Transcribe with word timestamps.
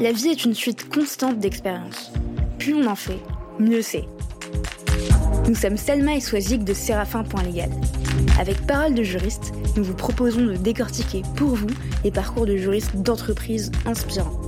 La 0.00 0.12
vie 0.12 0.28
est 0.28 0.44
une 0.44 0.54
suite 0.54 0.90
constante 0.90 1.38
d'expériences. 1.38 2.12
Plus 2.58 2.74
on 2.74 2.86
en 2.86 2.96
fait, 2.96 3.18
mieux 3.58 3.80
c'est. 3.80 4.04
Nous 5.48 5.54
sommes 5.54 5.78
Selma 5.78 6.16
et 6.16 6.20
Swazik 6.20 6.64
de 6.64 6.74
Séraphin.légal. 6.74 7.70
Avec 8.38 8.66
Parole 8.66 8.92
de 8.92 9.02
juriste, 9.02 9.54
nous 9.74 9.84
vous 9.84 9.94
proposons 9.94 10.44
de 10.44 10.56
décortiquer 10.56 11.22
pour 11.36 11.54
vous 11.54 11.70
les 12.04 12.10
parcours 12.10 12.44
de 12.44 12.56
juristes 12.56 12.94
d'entreprises 12.96 13.72
inspirants. 13.86 14.38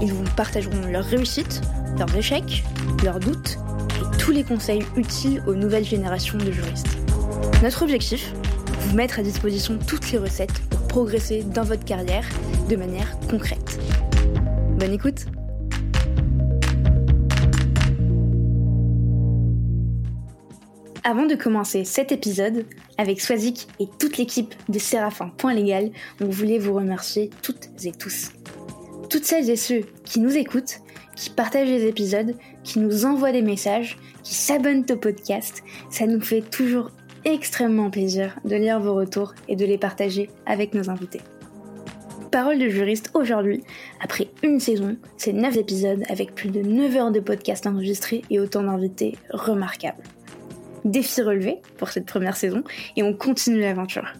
Ils 0.00 0.12
vous 0.12 0.24
partageront 0.36 0.86
leurs 0.90 1.04
réussites, 1.04 1.60
leurs 1.98 2.16
échecs, 2.16 2.64
leurs 3.04 3.20
doutes 3.20 3.58
et 4.00 4.16
tous 4.16 4.30
les 4.30 4.44
conseils 4.44 4.84
utiles 4.96 5.42
aux 5.46 5.54
nouvelles 5.54 5.84
générations 5.84 6.38
de 6.38 6.50
juristes. 6.50 6.96
Notre 7.62 7.82
objectif 7.82 8.32
Vous 8.80 8.96
mettre 8.96 9.18
à 9.18 9.22
disposition 9.22 9.78
toutes 9.86 10.10
les 10.12 10.18
recettes 10.18 10.60
pour 10.70 10.80
progresser 10.88 11.42
dans 11.42 11.64
votre 11.64 11.84
carrière 11.84 12.24
de 12.68 12.76
manière 12.76 13.18
concrète. 13.28 13.55
Bonne 14.86 14.94
écoute 14.94 15.26
Avant 21.02 21.26
de 21.26 21.34
commencer 21.34 21.84
cet 21.84 22.12
épisode, 22.12 22.64
avec 22.96 23.20
Swazik 23.20 23.66
et 23.80 23.88
toute 23.98 24.16
l'équipe 24.16 24.54
de 24.68 24.78
Séraphin.légal, 24.78 25.90
on 26.20 26.26
voulait 26.26 26.60
vous 26.60 26.72
remercier 26.72 27.30
toutes 27.42 27.68
et 27.84 27.90
tous. 27.90 28.30
Toutes 29.10 29.24
celles 29.24 29.50
et 29.50 29.56
ceux 29.56 29.80
qui 30.04 30.20
nous 30.20 30.36
écoutent, 30.36 30.78
qui 31.16 31.30
partagent 31.30 31.68
les 31.68 31.86
épisodes, 31.86 32.36
qui 32.62 32.78
nous 32.78 33.06
envoient 33.06 33.32
des 33.32 33.42
messages, 33.42 33.98
qui 34.22 34.34
s'abonnent 34.34 34.86
au 34.88 34.96
podcast, 34.96 35.64
ça 35.90 36.06
nous 36.06 36.20
fait 36.20 36.42
toujours 36.42 36.92
extrêmement 37.24 37.90
plaisir 37.90 38.38
de 38.44 38.54
lire 38.54 38.78
vos 38.78 38.94
retours 38.94 39.34
et 39.48 39.56
de 39.56 39.64
les 39.64 39.78
partager 39.78 40.30
avec 40.46 40.74
nos 40.74 40.90
invités. 40.90 41.22
Parole 42.36 42.58
de 42.58 42.68
juriste 42.68 43.12
aujourd'hui, 43.14 43.62
après 43.98 44.28
une 44.42 44.60
saison, 44.60 44.98
c'est 45.16 45.32
9 45.32 45.56
épisodes 45.56 46.02
avec 46.10 46.34
plus 46.34 46.50
de 46.50 46.60
9 46.60 46.96
heures 46.96 47.10
de 47.10 47.20
podcast 47.20 47.66
enregistrés 47.66 48.24
et 48.28 48.38
autant 48.38 48.62
d'invités 48.62 49.16
remarquables 49.30 50.02
défi 50.84 51.22
relevé 51.22 51.62
pour 51.78 51.88
cette 51.88 52.04
première 52.04 52.36
saison 52.36 52.62
et 52.94 53.02
on 53.02 53.14
continue 53.14 53.60
l'aventure. 53.60 54.12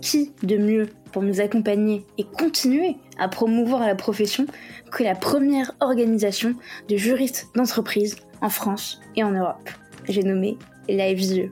Qui 0.00 0.32
de 0.42 0.56
mieux 0.56 0.88
pour 1.12 1.22
nous 1.22 1.40
accompagner 1.40 2.04
et 2.18 2.24
continuer 2.24 2.96
à 3.16 3.28
promouvoir 3.28 3.86
la 3.86 3.94
profession 3.94 4.46
que 4.90 5.04
la 5.04 5.14
première 5.14 5.70
organisation 5.78 6.52
de 6.88 6.96
juristes 6.96 7.46
d'entreprise 7.54 8.16
en 8.40 8.48
France 8.48 9.00
et 9.14 9.22
en 9.22 9.30
Europe? 9.30 9.70
J'ai 10.08 10.24
nommé 10.24 10.58
l'AFJE. 10.88 11.48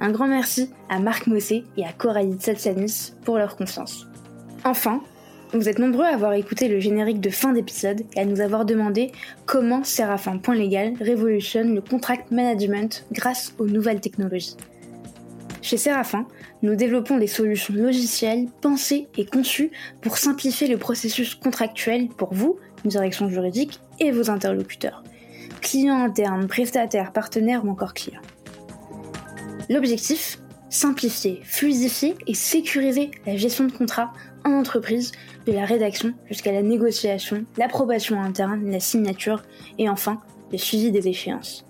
Un 0.00 0.10
grand 0.10 0.28
merci 0.28 0.70
à 0.90 1.00
Marc 1.00 1.26
Mossé 1.26 1.64
et 1.78 1.86
à 1.86 1.94
Coralie 1.94 2.36
Tsatsanis 2.36 3.14
pour 3.24 3.38
leur 3.38 3.56
confiance. 3.56 4.07
Enfin, 4.64 5.02
vous 5.52 5.68
êtes 5.68 5.78
nombreux 5.78 6.04
à 6.04 6.12
avoir 6.14 6.34
écouté 6.34 6.68
le 6.68 6.78
générique 6.78 7.20
de 7.20 7.30
fin 7.30 7.52
d'épisode 7.52 8.02
et 8.14 8.20
à 8.20 8.24
nous 8.24 8.40
avoir 8.40 8.64
demandé 8.64 9.12
comment 9.46 9.82
Séraphin.légal 9.82 10.94
révolutionne 11.00 11.74
le 11.74 11.80
contract 11.80 12.30
management 12.30 13.06
grâce 13.12 13.54
aux 13.58 13.66
nouvelles 13.66 14.00
technologies. 14.00 14.56
Chez 15.62 15.76
Séraphin, 15.76 16.26
nous 16.62 16.74
développons 16.74 17.18
des 17.18 17.26
solutions 17.26 17.74
logicielles 17.74 18.46
pensées 18.60 19.08
et 19.16 19.24
conçues 19.24 19.70
pour 20.00 20.18
simplifier 20.18 20.66
le 20.66 20.76
processus 20.76 21.34
contractuel 21.34 22.08
pour 22.08 22.34
vous, 22.34 22.58
direction 22.84 23.28
juridique, 23.28 23.80
et 24.00 24.10
vos 24.10 24.30
interlocuteurs, 24.30 25.02
clients 25.60 26.02
internes, 26.02 26.46
prestataires, 26.46 27.12
partenaires 27.12 27.64
ou 27.64 27.70
encore 27.70 27.94
clients. 27.94 28.22
L'objectif 29.68 30.38
Simplifier, 30.70 31.40
fluidifier 31.44 32.14
et 32.26 32.34
sécuriser 32.34 33.10
la 33.24 33.36
gestion 33.36 33.64
de 33.64 33.72
contrat 33.72 34.12
en 34.48 34.58
entreprise 34.58 35.12
de 35.46 35.52
la 35.52 35.64
rédaction 35.64 36.14
jusqu'à 36.26 36.52
la 36.52 36.62
négociation, 36.62 37.44
l'approbation 37.56 38.20
interne, 38.20 38.70
la 38.70 38.80
signature 38.80 39.42
et 39.78 39.88
enfin 39.88 40.20
le 40.50 40.58
suivi 40.58 40.90
des 40.90 41.08
échéances. 41.08 41.64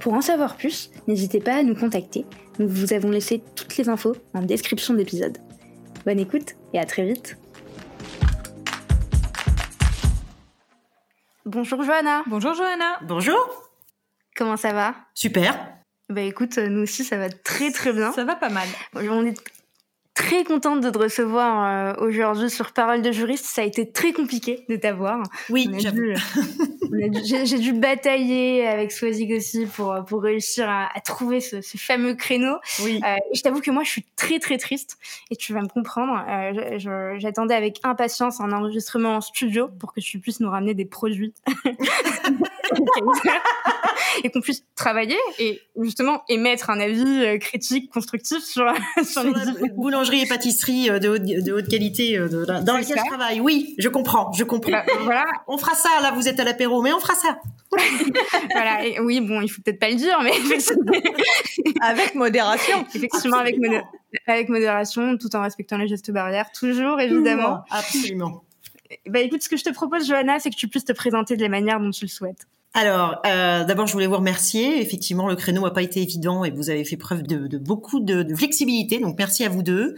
Pour 0.00 0.14
en 0.14 0.20
savoir 0.20 0.56
plus, 0.56 0.90
n'hésitez 1.08 1.40
pas 1.40 1.56
à 1.56 1.62
nous 1.62 1.74
contacter. 1.74 2.24
Nous 2.58 2.68
vous 2.68 2.92
avons 2.92 3.10
laissé 3.10 3.42
toutes 3.56 3.76
les 3.76 3.88
infos 3.88 4.16
en 4.34 4.42
description 4.42 4.94
d'épisode. 4.94 5.38
Bonne 6.04 6.20
écoute 6.20 6.54
et 6.72 6.78
à 6.78 6.84
très 6.84 7.04
vite. 7.04 7.36
Bonjour 11.46 11.82
Johanna. 11.82 12.22
Bonjour 12.26 12.54
Johanna. 12.54 12.98
Bonjour. 13.02 13.72
Comment 14.36 14.56
ça 14.56 14.72
va? 14.72 14.94
Super. 15.14 15.58
Bah 16.08 16.22
écoute, 16.22 16.58
nous 16.58 16.82
aussi 16.82 17.04
ça 17.04 17.16
va 17.16 17.30
très 17.30 17.72
très 17.72 17.92
bien. 17.92 18.12
Ça 18.12 18.24
va 18.24 18.36
pas 18.36 18.50
mal. 18.50 18.68
On 18.94 19.24
est 19.24 19.36
très 20.14 20.44
contente 20.44 20.80
de 20.80 20.90
te 20.90 20.98
recevoir 20.98 21.96
euh, 21.98 22.06
aujourd'hui 22.06 22.50
sur 22.50 22.72
Parole 22.72 23.02
de 23.02 23.12
juriste. 23.12 23.46
Ça 23.46 23.62
a 23.62 23.64
été 23.64 23.90
très 23.90 24.12
compliqué 24.12 24.64
de 24.68 24.76
t'avoir. 24.76 25.22
Oui, 25.48 25.68
j'avoue. 25.78 26.14
J'ai 27.22 27.58
dû 27.58 27.72
batailler 27.72 28.66
avec 28.66 28.92
Swazig 28.92 29.32
aussi 29.32 29.66
pour, 29.66 29.94
pour 30.06 30.22
réussir 30.22 30.68
à, 30.68 30.88
à 30.94 31.00
trouver 31.00 31.40
ce, 31.40 31.60
ce, 31.60 31.76
fameux 31.78 32.14
créneau. 32.14 32.56
Oui. 32.82 33.00
Euh, 33.06 33.16
je 33.34 33.40
t'avoue 33.42 33.60
que 33.60 33.70
moi, 33.70 33.84
je 33.84 33.90
suis 33.90 34.04
très 34.16 34.38
très 34.38 34.58
triste 34.58 34.98
et 35.30 35.36
tu 35.36 35.52
vas 35.52 35.62
me 35.62 35.68
comprendre. 35.68 36.24
Euh, 36.28 37.18
J'attendais 37.18 37.54
avec 37.54 37.80
impatience 37.84 38.40
un 38.40 38.52
enregistrement 38.52 39.16
en 39.16 39.20
studio 39.20 39.68
pour 39.78 39.92
que 39.92 40.00
tu 40.00 40.18
puisses 40.18 40.40
nous 40.40 40.50
ramener 40.50 40.74
des 40.74 40.84
produits. 40.84 41.34
et 44.24 44.30
qu'on 44.30 44.40
puisse 44.40 44.64
travailler 44.74 45.18
et 45.38 45.60
justement 45.80 46.22
émettre 46.28 46.70
un 46.70 46.80
avis 46.80 47.24
euh, 47.24 47.38
critique, 47.38 47.90
constructif 47.90 48.42
sur, 48.42 48.64
sur, 48.96 49.04
sur 49.04 49.22
les 49.24 49.70
boulangerie 49.70 50.22
et 50.22 50.26
pâtisserie 50.26 50.90
euh, 50.90 50.98
de 50.98 51.08
haute, 51.08 51.22
de 51.22 51.52
haute 51.52 51.68
qualité 51.68 52.18
euh, 52.18 52.28
de, 52.28 52.44
dans 52.44 52.76
lequel 52.76 52.98
je 52.98 53.08
travaille. 53.08 53.40
Oui, 53.40 53.74
je 53.78 53.88
comprends, 53.88 54.32
je 54.32 54.44
comprends. 54.44 54.72
Bah, 54.72 54.84
voilà. 55.02 55.24
On 55.46 55.58
fera 55.58 55.74
ça, 55.74 55.88
là, 56.02 56.12
vous 56.12 56.28
êtes 56.28 56.40
à 56.40 56.44
l'apéro, 56.44 56.82
mais 56.82 56.92
on 56.92 57.00
fera 57.00 57.14
ça. 57.14 57.38
voilà. 58.50 58.84
Et 58.86 59.00
oui, 59.00 59.20
bon, 59.20 59.40
il 59.40 59.48
faut 59.48 59.62
peut-être 59.62 59.80
pas 59.80 59.90
le 59.90 59.96
dire, 59.96 60.18
mais 60.22 60.32
avec 61.80 62.14
modération. 62.14 62.84
Effectivement, 62.94 63.38
avec, 63.38 63.58
modé 63.58 63.80
avec 64.26 64.48
modération, 64.48 65.16
tout 65.16 65.34
en 65.36 65.42
respectant 65.42 65.76
les 65.76 65.88
gestes 65.88 66.10
barrières, 66.10 66.50
toujours 66.52 67.00
évidemment. 67.00 67.62
Absolument. 67.70 68.42
Bah 69.06 69.20
écoute, 69.20 69.42
ce 69.42 69.48
que 69.48 69.56
je 69.56 69.62
te 69.62 69.70
propose, 69.70 70.06
Johanna, 70.08 70.40
c'est 70.40 70.50
que 70.50 70.56
tu 70.56 70.66
puisses 70.66 70.84
te 70.84 70.92
présenter 70.92 71.36
de 71.36 71.42
la 71.42 71.48
manière 71.48 71.78
dont 71.78 71.90
tu 71.90 72.04
le 72.04 72.10
souhaites. 72.10 72.46
Alors, 72.72 73.20
euh, 73.26 73.64
d'abord, 73.64 73.88
je 73.88 73.92
voulais 73.92 74.06
vous 74.06 74.16
remercier. 74.16 74.80
Effectivement, 74.80 75.26
le 75.26 75.34
créneau 75.34 75.62
n'a 75.62 75.72
pas 75.72 75.82
été 75.82 76.02
évident 76.02 76.44
et 76.44 76.52
vous 76.52 76.70
avez 76.70 76.84
fait 76.84 76.96
preuve 76.96 77.24
de, 77.24 77.48
de 77.48 77.58
beaucoup 77.58 77.98
de, 77.98 78.22
de, 78.22 78.34
flexibilité. 78.36 79.00
Donc, 79.00 79.16
merci 79.18 79.44
à 79.44 79.48
vous 79.48 79.64
deux. 79.64 79.96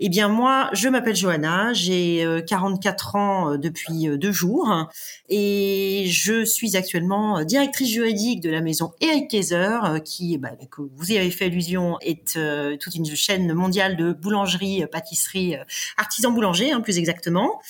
Eh 0.00 0.08
bien, 0.08 0.26
moi, 0.26 0.70
je 0.72 0.88
m'appelle 0.88 1.14
Johanna. 1.14 1.72
J'ai 1.72 2.26
44 2.48 3.14
ans 3.14 3.56
depuis 3.56 4.08
deux 4.18 4.32
jours 4.32 4.88
et 5.28 6.06
je 6.08 6.44
suis 6.44 6.76
actuellement 6.76 7.44
directrice 7.44 7.90
juridique 7.90 8.40
de 8.40 8.50
la 8.50 8.60
maison 8.60 8.90
Eric 9.00 9.30
Kaiser, 9.30 9.78
qui, 10.04 10.36
bah, 10.36 10.50
que 10.68 10.82
vous 10.82 11.12
y 11.12 11.16
avez 11.16 11.30
fait 11.30 11.44
allusion, 11.44 11.96
est 12.00 12.36
euh, 12.36 12.76
toute 12.76 12.96
une 12.96 13.06
chaîne 13.06 13.52
mondiale 13.52 13.96
de 13.96 14.12
boulangerie, 14.12 14.84
pâtisserie, 14.90 15.54
artisan 15.96 16.32
boulanger, 16.32 16.72
hein, 16.72 16.80
plus 16.80 16.98
exactement. 16.98 17.60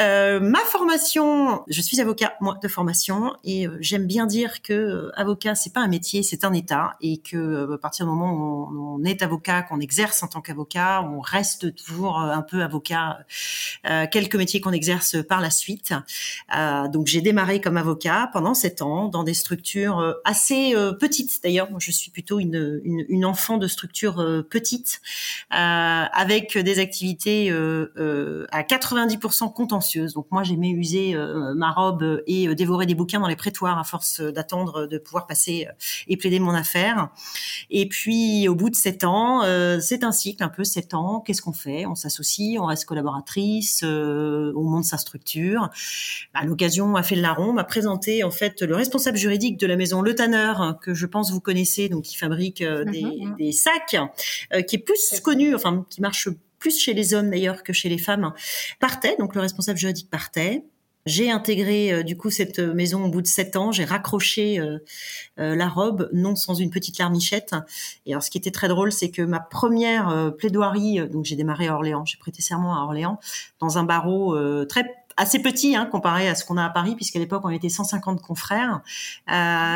Euh, 0.00 0.40
ma 0.40 0.60
formation, 0.60 1.62
je 1.68 1.80
suis 1.80 2.00
avocat 2.00 2.34
moi 2.40 2.58
de 2.62 2.68
formation 2.68 3.34
et 3.44 3.66
euh, 3.66 3.76
j'aime 3.80 4.06
bien 4.06 4.26
dire 4.26 4.62
que 4.62 4.72
euh, 4.72 5.12
avocat 5.14 5.54
c'est 5.54 5.72
pas 5.72 5.80
un 5.80 5.88
métier, 5.88 6.22
c'est 6.22 6.44
un 6.44 6.52
état 6.52 6.96
et 7.00 7.18
que 7.18 7.36
euh, 7.36 7.74
à 7.74 7.78
partir 7.78 8.06
du 8.06 8.10
moment 8.10 8.32
où 8.32 8.98
on, 8.98 9.04
est 9.04 9.22
avocat, 9.22 9.62
qu'on 9.62 9.80
exerce 9.80 10.22
en 10.22 10.28
tant 10.28 10.40
qu'avocat, 10.40 11.02
on 11.02 11.20
reste 11.20 11.74
toujours 11.76 12.18
un 12.18 12.42
peu 12.42 12.62
avocat, 12.62 13.18
quelques 14.10 14.36
métiers 14.36 14.60
qu'on 14.60 14.72
exerce 14.72 15.16
par 15.28 15.40
la 15.40 15.50
suite. 15.50 15.92
donc 16.90 17.06
j'ai 17.06 17.20
démarré 17.20 17.60
comme 17.60 17.76
avocat 17.76 18.30
pendant 18.32 18.54
sept 18.54 18.82
ans 18.82 19.08
dans 19.08 19.24
des 19.24 19.34
structures 19.34 20.14
assez 20.24 20.74
petites. 21.00 21.42
D'ailleurs, 21.42 21.70
moi 21.70 21.80
je 21.80 21.90
suis 21.90 22.10
plutôt 22.10 22.40
une, 22.40 22.80
une, 22.84 23.04
une 23.08 23.24
enfant 23.24 23.58
de 23.58 23.66
structures 23.66 24.44
petites 24.48 25.00
avec 25.50 26.56
des 26.56 26.78
activités 26.78 27.50
à 27.50 28.62
90% 28.62 29.52
contentieuses 29.52 29.83
donc 30.14 30.26
moi, 30.30 30.42
j'aimais 30.42 30.70
user 30.70 31.14
euh, 31.14 31.54
ma 31.54 31.70
robe 31.70 32.22
et 32.26 32.48
euh, 32.48 32.54
dévorer 32.54 32.86
des 32.86 32.94
bouquins 32.94 33.20
dans 33.20 33.28
les 33.28 33.36
prétoires 33.36 33.78
à 33.78 33.84
force 33.84 34.20
d'attendre 34.20 34.86
de 34.86 34.98
pouvoir 34.98 35.26
passer 35.26 35.66
euh, 35.68 35.72
et 36.08 36.16
plaider 36.16 36.40
mon 36.40 36.54
affaire. 36.54 37.10
Et 37.70 37.88
puis, 37.88 38.48
au 38.48 38.54
bout 38.54 38.70
de 38.70 38.74
sept 38.74 39.04
ans, 39.04 39.42
c'est 39.80 40.04
un 40.04 40.12
cycle 40.12 40.42
un 40.42 40.48
peu 40.48 40.64
sept 40.64 40.94
ans. 40.94 41.20
Qu'est-ce 41.20 41.42
qu'on 41.42 41.52
fait? 41.52 41.86
On 41.86 41.94
s'associe, 41.94 42.58
on 42.60 42.66
reste 42.66 42.84
collaboratrice, 42.84 43.82
on 43.84 44.62
monte 44.62 44.84
sa 44.84 44.98
structure. 44.98 45.70
À 46.34 46.44
l'occasion, 46.44 46.96
a 46.96 47.02
fait 47.02 47.16
le 47.16 47.22
larron, 47.22 47.52
m'a 47.52 47.64
présenté 47.64 48.24
en 48.24 48.30
fait 48.30 48.62
le 48.62 48.74
responsable 48.74 49.16
juridique 49.16 49.58
de 49.58 49.66
la 49.66 49.76
maison 49.76 50.02
Le 50.02 50.14
Tanner, 50.14 50.52
que 50.80 50.94
je 50.94 51.06
pense 51.06 51.32
vous 51.32 51.40
connaissez, 51.40 51.88
donc 51.88 52.04
qui 52.04 52.16
fabrique 52.16 52.62
des, 52.62 52.66
mm-hmm. 52.66 53.36
des, 53.36 53.52
sacs, 53.52 53.96
qui 54.66 54.76
est 54.76 54.84
plus 54.84 55.20
connu, 55.20 55.54
enfin 55.54 55.84
qui 55.88 56.00
marche 56.00 56.28
plus 56.64 56.78
chez 56.78 56.94
les 56.94 57.12
hommes 57.12 57.28
d'ailleurs 57.28 57.62
que 57.62 57.74
chez 57.74 57.90
les 57.90 57.98
femmes, 57.98 58.32
partait. 58.80 59.16
Donc 59.18 59.34
le 59.34 59.42
responsable 59.42 59.78
juridique 59.78 60.08
partait. 60.08 60.64
J'ai 61.04 61.30
intégré 61.30 61.92
euh, 61.92 62.02
du 62.02 62.16
coup 62.16 62.30
cette 62.30 62.58
maison 62.58 63.04
au 63.04 63.10
bout 63.10 63.20
de 63.20 63.26
sept 63.26 63.56
ans. 63.56 63.70
J'ai 63.70 63.84
raccroché 63.84 64.58
euh, 64.58 64.78
euh, 65.38 65.54
la 65.54 65.68
robe, 65.68 66.08
non 66.14 66.36
sans 66.36 66.54
une 66.54 66.70
petite 66.70 66.96
larmichette. 66.96 67.54
Et 68.06 68.12
alors, 68.14 68.22
ce 68.22 68.30
qui 68.30 68.38
était 68.38 68.50
très 68.50 68.68
drôle, 68.68 68.92
c'est 68.92 69.10
que 69.10 69.20
ma 69.20 69.40
première 69.40 70.32
plaidoirie, 70.38 71.06
donc 71.06 71.26
j'ai 71.26 71.36
démarré 71.36 71.68
à 71.68 71.74
Orléans, 71.74 72.06
j'ai 72.06 72.16
prêté 72.16 72.40
serment 72.40 72.74
à 72.74 72.84
Orléans, 72.84 73.20
dans 73.60 73.76
un 73.76 73.84
barreau 73.84 74.34
très 74.64 74.86
assez 75.16 75.40
petit 75.40 75.76
hein, 75.76 75.86
comparé 75.86 76.28
à 76.28 76.34
ce 76.34 76.46
qu'on 76.46 76.56
a 76.56 76.64
à 76.64 76.70
Paris, 76.70 76.96
puisqu'à 76.96 77.18
l'époque 77.18 77.42
on 77.44 77.50
était 77.50 77.68
150 77.68 78.22
confrères. 78.22 78.80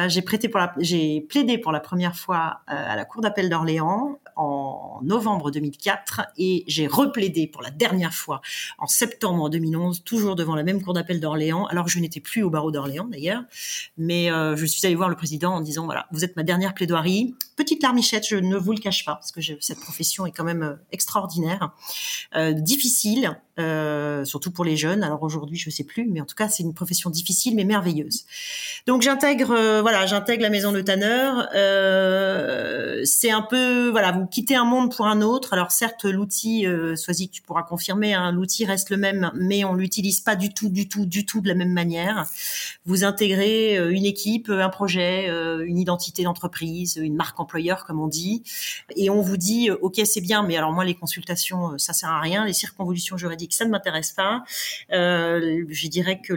J'ai 0.09 0.23
prêté 0.23 0.49
pour 0.49 0.63
j'ai 0.79 1.21
plaidé 1.21 1.59
pour 1.59 1.73
la 1.73 1.81
première 1.81 2.17
fois 2.17 2.61
à 2.67 2.97
la 2.97 3.05
cour 3.05 3.21
d'appel 3.21 3.51
d'Orléans 3.51 4.19
en 4.39 5.01
novembre 5.03 5.51
2004 5.51 6.23
et 6.39 6.65
j'ai 6.69 6.87
replaidé 6.87 7.49
pour 7.49 7.61
la 7.61 7.71
dernière 7.71 8.15
fois 8.15 8.41
en 8.79 8.87
septembre 8.87 9.51
2011, 9.51 10.05
toujours 10.05 10.37
devant 10.37 10.55
la 10.55 10.63
même 10.63 10.81
cour 10.81 10.95
d'appel 10.95 11.21
d'Orléans, 11.21 11.67
alors 11.67 11.85
que 11.85 11.91
je 11.91 11.99
n'étais 11.99 12.21
plus 12.21 12.43
au 12.43 12.51
barreau 12.51 12.71
d'Orléans 12.71 13.09
d'ailleurs, 13.11 13.43
mais 13.97 14.31
euh, 14.31 14.57
je 14.57 14.65
suis 14.65 14.87
allée 14.87 14.95
voir 14.95 15.09
le 15.09 15.17
président 15.17 15.55
en 15.55 15.61
disant 15.61 15.85
voilà, 15.87 16.07
vous 16.13 16.25
êtes 16.25 16.37
ma 16.37 16.45
dernière 16.45 16.73
plaidoirie, 16.73 17.35
petite 17.57 17.83
larmichette, 17.83 18.27
je 18.27 18.37
ne 18.37 18.57
vous 18.57 18.73
le 18.73 18.79
cache 18.79 19.05
pas, 19.05 19.17
parce 19.17 19.33
que 19.33 19.41
cette 19.61 19.81
profession 19.81 20.25
est 20.25 20.33
quand 20.33 20.45
même 20.45 20.63
euh, 20.63 20.75
extraordinaire, 20.93 21.73
euh, 22.37 22.53
difficile, 22.53 23.41
euh, 23.59 24.25
surtout 24.25 24.51
pour 24.51 24.65
les 24.65 24.77
jeunes. 24.77 25.03
Alors 25.03 25.23
aujourd'hui, 25.23 25.59
je 25.59 25.71
sais 25.71 25.85
plus, 25.85 26.09
mais 26.09 26.21
en 26.21 26.25
tout 26.25 26.35
cas, 26.35 26.49
c'est 26.49 26.63
une 26.63 26.75
profession 26.75 27.11
difficile 27.11 27.55
mais 27.55 27.65
merveilleuse. 27.65 28.25
Donc 28.87 29.03
j'intègre, 29.03 29.51
euh, 29.51 29.83
voilà, 29.83 30.07
j'intègre 30.07 30.43
la 30.43 30.51
maison 30.51 30.73
de 30.73 30.81
Tanner. 30.81 31.31
Euh, 31.55 33.03
c'est 33.05 33.31
un 33.31 33.43
peu, 33.43 33.89
voilà, 33.91 34.13
vous 34.13 34.27
quittez 34.27 34.57
un 34.57 34.65
monde 34.65 34.95
pour 34.95 35.07
un 35.07 35.23
autre. 35.23 35.53
Alors 35.53 35.73
certes, 35.73 36.05
l'outil, 36.05 36.67
euh, 36.67 36.95
que 36.95 37.33
tu 37.33 37.43
pourras 37.43 37.63
confirmer, 37.63 38.15
hein, 38.15 38.33
l'outil 38.33 38.65
reste 38.65 38.91
le 38.91 38.97
même, 38.97 39.31
mais 39.35 39.65
on 39.65 39.75
l'utilise 39.75 40.21
pas 40.21 40.37
du 40.37 40.53
tout, 40.53 40.69
du 40.69 40.89
tout, 40.89 41.05
du 41.05 41.27
tout 41.27 41.41
de 41.41 41.49
la 41.49 41.55
même 41.55 41.73
manière. 41.73 42.27
Vous 42.87 43.05
intégrez 43.05 43.77
euh, 43.79 43.91
une 43.91 44.05
équipe, 44.05 44.51
un 44.51 44.69
projet, 44.69 45.29
une 45.65 45.79
identité 45.79 46.23
d'entreprise, 46.23 46.97
une 46.97 47.17
marque 47.17 47.41
employeur, 47.41 47.85
comme 47.85 48.01
on 48.01 48.07
dit, 48.07 48.43
et 48.97 49.11
on 49.11 49.21
vous 49.21 49.37
dit, 49.37 49.71
ok, 49.71 50.01
c'est 50.05 50.21
bien, 50.21 50.43
mais 50.43 50.57
alors 50.57 50.73
moi, 50.73 50.85
les 50.85 50.95
consultations, 50.95 51.77
ça 51.79 51.93
sert 51.93 52.11
à 52.11 52.21
rien, 52.21 52.45
les 52.45 52.53
circonvolutions 52.53 53.17
juridiques 53.17 53.48
ça 53.55 53.65
ne 53.65 53.71
m'intéresse 53.71 54.13
pas. 54.13 54.45
Euh, 54.93 55.65
je 55.69 55.89
dirais 55.89 56.21
que 56.21 56.35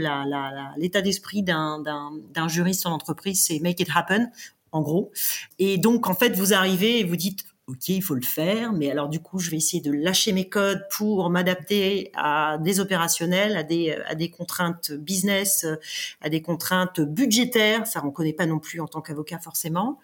l'état 0.77 1.01
d'esprit 1.01 1.43
d'un 1.43 2.47
juriste 2.47 2.85
en 2.85 2.91
entreprise, 2.91 3.43
c'est 3.43 3.59
make 3.59 3.79
it 3.79 3.89
happen 3.93 4.29
en 4.71 4.81
gros. 4.81 5.11
Et 5.59 5.77
donc, 5.77 6.07
en 6.07 6.13
fait, 6.13 6.35
vous 6.35 6.53
arrivez 6.53 6.99
et 6.99 7.03
vous 7.03 7.17
dites, 7.17 7.43
ok, 7.67 7.89
il 7.89 8.01
faut 8.01 8.15
le 8.15 8.21
faire, 8.21 8.73
mais 8.73 8.91
alors 8.91 9.07
du 9.07 9.19
coup, 9.19 9.39
je 9.39 9.49
vais 9.49 9.57
essayer 9.57 9.81
de 9.81 9.91
lâcher 9.91 10.33
mes 10.33 10.49
codes 10.49 10.85
pour 10.89 11.29
m'adapter 11.29 12.11
à 12.15 12.57
des 12.59 12.79
opérationnels, 12.79 13.55
à 13.55 13.63
des, 13.63 14.29
contraintes 14.29 14.91
business, 14.91 15.65
à 16.21 16.29
des 16.29 16.41
contraintes 16.41 17.01
budgétaires. 17.01 17.87
Ça, 17.87 18.01
on 18.03 18.11
connaît 18.11 18.33
pas 18.33 18.45
non 18.45 18.59
plus 18.59 18.81
en 18.81 18.87
tant 18.87 19.01
qu'avocat 19.01 19.39
forcément. 19.39 19.99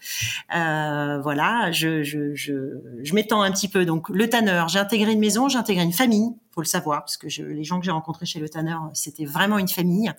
Euh, 0.56 1.19
voilà, 1.19 1.71
je, 1.71 2.03
je 2.03 3.13
m'étends 3.13 3.42
un 3.42 3.51
petit 3.51 3.68
peu. 3.68 3.86
Donc, 3.86 4.10
le 4.10 4.30
tanneur, 4.30 4.69
j'ai 4.69 4.80
intégré 4.80 5.12
une 5.12 5.19
maison, 5.19 5.50
j'ai 5.50 5.57
intégré 5.57 5.83
une 5.83 5.94
famille 5.94 6.31
faut 6.57 6.62
le 6.62 6.65
savoir, 6.65 7.01
parce 7.01 7.18
que 7.18 7.30
je, 7.30 7.44
les 7.44 7.63
gens 7.63 7.80
que 7.80 7.86
j'ai 7.86 7.92
rencontrés 7.92 8.25
chez 8.25 8.39
le 8.39 8.50
Tanner, 8.50 8.75
c'était 8.95 9.25
vraiment 9.25 9.59
une 9.59 9.68
famille 9.68 10.12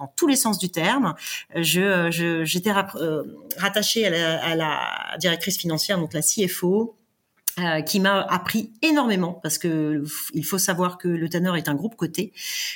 dans 0.00 0.08
tous 0.16 0.26
les 0.26 0.34
sens 0.34 0.58
du 0.58 0.68
terme. 0.68 1.14
Je, 1.54 2.10
j'étais 2.44 2.72
euh, 2.96 3.22
rattachée 3.56 4.04
à 4.04 4.10
la, 4.10 4.44
à 4.44 4.56
la 4.56 5.16
directrice 5.18 5.56
financière, 5.56 5.96
donc 6.00 6.12
la 6.12 6.20
CFO, 6.20 6.96
euh, 7.60 7.82
qui 7.82 8.00
m'a 8.00 8.20
appris 8.20 8.72
énormément 8.82 9.32
parce 9.32 9.58
que 9.58 10.02
il 10.32 10.44
faut 10.44 10.58
savoir 10.58 10.98
que 10.98 11.06
le 11.06 11.28
Tanner 11.28 11.52
est 11.56 11.68
un 11.68 11.74
groupe 11.74 11.94
coté 11.94 12.32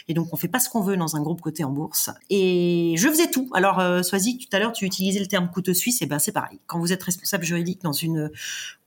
et 0.07 0.15
donc 0.15 0.33
on 0.33 0.37
fait 0.37 0.47
pas 0.47 0.61
ce 0.61 0.69
qu'on 0.71 0.83
veut 0.83 0.97
dans 0.97 1.17
un 1.17 1.21
groupe 1.21 1.41
coté 1.41 1.65
en 1.65 1.71
bourse 1.71 2.11
et 2.31 2.95
je 2.97 3.09
faisais 3.09 3.29
tout. 3.29 3.51
Alors 3.55 3.81
euh, 3.81 4.03
Soisy, 4.03 4.39
tout 4.39 4.57
à 4.57 4.61
l'heure 4.61 4.73
tu 4.73 4.85
utilisais 4.85 5.19
le 5.19 5.27
terme 5.27 5.51
couteau 5.51 5.75
suisse 5.75 6.01
et 6.03 6.07
ben 6.07 6.21
c'est 6.21 6.31
pareil. 6.31 6.61
Quand 6.67 6.79
vous 6.79 6.93
êtes 6.93 7.03
responsable 7.03 7.45
juridique 7.45 7.83
dans 7.83 7.93
une 7.93 8.31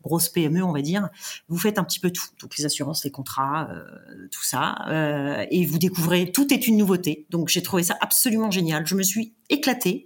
grosse 0.02 0.30
PME, 0.30 0.64
on 0.64 0.72
va 0.72 0.82
dire, 0.82 1.10
vous 1.50 1.58
faites 1.58 1.78
un 1.78 1.84
petit 1.84 2.00
peu 2.00 2.12
tout, 2.12 2.26
toutes 2.38 2.58
les 2.58 2.66
assurances, 2.66 3.04
les 3.04 3.12
contrats, 3.12 3.70
euh, 3.72 4.28
tout 4.32 4.44
ça 4.44 4.86
euh, 4.88 5.46
et 5.52 5.66
vous 5.66 5.78
découvrez 5.78 6.32
tout 6.32 6.54
est 6.54 6.68
une 6.68 6.78
nouveauté. 6.78 7.26
Donc 7.30 7.50
j'ai 7.50 7.62
trouvé 7.62 7.84
ça 7.84 7.98
absolument 8.02 8.52
génial. 8.52 8.86
Je 8.86 8.96
me 8.96 9.04
suis 9.04 9.34
éclatée. 9.50 10.06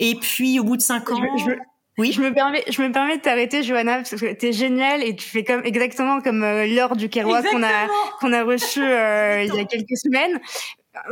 Et 0.00 0.14
puis 0.16 0.60
au 0.60 0.64
bout 0.64 0.76
de 0.76 0.82
cinq 0.82 1.10
ans, 1.10 1.22
je, 1.38 1.52
oui. 1.98 2.12
Je 2.12 2.20
me 2.20 2.32
permets, 2.32 2.64
je 2.68 2.80
me 2.80 2.92
permets 2.92 3.16
de 3.16 3.22
t'arrêter, 3.22 3.62
Johanna, 3.62 3.96
parce 3.96 4.14
que 4.14 4.32
t'es 4.32 4.52
géniale 4.52 5.02
et 5.02 5.14
tu 5.16 5.28
fais 5.28 5.44
comme 5.44 5.62
exactement 5.64 6.20
comme 6.20 6.42
euh, 6.42 6.66
Laure 6.66 6.96
du 6.96 7.08
Kérois 7.08 7.42
qu'on 7.42 7.62
a 7.62 7.88
qu'on 8.20 8.32
a 8.32 8.44
reçu 8.44 8.82
euh, 8.82 9.44
il 9.44 9.54
y 9.54 9.60
a 9.60 9.64
quelques 9.64 9.96
semaines. 9.96 10.40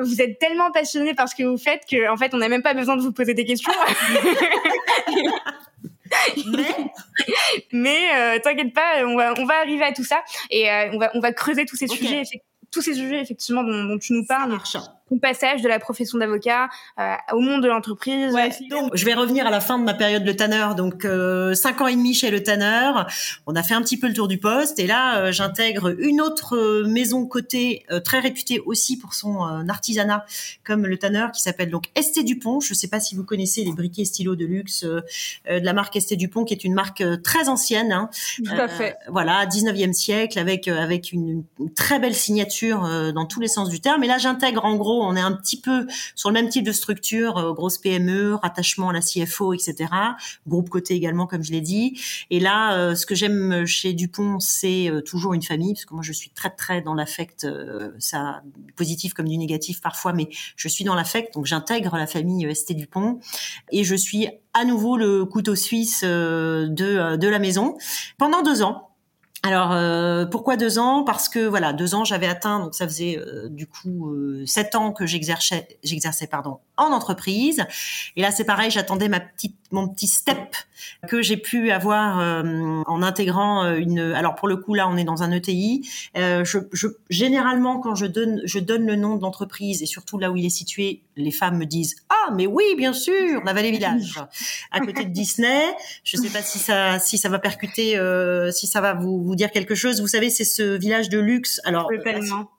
Vous 0.01 0.21
êtes 0.21 0.39
tellement 0.39 0.71
passionnée 0.73 1.15
par 1.15 1.29
ce 1.29 1.35
que 1.35 1.45
vous 1.45 1.59
faites 1.59 1.83
que 1.89 2.09
en 2.11 2.17
fait, 2.17 2.35
on 2.35 2.39
n'a 2.39 2.49
même 2.49 2.63
pas 2.63 2.75
besoin 2.75 2.97
de 2.97 3.03
vous 3.03 3.13
poser 3.13 3.35
des 3.35 3.45
questions. 3.45 3.73
mais 6.47 6.75
mais 7.73 7.99
euh, 8.15 8.39
t'inquiète 8.39 8.73
pas, 8.73 9.05
on 9.05 9.17
va 9.17 9.35
on 9.39 9.45
va 9.45 9.59
arriver 9.59 9.85
à 9.85 9.93
tout 9.93 10.05
ça 10.05 10.23
et 10.51 10.71
euh, 10.71 10.91
on 10.93 10.99
va 10.99 11.11
on 11.15 11.21
va 11.21 11.33
creuser 11.33 11.67
tous 11.67 11.77
ces 11.77 11.89
sujets 11.89 12.23
tous 12.71 12.83
ces 12.83 12.95
sujets 12.95 13.21
effectivement 13.21 13.63
dont, 13.63 13.85
dont 13.85 13.99
tu 13.99 14.13
nous 14.13 14.25
parles 14.25 14.57
ton 15.09 15.19
passage 15.19 15.63
de 15.63 15.69
la 15.69 15.79
profession 15.79 16.19
d'avocat 16.19 16.69
euh, 16.99 17.15
au 17.33 17.41
monde 17.41 17.63
de 17.63 17.69
l'entreprise. 17.69 18.33
Ouais, 18.35 18.51
donc, 18.69 18.91
je 18.95 19.05
vais 19.05 19.15
revenir 19.15 19.47
à 19.47 19.51
la 19.51 19.61
fin 19.61 19.79
de 19.79 19.85
ma 19.85 19.95
période 19.95 20.25
Le 20.25 20.35
Tanner. 20.35 20.69
Donc, 20.77 21.05
euh, 21.05 21.55
cinq 21.55 21.81
ans 21.81 21.87
et 21.87 21.95
demi 21.95 22.13
chez 22.13 22.31
Le 22.31 22.43
Tanner. 22.43 22.91
On 23.47 23.55
a 23.55 23.63
fait 23.63 23.75
un 23.75 23.83
petit 23.83 23.99
peu 23.99 24.09
le 24.09 24.15
tour 24.15 24.27
du 24.27 24.39
poste. 24.39 24.79
Et 24.81 24.87
là, 24.87 25.19
euh, 25.19 25.33
j'intègre 25.33 25.95
une 26.01 26.21
autre 26.21 26.57
euh, 26.57 26.87
maison 26.87 27.27
cotée 27.27 27.85
très 28.05 28.19
réputée 28.19 28.61
aussi 28.61 28.99
pour 28.99 29.15
son 29.15 29.41
artisanat, 29.69 30.25
comme 30.65 30.87
Le 30.87 30.99
Tanner, 30.99 31.27
qui 31.33 31.41
s'appelle 31.41 31.71
donc 31.71 31.85
Esté 31.95 32.23
Dupont. 32.23 32.61
Je 32.61 32.73
ne 32.73 32.75
sais 32.75 32.89
pas 32.89 33.01
si 33.01 33.15
vous 33.15 33.25
connaissez 33.25 33.65
les 33.65 33.73
briquets 33.73 34.05
stylos 34.05 34.37
de 34.37 34.45
luxe 34.45 34.85
de 34.85 35.03
la 35.47 35.73
marque 35.73 35.97
Esté 35.97 36.17
Dupont, 36.17 36.45
qui 36.45 36.55
est 36.55 36.65
une 36.65 36.75
marque 36.75 37.05
très 37.23 37.49
ancienne. 37.49 37.93
Hein. 37.93 38.11
Tout 38.37 38.53
à 38.53 38.69
fait. 38.69 38.97
Voilà, 39.09 39.47
19e 39.47 39.93
siècle, 39.93 40.39
avec 40.39 40.69
avec 40.69 41.13
une, 41.13 41.45
une 41.61 41.73
très 41.73 41.99
belle 41.99 42.15
signature 42.15 43.13
dans 43.15 43.27
tous 43.27 43.41
les 43.41 43.49
sens 43.49 43.69
du 43.69 43.81
terme. 43.81 44.03
Et 44.05 44.07
là, 44.07 44.19
j'intègre 44.19 44.65
en 44.65 44.77
gros 44.77 44.96
on 45.03 45.17
est 45.17 45.21
un 45.21 45.33
petit 45.33 45.61
peu 45.61 45.87
sur 46.15 46.31
le 46.31 46.35
même 46.35 46.49
type 46.49 46.65
de 46.65 46.73
structure, 46.73 47.39
euh, 47.39 47.53
grosse 47.53 47.79
PME, 47.79 48.35
rattachement 48.35 48.91
à 48.91 48.93
la 48.93 49.01
CFO, 49.01 49.53
etc. 49.53 49.91
Groupe 50.47 50.69
côté 50.69 50.95
également, 50.95 51.27
comme 51.27 51.43
je 51.43 51.53
l'ai 51.53 51.61
dit. 51.61 52.01
Et 52.31 52.41
là, 52.41 52.77
euh, 52.77 52.95
ce 52.95 53.07
que 53.07 53.15
j'aime 53.15 53.67
chez 53.67 53.93
Dupont, 53.93 54.41
c'est 54.41 54.91
euh, 54.91 55.01
toujours 55.01 55.35
une 55.35 55.43
famille, 55.43 55.75
parce 55.75 55.85
que 55.85 55.95
moi, 55.95 56.03
je 56.03 56.13
suis 56.13 56.31
très 56.31 56.51
très 56.51 56.81
dans 56.81 56.95
l'affect, 56.95 57.47
ça 57.99 58.43
positif 58.77 59.15
comme 59.15 59.29
du 59.29 59.39
négatif 59.39 59.81
parfois, 59.81 60.13
mais 60.13 60.29
je 60.57 60.69
suis 60.69 60.85
dans 60.85 60.95
l'affect, 60.95 61.35
donc 61.35 61.47
j'intègre 61.47 61.97
la 61.97 62.07
famille 62.07 62.55
ST 62.55 62.73
Dupont 62.75 63.21
et 63.71 63.85
je 63.85 63.95
suis 63.95 64.29
à 64.55 64.65
nouveau 64.65 64.97
le 64.97 65.25
couteau 65.25 65.55
suisse 65.55 66.03
de, 66.03 67.17
de 67.17 67.29
la 67.29 67.39
maison 67.39 67.77
pendant 68.19 68.43
deux 68.43 68.63
ans. 68.63 68.96
Alors 69.43 69.73
euh, 69.73 70.25
pourquoi 70.25 70.57
deux 70.57 70.79
ans? 70.79 71.05
Parce 71.05 71.29
que 71.29 71.47
voilà, 71.47 71.73
deux 71.73 71.95
ans 71.95 72.05
j'avais 72.05 72.27
atteint, 72.27 72.59
donc 72.59 72.75
ça 72.75 72.87
faisait 72.87 73.19
euh, 73.19 73.49
du 73.49 73.67
coup 73.67 74.11
euh, 74.11 74.45
sept 74.47 74.75
ans 74.75 74.93
que 74.93 75.07
j'exerçais, 75.07 75.69
j'exerçais 75.85 76.27
pardon 76.27 76.59
en 76.77 76.93
entreprise. 76.93 77.65
Et 78.17 78.23
là 78.23 78.31
c'est 78.31 78.45
pareil, 78.45 78.71
j'attendais 78.71 79.09
ma 79.09 79.21
petite, 79.21 79.57
mon 79.73 79.89
petit 79.89 80.07
step 80.07 80.55
que 81.09 81.23
j'ai 81.23 81.37
pu 81.37 81.71
avoir 81.71 82.45
en 82.87 83.03
intégrant 83.03 83.75
une. 83.75 83.99
Alors 83.99 84.35
pour 84.35 84.49
le 84.49 84.57
coup 84.57 84.75
là 84.75 84.89
on 84.89 84.97
est 84.97 85.05
dans 85.05 85.23
un 85.23 85.33
ETI. 85.33 85.89
Je, 86.15 86.59
je, 86.73 86.89
généralement 87.11 87.81
quand 87.81 87.95
je 87.95 88.07
donne 88.07 88.43
je 88.45 88.59
donne 88.59 88.87
le 88.87 88.97
nom 88.97 89.17
de 89.17 89.23
l'entreprise 89.23 89.83
et 89.83 89.87
surtout 89.87 90.19
là 90.19 90.31
où 90.31 90.37
il 90.37 90.45
est 90.45 90.51
situé, 90.51 91.01
les 91.17 91.31
femmes 91.31 91.59
me 91.59 91.65
disent 91.65 91.97
ah 92.11 92.33
mais 92.35 92.47
oui 92.47 92.65
bien 92.77 92.93
sûr 92.93 93.43
la 93.45 93.53
Vallée 93.53 93.71
Village 93.71 94.21
à 94.71 94.81
côté 94.81 95.05
de 95.05 95.11
Disney. 95.11 95.63
Je 96.05 96.17
sais 96.17 96.31
pas 96.31 96.43
si 96.43 96.59
ça 96.59 96.99
si 96.99 97.19
ça 97.19 97.29
va 97.29 97.39
percuter 97.39 97.99
si 98.53 98.67
ça 98.67 98.81
va 98.81 98.95
vous, 98.95 99.23
vous 99.23 99.37
dire 99.37 99.51
quelque 99.51 99.75
chose. 99.75 100.01
Vous 100.01 100.09
savez, 100.09 100.31
c'est 100.31 100.45
ce 100.45 100.77
village 100.77 101.09
de 101.09 101.19
luxe. 101.19 101.61
Alors, 101.65 101.89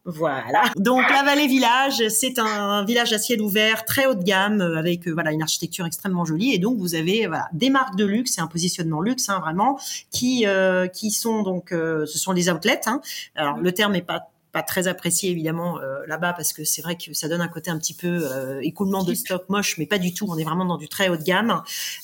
voilà. 0.07 0.63
Donc, 0.77 1.03
la 1.09 1.21
Vallée 1.21 1.47
Village, 1.47 2.07
c'est 2.07 2.39
un, 2.39 2.85
village 2.85 3.11
à 3.11 3.19
ciel 3.19 3.41
ouvert, 3.41 3.83
très 3.83 4.05
haut 4.05 4.15
de 4.15 4.23
gamme, 4.23 4.61
euh, 4.61 4.77
avec 4.77 5.05
euh, 5.05 5.11
voilà 5.11 5.33
une 5.33 5.41
architecture 5.41 5.85
extrêmement 5.85 6.23
jolie. 6.23 6.53
Et 6.53 6.59
donc, 6.59 6.77
vous 6.77 6.95
avez 6.95 7.27
voilà 7.27 7.49
des 7.51 7.69
marques 7.69 7.97
de 7.97 8.05
luxe 8.05 8.37
et 8.37 8.41
un 8.41 8.47
positionnement 8.47 9.01
luxe, 9.01 9.27
hein, 9.27 9.39
vraiment, 9.41 9.77
qui 10.09 10.47
euh, 10.47 10.87
qui 10.87 11.11
sont 11.11 11.43
donc, 11.43 11.69
ce 11.71 12.05
sont 12.05 12.31
les 12.31 12.49
outlets. 12.49 12.81
Hein. 12.85 13.01
Alors, 13.35 13.57
le 13.57 13.71
terme 13.73 13.95
est 13.95 14.01
pas 14.01 14.29
pas 14.51 14.63
très 14.63 14.87
apprécié 14.87 15.31
évidemment 15.31 15.79
euh, 15.79 16.05
là-bas 16.07 16.33
parce 16.33 16.53
que 16.53 16.63
c'est 16.63 16.81
vrai 16.81 16.95
que 16.95 17.13
ça 17.13 17.27
donne 17.27 17.41
un 17.41 17.47
côté 17.47 17.69
un 17.69 17.77
petit 17.77 17.93
peu 17.93 18.27
euh, 18.31 18.59
écoulement 18.61 19.03
de 19.03 19.13
stock 19.13 19.49
moche, 19.49 19.77
mais 19.77 19.85
pas 19.85 19.97
du 19.97 20.13
tout. 20.13 20.25
On 20.29 20.37
est 20.37 20.43
vraiment 20.43 20.65
dans 20.65 20.77
du 20.77 20.87
très 20.87 21.09
haut 21.09 21.17
de 21.17 21.23
gamme. 21.23 21.61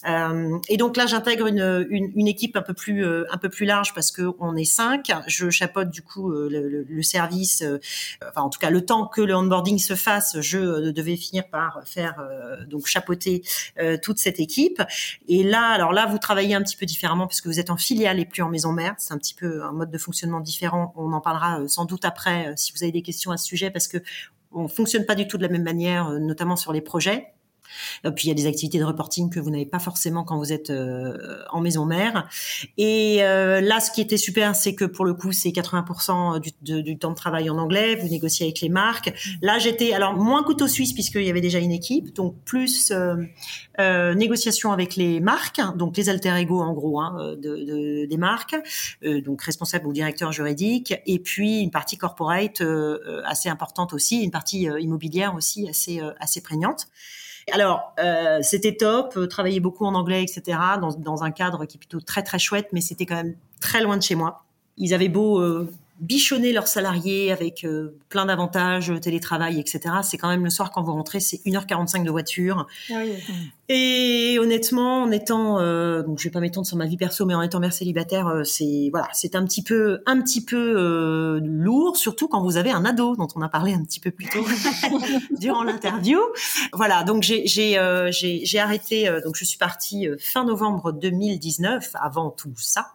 Euh, 0.07 0.57
et 0.69 0.77
donc 0.77 0.97
là, 0.97 1.05
j'intègre 1.05 1.47
une, 1.47 1.87
une, 1.89 2.11
une, 2.15 2.27
équipe 2.27 2.55
un 2.55 2.61
peu 2.61 2.73
plus 2.73 3.05
un 3.05 3.37
peu 3.37 3.49
plus 3.49 3.65
large 3.65 3.93
parce 3.93 4.11
que 4.11 4.33
on 4.39 4.55
est 4.55 4.65
cinq. 4.65 5.11
Je 5.27 5.49
chapeaute 5.49 5.89
du 5.89 6.01
coup 6.01 6.31
le, 6.31 6.83
le, 6.87 7.03
service. 7.03 7.63
enfin, 8.27 8.41
en 8.41 8.49
tout 8.49 8.59
cas, 8.59 8.69
le 8.69 8.85
temps 8.85 9.07
que 9.07 9.21
le 9.21 9.35
onboarding 9.35 9.77
se 9.77 9.95
fasse, 9.95 10.39
je 10.39 10.91
devais 10.91 11.15
finir 11.15 11.47
par 11.49 11.81
faire 11.85 12.15
donc 12.67 12.87
chapeauter 12.87 13.43
toute 14.01 14.19
cette 14.19 14.39
équipe. 14.39 14.81
Et 15.27 15.43
là, 15.43 15.67
alors 15.67 15.93
là, 15.93 16.05
vous 16.05 16.17
travaillez 16.17 16.55
un 16.55 16.61
petit 16.61 16.77
peu 16.77 16.85
différemment 16.85 17.27
puisque 17.27 17.47
vous 17.47 17.59
êtes 17.59 17.69
en 17.69 17.77
filiale 17.77 18.19
et 18.19 18.25
plus 18.25 18.41
en 18.41 18.49
maison 18.49 18.71
mère. 18.71 18.95
C'est 18.97 19.13
un 19.13 19.17
petit 19.17 19.33
peu 19.33 19.63
un 19.63 19.71
mode 19.71 19.91
de 19.91 19.97
fonctionnement 19.97 20.39
différent. 20.39 20.93
On 20.95 21.11
en 21.13 21.21
parlera 21.21 21.59
sans 21.67 21.85
doute 21.85 22.05
après 22.05 22.42
euh, 22.47 22.53
si 22.55 22.73
vous 22.73 22.83
avez 22.83 22.91
des 22.91 23.01
questions 23.01 23.31
à 23.31 23.37
ce 23.37 23.45
sujet, 23.45 23.71
parce 23.71 23.87
que 23.87 23.97
on 24.51 24.67
fonctionne 24.67 25.05
pas 25.05 25.15
du 25.15 25.27
tout 25.27 25.37
de 25.37 25.43
la 25.43 25.49
même 25.49 25.63
manière, 25.63 26.09
euh, 26.09 26.19
notamment 26.19 26.55
sur 26.55 26.73
les 26.73 26.81
projets. 26.81 27.33
Euh, 28.05 28.11
puis 28.11 28.25
il 28.25 28.27
y 28.29 28.31
a 28.31 28.35
des 28.35 28.47
activités 28.47 28.79
de 28.79 28.83
reporting 28.83 29.29
que 29.29 29.39
vous 29.39 29.49
n'avez 29.49 29.65
pas 29.65 29.79
forcément 29.79 30.23
quand 30.23 30.37
vous 30.37 30.51
êtes 30.51 30.69
euh, 30.69 31.43
en 31.51 31.61
maison 31.61 31.85
mère. 31.85 32.27
Et 32.77 33.23
euh, 33.23 33.61
là, 33.61 33.79
ce 33.79 33.91
qui 33.91 34.01
était 34.01 34.17
super, 34.17 34.55
c'est 34.55 34.75
que 34.75 34.85
pour 34.85 35.05
le 35.05 35.13
coup, 35.13 35.31
c'est 35.31 35.49
80% 35.49 36.39
du, 36.39 36.83
du, 36.83 36.97
temps 36.97 37.11
de 37.11 37.15
travail 37.15 37.49
en 37.49 37.57
anglais. 37.57 37.95
Vous 37.95 38.07
négociez 38.07 38.45
avec 38.47 38.61
les 38.61 38.69
marques. 38.69 39.13
Là, 39.41 39.59
j'étais 39.59 39.93
alors 39.93 40.15
moins 40.15 40.43
couteau 40.43 40.67
suisse 40.67 40.93
puisqu'il 40.93 41.23
y 41.23 41.29
avait 41.29 41.41
déjà 41.41 41.59
une 41.59 41.71
équipe, 41.71 42.13
donc 42.15 42.35
plus 42.45 42.91
euh, 42.91 44.13
négociation 44.13 44.71
avec 44.71 44.95
les 44.95 45.19
marques, 45.19 45.61
donc 45.75 45.97
les 45.97 46.09
alter 46.09 46.35
ego 46.37 46.61
en 46.61 46.73
gros 46.73 46.99
hein, 46.99 47.35
de, 47.37 47.55
de, 47.55 48.05
des 48.05 48.17
marques, 48.17 48.55
donc 49.03 49.41
responsable 49.41 49.87
ou 49.87 49.93
directeur 49.93 50.31
juridique, 50.31 50.93
et 51.05 51.19
puis 51.19 51.61
une 51.61 51.71
partie 51.71 51.97
corporate 51.97 52.61
assez 53.25 53.49
importante 53.49 53.93
aussi, 53.93 54.21
une 54.21 54.31
partie 54.31 54.67
immobilière 54.79 55.35
aussi 55.35 55.67
assez 55.69 56.01
assez 56.19 56.41
prégnante. 56.41 56.87
Alors, 57.51 57.93
euh, 57.99 58.39
c'était 58.41 58.75
top, 58.75 59.13
euh, 59.17 59.27
travailler 59.27 59.59
beaucoup 59.59 59.85
en 59.85 59.95
anglais, 59.95 60.23
etc., 60.23 60.57
dans, 60.97 61.23
un 61.23 61.31
cadre 61.31 61.65
qui 61.65 61.77
est 61.77 61.79
plutôt 61.79 61.99
très 61.99 62.23
très 62.23 62.39
chouette, 62.39 62.69
mais 62.71 62.81
c'était 62.81 63.05
quand 63.05 63.15
même 63.15 63.35
très 63.59 63.81
loin 63.81 63.97
de 63.97 64.03
chez 64.03 64.15
moi. 64.15 64.43
Ils 64.77 64.93
avaient 64.93 65.09
beau 65.09 65.39
euh, 65.39 65.69
bichonner 66.03 66.51
leurs 66.53 66.67
salariés 66.67 67.31
avec 67.31 67.63
euh, 67.63 67.97
plein 68.09 68.25
d'avantages, 68.25 68.91
télétravail, 69.01 69.59
etc. 69.59 69.95
C'est 70.03 70.17
quand 70.17 70.27
même 70.27 70.43
le 70.43 70.49
soir 70.49 70.71
quand 70.71 70.83
vous 70.83 70.91
rentrez, 70.93 71.19
c'est 71.19 71.37
1h45 71.45 72.03
de 72.03 72.11
voiture. 72.11 72.67
Ah 72.91 72.95
oui. 73.03 73.13
Et 73.69 74.37
honnêtement, 74.39 75.03
en 75.03 75.11
étant, 75.11 75.57
euh, 75.59 76.03
donc 76.03 76.19
je 76.19 76.25
vais 76.25 76.31
pas 76.31 76.41
m'étendre 76.41 76.67
sur 76.67 76.75
ma 76.75 76.85
vie 76.85 76.97
perso, 76.97 77.25
mais 77.25 77.33
en 77.33 77.41
étant 77.41 77.61
mère 77.61 77.71
célibataire, 77.71 78.27
euh, 78.27 78.43
c'est 78.43 78.89
voilà, 78.91 79.07
c'est 79.13 79.35
un 79.35 79.45
petit 79.45 79.63
peu, 79.63 80.01
un 80.05 80.21
petit 80.21 80.43
peu 80.43 80.75
euh, 80.77 81.39
lourd, 81.41 81.95
surtout 81.95 82.27
quand 82.27 82.43
vous 82.43 82.57
avez 82.57 82.71
un 82.71 82.83
ado, 82.83 83.15
dont 83.15 83.29
on 83.35 83.41
a 83.41 83.47
parlé 83.47 83.73
un 83.73 83.81
petit 83.83 84.01
peu 84.01 84.11
plus 84.11 84.27
tôt 84.27 84.45
durant 85.39 85.63
l'interview. 85.63 86.19
Voilà, 86.73 87.03
donc 87.03 87.23
j'ai 87.23 87.47
j'ai 87.47 87.79
euh, 87.79 88.11
j'ai 88.11 88.59
arrêté, 88.59 89.09
donc 89.23 89.37
je 89.37 89.45
suis 89.45 89.57
partie 89.57 90.09
fin 90.19 90.43
novembre 90.43 90.91
2019, 90.91 91.91
avant 91.93 92.31
tout 92.31 92.53
ça. 92.57 92.91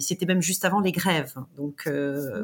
C'était 0.00 0.26
même 0.26 0.42
juste 0.42 0.64
avant 0.64 0.80
les 0.80 0.92
grèves. 0.92 1.34
Donc 1.56 1.88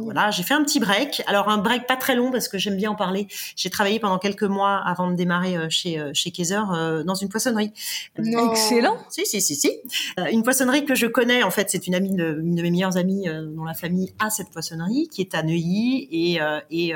voilà, 0.00 0.30
j'ai 0.30 0.42
fait 0.42 0.54
un 0.54 0.62
petit 0.62 0.80
break. 0.80 1.22
Alors 1.26 1.48
un 1.48 1.58
break 1.58 1.86
pas 1.86 1.96
très 1.96 2.14
long 2.14 2.30
parce 2.30 2.48
que 2.48 2.58
j'aime 2.58 2.76
bien 2.76 2.90
en 2.90 2.96
parler. 2.96 3.28
J'ai 3.56 3.70
travaillé 3.70 3.98
pendant 4.00 4.18
quelques 4.18 4.42
mois 4.42 4.76
avant 4.84 5.10
de 5.10 5.16
démarrer 5.16 5.70
chez 5.70 6.02
chez 6.14 6.30
Kaiser 6.30 6.62
dans 7.04 7.14
une 7.14 7.28
poissonnerie. 7.28 7.72
Excellent. 8.18 8.96
Si, 9.08 9.26
si, 9.26 9.40
si, 9.40 9.54
si. 9.54 9.70
Euh, 10.18 10.26
une 10.26 10.42
poissonnerie 10.42 10.84
que 10.84 10.94
je 10.94 11.06
connais, 11.06 11.42
en 11.42 11.50
fait, 11.50 11.70
c'est 11.70 11.86
une 11.86 11.94
amie, 11.94 12.14
de, 12.14 12.40
une 12.40 12.54
de 12.54 12.62
mes 12.62 12.70
meilleures 12.70 12.96
amies 12.96 13.28
euh, 13.28 13.46
dont 13.46 13.64
la 13.64 13.74
famille 13.74 14.12
a 14.18 14.30
cette 14.30 14.50
poissonnerie, 14.50 15.08
qui 15.08 15.20
est 15.20 15.34
à 15.34 15.42
Neuilly. 15.42 16.08
Et, 16.10 16.40
euh, 16.40 16.60
et 16.70 16.92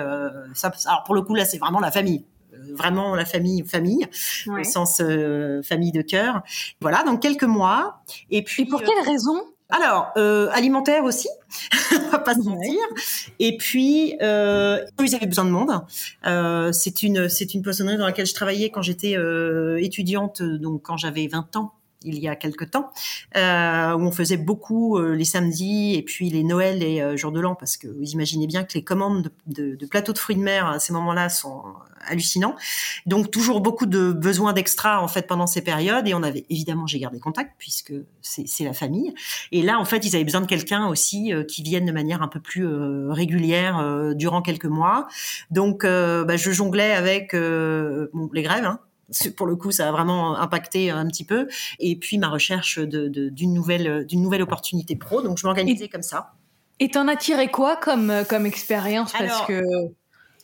ça, 0.55 0.73
alors 0.87 1.05
pour 1.05 1.15
le 1.15 1.23
coup, 1.23 1.35
là, 1.35 1.45
c'est 1.45 1.59
vraiment 1.59 1.81
la 1.81 1.91
famille 1.91 2.25
vraiment 2.73 3.15
la 3.15 3.25
famille 3.25 3.65
famille 3.67 4.07
au 4.47 4.63
sens 4.65 5.01
famille 5.63 5.93
de 5.93 6.03
cœur 6.03 6.43
voilà 6.81 7.03
donc 7.05 7.23
quelques 7.23 7.45
mois 7.45 8.03
et 8.31 8.43
puis 8.43 8.65
et 8.65 8.67
pour 8.67 8.83
quelle 8.83 9.03
raison 9.05 9.41
alors, 9.71 10.13
euh, 10.17 10.49
alimentaire 10.53 11.05
aussi, 11.05 11.29
on 11.93 12.11
va 12.11 12.19
pas 12.19 12.35
se 12.35 12.41
mentir. 12.41 12.79
Et 13.39 13.57
puis, 13.57 14.17
euh, 14.23 14.85
ils 15.03 15.15
avaient 15.15 15.27
besoin 15.27 15.45
de 15.45 15.51
monde. 15.51 15.71
Euh, 16.27 16.73
c'est 16.73 17.03
une 17.03 17.29
c'est 17.29 17.55
une 17.55 17.63
poissonnerie 17.63 17.97
dans 17.97 18.07
laquelle 18.07 18.27
je 18.27 18.35
travaillais 18.35 18.71
quand 18.71 18.83
j'étais 18.83 19.17
euh, 19.17 19.83
étudiante, 19.83 20.43
donc 20.43 20.83
quand 20.83 20.97
j'avais 20.97 21.27
20 21.27 21.57
ans 21.57 21.75
il 22.03 22.19
y 22.19 22.29
a 22.29 22.37
quelque 22.37 22.65
temps, 22.65 22.91
euh, 23.37 23.95
où 23.95 24.01
on 24.01 24.13
faisait 24.13 24.37
beaucoup 24.37 24.99
euh, 24.99 25.15
les 25.15 25.25
samedis 25.25 25.95
et 25.95 26.03
puis 26.03 26.31
les 26.31 26.43
Noëls 26.43 26.83
et 26.83 27.03
euh, 27.03 27.17
jours 27.17 27.33
de 27.33 27.41
l'an, 27.41 27.55
parce 27.55 27.77
que 27.77 27.89
vous 27.89 28.13
imaginez 28.13 28.47
bien 28.47 28.65
que 28.65 28.73
les 28.75 28.85
commandes 28.85 29.31
de, 29.47 29.63
de, 29.63 29.77
de 29.77 29.87
plateaux 29.87 30.13
de 30.13 30.19
fruits 30.19 30.37
de 30.37 30.41
mer 30.41 30.67
à 30.67 30.79
ces 30.79 30.93
moments-là 30.93 31.29
sont 31.29 31.63
hallucinants. 32.07 32.57
Donc 33.07 33.31
toujours 33.31 33.61
beaucoup 33.61 33.87
de 33.87 34.13
besoins 34.13 34.53
d'extra 34.53 35.03
en 35.03 35.09
fait 35.09 35.27
pendant 35.27 35.47
ces 35.47 35.63
périodes, 35.63 36.07
et 36.09 36.15
on 36.15 36.23
avait 36.23 36.45
évidemment 36.51 36.87
j'ai 36.87 36.99
gardé 36.99 37.19
contact 37.19 37.53
puisque 37.59 37.95
c'est 38.23 38.65
la 38.65 38.73
famille. 38.73 39.15
Et 39.53 39.63
là 39.63 39.79
en 39.79 39.85
fait 39.85 40.05
ils 40.05 40.15
avaient 40.15 40.25
besoin 40.25 40.41
de 40.41 40.47
quelqu'un 40.47 40.87
aussi 40.89 41.33
euh, 41.33 41.45
qui 41.45 41.63
vienne 41.63 41.87
de 41.87 41.93
manière 41.93 42.23
un 42.23 42.29
peu 42.29 42.41
plus 42.41 42.67
euh, 42.67 43.13
régulière 43.13 44.15
durant 44.15 44.43
quelques 44.43 44.67
mois. 44.67 45.07
Donc 45.51 45.85
bah, 45.85 46.37
je 46.37 46.51
jonglais 46.51 46.93
avec 46.93 47.35
bon, 47.35 48.31
les 48.33 48.43
grèves. 48.43 48.65
Hein, 48.65 48.81
pour 49.37 49.47
le 49.47 49.57
coup, 49.57 49.71
ça 49.71 49.89
a 49.89 49.93
vraiment 49.93 50.37
impacté 50.37 50.91
un 50.91 51.07
petit 51.07 51.25
peu. 51.25 51.49
Et 51.79 51.97
puis 51.97 52.19
ma 52.19 52.29
recherche 52.29 52.79
d'une 52.79 53.11
de, 53.11 53.45
nouvelle, 53.45 54.07
d'une 54.07 54.23
nouvelle 54.23 54.43
opportunité 54.43 54.97
pro. 54.97 55.23
Donc 55.23 55.39
je 55.39 55.47
m'organisais 55.47 55.89
comme 55.89 56.03
ça. 56.03 56.33
Et 56.79 56.89
t'en 56.89 57.09
as 57.09 57.17
tiré 57.17 57.49
quoi 57.49 57.77
comme 57.77 58.13
comme 58.29 58.47
expérience? 58.47 59.13
Parce 59.13 59.47
que 59.47 59.63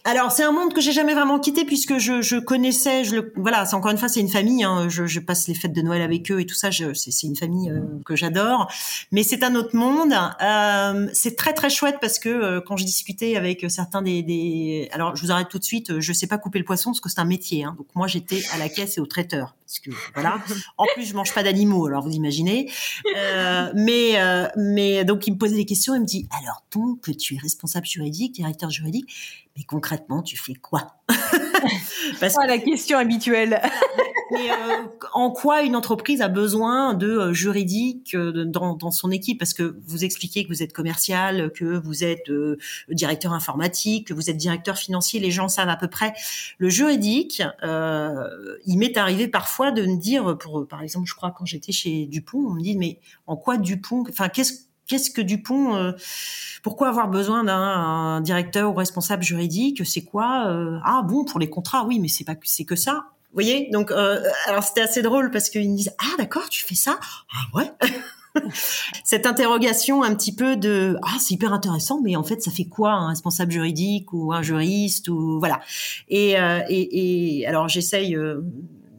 alors 0.06 0.30
c'est 0.30 0.44
un 0.44 0.52
monde 0.52 0.72
que 0.72 0.80
j'ai 0.80 0.92
jamais 0.92 1.14
vraiment 1.14 1.40
quitté 1.40 1.64
puisque 1.64 1.98
je, 1.98 2.22
je 2.22 2.36
connaissais, 2.36 3.02
je 3.02 3.16
le, 3.16 3.32
voilà, 3.34 3.66
c'est 3.66 3.74
encore 3.74 3.90
une 3.90 3.98
fois 3.98 4.08
c'est 4.08 4.20
une 4.20 4.28
famille. 4.28 4.62
Hein, 4.62 4.88
je, 4.88 5.04
je, 5.06 5.18
passe 5.18 5.48
les 5.48 5.54
fêtes 5.54 5.72
de 5.72 5.82
Noël 5.82 6.00
avec 6.00 6.30
eux 6.30 6.40
et 6.40 6.46
tout 6.46 6.54
ça. 6.54 6.70
C'est 6.70 7.26
une 7.26 7.34
famille 7.34 7.70
euh, 7.70 7.80
que 8.04 8.14
j'adore, 8.14 8.70
mais 9.10 9.24
c'est 9.24 9.42
un 9.42 9.56
autre 9.56 9.74
monde. 9.74 10.14
Euh, 10.40 11.08
c'est 11.12 11.34
très 11.34 11.52
très 11.54 11.70
chouette 11.70 11.96
parce 12.00 12.20
que 12.20 12.28
euh, 12.28 12.60
quand 12.64 12.76
je 12.76 12.84
discutais 12.84 13.34
avec 13.36 13.66
certains 13.68 14.00
des, 14.00 14.22
des, 14.22 14.88
alors 14.92 15.16
je 15.16 15.22
vous 15.22 15.32
arrête 15.32 15.48
tout 15.48 15.58
de 15.58 15.64
suite. 15.64 15.98
Je 15.98 16.12
sais 16.12 16.28
pas 16.28 16.38
couper 16.38 16.60
le 16.60 16.64
poisson 16.64 16.90
parce 16.90 17.00
que 17.00 17.08
c'est 17.08 17.20
un 17.20 17.24
métier. 17.24 17.64
Hein, 17.64 17.74
donc 17.76 17.88
moi 17.96 18.06
j'étais 18.06 18.42
à 18.52 18.58
la 18.58 18.68
caisse 18.68 18.98
et 18.98 19.00
au 19.00 19.06
traiteur 19.06 19.56
parce 19.66 19.80
que 19.80 19.90
voilà. 20.14 20.38
En 20.78 20.84
plus 20.94 21.04
je 21.04 21.14
mange 21.14 21.34
pas 21.34 21.42
d'animaux, 21.42 21.86
alors 21.86 22.04
vous 22.04 22.12
imaginez. 22.12 22.70
Euh, 23.16 23.72
mais 23.74 24.14
mais 24.56 25.04
donc 25.04 25.26
il 25.26 25.32
me 25.32 25.38
posait 25.38 25.56
des 25.56 25.64
questions. 25.64 25.96
Il 25.96 26.02
me 26.02 26.06
dit 26.06 26.28
alors 26.40 26.62
donc 26.72 27.16
tu 27.18 27.34
es 27.34 27.38
responsable 27.38 27.86
juridique, 27.86 28.36
directeur 28.36 28.70
juridique 28.70 29.08
mais 29.56 29.64
concrètement, 29.64 30.22
tu 30.22 30.36
fais 30.36 30.54
quoi? 30.54 30.96
Parce 32.20 32.34
que, 32.34 32.46
la 32.46 32.58
question 32.58 32.98
habituelle. 32.98 33.60
mais, 34.30 34.50
euh, 34.50 34.84
en 35.14 35.30
quoi 35.30 35.62
une 35.62 35.76
entreprise 35.76 36.20
a 36.20 36.28
besoin 36.28 36.94
de 36.94 37.08
euh, 37.08 37.32
juridique 37.32 38.14
euh, 38.14 38.44
dans, 38.44 38.74
dans, 38.74 38.90
son 38.90 39.10
équipe? 39.10 39.38
Parce 39.38 39.54
que 39.54 39.78
vous 39.86 40.04
expliquez 40.04 40.44
que 40.44 40.48
vous 40.48 40.62
êtes 40.62 40.72
commercial, 40.72 41.50
que 41.52 41.78
vous 41.78 42.04
êtes 42.04 42.30
directeur 42.88 43.32
informatique, 43.32 44.08
que 44.08 44.14
vous 44.14 44.30
êtes 44.30 44.36
directeur 44.36 44.76
financier, 44.76 45.20
les 45.20 45.30
gens 45.30 45.48
savent 45.48 45.68
à 45.68 45.76
peu 45.76 45.88
près. 45.88 46.12
Le 46.58 46.68
juridique, 46.68 47.42
il 47.62 48.78
m'est 48.78 48.96
arrivé 48.96 49.28
parfois 49.28 49.70
de 49.70 49.82
me 49.82 49.98
dire, 49.98 50.36
pour 50.38 50.66
par 50.66 50.82
exemple, 50.82 51.06
je 51.08 51.14
crois 51.14 51.30
quand 51.30 51.46
j'étais 51.46 51.72
chez 51.72 52.06
Dupont, 52.06 52.38
on 52.38 52.50
me 52.50 52.60
dit 52.60 52.76
mais 52.76 52.98
en 53.26 53.36
quoi 53.36 53.56
Dupont 53.56 54.04
Enfin, 54.08 54.28
qu'est-ce 54.28 54.65
qu'est-ce 54.86 55.10
que 55.10 55.20
Dupont 55.20 55.76
euh, 55.76 55.92
Pourquoi 56.62 56.88
avoir 56.88 57.08
besoin 57.08 57.44
d'un 57.44 58.20
directeur 58.20 58.70
ou 58.70 58.74
responsable 58.74 59.22
juridique? 59.22 59.84
C'est 59.86 60.02
quoi 60.02 60.48
euh, 60.48 60.78
Ah 60.84 61.02
bon, 61.02 61.24
pour 61.24 61.40
les 61.40 61.50
contrats, 61.50 61.84
oui, 61.84 61.98
mais 61.98 62.08
c'est 62.08 62.24
pas 62.24 62.34
c'est 62.44 62.64
que 62.64 62.76
ça. 62.76 63.06
Vous 63.32 63.42
voyez? 63.42 63.68
Donc, 63.70 63.90
euh, 63.90 64.22
alors 64.46 64.62
c'était 64.62 64.80
assez 64.80 65.02
drôle 65.02 65.30
parce 65.30 65.50
qu'ils 65.50 65.70
me 65.70 65.76
disent 65.76 65.94
Ah 65.98 66.16
d'accord, 66.18 66.48
tu 66.48 66.64
fais 66.64 66.74
ça? 66.74 66.98
Ah 67.32 67.56
ouais. 67.58 67.70
Cette 69.04 69.24
interrogation 69.24 70.02
un 70.02 70.14
petit 70.14 70.34
peu 70.34 70.56
de 70.56 70.98
ah 71.02 71.16
c'est 71.18 71.32
hyper 71.32 71.54
intéressant 71.54 72.02
mais 72.02 72.16
en 72.16 72.22
fait 72.22 72.42
ça 72.42 72.50
fait 72.50 72.66
quoi 72.66 72.92
un 72.92 73.08
responsable 73.08 73.50
juridique 73.50 74.12
ou 74.12 74.30
un 74.34 74.42
juriste 74.42 75.08
ou 75.08 75.38
voilà 75.38 75.62
et 76.10 76.32
et, 76.68 77.38
et 77.38 77.46
alors 77.46 77.66
j'essaye 77.70 78.14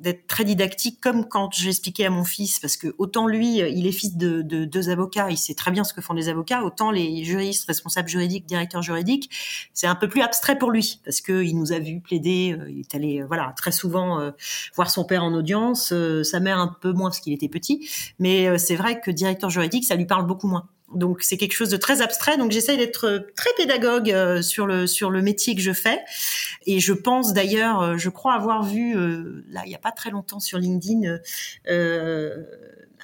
d'être 0.02 0.28
très 0.28 0.44
didactique, 0.44 1.00
comme 1.02 1.28
quand 1.28 1.50
j'expliquais 1.54 2.06
à 2.06 2.10
mon 2.10 2.24
fils, 2.24 2.60
parce 2.60 2.78
que 2.78 2.94
autant 2.98 3.28
lui, 3.28 3.58
il 3.58 3.88
est 3.88 3.92
fils 3.92 4.18
de, 4.18 4.42
de, 4.42 4.66
deux 4.66 4.90
avocats, 4.90 5.30
il 5.30 5.38
sait 5.38 5.56
très 5.56 5.72
bien 5.72 5.84
ce 5.84 5.94
que 5.94 6.02
font 6.02 6.14
les 6.14 6.30
avocats, 6.30 6.64
autant 6.64 6.92
les 6.92 7.24
juristes, 7.24 7.66
responsables 7.68 8.10
juridiques, 8.10 8.46
directeurs 8.46 8.82
juridiques, 8.82 9.30
c'est 9.74 9.88
un 9.88 9.96
peu 9.96 10.08
plus 10.08 10.22
abstrait 10.22 10.58
pour 10.58 10.72
lui, 10.72 11.00
parce 11.04 11.22
que 11.22 11.44
il 11.44 11.58
nous 11.58 11.72
a 11.72 11.80
vu 11.80 12.00
plaider, 12.00 12.56
euh, 12.60 12.70
il 12.70 12.80
est 12.80 12.96
allé, 12.96 13.22
euh, 13.22 13.26
voilà, 13.28 13.54
très 13.56 13.72
souvent 13.72 14.20
euh, 14.20 14.32
voir 14.76 14.90
son 14.90 15.06
père 15.06 15.24
en 15.24 15.34
audience, 15.34 15.94
sa 16.24 16.40
mère 16.40 16.60
un 16.60 16.68
peu 16.68 16.92
moins 16.92 17.10
parce 17.10 17.20
qu'il 17.20 17.34
était 17.34 17.50
petit, 17.50 17.90
mais 18.20 18.58
c'est 18.58 18.76
vrai 18.76 19.00
que 19.00 19.12
directeur 19.12 19.50
juridique, 19.50 19.86
ça 19.86 19.96
lui 19.96 20.06
parle 20.06 20.26
beaucoup 20.26 20.48
moins. 20.48 20.68
Donc 20.94 21.22
c'est 21.22 21.38
quelque 21.38 21.54
chose 21.54 21.70
de 21.70 21.78
très 21.78 22.02
abstrait. 22.02 22.38
Donc 22.38 22.52
j'essaye 22.52 22.78
d'être 22.78 23.08
euh, 23.08 23.20
très 23.36 23.50
pédagogue 23.58 24.12
euh, 24.12 24.42
sur 24.42 24.66
le 24.66 24.88
sur 24.88 25.10
le 25.10 25.22
métier 25.22 25.56
que 25.56 25.62
je 25.62 25.74
fais. 25.74 26.00
Et 26.66 26.80
je 26.80 26.94
pense 26.94 27.34
d'ailleurs, 27.34 27.82
euh, 27.82 27.98
je 27.98 28.10
crois 28.10 28.34
avoir 28.34 28.64
vu 28.64 28.94
là 29.50 29.64
il 29.66 29.72
y 29.72 29.76
a 29.76 29.80
pas 29.80 29.92
très 29.92 30.12
longtemps 30.12 30.40
sur 30.40 30.58
LinkedIn 30.58 31.20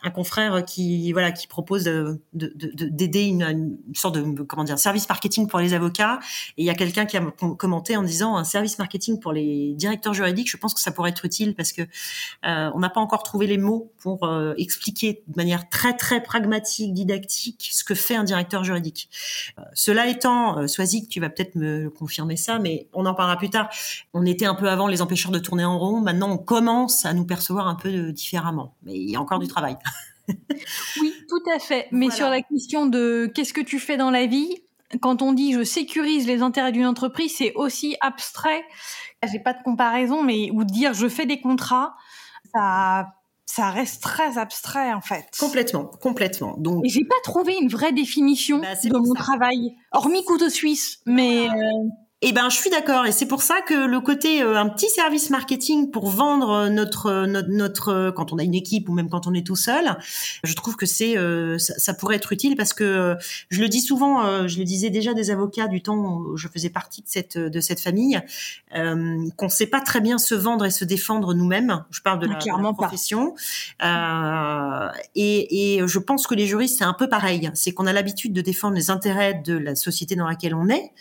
un 0.03 0.11
confrère 0.11 0.65
qui 0.65 1.11
voilà 1.13 1.31
qui 1.31 1.47
propose 1.47 1.85
d'aider 1.85 2.19
de, 2.33 3.05
de, 3.07 3.19
une, 3.19 3.41
une, 3.41 3.95
sorte 3.95 4.15
de 4.15 4.41
comment 4.43 4.63
dire 4.63 4.77
service 4.77 5.07
marketing 5.07 5.47
pour 5.47 5.59
les 5.59 5.73
avocats. 5.73 6.19
Et 6.57 6.63
il 6.63 6.65
y 6.65 6.69
a 6.69 6.75
quelqu'un 6.75 7.05
qui 7.05 7.17
a 7.17 7.21
commenté 7.57 7.95
en 7.95 8.03
disant 8.03 8.35
un 8.35 8.43
service 8.43 8.77
marketing 8.77 9.19
pour 9.19 9.31
les 9.31 9.73
directeurs 9.75 10.13
juridiques 10.13 10.49
je 10.49 10.57
pense 10.57 10.73
que 10.73 10.81
ça 10.81 10.91
pourrait 10.91 11.11
être 11.11 11.25
utile 11.25 11.55
parce 11.55 11.71
que 11.71 11.81
euh, 11.81 12.71
on 12.73 12.79
n'a 12.79 12.89
pas 12.89 12.99
encore 12.99 13.23
trouvé 13.23 13.47
les 13.47 13.57
mots 13.57 13.91
pour 13.97 14.25
euh, 14.25 14.53
expliquer 14.57 15.23
de 15.27 15.37
manière 15.37 15.69
très 15.69 15.95
très 15.95 16.21
pragmatique 16.21 16.93
didactique 16.93 17.69
ce 17.71 17.83
que 17.83 17.95
fait 17.95 18.15
un 18.15 18.23
directeur 18.23 18.63
juridique. 18.63 19.09
Euh, 19.57 19.63
cela 19.73 20.07
étant 20.07 20.59
euh, 20.59 20.67
Soazic 20.67 21.07
tu 21.07 21.21
vas 21.21 21.29
peut-être 21.29 21.55
me 21.55 21.89
confirmer 21.89 22.35
ça 22.35 22.59
mais 22.59 22.87
on 22.93 23.05
en 23.05 23.13
parlera 23.13 23.37
plus 23.37 23.49
tard. 23.49 23.69
On 24.13 24.25
était 24.25 24.45
un 24.45 24.55
peu 24.55 24.69
avant 24.69 24.87
les 24.87 25.01
empêcheurs 25.01 25.31
de 25.31 25.39
tourner 25.39 25.63
en 25.63 25.79
rond. 25.79 26.01
Maintenant 26.01 26.29
on 26.29 26.37
commence 26.37 27.05
à 27.05 27.13
nous 27.13 27.25
percevoir 27.25 27.67
un 27.67 27.75
peu 27.75 28.11
différemment. 28.11 28.75
Mais 28.83 28.95
il 28.95 29.09
y 29.09 29.15
a 29.15 29.21
encore 29.21 29.39
du 29.39 29.47
travail 29.47 29.77
oui, 31.01 31.13
tout 31.29 31.43
à 31.53 31.59
fait. 31.59 31.87
Mais 31.91 32.09
sur 32.09 32.29
la 32.29 32.41
question 32.41 32.85
de 32.85 33.31
qu'est-ce 33.33 33.53
que 33.53 33.61
tu 33.61 33.79
fais 33.79 33.97
dans 33.97 34.11
la 34.11 34.25
vie, 34.25 34.55
quand 35.01 35.21
on 35.21 35.33
dit 35.33 35.53
je 35.53 35.63
sécurise 35.63 36.27
les 36.27 36.41
intérêts 36.41 36.71
d'une 36.71 36.85
entreprise, 36.85 37.35
c'est 37.37 37.53
aussi 37.55 37.97
abstrait. 38.01 38.63
J'ai 39.31 39.39
pas 39.39 39.53
de 39.53 39.63
comparaison, 39.63 40.23
mais 40.23 40.49
ou 40.51 40.63
dire 40.63 40.93
je 40.93 41.07
fais 41.07 41.25
des 41.25 41.39
contrats, 41.41 41.95
ça 42.53 43.07
ça 43.45 43.69
reste 43.69 44.01
très 44.01 44.37
abstrait 44.37 44.93
en 44.93 45.01
fait. 45.01 45.25
Complètement, 45.39 45.85
complètement. 45.85 46.55
Donc, 46.57 46.83
j'ai 46.85 47.03
pas 47.03 47.15
trouvé 47.23 47.55
une 47.61 47.67
vraie 47.67 47.91
définition 47.91 48.59
bah, 48.59 48.73
de 48.83 48.97
mon 48.97 49.13
travail, 49.13 49.75
hormis 49.91 50.23
couteau 50.25 50.49
suisse, 50.49 51.01
mais. 51.05 51.49
Euh, 51.49 51.53
eh 52.25 52.31
ben, 52.31 52.49
je 52.49 52.55
suis 52.55 52.69
d'accord, 52.69 53.05
et 53.05 53.11
c'est 53.11 53.25
pour 53.25 53.41
ça 53.41 53.61
que 53.61 53.73
le 53.73 53.99
côté 53.99 54.41
euh, 54.41 54.57
un 54.57 54.69
petit 54.69 54.89
service 54.89 55.29
marketing 55.29 55.91
pour 55.91 56.09
vendre 56.09 56.49
euh, 56.51 56.69
notre, 56.69 57.07
euh, 57.07 57.25
notre 57.25 57.49
notre 57.49 58.11
quand 58.15 58.31
on 58.31 58.37
a 58.37 58.43
une 58.43 58.55
équipe 58.55 58.87
ou 58.87 58.93
même 58.93 59.09
quand 59.09 59.27
on 59.27 59.33
est 59.33 59.45
tout 59.45 59.55
seul, 59.55 59.97
je 60.43 60.53
trouve 60.53 60.75
que 60.75 60.85
c'est 60.85 61.15
ça, 61.57 61.73
ça, 61.77 61.93
pourrait 61.93 62.15
être 62.15 62.31
utile 62.31 62.55
parce 62.55 62.73
que 62.73 63.15
je 63.49 63.61
le 63.61 63.67
dis 63.67 63.81
souvent, 63.81 64.47
je 64.47 64.57
le 64.57 64.63
disais 64.63 64.89
déjà 64.89 65.13
des 65.13 65.29
avocats 65.31 65.67
du 65.67 65.81
temps 65.81 65.97
où 65.97 66.37
je 66.37 66.47
faisais 66.47 66.69
partie 66.69 67.01
de 67.01 67.07
cette 67.07 67.37
de 67.37 67.59
cette 67.59 67.79
famille, 67.79 68.21
euh, 68.75 69.29
qu'on 69.37 69.49
sait 69.49 69.67
pas 69.67 69.81
très 69.81 70.01
bien 70.01 70.17
se 70.17 70.33
vendre 70.35 70.65
et 70.65 70.71
se 70.71 70.85
défendre 70.85 71.33
nous-mêmes. 71.33 71.83
Je 71.91 72.01
parle 72.01 72.19
de 72.19 72.27
la, 72.27 72.37
profession, 72.73 73.35
euh, 73.83 74.89
et, 75.15 75.75
et 75.75 75.87
je 75.87 75.99
pense 75.99 76.27
que 76.27 76.35
les 76.35 76.47
juristes 76.47 76.79
c'est 76.79 76.85
un 76.85 76.93
peu 76.93 77.07
pareil, 77.07 77.51
c'est 77.53 77.71
qu'on 77.71 77.85
a 77.85 77.93
l'habitude 77.93 78.33
de 78.33 78.41
défendre 78.41 78.75
les 78.75 78.89
intérêts 78.89 79.41
de 79.45 79.55
la 79.55 79.75
société 79.75 80.15
dans 80.15 80.27
laquelle 80.27 80.55
on 80.55 80.69
est. 80.69 80.91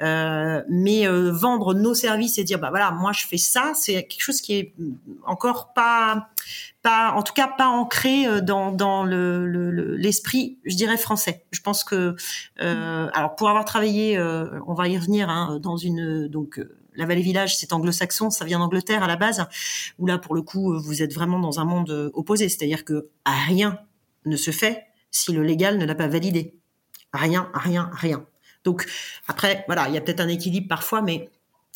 Euh, 0.00 0.62
mais 0.68 1.08
euh, 1.08 1.32
vendre 1.32 1.74
nos 1.74 1.92
services 1.92 2.38
et 2.38 2.44
dire 2.44 2.60
bah 2.60 2.70
voilà 2.70 2.92
moi 2.92 3.10
je 3.10 3.26
fais 3.26 3.36
ça 3.36 3.72
c'est 3.74 3.94
quelque 4.06 4.22
chose 4.22 4.40
qui 4.40 4.54
est 4.54 4.74
encore 5.26 5.72
pas 5.72 6.28
pas 6.82 7.14
en 7.16 7.24
tout 7.24 7.32
cas 7.32 7.48
pas 7.48 7.66
ancré 7.66 8.24
euh, 8.24 8.40
dans 8.40 8.70
dans 8.70 9.02
le 9.02 9.44
l'esprit 9.96 10.58
je 10.64 10.76
dirais 10.76 10.98
français 10.98 11.46
je 11.50 11.60
pense 11.62 11.82
que 11.82 12.14
euh, 12.60 13.08
alors 13.12 13.34
pour 13.34 13.48
avoir 13.48 13.64
travaillé 13.64 14.20
on 14.20 14.74
va 14.74 14.86
y 14.86 14.96
revenir 14.96 15.30
hein, 15.30 15.58
dans 15.60 15.76
une 15.76 16.28
donc 16.28 16.60
la 16.94 17.06
Vallée 17.06 17.22
Village, 17.22 17.56
c'est 17.56 17.72
anglo-saxon, 17.72 18.28
ça 18.30 18.44
vient 18.44 18.58
d'Angleterre 18.58 19.04
à 19.04 19.06
la 19.06 19.14
base, 19.14 19.46
où 20.00 20.06
là, 20.06 20.18
pour 20.18 20.34
le 20.34 20.42
coup, 20.42 20.76
vous 20.80 21.00
êtes 21.00 21.14
vraiment 21.14 21.38
dans 21.38 21.60
un 21.60 21.64
monde 21.64 22.10
opposé, 22.12 22.48
c'est-à-dire 22.48 22.84
que 22.84 23.08
rien 23.24 23.78
ne 24.24 24.36
se 24.36 24.50
fait 24.50 24.88
si 25.12 25.32
le 25.32 25.44
légal 25.44 25.78
ne 25.78 25.84
l'a 25.84 25.94
pas 25.94 26.08
validé. 26.08 26.58
Rien, 27.12 27.48
rien, 27.54 27.88
rien. 27.92 28.26
Donc 28.64 28.86
après, 29.26 29.64
voilà, 29.66 29.88
il 29.88 29.94
y 29.94 29.98
a 29.98 30.00
peut-être 30.00 30.20
un 30.20 30.28
équilibre 30.28 30.68
parfois, 30.68 31.02
mais 31.02 31.30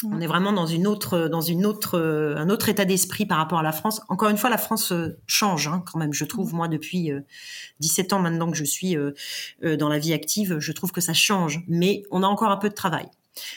on 0.04 0.20
est 0.20 0.26
vraiment 0.26 0.52
dans 0.52 0.66
une 0.66 0.86
autre, 0.86 1.28
dans 1.28 1.40
une 1.40 1.64
autre, 1.64 1.98
un 2.36 2.48
autre 2.50 2.68
état 2.68 2.84
d'esprit 2.84 3.26
par 3.26 3.38
rapport 3.38 3.58
à 3.58 3.62
la 3.62 3.72
France. 3.72 4.00
Encore 4.08 4.28
une 4.28 4.36
fois, 4.36 4.50
la 4.50 4.58
France 4.58 4.92
euh, 4.92 5.18
change 5.26 5.68
hein, 5.68 5.82
quand 5.90 5.98
même. 5.98 6.12
Je 6.12 6.24
trouve 6.24 6.54
moi 6.54 6.68
depuis 6.68 7.10
17 7.80 8.12
euh, 8.12 8.16
ans 8.16 8.18
maintenant 8.20 8.50
que 8.50 8.56
je 8.56 8.64
suis 8.64 8.96
euh, 8.96 9.12
dans 9.62 9.88
la 9.88 9.98
vie 9.98 10.12
active, 10.12 10.58
je 10.58 10.72
trouve 10.72 10.92
que 10.92 11.00
ça 11.00 11.14
change, 11.14 11.62
mais 11.68 12.02
on 12.10 12.22
a 12.22 12.26
encore 12.26 12.50
un 12.50 12.56
peu 12.56 12.68
de 12.68 12.74
travail. 12.74 13.06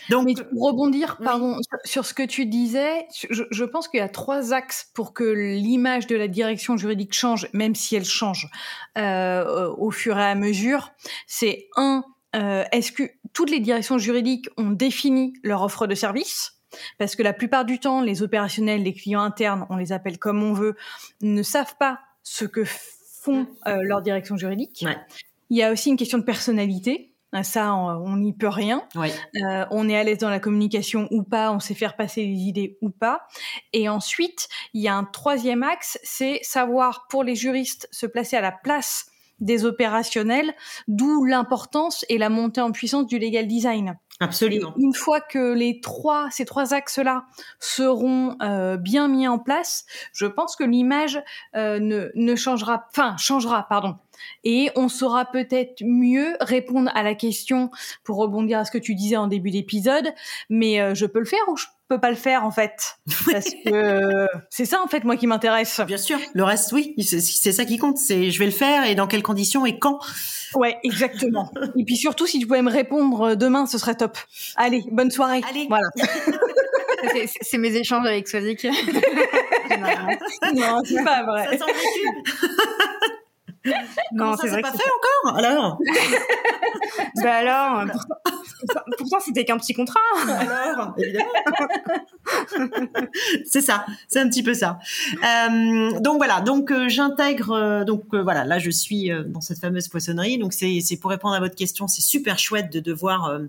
Donc, 0.09 0.29
pour 0.51 0.67
rebondir, 0.67 1.17
pardon, 1.21 1.57
sur 1.83 2.05
ce 2.05 2.13
que 2.13 2.23
tu 2.23 2.45
disais, 2.45 3.07
je, 3.29 3.63
pense 3.65 3.89
qu'il 3.89 3.97
y 3.97 4.03
a 4.03 4.07
trois 4.07 4.53
axes 4.53 4.89
pour 4.93 5.13
que 5.13 5.25
l'image 5.25 6.07
de 6.07 6.15
la 6.15 6.29
direction 6.29 6.77
juridique 6.77 7.13
change, 7.13 7.49
même 7.51 7.75
si 7.75 7.97
elle 7.97 8.05
change 8.05 8.49
au 8.95 9.91
fur 9.91 10.17
et 10.17 10.23
à 10.23 10.35
mesure. 10.35 10.93
C'est 11.27 11.67
un, 11.75 12.05
euh, 12.05 12.14
est-ce 12.35 12.91
que 12.91 13.03
toutes 13.33 13.49
les 13.49 13.59
directions 13.59 13.97
juridiques 13.97 14.49
ont 14.57 14.71
défini 14.71 15.33
leur 15.43 15.61
offre 15.61 15.87
de 15.87 15.95
service? 15.95 16.55
Parce 16.97 17.15
que 17.15 17.23
la 17.23 17.33
plupart 17.33 17.65
du 17.65 17.79
temps, 17.79 18.01
les 18.01 18.21
opérationnels, 18.23 18.83
les 18.83 18.93
clients 18.93 19.21
internes, 19.21 19.65
on 19.69 19.77
les 19.77 19.91
appelle 19.91 20.17
comme 20.17 20.43
on 20.43 20.53
veut, 20.53 20.75
ne 21.21 21.43
savent 21.43 21.75
pas 21.77 21.99
ce 22.23 22.45
que 22.45 22.63
font 22.65 23.47
euh, 23.67 23.81
leurs 23.83 24.01
directions 24.01 24.37
juridiques. 24.37 24.85
Il 25.49 25.57
y 25.57 25.63
a 25.63 25.71
aussi 25.71 25.89
une 25.89 25.97
question 25.97 26.17
de 26.17 26.23
personnalité. 26.23 27.13
Euh, 27.33 27.43
ça, 27.43 27.73
on 27.73 28.17
n'y 28.17 28.33
peut 28.33 28.47
rien. 28.47 28.87
on 29.71 29.89
est 29.89 29.97
à 29.97 30.03
l'aise 30.03 30.19
dans 30.19 30.29
la 30.29 30.39
communication 30.39 31.07
ou 31.11 31.23
pas, 31.23 31.51
on 31.51 31.59
sait 31.59 31.73
faire 31.73 31.95
passer 31.95 32.25
les 32.25 32.37
idées 32.37 32.77
ou 32.81 32.89
pas. 32.89 33.27
Et 33.73 33.89
ensuite, 33.89 34.47
il 34.73 34.81
y 34.81 34.87
a 34.87 34.95
un 34.95 35.03
troisième 35.03 35.63
axe, 35.63 35.99
c'est 36.03 36.39
savoir 36.43 37.07
pour 37.09 37.23
les 37.23 37.35
juristes 37.35 37.87
se 37.91 38.05
placer 38.05 38.37
à 38.37 38.41
la 38.41 38.51
place 38.51 39.07
des 39.39 39.65
opérationnels, 39.65 40.53
d'où 40.87 41.25
l'importance 41.25 42.05
et 42.09 42.17
la 42.17 42.29
montée 42.29 42.61
en 42.61 42.71
puissance 42.71 43.07
du 43.07 43.19
legal 43.19 43.47
design. 43.47 43.97
Absolument. 44.21 44.73
une 44.77 44.93
fois 44.93 45.19
que 45.19 45.53
les 45.53 45.81
trois, 45.81 46.29
ces 46.31 46.45
trois 46.45 46.73
axes-là 46.73 47.25
seront 47.59 48.37
euh, 48.41 48.77
bien 48.77 49.09
mis 49.09 49.27
en 49.27 49.39
place, 49.39 49.85
je 50.13 50.25
pense 50.25 50.55
que 50.55 50.63
l'image 50.63 51.21
euh, 51.57 51.79
ne, 51.79 52.11
ne 52.15 52.35
changera, 52.35 52.85
enfin 52.91 53.17
changera, 53.17 53.67
pardon. 53.67 53.97
Et 54.45 54.69
on 54.77 54.87
saura 54.87 55.25
peut-être 55.25 55.83
mieux 55.83 56.37
répondre 56.39 56.89
à 56.95 57.03
la 57.03 57.13
question 57.13 57.71
pour 58.05 58.15
rebondir 58.15 58.59
à 58.59 58.65
ce 58.65 58.71
que 58.71 58.77
tu 58.77 58.95
disais 58.95 59.17
en 59.17 59.27
début 59.27 59.51
d'épisode. 59.51 60.13
Mais 60.49 60.79
euh, 60.79 60.95
je 60.95 61.05
peux 61.05 61.19
le 61.19 61.25
faire 61.25 61.43
ou 61.49 61.57
je 61.57 61.65
peux 61.87 61.99
pas 61.99 62.09
le 62.09 62.15
faire 62.15 62.43
en 62.43 62.51
fait 62.51 62.97
parce 63.31 63.49
que 63.65 64.27
c'est 64.49 64.65
ça 64.65 64.81
en 64.81 64.87
fait 64.87 65.03
moi 65.03 65.17
qui 65.17 65.27
m'intéresse. 65.27 65.81
Bien 65.85 65.97
sûr, 65.97 66.19
le 66.33 66.43
reste 66.43 66.71
oui, 66.71 66.95
c'est 66.97 67.51
ça 67.51 67.65
qui 67.65 67.77
compte, 67.77 67.97
c'est 67.97 68.31
je 68.31 68.39
vais 68.39 68.45
le 68.45 68.51
faire 68.51 68.85
et 68.85 68.95
dans 68.95 69.07
quelles 69.07 69.23
conditions 69.23 69.65
et 69.65 69.79
quand. 69.79 69.99
Ouais, 70.53 70.77
exactement. 70.83 71.51
et 71.77 71.83
puis 71.83 71.97
surtout 71.97 72.27
si 72.27 72.39
tu 72.39 72.47
pouvais 72.47 72.61
me 72.61 72.71
répondre 72.71 73.35
demain, 73.35 73.65
ce 73.65 73.77
serait 73.77 73.95
top. 73.95 74.17
Allez, 74.55 74.83
bonne 74.91 75.11
soirée. 75.11 75.41
Allez. 75.49 75.67
Voilà. 75.69 75.89
c'est 77.41 77.57
mes 77.57 77.75
échanges 77.75 78.05
avec 78.05 78.27
Swazik. 78.27 78.63
non, 80.55 80.81
c'est 80.83 81.03
pas 81.03 81.23
vrai. 81.23 81.57
Ça 81.57 81.65
non, 84.13 84.35
c'est 84.39 84.47
vrai. 84.47 84.61
pas 84.61 84.71
fait 84.71 84.83
encore? 85.23 85.37
Alors? 85.37 85.79
Bah 87.15 87.35
alors, 87.35 87.85
pourtant, 88.97 89.19
c'était 89.19 89.45
qu'un 89.45 89.57
petit 89.57 89.73
contrat. 89.73 89.99
Alors, 90.27 90.93
évidemment. 90.97 91.25
c'est 93.45 93.61
ça, 93.61 93.85
c'est 94.07 94.19
un 94.19 94.29
petit 94.29 94.43
peu 94.43 94.53
ça. 94.53 94.79
Euh, 95.23 95.99
donc 95.99 96.17
voilà, 96.17 96.41
donc 96.41 96.71
euh, 96.71 96.87
j'intègre, 96.89 97.51
euh, 97.51 97.83
donc 97.83 98.13
voilà, 98.13 98.45
là 98.45 98.59
je 98.59 98.69
suis 98.69 99.11
dans 99.27 99.41
cette 99.41 99.59
fameuse 99.59 99.87
poissonnerie. 99.87 100.37
Donc 100.37 100.53
c'est 100.53 100.97
pour 100.99 101.11
répondre 101.11 101.35
à 101.35 101.39
votre 101.39 101.55
question, 101.55 101.87
c'est 101.87 102.01
super 102.01 102.39
chouette 102.39 102.71
de 102.71 102.79
devoir 102.79 103.39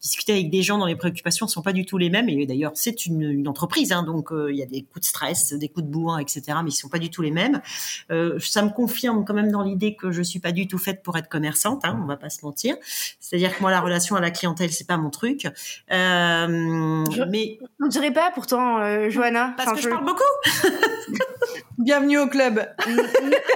discuter 0.00 0.32
avec 0.32 0.50
des 0.50 0.62
gens 0.62 0.78
dont 0.78 0.86
les 0.86 0.96
préoccupations 0.96 1.46
sont 1.48 1.62
pas 1.62 1.72
du 1.72 1.84
tout 1.84 1.98
les 1.98 2.10
mêmes. 2.10 2.28
Et 2.28 2.46
d'ailleurs, 2.46 2.72
c'est 2.74 3.06
une, 3.06 3.22
une, 3.22 3.48
entreprise, 3.48 3.92
hein, 3.92 4.02
donc 4.02 4.30
il 4.32 4.56
y 4.56 4.62
a 4.62 4.66
des 4.66 4.82
coups 4.82 5.00
de 5.00 5.06
stress, 5.06 5.52
des 5.52 5.68
coups 5.68 5.86
de 5.86 5.90
bourrin, 5.90 6.18
etc. 6.18 6.42
Mais 6.62 6.70
ils 6.70 6.76
sont 6.76 6.88
pas 6.88 6.98
du 6.98 7.10
tout 7.10 7.22
les 7.22 7.30
mêmes. 7.30 7.60
ça 8.08 8.62
me 8.62 8.70
confirme 8.70 9.24
quand 9.24 9.34
même 9.34 9.50
dans 9.50 9.62
l'idée 9.66 9.96
que 9.96 10.10
je 10.10 10.22
suis 10.22 10.38
pas 10.38 10.52
du 10.52 10.66
tout 10.66 10.78
faite 10.78 11.02
pour 11.02 11.16
être 11.16 11.28
commerçante. 11.28 11.84
Hein, 11.84 11.98
on 12.02 12.06
va 12.06 12.16
pas 12.16 12.30
se 12.30 12.44
mentir. 12.44 12.76
C'est-à-dire 13.20 13.56
que 13.56 13.60
moi, 13.60 13.70
la 13.70 13.80
relation 13.80 14.16
à 14.16 14.20
la 14.20 14.30
clientèle, 14.30 14.72
c'est 14.72 14.86
pas 14.86 14.96
mon 14.96 15.10
truc. 15.10 15.46
Euh, 15.92 17.04
mais 17.28 17.58
on 17.80 17.88
dirait 17.88 18.12
pas 18.12 18.30
pourtant, 18.32 18.78
euh, 18.78 19.10
Johanna. 19.10 19.54
Parce 19.56 19.72
que 19.72 19.80
je... 19.80 19.88
parle 19.88 20.04
beaucoup. 20.04 20.22
Bienvenue 21.78 22.18
au 22.18 22.26
club. 22.26 22.66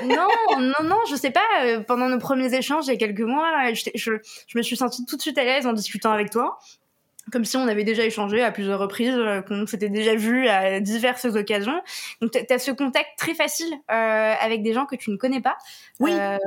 non, 0.05 0.29
non, 0.59 0.85
non, 0.85 0.99
je 1.09 1.17
sais 1.17 1.31
pas. 1.31 1.41
Euh, 1.65 1.81
pendant 1.81 2.09
nos 2.09 2.19
premiers 2.19 2.55
échanges 2.55 2.87
il 2.87 2.91
y 2.91 2.95
a 2.95 2.97
quelques 2.97 3.21
mois, 3.21 3.73
je, 3.73 3.91
je, 3.95 4.13
je 4.47 4.59
me 4.59 4.63
suis 4.63 4.77
sentie 4.77 5.05
tout 5.07 5.17
de 5.17 5.23
suite 5.23 5.39
à 5.39 5.45
l'aise 5.45 5.67
en 5.67 5.73
discutant 5.73 6.13
avec 6.13 6.31
toi 6.31 6.59
comme 7.31 7.45
si 7.45 7.57
on 7.57 7.67
avait 7.67 7.85
déjà 7.85 8.05
échangé 8.05 8.43
à 8.43 8.51
plusieurs 8.51 8.79
reprises, 8.79 9.15
euh, 9.15 9.43
qu'on 9.43 9.67
s'était 9.67 9.89
déjà 9.89 10.15
vu 10.15 10.49
à 10.49 10.81
diverses 10.81 11.25
occasions. 11.25 11.81
Donc, 12.21 12.33
tu 12.33 12.53
as 12.53 12.59
ce 12.59 12.71
contact 12.71 13.09
très 13.17 13.35
facile 13.35 13.73
euh, 13.91 14.35
avec 14.41 14.63
des 14.63 14.73
gens 14.73 14.87
que 14.87 14.97
tu 14.97 15.11
ne 15.11 15.17
connais 15.17 15.41
pas. 15.41 15.57
Oui. 15.99 16.13
Euh, 16.13 16.39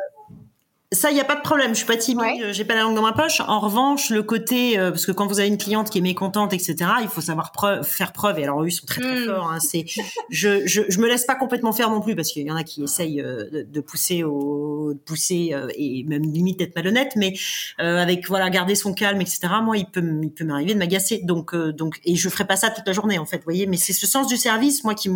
ça, 0.94 1.12
il 1.12 1.14
n'y 1.16 1.20
a 1.20 1.26
pas 1.26 1.36
de 1.36 1.42
problème. 1.42 1.72
Je 1.72 1.78
suis 1.78 1.86
pas 1.86 1.98
timide. 1.98 2.52
J'ai 2.52 2.66
pas 2.66 2.76
la 2.76 2.82
langue 2.82 2.96
dans 2.96 3.02
ma 3.02 3.14
poche. 3.14 3.42
En 3.42 3.60
revanche, 3.60 4.10
le 4.10 4.24
côté, 4.24 4.78
euh, 4.78 4.92
parce 4.92 5.06
que 5.06 5.12
quand 5.12 5.28
vous 5.28 5.40
avez 5.40 5.50
une 5.50 5.58
cliente 5.58 5.90
qui 5.90 5.98
est 5.98 6.02
mécontente, 6.02 6.54
etc., 6.54 6.76
il 7.02 7.08
faut 7.08 7.22
savoir 7.22 7.52
faire 7.84 8.14
preuve. 8.14 8.40
Et 8.40 8.44
alors, 8.44 8.64
eux, 8.64 8.68
ils 8.68 8.72
sont 8.72 8.86
très 8.86 9.02
très 9.02 9.22
hmm. 9.22 9.26
forts. 9.26 9.52
Hein. 9.52 9.60
C'est, 9.60 9.86
je, 10.30 10.66
je, 10.66 10.82
je 10.88 11.00
me 11.00 11.08
laisse 11.08 11.26
pas 11.26 11.36
complètement 11.36 11.74
faire 11.74 11.90
non 11.90 12.02
plus 12.02 12.16
parce 12.16 12.30
qu'il 12.32 12.46
y 12.46 12.52
en 12.52 12.56
a 12.56 12.64
qui 12.64 12.84
essayent 12.84 13.22
euh, 13.22 13.66
de, 13.66 13.82
pousser 13.82 14.24
au, 14.24 14.94
de 14.94 15.00
pousser 15.00 15.52
euh, 15.54 15.68
et 15.76 16.04
même 16.08 16.24
limite 16.24 16.60
d'être 16.60 16.76
malhonnête, 16.76 17.14
mais 17.16 17.34
avec 17.78 18.28
voilà 18.28 18.50
garder 18.50 18.76
son 18.76 18.94
calme, 18.94 19.22
etc. 19.22 19.48
Moi, 19.64 19.78
il 19.78 19.86
peut, 19.86 20.04
il 20.22 20.32
peut 20.32 20.46
m'arriver 20.46 20.74
de 20.74 20.80
m'agacer. 20.80 21.22
Donc, 21.24 21.56
donc, 21.56 22.00
et 22.06 22.16
je 22.16 22.30
ferai 22.30 22.46
pas 22.46 22.56
ça 22.56 22.70
toute 22.70 22.88
la 22.88 22.94
journée 22.94 23.20
en 23.20 23.26
fait. 23.26 23.38
Vous 23.38 23.44
voyez, 23.44 23.66
mais 23.66 23.78
c'est 23.78 23.94
ce 23.94 24.08
sens 24.08 24.28
du 24.28 24.38
service, 24.38 24.84
moi 24.84 24.94
qui, 24.94 25.10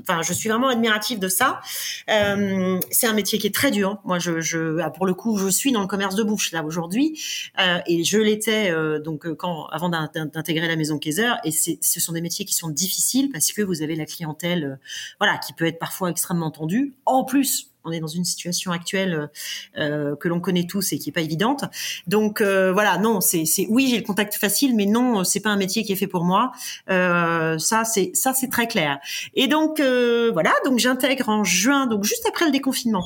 enfin, 0.00 0.22
je 0.22 0.32
suis 0.32 0.48
vraiment 0.48 0.68
admirative 0.68 1.18
de 1.18 1.28
ça. 1.28 1.60
c'est 2.06 3.06
un 3.06 3.12
métier 3.12 3.38
qui 3.38 3.46
est 3.46 3.54
très 3.54 3.70
dur. 3.70 3.98
Moi, 4.04 4.18
je, 4.18 4.40
je 4.40 4.78
ah, 4.80 4.90
pour 4.90 5.06
le 5.06 5.09
coup, 5.14 5.36
je 5.36 5.48
suis 5.48 5.72
dans 5.72 5.80
le 5.80 5.86
commerce 5.86 6.14
de 6.14 6.22
bouche 6.22 6.52
là 6.52 6.64
aujourd'hui, 6.64 7.20
euh, 7.58 7.78
et 7.86 8.04
je 8.04 8.18
l'étais 8.18 8.70
euh, 8.70 8.98
donc 9.00 9.26
euh, 9.26 9.34
quand 9.34 9.66
avant 9.66 9.88
d'intégrer 9.88 10.68
la 10.68 10.76
maison 10.76 10.98
Kaiser. 10.98 11.32
Et 11.44 11.50
ce 11.50 12.00
sont 12.00 12.12
des 12.12 12.20
métiers 12.20 12.44
qui 12.44 12.54
sont 12.54 12.68
difficiles 12.68 13.30
parce 13.30 13.52
que 13.52 13.62
vous 13.62 13.82
avez 13.82 13.96
la 13.96 14.06
clientèle, 14.06 14.78
voilà, 15.18 15.38
qui 15.38 15.52
peut 15.52 15.66
être 15.66 15.78
parfois 15.78 16.10
extrêmement 16.10 16.50
tendue. 16.50 16.94
En 17.06 17.24
plus, 17.24 17.70
on 17.84 17.92
est 17.92 18.00
dans 18.00 18.06
une 18.06 18.24
situation 18.24 18.72
actuelle 18.72 19.30
que 19.74 20.28
l'on 20.28 20.38
connaît 20.38 20.66
tous 20.66 20.92
et 20.92 20.98
qui 20.98 21.08
est 21.08 21.12
pas 21.12 21.22
évidente. 21.22 21.64
Donc 22.06 22.42
voilà, 22.42 22.98
non, 22.98 23.22
c'est 23.22 23.46
oui, 23.70 23.88
j'ai 23.88 23.96
le 23.96 24.02
contact 24.04 24.34
facile, 24.34 24.76
mais 24.76 24.84
non, 24.84 25.24
c'est 25.24 25.40
pas 25.40 25.48
un 25.48 25.56
métier 25.56 25.82
qui 25.82 25.92
est 25.92 25.96
fait 25.96 26.06
pour 26.06 26.24
moi. 26.24 26.52
ça, 26.88 27.84
c'est 27.84 28.10
ça, 28.12 28.34
c'est 28.34 28.50
très 28.50 28.66
clair. 28.66 28.98
Et 29.34 29.48
donc 29.48 29.80
voilà, 29.80 30.52
donc 30.66 30.78
j'intègre 30.78 31.30
en 31.30 31.42
juin, 31.42 31.86
donc 31.86 32.04
juste 32.04 32.26
après 32.28 32.44
le 32.44 32.50
déconfinement. 32.50 33.04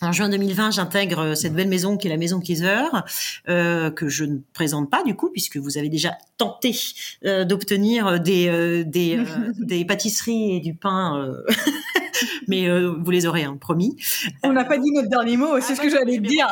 En 0.00 0.12
juin 0.12 0.28
2020, 0.28 0.70
j'intègre 0.70 1.18
euh, 1.20 1.34
cette 1.34 1.54
belle 1.54 1.68
maison 1.68 1.96
qui 1.96 2.06
est 2.06 2.10
la 2.10 2.16
maison 2.16 2.40
Kaiser, 2.40 2.84
euh, 3.48 3.90
que 3.90 4.08
je 4.08 4.24
ne 4.24 4.38
présente 4.52 4.90
pas 4.90 5.02
du 5.02 5.16
coup, 5.16 5.28
puisque 5.30 5.56
vous 5.56 5.76
avez 5.76 5.88
déjà 5.88 6.16
tenté 6.36 6.76
euh, 7.24 7.44
d'obtenir 7.44 8.20
des, 8.20 8.84
des, 8.84 9.20
des, 9.58 9.84
pâtisseries 9.84 10.56
et 10.56 10.60
du 10.60 10.74
pain, 10.74 11.34
mais 12.48 12.68
vous 12.70 13.10
les 13.10 13.26
aurez, 13.26 13.42
hein, 13.42 13.56
promis. 13.60 13.96
On 14.44 14.52
n'a 14.52 14.64
pas 14.64 14.78
dit 14.78 14.90
notre 14.92 15.08
dernier 15.08 15.36
mot, 15.36 15.60
c'est 15.60 15.72
ah 15.72 15.76
ce 15.76 15.80
que 15.80 15.90
j'allais 15.90 16.18
dire. 16.18 16.46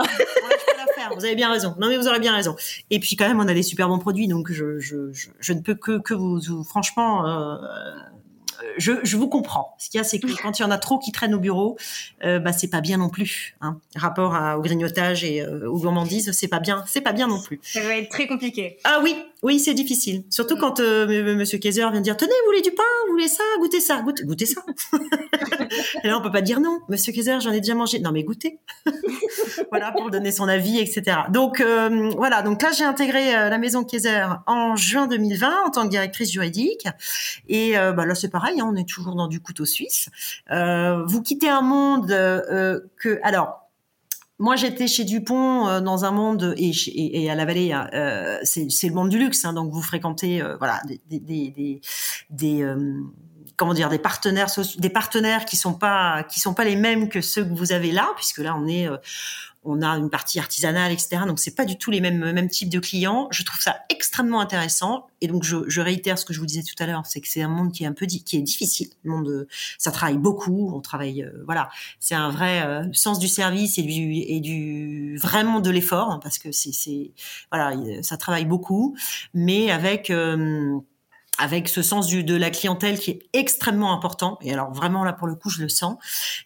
Vous 1.17 1.25
avez 1.25 1.37
bien 1.37 1.53
raison. 1.53 1.77
Non 1.79 1.89
mais 1.89 1.97
vous 1.97 2.09
aurez 2.09 2.19
bien 2.19 2.35
raison. 2.35 2.57
Et 2.91 2.99
puis 2.99 3.15
quand 3.15 3.29
même, 3.29 3.39
on 3.39 3.47
a 3.47 3.55
des 3.55 3.63
super 3.63 3.89
bons 3.89 4.01
produits, 4.01 4.27
donc 4.27 4.51
je, 4.51 4.81
je, 4.81 5.13
je, 5.13 5.29
je 5.39 5.53
ne 5.53 5.61
peux 5.61 5.77
que, 5.77 6.01
que 6.01 6.15
vous, 6.15 6.41
vous 6.41 6.65
franchement 6.65 7.25
je, 8.79 8.93
je, 9.03 9.17
vous 9.17 9.29
comprends. 9.29 9.75
Ce 9.79 9.91
qu'il 9.91 9.99
y 9.99 10.01
a, 10.01 10.05
c'est 10.05 10.19
que 10.19 10.27
quand 10.43 10.59
il 10.59 10.63
y 10.63 10.65
en 10.65 10.71
a 10.71 10.79
trop 10.79 10.99
qui 10.99 11.13
traînent 11.13 11.35
au 11.35 11.39
bureau, 11.39 11.77
euh, 12.25 12.39
bah 12.39 12.53
c'est 12.53 12.69
pas 12.69 12.81
bien 12.81 12.99
non 12.99 13.09
plus. 13.09 13.57
Hein. 13.61 13.79
Rapport 13.95 14.35
à, 14.35 14.59
au 14.59 14.63
grignotage 14.63 15.25
et 15.25 15.43
euh, 15.43 15.69
aux 15.69 15.79
gourmandises, 15.79 16.33
c'est 16.33 16.49
pas 16.49 16.61
bien, 16.61 16.85
c'est 16.87 17.01
pas 17.01 17.13
bien 17.13 17.27
non 17.27 17.41
plus. 17.41 17.61
Ça 17.63 17.81
va 17.81 17.97
être 17.97 18.11
très 18.11 18.27
compliqué. 18.27 18.79
Ah 18.85 19.01
oui, 19.03 19.17
oui, 19.43 19.61
c'est 19.61 19.75
difficile. 19.75 20.25
Surtout 20.31 20.57
mm. 20.57 20.61
quand 20.61 20.81
euh, 20.81 21.37
Monsieur 21.37 21.59
Kaiser 21.59 21.87
vient 21.93 22.01
dire 22.01 22.17
tenez, 22.17 22.33
vous 22.45 22.51
voulez 22.51 22.63
du 22.63 22.73
pain, 22.73 22.83
vous 23.07 23.13
voulez 23.13 23.29
ça, 23.29 23.45
goûtez 23.59 23.81
ça, 23.81 24.01
goûtez, 24.01 24.25
goûtez 24.25 24.47
ça. 24.47 24.63
et 26.03 26.09
là, 26.09 26.19
on 26.19 26.23
peut 26.23 26.33
pas 26.33 26.41
dire 26.41 26.59
non, 26.59 26.81
Monsieur 26.89 27.13
Kaiser, 27.13 27.39
j'en 27.41 27.53
ai 27.53 27.61
déjà 27.61 27.75
mangé. 27.75 28.01
Non 28.01 28.13
mais 28.13 28.25
goûtez. 28.25 28.59
voilà 29.71 29.93
pour 29.93 30.11
donner 30.11 30.33
son 30.33 30.49
avis, 30.49 30.79
etc. 30.79 31.19
Donc 31.31 31.61
euh, 31.61 32.11
voilà. 32.17 32.43
Donc 32.43 32.63
là, 32.63 32.71
j'ai 32.77 32.85
intégré 32.85 33.37
euh, 33.37 33.49
la 33.49 33.59
maison 33.59 33.85
Kaiser 33.85 34.25
en 34.47 34.75
juin 34.75 35.07
2020 35.07 35.65
en 35.67 35.71
tant 35.71 35.85
que 35.85 35.91
directrice 35.91 36.33
juridique. 36.33 36.89
Et 37.49 37.75
bah, 37.75 38.07
là, 38.07 38.15
c'est 38.15 38.31
pareil. 38.31 38.56
Hein, 38.61 38.69
on 38.73 38.77
est 38.77 38.89
toujours 38.89 39.15
dans 39.15 39.29
du 39.29 39.41
couteau 39.41 39.65
suisse. 39.65 40.09
vous 40.51 41.23
quittez 41.23 41.49
un 41.49 41.63
monde 41.63 42.09
que 42.09 43.21
alors 43.23 43.67
moi, 44.39 44.55
j'étais 44.57 44.87
chez 44.87 45.05
Dupont 45.05 45.67
euh, 45.67 45.81
dans 45.81 46.05
un 46.05 46.11
monde 46.11 46.55
et, 46.59 47.31
à 47.31 47.35
la 47.35 47.45
Vallée, 47.47 47.73
hein, 47.73 47.89
euh, 47.95 48.39
c'est 48.43 48.89
le 48.89 48.93
monde 48.93 49.09
du 49.09 49.19
luxe, 49.19 49.45
hein, 49.47 49.55
donc 49.55 49.73
vous 49.73 49.81
fréquentez 49.81 50.43
euh, 50.43 50.57
voilà 50.59 50.83
des, 51.09 51.81
des, 52.31 52.63
euh, 52.63 53.01
comment 53.57 53.73
dire 53.73 53.89
des 53.89 53.99
partenaires 53.99 54.49
des 54.77 54.91
partenaires 54.91 55.47
qui 55.47 55.57
sont 55.57 55.73
pas 55.73 56.23
qui 56.25 56.41
sont 56.41 56.53
pas 56.53 56.65
les 56.65 56.77
mêmes 56.77 57.09
que 57.09 57.23
ceux 57.23 57.45
que 57.45 57.55
vous 57.55 57.73
avez 57.73 57.93
là, 57.93 58.11
puisque 58.17 58.39
là 58.39 58.55
on 58.55 58.67
est 58.67 58.87
on 59.67 59.83
a 59.83 59.89
une 59.97 60.11
partie 60.11 60.39
artisanale, 60.39 60.93
etc. 60.93 61.23
Donc 61.27 61.39
c'est 61.39 61.55
pas 61.55 61.65
du 61.65 61.77
tout 61.77 61.91
les 61.91 62.01
mêmes 62.01 62.33
mêmes 62.33 62.49
types 62.49 62.71
de 62.71 62.79
clients. 62.79 63.29
Je 63.31 63.43
trouve 63.43 63.61
ça 63.61 63.77
extrêmement 63.89 64.41
intéressant. 64.41 65.07
Et 65.21 65.29
donc 65.29 65.45
je, 65.45 65.57
je 65.67 65.81
réitère 65.81 66.19
ce 66.19 66.25
que 66.25 66.33
je 66.33 66.41
vous 66.41 66.47
disais 66.47 66.63
tout 66.63 66.81
à 66.83 66.87
l'heure, 66.87 67.03
c'est 67.07 67.21
que 67.21 67.29
c'est 67.29 67.43
un 67.43 67.49
monde 67.49 67.73
qui 67.73 67.85
est 67.85 67.87
un 67.87 67.93
peu 67.93 68.07
qui 68.07 68.37
est 68.37 68.43
difficile. 68.43 68.89
Le 69.03 69.11
monde, 69.11 69.49
ça 69.79 69.91
travaille 69.91 70.19
beaucoup. 70.19 70.73
On 70.75 70.81
travaille, 70.81 71.23
euh, 71.23 71.43
voilà, 71.45 71.69
c'est 72.01 72.15
un 72.15 72.31
vrai 72.31 72.63
euh, 72.67 72.85
sens 72.93 73.19
du 73.19 73.29
service 73.29 73.79
et 73.79 73.83
du 73.83 74.13
et 74.13 74.41
du 74.41 75.17
vraiment 75.19 75.61
de 75.61 75.71
l'effort 75.71 76.11
hein, 76.11 76.21
parce 76.23 76.39
que 76.39 76.53
c'est 76.53 76.73
c'est 76.73 77.13
voilà, 77.51 77.75
ça 78.03 78.17
travaille 78.17 78.45
beaucoup, 78.45 78.97
mais 79.35 79.71
avec 79.71 80.11
euh, 80.11 80.79
avec 81.39 81.69
ce 81.69 81.83
sens 81.83 82.07
du, 82.07 82.25
de 82.25 82.35
la 82.35 82.51
clientèle 82.51 82.99
qui 82.99 83.11
est 83.11 83.23
extrêmement 83.33 83.93
important. 83.93 84.39
Et 84.43 84.53
alors 84.53 84.73
vraiment 84.73 85.05
là 85.05 85.13
pour 85.13 85.27
le 85.27 85.35
coup 85.35 85.51
je 85.51 85.63
le 85.63 85.69
sens. 85.69 85.97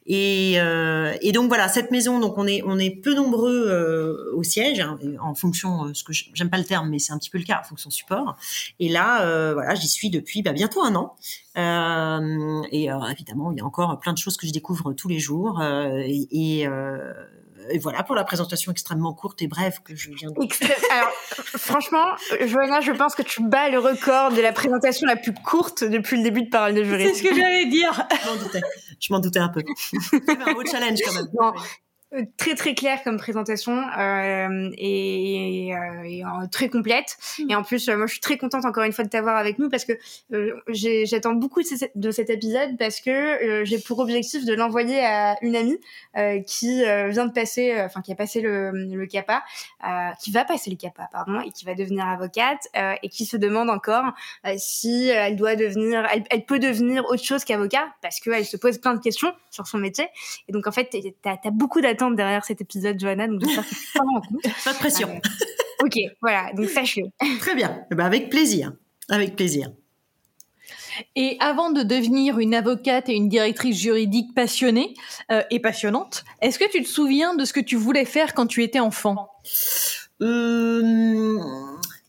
Et, 0.06 0.54
euh, 0.60 1.14
et 1.20 1.32
donc 1.32 1.48
voilà 1.48 1.68
cette 1.68 1.90
maison 1.90 2.18
donc 2.18 2.38
on 2.38 2.46
est 2.46 2.62
on 2.64 2.78
est 2.78 2.90
peu 2.90 3.14
nombreux 3.14 3.66
euh, 3.68 4.34
au 4.34 4.42
siège 4.42 4.80
hein, 4.80 4.98
en 5.20 5.34
fonction 5.34 5.86
euh, 5.86 5.94
ce 5.94 6.04
que 6.04 6.12
j'aime 6.12 6.50
pas 6.50 6.58
le 6.58 6.64
terme 6.64 6.88
mais 6.88 6.98
c'est 6.98 7.12
un 7.12 7.18
petit 7.18 7.30
peu 7.30 7.38
le 7.38 7.44
cas 7.44 7.60
en 7.60 7.64
fonction 7.64 7.90
support. 7.90 8.36
Et 8.78 8.88
là 8.88 9.22
euh, 9.22 9.54
voilà 9.54 9.74
j'y 9.74 9.88
suis 9.88 10.10
depuis 10.10 10.42
bah, 10.42 10.52
bientôt 10.52 10.82
un 10.82 10.94
an. 10.94 11.16
Euh, 11.56 12.62
et 12.70 12.88
évidemment 13.10 13.50
il 13.52 13.58
y 13.58 13.60
a 13.60 13.64
encore 13.64 13.98
plein 13.98 14.12
de 14.12 14.18
choses 14.18 14.36
que 14.36 14.46
je 14.46 14.52
découvre 14.52 14.92
tous 14.92 15.08
les 15.08 15.18
jours 15.18 15.62
et, 15.62 16.28
et 16.30 16.68
et 17.68 17.78
voilà 17.78 18.02
pour 18.02 18.14
la 18.14 18.24
présentation 18.24 18.72
extrêmement 18.72 19.12
courte 19.12 19.42
et 19.42 19.46
brève 19.46 19.80
que 19.84 19.94
je 19.94 20.10
viens 20.10 20.30
de. 20.30 20.36
Alors, 20.90 21.12
franchement, 21.56 22.04
Joanna, 22.46 22.80
je 22.80 22.92
pense 22.92 23.14
que 23.14 23.22
tu 23.22 23.42
bats 23.42 23.68
le 23.68 23.78
record 23.78 24.32
de 24.32 24.40
la 24.40 24.52
présentation 24.52 25.06
la 25.06 25.16
plus 25.16 25.34
courte 25.34 25.84
depuis 25.84 26.16
le 26.16 26.22
début 26.22 26.42
de 26.42 26.48
Parole 26.48 26.74
de 26.74 26.82
Jury. 26.82 27.08
C'est 27.08 27.14
ce 27.14 27.22
que 27.22 27.34
j'allais 27.34 27.66
dire. 27.66 28.06
Je 28.22 28.28
m'en 28.28 28.36
doutais. 28.36 28.60
Je 29.00 29.12
m'en 29.12 29.18
doutais 29.20 29.38
un 29.38 29.48
peu. 29.48 29.62
C'est 29.76 30.30
un 30.30 30.52
beau 30.52 30.64
challenge 30.64 30.98
quand 31.04 31.14
même. 31.14 31.28
Euh, 31.40 31.60
très 32.36 32.56
très 32.56 32.74
claire 32.74 33.02
comme 33.04 33.18
présentation 33.18 33.72
euh, 33.72 34.70
et, 34.76 35.72
euh, 35.74 36.02
et 36.02 36.24
euh, 36.24 36.46
très 36.50 36.68
complète. 36.68 37.16
Mm. 37.38 37.50
Et 37.50 37.54
en 37.54 37.62
plus, 37.62 37.88
moi, 37.88 38.06
je 38.06 38.12
suis 38.12 38.20
très 38.20 38.36
contente 38.36 38.64
encore 38.64 38.82
une 38.82 38.92
fois 38.92 39.04
de 39.04 39.10
t'avoir 39.10 39.36
avec 39.36 39.58
nous 39.58 39.68
parce 39.68 39.84
que 39.84 39.92
j'attends 40.68 41.34
beaucoup 41.34 41.60
de, 41.62 42.10
cet 42.10 42.30
épisode 42.30 42.76
parce 42.78 43.00
que 43.00 43.64
j'ai 43.64 43.78
pour 43.78 44.00
objectif 44.00 44.44
de 44.44 44.54
l'envoyer 44.54 45.04
à 45.04 45.36
une 45.42 45.54
amie 45.56 45.78
qui 46.46 46.82
vient 46.82 47.26
de 47.26 47.32
passer, 47.32 47.80
enfin 47.80 48.00
qui 48.02 48.12
a 48.12 48.16
passé 48.16 48.40
le, 48.40 48.70
le 48.72 49.06
CAPA, 49.06 49.42
qui 50.20 50.32
va 50.32 50.44
passer 50.44 50.70
le 50.70 50.76
CAPA, 50.76 51.08
pardon, 51.12 51.40
et 51.40 51.50
qui 51.50 51.64
va 51.64 51.74
devenir 51.74 52.06
avocate 52.06 52.68
et 53.02 53.08
qui 53.08 53.24
se 53.24 53.36
demande 53.36 53.70
encore 53.70 54.12
si 54.56 55.08
elle 55.08 55.36
doit 55.36 55.56
devenir, 55.56 56.06
elle, 56.12 56.24
elle 56.30 56.44
peut 56.44 56.58
devenir 56.58 57.04
autre 57.06 57.22
chose 57.22 57.44
qu'avocat 57.44 57.88
parce 58.02 58.20
qu'elle 58.20 58.44
se 58.44 58.56
pose 58.56 58.78
plein 58.78 58.94
de 58.94 59.00
questions 59.00 59.32
sur 59.50 59.66
son 59.66 59.78
métier. 59.78 60.08
Et 60.48 60.52
donc 60.52 60.66
en 60.66 60.72
fait, 60.72 60.94
t'as 61.22 61.36
as 61.44 61.50
beaucoup 61.50 61.80
d'attentes 61.80 61.99
derrière 62.10 62.44
cet 62.44 62.60
épisode, 62.60 62.98
Johanna, 62.98 63.28
donc 63.28 63.40
j'espère 63.44 63.64
que 63.64 63.74
tu 63.74 63.98
en 63.98 64.20
compte. 64.20 64.42
Pas 64.64 64.72
de 64.72 64.78
pression. 64.78 65.08
Euh, 65.10 65.84
ok, 65.84 65.94
voilà, 66.20 66.52
donc 66.54 66.68
sache-le. 66.68 67.08
Très 67.38 67.54
bien, 67.54 67.84
eh 67.90 67.94
ben, 67.94 68.04
avec 68.04 68.30
plaisir, 68.30 68.72
avec 69.08 69.36
plaisir. 69.36 69.70
Et 71.16 71.36
avant 71.40 71.70
de 71.70 71.82
devenir 71.82 72.38
une 72.38 72.54
avocate 72.54 73.08
et 73.08 73.14
une 73.14 73.28
directrice 73.28 73.78
juridique 73.78 74.34
passionnée 74.34 74.94
euh, 75.30 75.42
et 75.50 75.60
passionnante, 75.60 76.24
est-ce 76.42 76.58
que 76.58 76.70
tu 76.70 76.82
te 76.82 76.88
souviens 76.88 77.34
de 77.34 77.44
ce 77.44 77.52
que 77.52 77.60
tu 77.60 77.76
voulais 77.76 78.04
faire 78.04 78.34
quand 78.34 78.46
tu 78.46 78.62
étais 78.62 78.80
enfant? 78.80 79.30
Euh, 80.22 81.38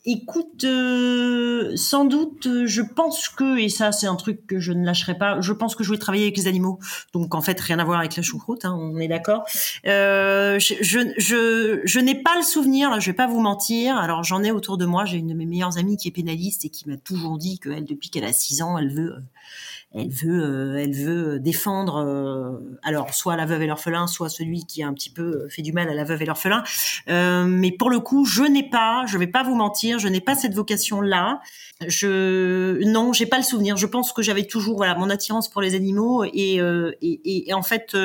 Écoute, 0.04 0.64
euh, 0.64 1.76
sans 1.76 2.06
doute, 2.06 2.48
euh, 2.48 2.66
je 2.66 2.82
pense 2.82 3.30
que, 3.30 3.60
et 3.60 3.70
ça 3.70 3.92
c'est 3.92 4.08
un 4.08 4.16
truc 4.16 4.48
que 4.48 4.60
je 4.60 4.74
ne 4.74 4.84
lâcherai 4.84 5.16
pas, 5.16 5.40
je 5.42 5.54
pense 5.54 5.76
que 5.76 5.84
je 5.84 5.92
vais 5.92 6.00
travailler 6.00 6.24
avec 6.24 6.38
les 6.38 6.48
animaux. 6.48 6.80
Donc 7.14 7.36
en 7.36 7.42
fait, 7.42 7.60
rien 7.60 7.78
à 7.78 7.84
voir 7.84 8.00
avec 8.00 8.16
la 8.16 8.24
choucroute, 8.24 8.66
hein, 8.66 8.76
on 8.80 8.98
est 8.98 9.08
d'accord. 9.08 9.44
Euh, 9.86 10.58
je, 10.58 10.74
je, 10.82 11.82
je, 11.84 12.00
n'ai 12.00 12.16
pas 12.16 12.36
le 12.36 12.42
souvenir, 12.42 12.90
là, 12.90 13.00
je 13.00 13.12
vais 13.12 13.16
pas 13.16 13.28
vous 13.28 13.42
mentir. 13.42 13.96
Alors 13.96 14.24
j'en 14.24 14.42
ai 14.44 14.50
autour 14.50 14.80
de 14.80 14.88
moi, 14.88 15.06
j'ai 15.06 15.18
une 15.18 15.28
de 15.28 15.36
mes 15.36 15.46
meilleures 15.46 15.78
amies 15.78 15.98
qui 15.98 16.08
est 16.08 16.12
pénaliste 16.12 16.66
et 16.66 16.70
qui 16.70 16.90
m'a 16.90 16.98
toujours 16.98 17.38
dit 17.38 17.60
qu'elle, 17.60 17.86
depuis 17.86 18.10
qu'elle 18.10 18.26
a 18.26 18.34
6 18.34 18.64
ans, 18.64 18.80
elle 18.80 18.92
veut 18.92 19.14
elle 19.94 20.10
veut, 20.10 20.42
euh, 20.42 20.82
elle 20.82 20.94
veut 20.94 21.40
défendre, 21.40 21.98
euh, 21.98 22.78
alors 22.82 23.14
soit 23.14 23.36
la 23.36 23.46
veuve 23.46 23.64
et 23.64 23.68
l'orphelin, 23.68 24.08
soit 24.08 24.30
celui 24.30 24.66
qui 24.66 24.84
a 24.84 24.88
un 24.88 24.94
petit 24.94 25.10
peu 25.10 25.50
fait 25.50 25.62
du 25.62 25.74
mal 25.74 25.90
à 25.90 25.94
la 25.94 26.06
veuve 26.06 26.22
et 26.22 26.26
l'orphelin. 26.26 26.64
Euh, 27.10 27.44
mais 27.44 27.72
pour 27.72 27.90
le 27.90 28.00
coup, 28.00 28.24
je 28.24 28.44
n'ai 28.44 28.64
pas, 28.64 29.04
je 29.06 29.18
vais 29.18 29.28
pas 29.28 29.44
vous 29.44 29.56
mentir, 29.56 30.00
je 30.00 30.08
n'ai 30.08 30.22
pas 30.22 30.36
cette 30.36 30.54
vocation-là. 30.54 31.42
Je, 31.88 32.82
non, 32.86 33.12
j'ai 33.12 33.26
pas 33.26 33.38
le 33.38 33.44
souvenir. 33.44 33.76
Je 33.76 33.88
pense 33.88 34.14
que 34.14 34.22
j'avais 34.22 34.46
toujours, 34.46 34.78
voilà, 34.78 34.96
mon 34.96 35.10
attirance 35.10 35.50
pour 35.50 35.62
les 35.62 35.76
animaux 35.76 36.24
et, 36.24 36.62
et, 37.02 37.50
et, 37.50 37.54
en 37.54 37.64
fait, 37.64 37.98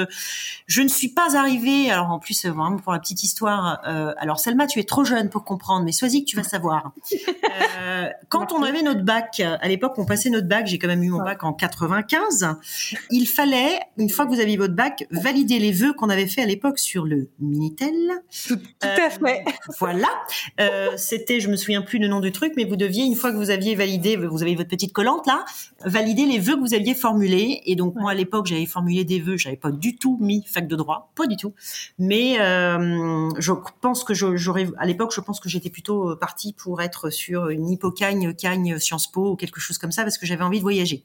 je 0.66 0.83
ne 0.83 0.88
suis 0.88 1.11
pas 1.11 1.37
arrivée. 1.37 1.90
Alors 1.90 2.11
en 2.11 2.18
plus, 2.18 2.46
vraiment 2.46 2.79
pour 2.79 2.94
la 2.94 2.99
petite 2.99 3.22
histoire. 3.22 3.81
alors 3.85 4.40
Selma, 4.40 4.66
tu 4.66 4.81
es 4.81 4.85
trop 4.85 5.05
jeune 5.05 5.29
pour 5.29 5.44
comprendre, 5.44 5.85
mais 5.85 5.92
sois-y 5.92 6.25
que 6.25 6.31
tu 6.31 6.37
vas 6.37 6.42
savoir. 6.42 6.92
quand 8.31 8.53
on 8.53 8.62
avait 8.62 8.83
notre 8.83 9.03
bac, 9.03 9.40
à 9.40 9.68
l'époque, 9.68 9.92
on 9.99 10.07
passait 10.07 10.31
notre 10.31 10.49
bac. 10.49 10.66
J'ai 10.66 10.79
quand 10.79 10.88
même 10.88 11.03
eu 11.03 11.11
mon 11.11 11.22
bac 11.22 11.44
en 11.44 11.53
4 11.53 11.76
95, 11.79 12.57
il 13.11 13.27
fallait, 13.27 13.81
une 13.99 14.09
fois 14.09 14.27
que 14.27 14.31
vous 14.31 14.41
aviez 14.41 14.57
votre 14.57 14.75
bac, 14.75 15.07
valider 15.11 15.59
les 15.59 15.73
vœux 15.73 15.93
qu'on 15.93 16.09
avait 16.09 16.27
fait 16.27 16.43
à 16.43 16.47
l'époque 16.47 16.79
sur 16.79 17.05
le 17.05 17.29
Minitel. 17.39 17.95
Tout, 18.47 18.59
à 18.81 19.11
fait. 19.11 19.45
Euh, 19.47 19.51
voilà. 19.79 20.09
Euh, 20.61 20.97
c'était, 20.97 21.41
je 21.41 21.49
me 21.49 21.57
souviens 21.57 21.83
plus 21.83 21.99
le 21.99 22.09
nom 22.09 22.21
du 22.21 22.33
truc, 22.33 22.55
mais 22.57 22.65
vous 22.65 22.77
deviez, 22.77 23.05
une 23.05 23.15
fois 23.15 23.31
que 23.31 23.37
vous 23.37 23.51
aviez 23.51 23.75
validé, 23.75 24.17
vous 24.17 24.43
avez 24.43 24.55
votre 24.55 24.69
petite 24.69 24.93
collante 24.93 25.27
là, 25.27 25.45
valider 25.85 26.25
les 26.25 26.39
vœux 26.39 26.57
que 26.57 26.61
vous 26.61 26.75
aviez 26.75 26.95
formulés. 26.95 27.62
Et 27.67 27.77
donc 27.77 27.95
moi 27.95 28.12
à 28.12 28.15
l'époque, 28.15 28.47
j'avais 28.47 28.67
formulé 28.67 29.05
des 29.05 29.21
vœux, 29.21 29.37
j'avais 29.37 29.57
pas 29.57 29.71
du 29.71 29.97
tout 29.97 30.17
mis 30.21 30.45
fac 30.47 30.67
de 30.67 30.77
droit, 30.77 31.12
pas 31.15 31.27
du 31.27 31.37
tout. 31.37 31.53
Mais 31.99 32.41
euh, 32.41 33.29
je 33.39 33.53
pense 33.81 34.05
que 34.05 34.15
j'aurais, 34.15 34.69
à 34.79 34.87
l'époque, 34.87 35.12
je 35.15 35.21
pense 35.21 35.41
que 35.41 35.49
j'étais 35.49 35.71
plutôt 35.71 36.17
partie 36.17 36.55
pour 36.55 36.81
être 36.81 37.11
sur 37.11 37.51
une 37.51 37.69
hippocagne, 37.69 38.35
cagne, 38.35 38.79
Sciences 38.79 39.11
Po 39.11 39.33
ou 39.33 39.37
quelque 39.37 39.61
chose 39.61 39.79
comme 39.79 39.93
ça, 39.93 40.03
parce 40.03 40.19
que 40.19 40.27
j'avais 40.27 40.45
envie 40.45 40.59
de 40.59 40.62
voyager 40.62 41.05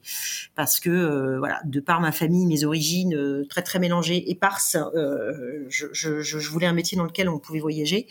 parce 0.62 0.80
que 0.80 0.92
euh, 0.92 1.40
voilà, 1.40 1.60
de 1.66 1.80
par 1.80 2.02
ma 2.02 2.12
famille, 2.12 2.46
mes 2.46 2.66
origines 2.66 3.16
euh, 3.16 3.48
très 3.50 3.64
très 3.64 3.80
mélangées, 3.80 4.30
éparses, 4.30 4.78
euh, 4.94 5.66
je, 5.70 6.38
voulais 6.38 6.68
un 6.68 6.74
métier 6.74 6.96
dans 6.96 7.04
lequel 7.04 7.30
on 7.30 7.40
pouvait 7.40 7.60
voyager. 7.60 8.06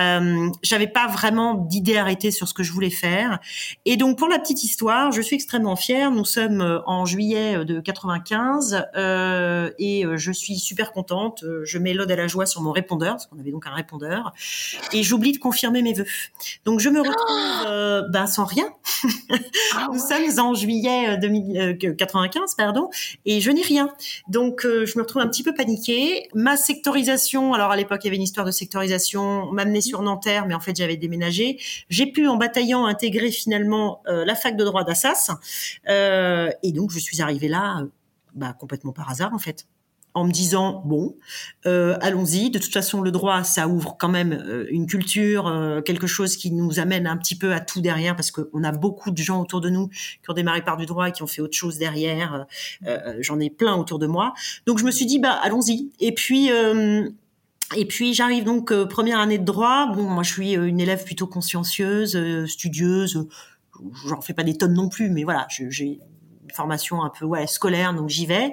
Euh, 0.00 0.50
J'avais 0.64 0.88
pas 0.88 1.06
vraiment 1.06 1.54
d'idée 1.54 1.96
arrêtée 1.96 2.32
sur 2.32 2.48
ce 2.48 2.54
que 2.54 2.64
je 2.64 2.72
voulais 2.72 2.90
faire. 2.90 3.38
Et 3.84 3.96
donc 3.96 4.18
pour 4.18 4.26
la 4.26 4.40
petite 4.40 4.64
histoire, 4.64 5.12
je 5.12 5.22
suis 5.22 5.36
extrêmement 5.36 5.76
fière. 5.76 6.10
Nous 6.10 6.24
sommes 6.24 6.62
euh, 6.62 6.80
en 6.84 7.06
juillet 7.06 7.64
de 7.64 7.78
95 7.78 8.86
et 9.78 10.04
je 10.16 10.32
suis 10.32 10.58
super 10.58 10.90
contente. 10.90 11.44
Je 11.62 11.78
mets 11.78 11.94
l'ode 11.94 12.10
à 12.10 12.16
la 12.16 12.26
joie 12.26 12.46
sur 12.46 12.60
mon 12.60 12.72
répondeur 12.72 13.12
parce 13.12 13.26
qu'on 13.26 13.38
avait 13.38 13.52
donc 13.52 13.68
un 13.68 13.74
répondeur 13.74 14.34
et 14.92 15.04
j'oublie 15.04 15.30
de 15.30 15.38
confirmer 15.38 15.80
mes 15.82 15.92
vœux. 15.92 16.06
Donc 16.64 16.80
je 16.80 16.88
me 16.88 16.98
retrouve 16.98 17.14
ah 17.68 18.02
bah, 18.10 18.26
sans 18.26 18.46
rien. 18.46 18.66
Ah 19.76 19.88
Nous 19.92 20.00
sommes 20.00 20.44
en 20.44 20.54
juillet 20.54 21.18
2000, 21.18 21.78
95, 21.92 22.54
pardon, 22.56 22.88
et 23.24 23.40
je 23.40 23.50
n'ai 23.50 23.62
rien. 23.62 23.90
Donc, 24.28 24.64
euh, 24.64 24.86
je 24.86 24.98
me 24.98 25.02
retrouve 25.02 25.22
un 25.22 25.28
petit 25.28 25.42
peu 25.42 25.54
paniquée. 25.54 26.28
Ma 26.34 26.56
sectorisation, 26.56 27.54
alors 27.54 27.70
à 27.70 27.76
l'époque, 27.76 28.00
il 28.04 28.06
y 28.06 28.08
avait 28.08 28.16
une 28.16 28.22
histoire 28.22 28.46
de 28.46 28.50
sectorisation, 28.50 29.50
m'amenait 29.52 29.80
sur 29.80 30.02
Nanterre, 30.02 30.46
mais 30.46 30.54
en 30.54 30.60
fait, 30.60 30.76
j'avais 30.76 30.96
déménagé. 30.96 31.58
J'ai 31.88 32.06
pu, 32.06 32.26
en 32.26 32.36
bataillant, 32.36 32.86
intégrer 32.86 33.30
finalement 33.30 34.02
euh, 34.08 34.24
la 34.24 34.34
fac 34.34 34.56
de 34.56 34.64
droit 34.64 34.84
d'Assas. 34.84 35.30
Euh, 35.88 36.50
et 36.62 36.72
donc, 36.72 36.90
je 36.90 36.98
suis 36.98 37.20
arrivée 37.22 37.48
là 37.48 37.82
bah, 38.34 38.52
complètement 38.58 38.92
par 38.92 39.10
hasard 39.10 39.32
en 39.32 39.38
fait 39.38 39.66
en 40.14 40.24
me 40.24 40.30
disant 40.30 40.82
bon, 40.84 41.16
euh, 41.66 41.96
allons-y. 42.00 42.50
De 42.50 42.58
toute 42.58 42.72
façon, 42.72 43.02
le 43.02 43.10
droit, 43.10 43.42
ça 43.42 43.68
ouvre 43.68 43.96
quand 43.98 44.08
même 44.08 44.32
euh, 44.32 44.66
une 44.70 44.86
culture, 44.86 45.48
euh, 45.48 45.82
quelque 45.82 46.06
chose 46.06 46.36
qui 46.36 46.52
nous 46.52 46.78
amène 46.78 47.06
un 47.06 47.16
petit 47.16 47.36
peu 47.36 47.52
à 47.52 47.60
tout 47.60 47.80
derrière, 47.80 48.14
parce 48.14 48.30
qu'on 48.30 48.62
a 48.62 48.72
beaucoup 48.72 49.10
de 49.10 49.18
gens 49.18 49.42
autour 49.42 49.60
de 49.60 49.70
nous 49.70 49.88
qui 49.88 50.30
ont 50.30 50.34
démarré 50.34 50.62
par 50.62 50.76
du 50.76 50.86
droit 50.86 51.08
et 51.08 51.12
qui 51.12 51.22
ont 51.22 51.26
fait 51.26 51.42
autre 51.42 51.56
chose 51.56 51.78
derrière. 51.78 52.46
J'en 53.20 53.40
ai 53.40 53.50
plein 53.50 53.74
autour 53.74 53.98
de 53.98 54.06
moi. 54.06 54.34
Donc 54.66 54.78
je 54.78 54.84
me 54.84 54.90
suis 54.90 55.06
dit 55.06 55.18
bah 55.18 55.38
allons-y. 55.42 55.90
Et 56.00 56.12
puis 56.12 56.48
et 57.76 57.84
puis 57.86 58.14
j'arrive 58.14 58.44
donc 58.44 58.72
première 58.84 59.18
année 59.18 59.38
de 59.38 59.44
droit. 59.44 59.92
Bon, 59.92 60.04
moi 60.04 60.22
je 60.22 60.32
suis 60.32 60.52
une 60.52 60.80
élève 60.80 61.04
plutôt 61.04 61.26
consciencieuse, 61.26 62.46
studieuse. 62.46 63.26
J'en 64.06 64.20
fais 64.20 64.34
pas 64.34 64.44
des 64.44 64.56
tonnes 64.56 64.74
non 64.74 64.88
plus, 64.88 65.10
mais 65.10 65.24
voilà, 65.24 65.46
j'ai 65.50 65.98
formation 66.54 67.02
un 67.02 67.10
peu 67.10 67.24
ouais, 67.24 67.46
scolaire, 67.46 67.94
donc 67.94 68.08
j'y 68.08 68.26
vais. 68.26 68.52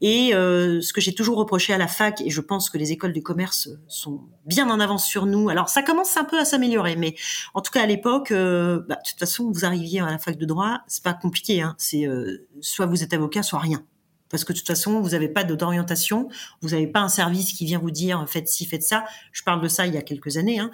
Et 0.00 0.34
euh, 0.34 0.80
ce 0.80 0.92
que 0.92 1.00
j'ai 1.00 1.14
toujours 1.14 1.38
reproché 1.38 1.72
à 1.72 1.78
la 1.78 1.88
fac, 1.88 2.20
et 2.20 2.30
je 2.30 2.40
pense 2.40 2.70
que 2.70 2.78
les 2.78 2.92
écoles 2.92 3.12
de 3.12 3.20
commerce 3.20 3.68
sont 3.86 4.20
bien 4.46 4.68
en 4.70 4.80
avance 4.80 5.04
sur 5.04 5.26
nous. 5.26 5.48
Alors 5.48 5.68
ça 5.68 5.82
commence 5.82 6.16
un 6.16 6.24
peu 6.24 6.38
à 6.38 6.44
s'améliorer, 6.44 6.96
mais 6.96 7.14
en 7.54 7.60
tout 7.60 7.70
cas 7.70 7.82
à 7.82 7.86
l'époque, 7.86 8.30
euh, 8.30 8.80
bah, 8.88 8.96
de 8.96 9.08
toute 9.08 9.18
façon, 9.18 9.50
vous 9.50 9.64
arriviez 9.64 10.00
à 10.00 10.06
la 10.06 10.18
fac 10.18 10.36
de 10.36 10.46
droit, 10.46 10.80
c'est 10.86 11.02
pas 11.02 11.14
compliqué. 11.14 11.62
Hein, 11.62 11.74
c'est 11.78 12.06
euh, 12.06 12.48
soit 12.60 12.86
vous 12.86 13.02
êtes 13.02 13.12
avocat, 13.12 13.42
soit 13.42 13.58
rien 13.60 13.82
parce 14.30 14.44
que 14.44 14.52
de 14.52 14.58
toute 14.58 14.66
façon, 14.66 15.00
vous 15.00 15.10
n'avez 15.10 15.28
pas 15.28 15.44
d'orientation, 15.44 16.28
vous 16.62 16.70
n'avez 16.70 16.86
pas 16.86 17.00
un 17.00 17.08
service 17.08 17.52
qui 17.52 17.64
vient 17.64 17.78
vous 17.78 17.90
dire 17.90 18.24
faites 18.28 18.48
ci, 18.48 18.66
faites 18.66 18.82
ça. 18.82 19.04
Je 19.32 19.42
parle 19.42 19.60
de 19.60 19.68
ça 19.68 19.86
il 19.86 19.94
y 19.94 19.96
a 19.96 20.02
quelques 20.02 20.36
années. 20.36 20.58
Hein. 20.58 20.70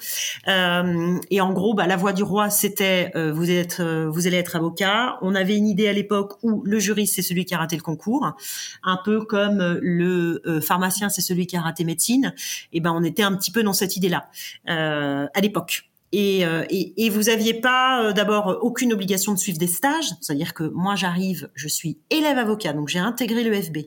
Euh, 0.48 1.18
et 1.30 1.40
en 1.40 1.52
gros, 1.52 1.74
bah, 1.74 1.86
la 1.86 1.96
voie 1.96 2.12
du 2.12 2.22
roi, 2.22 2.50
c'était 2.50 3.12
euh, 3.16 3.32
vous 3.32 3.50
êtes, 3.50 3.80
euh, 3.80 4.08
vous 4.10 4.26
allez 4.26 4.36
être 4.36 4.56
avocat. 4.56 5.18
On 5.22 5.34
avait 5.34 5.56
une 5.56 5.66
idée 5.66 5.88
à 5.88 5.92
l'époque 5.92 6.34
où 6.42 6.62
le 6.64 6.78
juriste 6.78 7.14
c'est 7.16 7.22
celui 7.22 7.44
qui 7.44 7.54
a 7.54 7.58
raté 7.58 7.76
le 7.76 7.82
concours, 7.82 8.32
un 8.82 8.98
peu 9.04 9.24
comme 9.24 9.78
le 9.80 10.60
pharmacien 10.60 11.08
c'est 11.08 11.20
celui 11.20 11.46
qui 11.46 11.56
a 11.56 11.60
raté 11.60 11.84
médecine. 11.84 12.34
Et 12.72 12.80
ben, 12.80 12.92
on 12.94 13.04
était 13.04 13.22
un 13.22 13.34
petit 13.36 13.50
peu 13.50 13.62
dans 13.62 13.72
cette 13.72 13.96
idée-là 13.96 14.28
à 14.66 15.40
l'époque. 15.40 15.84
Euh, 16.14 16.64
et, 16.70 17.04
et, 17.04 17.10
vous 17.10 17.28
aviez 17.28 17.54
pas 17.54 18.02
euh, 18.02 18.12
d'abord 18.12 18.58
aucune 18.62 18.92
obligation 18.92 19.32
de 19.32 19.38
suivre 19.38 19.58
des 19.58 19.66
stages, 19.66 20.10
c'est-à-dire 20.20 20.54
que 20.54 20.64
moi 20.64 20.94
j'arrive, 20.94 21.50
je 21.54 21.68
suis 21.68 21.98
élève 22.10 22.38
avocat, 22.38 22.72
donc 22.72 22.88
j'ai 22.88 22.98
intégré 22.98 23.42
le 23.42 23.60
FB. 23.60 23.78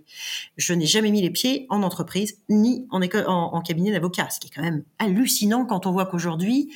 Je 0.58 0.74
n'ai 0.74 0.86
jamais 0.86 1.12
mis 1.12 1.22
les 1.22 1.30
pieds 1.30 1.66
en 1.70 1.84
entreprise 1.84 2.40
ni 2.50 2.86
en, 2.90 3.02
école, 3.02 3.26
en, 3.28 3.62
cabinet 3.62 3.92
d'avocat, 3.92 4.30
ce 4.30 4.40
qui 4.40 4.48
est 4.48 4.52
quand 4.54 4.62
même 4.62 4.84
hallucinant 5.00 5.66
quand 5.66 5.86
on 5.86 5.92
voit 5.92 6.06
qu'aujourd'hui 6.06 6.70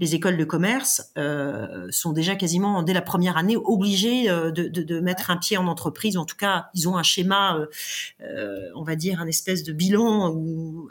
les 0.00 0.14
écoles 0.14 0.36
de 0.36 0.44
commerce 0.44 1.12
euh, 1.16 1.86
sont 1.90 2.12
déjà 2.12 2.36
quasiment 2.36 2.82
dès 2.82 2.92
la 2.92 3.02
première 3.02 3.36
année 3.36 3.56
obligées 3.56 4.28
euh, 4.28 4.50
de, 4.50 4.68
de, 4.68 4.82
de, 4.82 5.00
mettre 5.00 5.30
un 5.30 5.36
pied 5.36 5.56
en 5.56 5.66
entreprise. 5.66 6.16
En 6.16 6.24
tout 6.24 6.36
cas, 6.36 6.66
ils 6.74 6.88
ont 6.88 6.96
un 6.96 7.02
schéma, 7.02 7.58
euh, 8.20 8.68
on 8.74 8.82
va 8.82 8.96
dire 8.96 9.20
un 9.20 9.26
espèce 9.26 9.62
de 9.62 9.72
bilan 9.72 10.36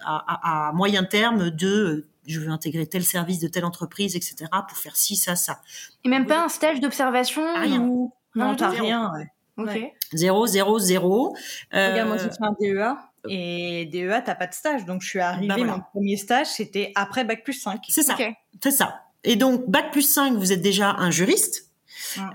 à, 0.04 0.66
à, 0.66 0.70
à 0.70 0.74
moyen 0.74 1.04
terme 1.04 1.52
de 1.52 2.08
je 2.28 2.40
veux 2.40 2.50
intégrer 2.50 2.86
tel 2.86 3.04
service 3.04 3.40
de 3.40 3.48
telle 3.48 3.66
entreprise, 3.66 4.16
etc. 4.16 4.46
pour 4.68 4.78
faire 4.78 4.96
ci, 4.96 5.16
ça, 5.16 5.36
ça. 5.36 5.62
Et 6.04 6.10
même 6.10 6.26
pas 6.26 6.44
un 6.44 6.50
stage 6.50 6.80
d'observation 6.80 7.44
Rien. 7.60 7.82
Ou... 7.82 8.14
Non, 8.36 8.56
t'as 8.56 8.70
rien. 8.70 9.12
Ouais. 9.14 9.28
Ok. 9.58 9.94
Zéro, 10.14 10.46
zéro, 10.46 10.78
zéro. 10.78 11.36
Euh... 11.74 11.92
Regarde, 11.92 12.10
moi 12.10 12.18
j'ai 12.18 12.30
fait 12.30 12.42
un 12.42 12.56
DEA. 12.60 12.98
Et 13.30 13.86
DEA, 13.86 14.22
t'as 14.22 14.36
pas 14.36 14.48
de 14.48 14.54
stage. 14.54 14.86
Donc 14.86 15.02
je 15.02 15.08
suis 15.08 15.20
arrivée, 15.20 15.48
bah 15.48 15.56
voilà. 15.58 15.78
mon 15.78 15.82
premier 15.92 16.18
stage, 16.18 16.48
c'était 16.48 16.92
après 16.96 17.24
Bac 17.24 17.44
plus 17.44 17.54
5. 17.54 17.82
C'est 17.90 18.04
ça. 18.04 18.14
Okay. 18.14 18.36
C'est 18.62 18.72
ça. 18.72 19.02
Et 19.24 19.36
donc, 19.36 19.70
Bac 19.70 19.92
plus 19.92 20.10
5, 20.10 20.36
vous 20.36 20.54
êtes 20.54 20.62
déjà 20.62 20.92
un 20.92 21.12
juriste. 21.12 21.66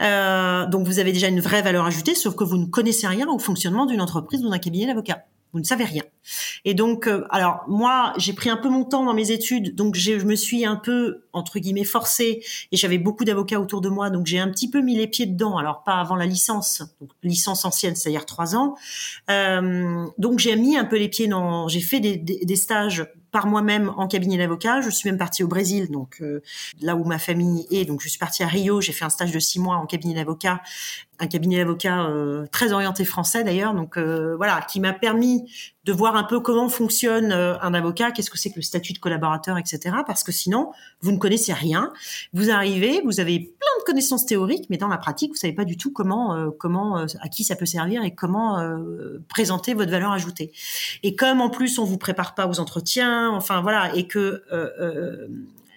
Euh, 0.00 0.66
donc 0.66 0.86
vous 0.86 0.98
avez 0.98 1.12
déjà 1.12 1.28
une 1.28 1.40
vraie 1.40 1.62
valeur 1.62 1.86
ajoutée, 1.86 2.14
sauf 2.14 2.34
que 2.34 2.44
vous 2.44 2.56
ne 2.56 2.66
connaissez 2.66 3.06
rien 3.06 3.28
au 3.28 3.38
fonctionnement 3.38 3.86
d'une 3.86 4.00
entreprise 4.00 4.44
ou 4.44 4.50
d'un 4.50 4.58
cabinet 4.58 4.86
d'avocat 4.86 5.24
vous 5.52 5.58
ne 5.58 5.64
savez 5.64 5.84
rien. 5.84 6.02
Et 6.64 6.74
donc, 6.74 7.06
euh, 7.06 7.24
alors 7.30 7.64
moi, 7.68 8.12
j'ai 8.16 8.32
pris 8.32 8.50
un 8.50 8.56
peu 8.56 8.68
mon 8.68 8.84
temps 8.84 9.04
dans 9.04 9.14
mes 9.14 9.30
études, 9.30 9.74
donc 9.74 9.96
je 9.96 10.12
me 10.24 10.34
suis 10.34 10.64
un 10.64 10.76
peu 10.76 11.24
entre 11.32 11.58
guillemets 11.58 11.84
forcée, 11.84 12.42
et 12.70 12.76
j'avais 12.76 12.98
beaucoup 12.98 13.24
d'avocats 13.24 13.60
autour 13.60 13.80
de 13.80 13.88
moi, 13.88 14.10
donc 14.10 14.26
j'ai 14.26 14.38
un 14.38 14.48
petit 14.48 14.70
peu 14.70 14.80
mis 14.80 14.96
les 14.96 15.06
pieds 15.06 15.26
dedans. 15.26 15.56
Alors 15.58 15.82
pas 15.82 15.94
avant 16.00 16.16
la 16.16 16.26
licence, 16.26 16.82
donc 17.00 17.10
licence 17.22 17.64
ancienne, 17.64 17.96
c'est-à-dire 17.96 18.26
trois 18.26 18.54
ans. 18.54 18.76
Euh, 19.30 20.06
donc 20.18 20.38
j'ai 20.38 20.56
mis 20.56 20.76
un 20.76 20.84
peu 20.84 20.96
les 20.96 21.08
pieds 21.08 21.26
dans, 21.28 21.68
j'ai 21.68 21.80
fait 21.80 22.00
des, 22.00 22.16
des, 22.16 22.44
des 22.44 22.56
stages 22.56 23.06
par 23.32 23.46
moi-même 23.46 23.90
en 23.96 24.06
cabinet 24.06 24.36
d'avocat. 24.36 24.82
Je 24.82 24.90
suis 24.90 25.08
même 25.08 25.18
partie 25.18 25.42
au 25.42 25.48
Brésil, 25.48 25.90
donc 25.90 26.18
euh, 26.20 26.42
là 26.80 26.94
où 26.94 27.04
ma 27.04 27.18
famille 27.18 27.66
est. 27.70 27.86
Donc 27.86 28.02
je 28.02 28.08
suis 28.08 28.18
partie 28.18 28.42
à 28.42 28.46
Rio. 28.46 28.80
J'ai 28.80 28.92
fait 28.92 29.06
un 29.06 29.10
stage 29.10 29.32
de 29.32 29.38
six 29.38 29.58
mois 29.58 29.76
en 29.76 29.86
cabinet 29.86 30.14
d'avocat, 30.14 30.60
un 31.22 31.28
cabinet 31.28 31.58
d'avocat 31.58 32.06
euh, 32.06 32.46
très 32.50 32.72
orienté 32.72 33.04
français 33.04 33.44
d'ailleurs. 33.44 33.74
Donc 33.74 33.96
euh, 33.96 34.34
voilà, 34.36 34.60
qui 34.60 34.80
m'a 34.80 34.92
permis 34.92 35.48
de 35.84 35.92
voir 35.92 36.16
un 36.16 36.24
peu 36.24 36.40
comment 36.40 36.68
fonctionne 36.68 37.32
euh, 37.32 37.58
un 37.60 37.74
avocat, 37.74 38.10
qu'est-ce 38.10 38.30
que 38.30 38.38
c'est 38.38 38.50
que 38.50 38.56
le 38.56 38.62
statut 38.62 38.92
de 38.92 38.98
collaborateur, 38.98 39.56
etc. 39.56 39.96
Parce 40.06 40.24
que 40.24 40.32
sinon, 40.32 40.72
vous 41.00 41.12
ne 41.12 41.18
connaissez 41.18 41.52
rien. 41.52 41.92
Vous 42.32 42.50
arrivez, 42.50 43.00
vous 43.04 43.20
avez 43.20 43.38
plein 43.38 43.78
de 43.78 43.84
connaissances 43.84 44.26
théoriques, 44.26 44.66
mais 44.68 44.78
dans 44.78 44.88
la 44.88 44.98
pratique, 44.98 45.30
vous 45.30 45.36
savez 45.36 45.52
pas 45.52 45.64
du 45.64 45.76
tout 45.76 45.92
comment, 45.92 46.50
comment, 46.58 46.96
à 46.96 47.28
qui 47.28 47.44
ça 47.44 47.56
peut 47.56 47.66
servir 47.66 48.02
et 48.04 48.14
comment 48.14 48.60
présenter 49.28 49.74
votre 49.74 49.90
valeur 49.90 50.12
ajoutée. 50.12 50.52
Et 51.02 51.16
comme 51.16 51.40
en 51.40 51.50
plus 51.50 51.78
on 51.78 51.84
vous 51.84 51.98
prépare 51.98 52.34
pas 52.34 52.46
aux 52.46 52.60
entretiens, 52.60 53.30
enfin 53.30 53.60
voilà, 53.60 53.94
et 53.96 54.06
que 54.06 54.42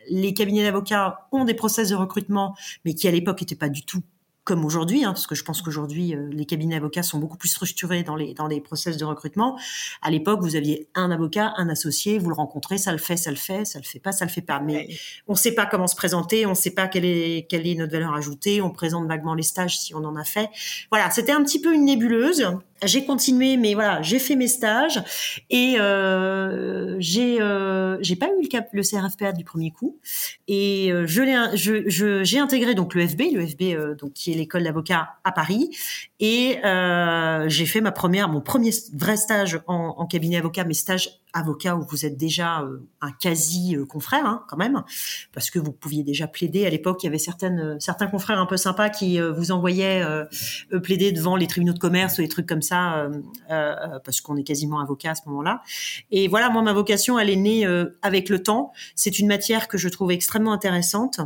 les 0.09 0.33
cabinets 0.33 0.63
d'avocats 0.63 1.27
ont 1.31 1.45
des 1.45 1.55
process 1.55 1.89
de 1.89 1.95
recrutement, 1.95 2.55
mais 2.83 2.93
qui 2.93 3.07
à 3.07 3.11
l'époque 3.11 3.41
n'étaient 3.41 3.55
pas 3.55 3.69
du 3.69 3.83
tout 3.83 4.01
comme 4.45 4.63
aujourd'hui, 4.63 5.03
hein, 5.03 5.11
parce 5.11 5.25
que 5.25 5.35
je 5.35 5.43
pense 5.43 5.61
qu'aujourd'hui 5.63 6.15
euh, 6.15 6.29
les 6.31 6.45
cabinets 6.45 6.75
d'avocats 6.75 7.03
sont 7.03 7.17
beaucoup 7.17 7.35
plus 7.35 7.49
structurés 7.49 8.03
dans 8.03 8.15
les 8.15 8.35
dans 8.35 8.47
les 8.47 8.61
process 8.61 8.95
de 8.95 9.03
recrutement. 9.03 9.59
À 10.03 10.11
l'époque, 10.11 10.39
vous 10.41 10.55
aviez 10.55 10.87
un 10.93 11.09
avocat, 11.09 11.53
un 11.57 11.67
associé, 11.67 12.19
vous 12.19 12.29
le 12.29 12.35
rencontrez, 12.35 12.77
ça 12.77 12.91
le 12.91 12.99
fait, 12.99 13.17
ça 13.17 13.31
le 13.31 13.37
fait, 13.37 13.65
ça 13.65 13.79
le 13.79 13.83
fait 13.83 13.99
pas, 13.99 14.11
ça 14.11 14.23
le 14.23 14.29
fait 14.29 14.41
pas. 14.41 14.59
Mais 14.59 14.87
on 15.27 15.33
ne 15.33 15.37
sait 15.37 15.53
pas 15.53 15.65
comment 15.65 15.87
se 15.87 15.95
présenter, 15.95 16.45
on 16.45 16.51
ne 16.51 16.55
sait 16.55 16.71
pas 16.71 16.87
quelle 16.87 17.05
est 17.05 17.47
quelle 17.49 17.67
est 17.67 17.75
notre 17.75 17.91
valeur 17.91 18.13
ajoutée. 18.13 18.61
On 18.61 18.69
présente 18.69 19.07
vaguement 19.07 19.33
les 19.33 19.43
stages 19.43 19.79
si 19.79 19.95
on 19.95 20.03
en 20.05 20.15
a 20.15 20.23
fait. 20.23 20.49
Voilà, 20.91 21.09
c'était 21.09 21.31
un 21.31 21.43
petit 21.43 21.59
peu 21.59 21.73
une 21.73 21.85
nébuleuse 21.85 22.47
j'ai 22.85 23.05
continué, 23.05 23.57
mais 23.57 23.73
voilà, 23.73 24.01
j'ai 24.01 24.19
fait 24.19 24.35
mes 24.35 24.47
stages 24.47 25.03
et 25.49 25.75
euh, 25.79 26.95
j'ai 26.99 27.41
euh, 27.41 27.97
j'ai 28.01 28.15
pas 28.15 28.27
eu 28.27 28.43
le 28.43 28.47
cap 28.47 28.67
le 28.71 28.81
CRFPA 28.81 29.31
du 29.31 29.43
premier 29.43 29.71
coup 29.71 29.99
et 30.47 30.91
euh, 30.91 31.05
je 31.05 31.21
l'ai 31.21 31.57
je 31.57 32.23
j'ai 32.23 32.39
intégré 32.39 32.75
donc 32.75 32.93
le 32.95 33.07
FB, 33.07 33.21
le 33.33 33.45
FB 33.45 33.61
euh, 33.61 33.95
donc 33.95 34.13
qui 34.13 34.31
est 34.31 34.35
l'école 34.35 34.63
d'avocat 34.63 35.15
à 35.23 35.31
Paris 35.31 35.69
et 36.19 36.59
euh, 36.63 37.45
j'ai 37.47 37.65
fait 37.65 37.81
ma 37.81 37.91
première 37.91 38.29
mon 38.29 38.41
premier 38.41 38.71
vrai 38.93 39.17
stage 39.17 39.59
en, 39.67 39.95
en 39.97 40.05
cabinet 40.05 40.37
avocat, 40.37 40.63
mes 40.63 40.73
stages 40.73 41.21
avocat 41.35 41.75
où 41.75 41.83
vous 41.83 42.05
êtes 42.05 42.17
déjà 42.17 42.61
euh, 42.61 42.79
un 43.01 43.11
quasi 43.11 43.75
euh, 43.75 43.85
confrère 43.85 44.25
hein, 44.25 44.43
quand 44.47 44.57
même, 44.57 44.83
parce 45.33 45.51
que 45.51 45.59
vous 45.59 45.71
pouviez 45.71 46.03
déjà 46.03 46.27
plaider. 46.27 46.65
À 46.65 46.69
l'époque, 46.69 47.03
il 47.03 47.07
y 47.07 47.09
avait 47.09 47.19
certaines, 47.19 47.59
euh, 47.59 47.75
certains 47.79 48.07
confrères 48.07 48.39
un 48.39 48.45
peu 48.45 48.57
sympas 48.57 48.89
qui 48.89 49.19
vous 49.19 49.51
envoyaient 49.51 50.03
plaider 50.83 51.11
devant 51.11 51.35
les 51.35 51.47
tribunaux 51.47 51.73
de 51.73 51.79
commerce 51.79 52.17
ou 52.17 52.21
des 52.21 52.29
trucs 52.29 52.47
comme 52.47 52.61
ça, 52.61 53.09
parce 53.49 54.21
qu'on 54.21 54.37
est 54.37 54.43
quasiment 54.43 54.79
avocat 54.79 55.11
à 55.11 55.15
ce 55.15 55.21
moment-là. 55.27 55.61
Et 56.11 56.27
voilà, 56.27 56.49
moi, 56.49 56.61
ma 56.61 56.73
vocation, 56.73 57.19
elle 57.19 57.29
est 57.29 57.35
née 57.35 57.65
avec 58.01 58.29
le 58.29 58.41
temps. 58.41 58.71
C'est 58.95 59.19
une 59.19 59.27
matière 59.27 59.67
que 59.67 59.77
je 59.77 59.89
trouve 59.89 60.11
extrêmement 60.11 60.53
intéressante 60.53 61.19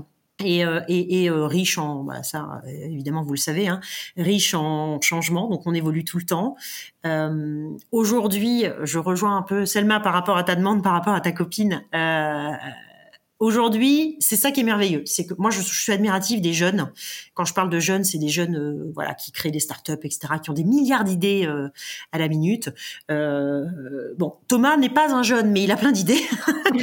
et, 0.44 0.66
euh, 0.66 0.82
et, 0.88 1.24
et 1.24 1.30
euh, 1.30 1.46
riche 1.46 1.78
en 1.78 2.04
bah 2.04 2.24
ça 2.24 2.62
évidemment 2.66 3.24
vous 3.24 3.34
le 3.34 3.38
savez 3.38 3.68
hein, 3.68 3.80
riche 4.18 4.54
en 4.54 5.00
changement 5.02 5.50
donc 5.50 5.66
on 5.66 5.74
évolue 5.74 6.04
tout 6.04 6.18
le 6.18 6.26
temps. 6.26 6.56
Euh, 7.06 7.70
aujourd'hui 7.92 8.66
je 8.84 9.00
rejoins 9.00 9.38
un 9.38 9.42
peu 9.42 9.66
Selma 9.66 10.00
par 10.00 10.14
rapport 10.14 10.38
à 10.38 10.44
ta 10.44 10.56
demande 10.56 10.84
par 10.84 10.94
rapport 10.94 11.14
à 11.14 11.22
ta 11.22 11.32
copine 11.32 11.84
euh, 11.94 12.52
Aujourd'hui, 13.40 14.18
c'est 14.20 14.36
ça 14.36 14.52
qui 14.52 14.60
est 14.60 14.64
merveilleux, 14.64 15.04
c'est 15.06 15.26
que 15.26 15.34
moi 15.38 15.50
je, 15.50 15.62
suis 15.62 15.94
admirative 15.94 16.42
des 16.42 16.54
jeunes. 16.54 16.92
Quand 17.34 17.46
je 17.46 17.54
parle 17.54 17.70
de 17.70 17.80
jeunes, 17.80 18.04
c'est 18.04 18.18
des 18.18 18.28
jeunes 18.28 18.58
euh, 18.58 18.92
voilà 18.94 19.14
qui 19.14 19.32
créent 19.32 19.52
des 19.52 19.62
startups, 19.62 19.94
etc., 20.04 20.34
qui 20.44 20.50
ont 20.50 20.54
des 20.54 20.66
milliards 20.66 21.06
d'idées 21.06 21.46
euh, 21.46 21.70
à 22.12 22.18
la 22.18 22.28
minute. 22.28 22.70
Euh, 23.10 23.66
bon, 24.18 24.36
Thomas 24.48 24.76
n'est 24.78 24.90
pas 24.90 25.14
un 25.14 25.24
jeune, 25.24 25.52
mais 25.52 25.64
il 25.64 25.72
a 25.72 25.78
plein 25.78 25.92
d'idées. 25.92 26.20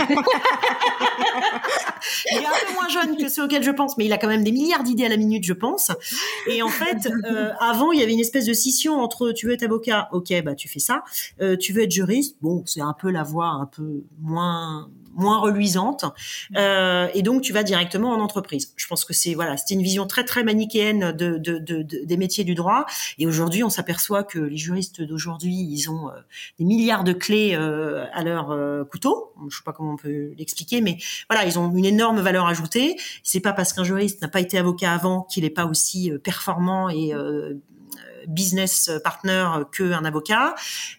il 2.31 2.39
est 2.39 2.47
un 2.47 2.67
peu 2.67 2.75
moins 2.75 2.89
jeune 2.89 3.17
que 3.17 3.29
ceux 3.29 3.45
auxquels 3.45 3.63
je 3.63 3.71
pense, 3.71 3.97
mais 3.97 4.07
il 4.07 4.13
a 4.13 4.19
quand 4.19 4.29
même 4.29 4.45
des 4.45 4.53
milliards 4.53 4.83
d'idées 4.83 5.07
à 5.07 5.09
la 5.09 5.17
minute, 5.17 5.45
je 5.45 5.53
pense. 5.53 5.91
Et 6.47 6.63
en 6.63 6.69
fait, 6.69 7.09
euh, 7.27 7.53
avant, 7.61 7.93
il 7.93 8.01
y 8.01 8.03
avait 8.03 8.13
une 8.13 8.21
espèce 8.21 8.47
de 8.47 8.53
scission 8.53 9.01
entre 9.01 9.33
tu 9.33 9.47
veux 9.47 9.53
être 9.53 9.63
avocat, 9.63 10.09
ok, 10.13 10.33
bah 10.45 10.55
tu 10.55 10.69
fais 10.69 10.81
ça. 10.81 11.03
Euh, 11.41 11.57
tu 11.57 11.73
veux 11.73 11.83
être 11.83 11.91
juriste, 11.91 12.37
bon, 12.41 12.63
c'est 12.67 12.81
un 12.81 12.95
peu 12.95 13.11
la 13.11 13.23
voie 13.23 13.49
un 13.49 13.67
peu 13.67 14.03
moins 14.21 14.89
moins 15.17 15.39
reluisante, 15.39 16.05
euh, 16.57 17.09
et 17.15 17.23
donc 17.23 17.43
tu 17.43 17.53
vas 17.53 17.63
directement 17.63 18.11
en 18.11 18.21
entreprise. 18.21 18.73
Je 18.77 18.87
pense 18.87 19.05
que 19.05 19.13
c'est 19.13 19.35
voilà, 19.35 19.57
c'était 19.57 19.75
une 19.75 19.83
vision 19.83 20.07
très 20.07 20.25
très 20.25 20.45
manichéenne 20.45 21.13
de, 21.13 21.39
de, 21.39 21.59
de, 21.59 21.83
des 21.83 22.17
métiers 22.17 22.45
du 22.45 22.55
droit. 22.55 22.87
Et 23.19 23.27
aujourd'hui, 23.27 23.65
on 23.65 23.71
s'aperçoit 23.71 24.23
que 24.23 24.39
les 24.39 24.57
juristes 24.57 25.03
d'aujourd'hui, 25.03 25.55
ils 25.55 25.91
ont 25.91 26.11
des 26.59 26.65
milliards 26.65 27.05
de 27.05 27.13
clés 27.13 27.55
à 27.55 28.23
leur 28.23 28.57
couteau. 28.89 29.33
Je 29.49 29.57
sais 29.57 29.65
pas 29.65 29.73
comment 29.73 29.93
on 29.93 29.97
peut 29.97 30.33
l'expliquer, 30.39 30.81
mais 30.81 30.99
voilà, 31.29 31.47
ils 31.47 31.59
ont 31.59 31.73
une 31.75 31.85
énorme 31.85 32.21
valeur 32.21 32.47
ajoutée. 32.47 32.97
C'est 33.23 33.41
pas 33.41 33.53
parce 33.53 33.73
qu'un 33.73 33.85
juriste 33.85 34.23
n'a 34.23 34.29
pas 34.29 34.41
été 34.41 34.59
avocat 34.59 34.93
avant 34.93 35.23
qu'il 35.23 35.45
n'est 35.45 35.51
pas 35.51 35.67
aussi 35.67 36.13
performant 36.23 36.89
et 36.89 37.13
business 38.29 38.91
partner 39.05 39.49
qu'un 39.73 40.05
avocat. 40.05 40.55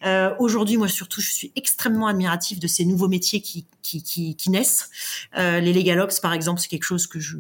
Euh, 0.05 0.33
Aujourd'hui, 0.39 0.77
moi 0.77 0.87
surtout, 0.87 1.21
je 1.21 1.31
suis 1.31 1.51
extrêmement 1.55 2.07
admiratif 2.07 2.59
de 2.59 2.67
ces 2.67 2.85
nouveaux 2.85 3.07
métiers 3.07 3.41
qui 3.41 3.65
qui, 3.81 4.03
qui, 4.03 4.35
qui 4.35 4.49
naissent. 4.49 4.89
Euh, 5.37 5.59
les 5.59 5.73
legal 5.73 5.99
ops, 5.99 6.19
par 6.19 6.33
exemple, 6.33 6.59
c'est 6.59 6.67
quelque 6.67 6.83
chose 6.83 7.07
que 7.07 7.19
je 7.19 7.37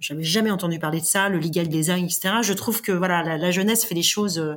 j'avais 0.00 0.24
jamais 0.24 0.50
entendu 0.50 0.78
parler 0.78 1.00
de 1.00 1.04
ça, 1.04 1.28
le 1.28 1.38
legal 1.38 1.68
design, 1.68 2.06
etc. 2.06 2.36
Je 2.42 2.54
trouve 2.54 2.80
que 2.80 2.90
voilà, 2.90 3.36
la, 3.36 3.50
jeunesse 3.50 3.84
fait 3.84 3.94
les 3.94 4.02
choses 4.02 4.38
euh, 4.38 4.54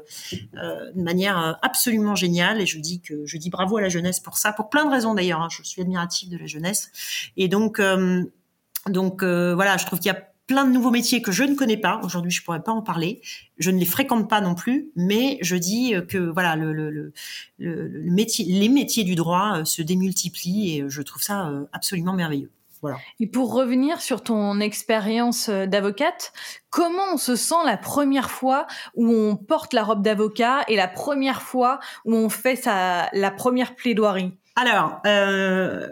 euh 0.58 0.91
de 0.93 1.02
manière 1.02 1.38
euh, 1.38 1.52
absolument 1.62 2.15
géniale, 2.15 2.62
et 2.62 2.65
je 2.65 2.80
dis 2.80 3.02
que 3.02 3.26
je 3.26 3.38
dis 3.38 3.50
bravo 3.50 3.78
à 3.78 3.82
la 3.82 3.89
jeunesse 3.89 4.22
pour 4.22 4.38
ça, 4.38 4.54
pour 4.54 4.69
plein 4.69 4.86
de 4.86 4.91
raisons 4.91 5.13
d'ailleurs. 5.13 5.41
Hein. 5.41 5.50
je 5.52 5.62
suis 5.63 5.82
admiratif 5.82 6.30
de 6.30 6.38
la 6.38 6.46
jeunesse, 6.46 6.91
et 7.36 7.50
donc 7.50 7.80
euh, 7.80 8.24
donc 8.88 9.24
voilà, 9.24 9.78
je 9.78 9.86
trouve 9.86 10.00
qu'il 10.00 10.12
y 10.12 10.15
a 10.15 10.33
plein 10.47 10.65
de 10.65 10.71
nouveaux 10.71 10.91
métiers 10.91 11.21
que 11.21 11.32
je 11.32 11.43
ne 11.43 11.56
connais 11.56 11.77
pas. 11.77 12.01
Aujourd'hui, 12.03 12.32
je 12.32 12.43
pourrais 12.43 12.63
pas 12.63 12.71
en 12.71 12.82
parler. 12.82 13.21
Je 13.58 13.71
ne 13.71 13.79
les 13.79 13.86
fréquente 13.86 14.29
pas 14.29 14.41
non 14.41 14.56
plus, 14.56 14.89
mais 14.95 15.38
je 15.41 15.56
dis 15.56 15.93
que 16.10 16.17
voilà, 16.17 16.56
le, 16.56 16.73
le, 16.73 16.89
le, 16.89 17.13
le 17.58 18.12
métier, 18.12 18.45
les 18.45 18.69
métiers 18.69 19.03
du 19.03 19.15
droit 19.15 19.60
euh, 19.60 19.65
se 19.65 19.82
démultiplient 19.82 20.77
et 20.77 20.86
je 20.89 21.01
trouve 21.01 21.21
ça 21.21 21.47
euh, 21.47 21.65
absolument 21.71 22.13
merveilleux. 22.13 22.51
Voilà. 22.82 22.97
Et 23.21 23.27
pour 23.27 23.53
revenir 23.53 24.01
sur 24.01 24.23
ton 24.23 24.60
expérience 24.60 25.47
euh, 25.47 25.65
d'avocate, 25.65 26.34
comment 26.69 27.13
on 27.13 27.17
se 27.17 27.38
sent 27.38 27.63
la 27.65 27.77
première 27.77 28.29
fois 28.29 28.67
où 28.95 29.08
on 29.10 29.38
porte 29.38 29.73
la 29.73 29.84
robe 29.84 30.01
d'avocat 30.01 30.65
et 30.67 30.75
la 30.75 30.89
première 30.89 31.41
fois 31.41 31.79
où 32.03 32.13
on 32.13 32.27
fait 32.27 32.58
sa, 32.58 33.10
la 33.13 33.32
première 33.32 33.75
plaidoirie? 33.75 34.34
Alors, 34.58 34.99
euh, 35.08 35.88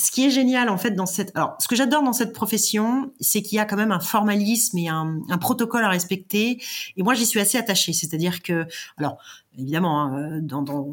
ce 0.00 0.10
qui 0.10 0.26
est 0.26 0.30
génial 0.30 0.68
en 0.68 0.78
fait 0.78 0.92
dans 0.92 1.06
cette, 1.06 1.30
alors 1.36 1.56
ce 1.58 1.68
que 1.68 1.76
j'adore 1.76 2.02
dans 2.02 2.12
cette 2.12 2.32
profession, 2.32 3.12
c'est 3.20 3.42
qu'il 3.42 3.56
y 3.56 3.58
a 3.58 3.66
quand 3.66 3.76
même 3.76 3.92
un 3.92 4.00
formalisme 4.00 4.78
et 4.78 4.88
un, 4.88 5.20
un 5.28 5.38
protocole 5.38 5.84
à 5.84 5.88
respecter. 5.88 6.62
Et 6.96 7.02
moi, 7.02 7.14
j'y 7.14 7.26
suis 7.26 7.40
assez 7.40 7.58
attachée. 7.58 7.92
C'est-à-dire 7.92 8.42
que, 8.42 8.66
alors 8.96 9.18
évidemment, 9.58 10.02
hein, 10.02 10.40
dans, 10.40 10.62
dans, 10.62 10.86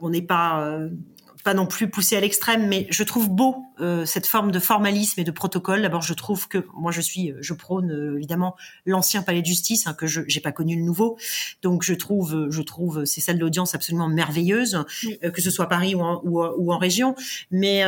on 0.00 0.10
n'est 0.10 0.22
pas 0.22 0.62
euh, 0.62 0.88
pas 1.44 1.54
non 1.54 1.66
plus 1.66 1.90
poussé 1.90 2.16
à 2.16 2.20
l'extrême, 2.20 2.66
mais 2.66 2.86
je 2.90 3.04
trouve 3.04 3.28
beau 3.30 3.66
euh, 3.78 4.06
cette 4.06 4.26
forme 4.26 4.50
de 4.50 4.58
formalisme 4.58 5.20
et 5.20 5.24
de 5.24 5.30
protocole. 5.30 5.82
D'abord, 5.82 6.00
je 6.00 6.14
trouve 6.14 6.48
que 6.48 6.66
moi, 6.74 6.90
je 6.90 7.02
suis, 7.02 7.34
je 7.40 7.52
prône 7.52 7.90
euh, 7.90 8.16
évidemment 8.16 8.56
l'ancien 8.86 9.22
palais 9.22 9.42
de 9.42 9.46
justice, 9.46 9.86
hein, 9.86 9.92
que 9.92 10.06
je 10.06 10.22
j'ai 10.26 10.40
pas 10.40 10.52
connu 10.52 10.76
le 10.76 10.82
nouveau. 10.82 11.18
Donc, 11.62 11.82
je 11.82 11.92
trouve, 11.92 12.48
je 12.50 12.62
trouve 12.62 13.04
ces 13.04 13.20
salles 13.20 13.38
d'audience 13.38 13.74
absolument 13.74 14.08
merveilleuses, 14.08 14.84
euh, 15.22 15.30
que 15.30 15.42
ce 15.42 15.50
soit 15.50 15.66
à 15.66 15.68
Paris 15.68 15.94
ou 15.94 16.00
en, 16.00 16.22
ou, 16.24 16.42
ou 16.42 16.72
en 16.72 16.78
région. 16.78 17.14
Mais 17.50 17.84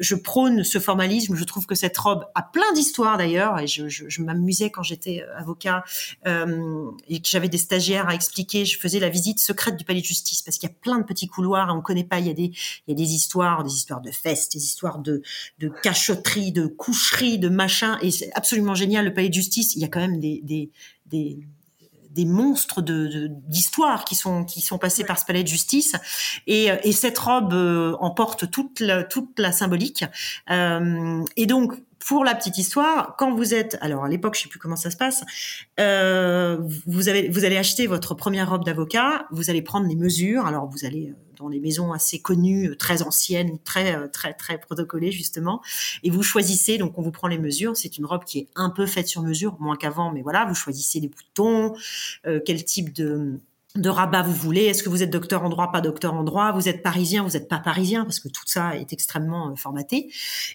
je 0.00 0.14
prône 0.16 0.64
ce 0.64 0.78
formalisme. 0.80 1.36
Je 1.36 1.44
trouve 1.44 1.66
que 1.66 1.76
cette 1.76 1.96
robe 1.96 2.24
a 2.34 2.42
plein 2.42 2.72
d'histoires 2.74 3.18
d'ailleurs, 3.18 3.60
et 3.60 3.68
je, 3.68 3.88
je, 3.88 4.08
je 4.08 4.22
m'amusais 4.22 4.70
quand 4.70 4.82
j'étais 4.82 5.24
avocat 5.36 5.84
et 6.26 7.20
que 7.20 7.28
j'avais 7.28 7.48
des 7.48 7.58
stagiaires 7.58 8.08
à 8.08 8.14
expliquer. 8.14 8.64
Je 8.64 8.78
faisais 8.80 8.98
la 8.98 9.10
visite 9.10 9.38
secrète 9.38 9.76
du 9.76 9.84
palais 9.84 10.00
de 10.00 10.04
justice 10.04 10.42
parce 10.42 10.58
qu'il 10.58 10.68
y 10.68 10.72
a 10.72 10.74
plein 10.80 10.98
de 10.98 11.04
petits 11.04 11.28
couloirs, 11.28 11.72
on 11.72 11.80
connaît 11.80 12.04
pas. 12.04 12.18
Il 12.18 12.26
y 12.26 12.30
a 12.30 12.34
des, 12.34 12.52
il 12.86 12.88
y 12.88 12.92
a 12.92 12.95
des 12.96 13.12
histoires, 13.14 13.62
des 13.62 13.72
histoires 13.72 14.00
de 14.00 14.10
fesses, 14.10 14.48
des 14.48 14.64
histoires 14.64 14.98
de, 14.98 15.22
de 15.58 15.68
cachotterie, 15.82 16.52
de 16.52 16.66
coucherie, 16.66 17.38
de 17.38 17.48
machin. 17.48 17.98
Et 18.02 18.10
c'est 18.10 18.30
absolument 18.34 18.74
génial. 18.74 19.04
Le 19.04 19.14
palais 19.14 19.28
de 19.28 19.34
justice, 19.34 19.76
il 19.76 19.82
y 19.82 19.84
a 19.84 19.88
quand 19.88 20.00
même 20.00 20.18
des, 20.18 20.40
des, 20.42 20.70
des 21.06 21.38
des 22.10 22.24
monstres 22.24 22.80
de 22.80 23.28
d'histoire 23.46 24.06
qui 24.06 24.14
sont 24.14 24.44
qui 24.44 24.62
sont 24.62 24.78
passés 24.78 25.04
par 25.04 25.18
ce 25.18 25.26
palais 25.26 25.42
de 25.42 25.48
justice 25.48 25.92
et, 26.46 26.68
et 26.82 26.92
cette 26.92 27.18
robe 27.18 27.52
euh, 27.52 27.94
emporte 28.00 28.50
toute 28.50 28.80
la, 28.80 29.04
toute 29.04 29.38
la 29.38 29.52
symbolique 29.52 30.02
euh, 30.50 31.22
et 31.36 31.44
donc 31.44 31.74
pour 32.06 32.24
la 32.24 32.36
petite 32.36 32.56
histoire, 32.56 33.16
quand 33.16 33.34
vous 33.34 33.52
êtes, 33.52 33.78
alors 33.80 34.04
à 34.04 34.08
l'époque, 34.08 34.36
je 34.36 34.42
sais 34.42 34.48
plus 34.48 34.60
comment 34.60 34.76
ça 34.76 34.92
se 34.92 34.96
passe, 34.96 35.24
euh, 35.80 36.56
vous 36.86 37.08
avez, 37.08 37.28
vous 37.28 37.44
allez 37.44 37.56
acheter 37.56 37.88
votre 37.88 38.14
première 38.14 38.48
robe 38.48 38.64
d'avocat, 38.64 39.26
vous 39.32 39.50
allez 39.50 39.62
prendre 39.62 39.88
les 39.88 39.96
mesures. 39.96 40.46
Alors 40.46 40.66
vous 40.66 40.84
allez 40.84 41.14
dans 41.38 41.48
les 41.48 41.60
maisons 41.60 41.92
assez 41.92 42.20
connues, 42.20 42.70
euh, 42.70 42.76
très 42.76 43.02
anciennes, 43.02 43.58
très 43.64 43.94
euh, 43.96 44.08
très 44.08 44.34
très 44.34 44.58
protocolées 44.58 45.12
justement, 45.12 45.62
et 46.02 46.10
vous 46.10 46.22
choisissez. 46.22 46.78
Donc 46.78 46.98
on 46.98 47.02
vous 47.02 47.12
prend 47.12 47.28
les 47.28 47.38
mesures. 47.38 47.76
C'est 47.76 47.98
une 47.98 48.06
robe 48.06 48.24
qui 48.24 48.40
est 48.40 48.48
un 48.56 48.70
peu 48.70 48.86
faite 48.86 49.08
sur 49.08 49.22
mesure, 49.22 49.56
moins 49.60 49.76
qu'avant, 49.76 50.12
mais 50.12 50.22
voilà, 50.22 50.44
vous 50.44 50.54
choisissez 50.54 51.00
les 51.00 51.08
boutons, 51.08 51.74
euh, 52.26 52.40
quel 52.44 52.64
type 52.64 52.92
de 52.92 53.40
de 53.76 53.88
rabat 53.88 54.22
vous 54.22 54.32
voulez 54.32 54.64
Est-ce 54.64 54.82
que 54.82 54.88
vous 54.88 55.02
êtes 55.02 55.10
docteur 55.10 55.44
en 55.44 55.48
droit, 55.48 55.70
pas 55.72 55.80
docteur 55.80 56.14
en 56.14 56.24
droit? 56.24 56.52
Vous 56.52 56.68
êtes 56.68 56.82
parisien, 56.82 57.22
vous 57.22 57.30
n'êtes 57.30 57.48
pas 57.48 57.58
parisien? 57.58 58.04
Parce 58.04 58.20
que 58.20 58.28
tout 58.28 58.42
ça 58.46 58.76
est 58.76 58.92
extrêmement 58.92 59.50
euh, 59.50 59.54
formaté. 59.56 60.10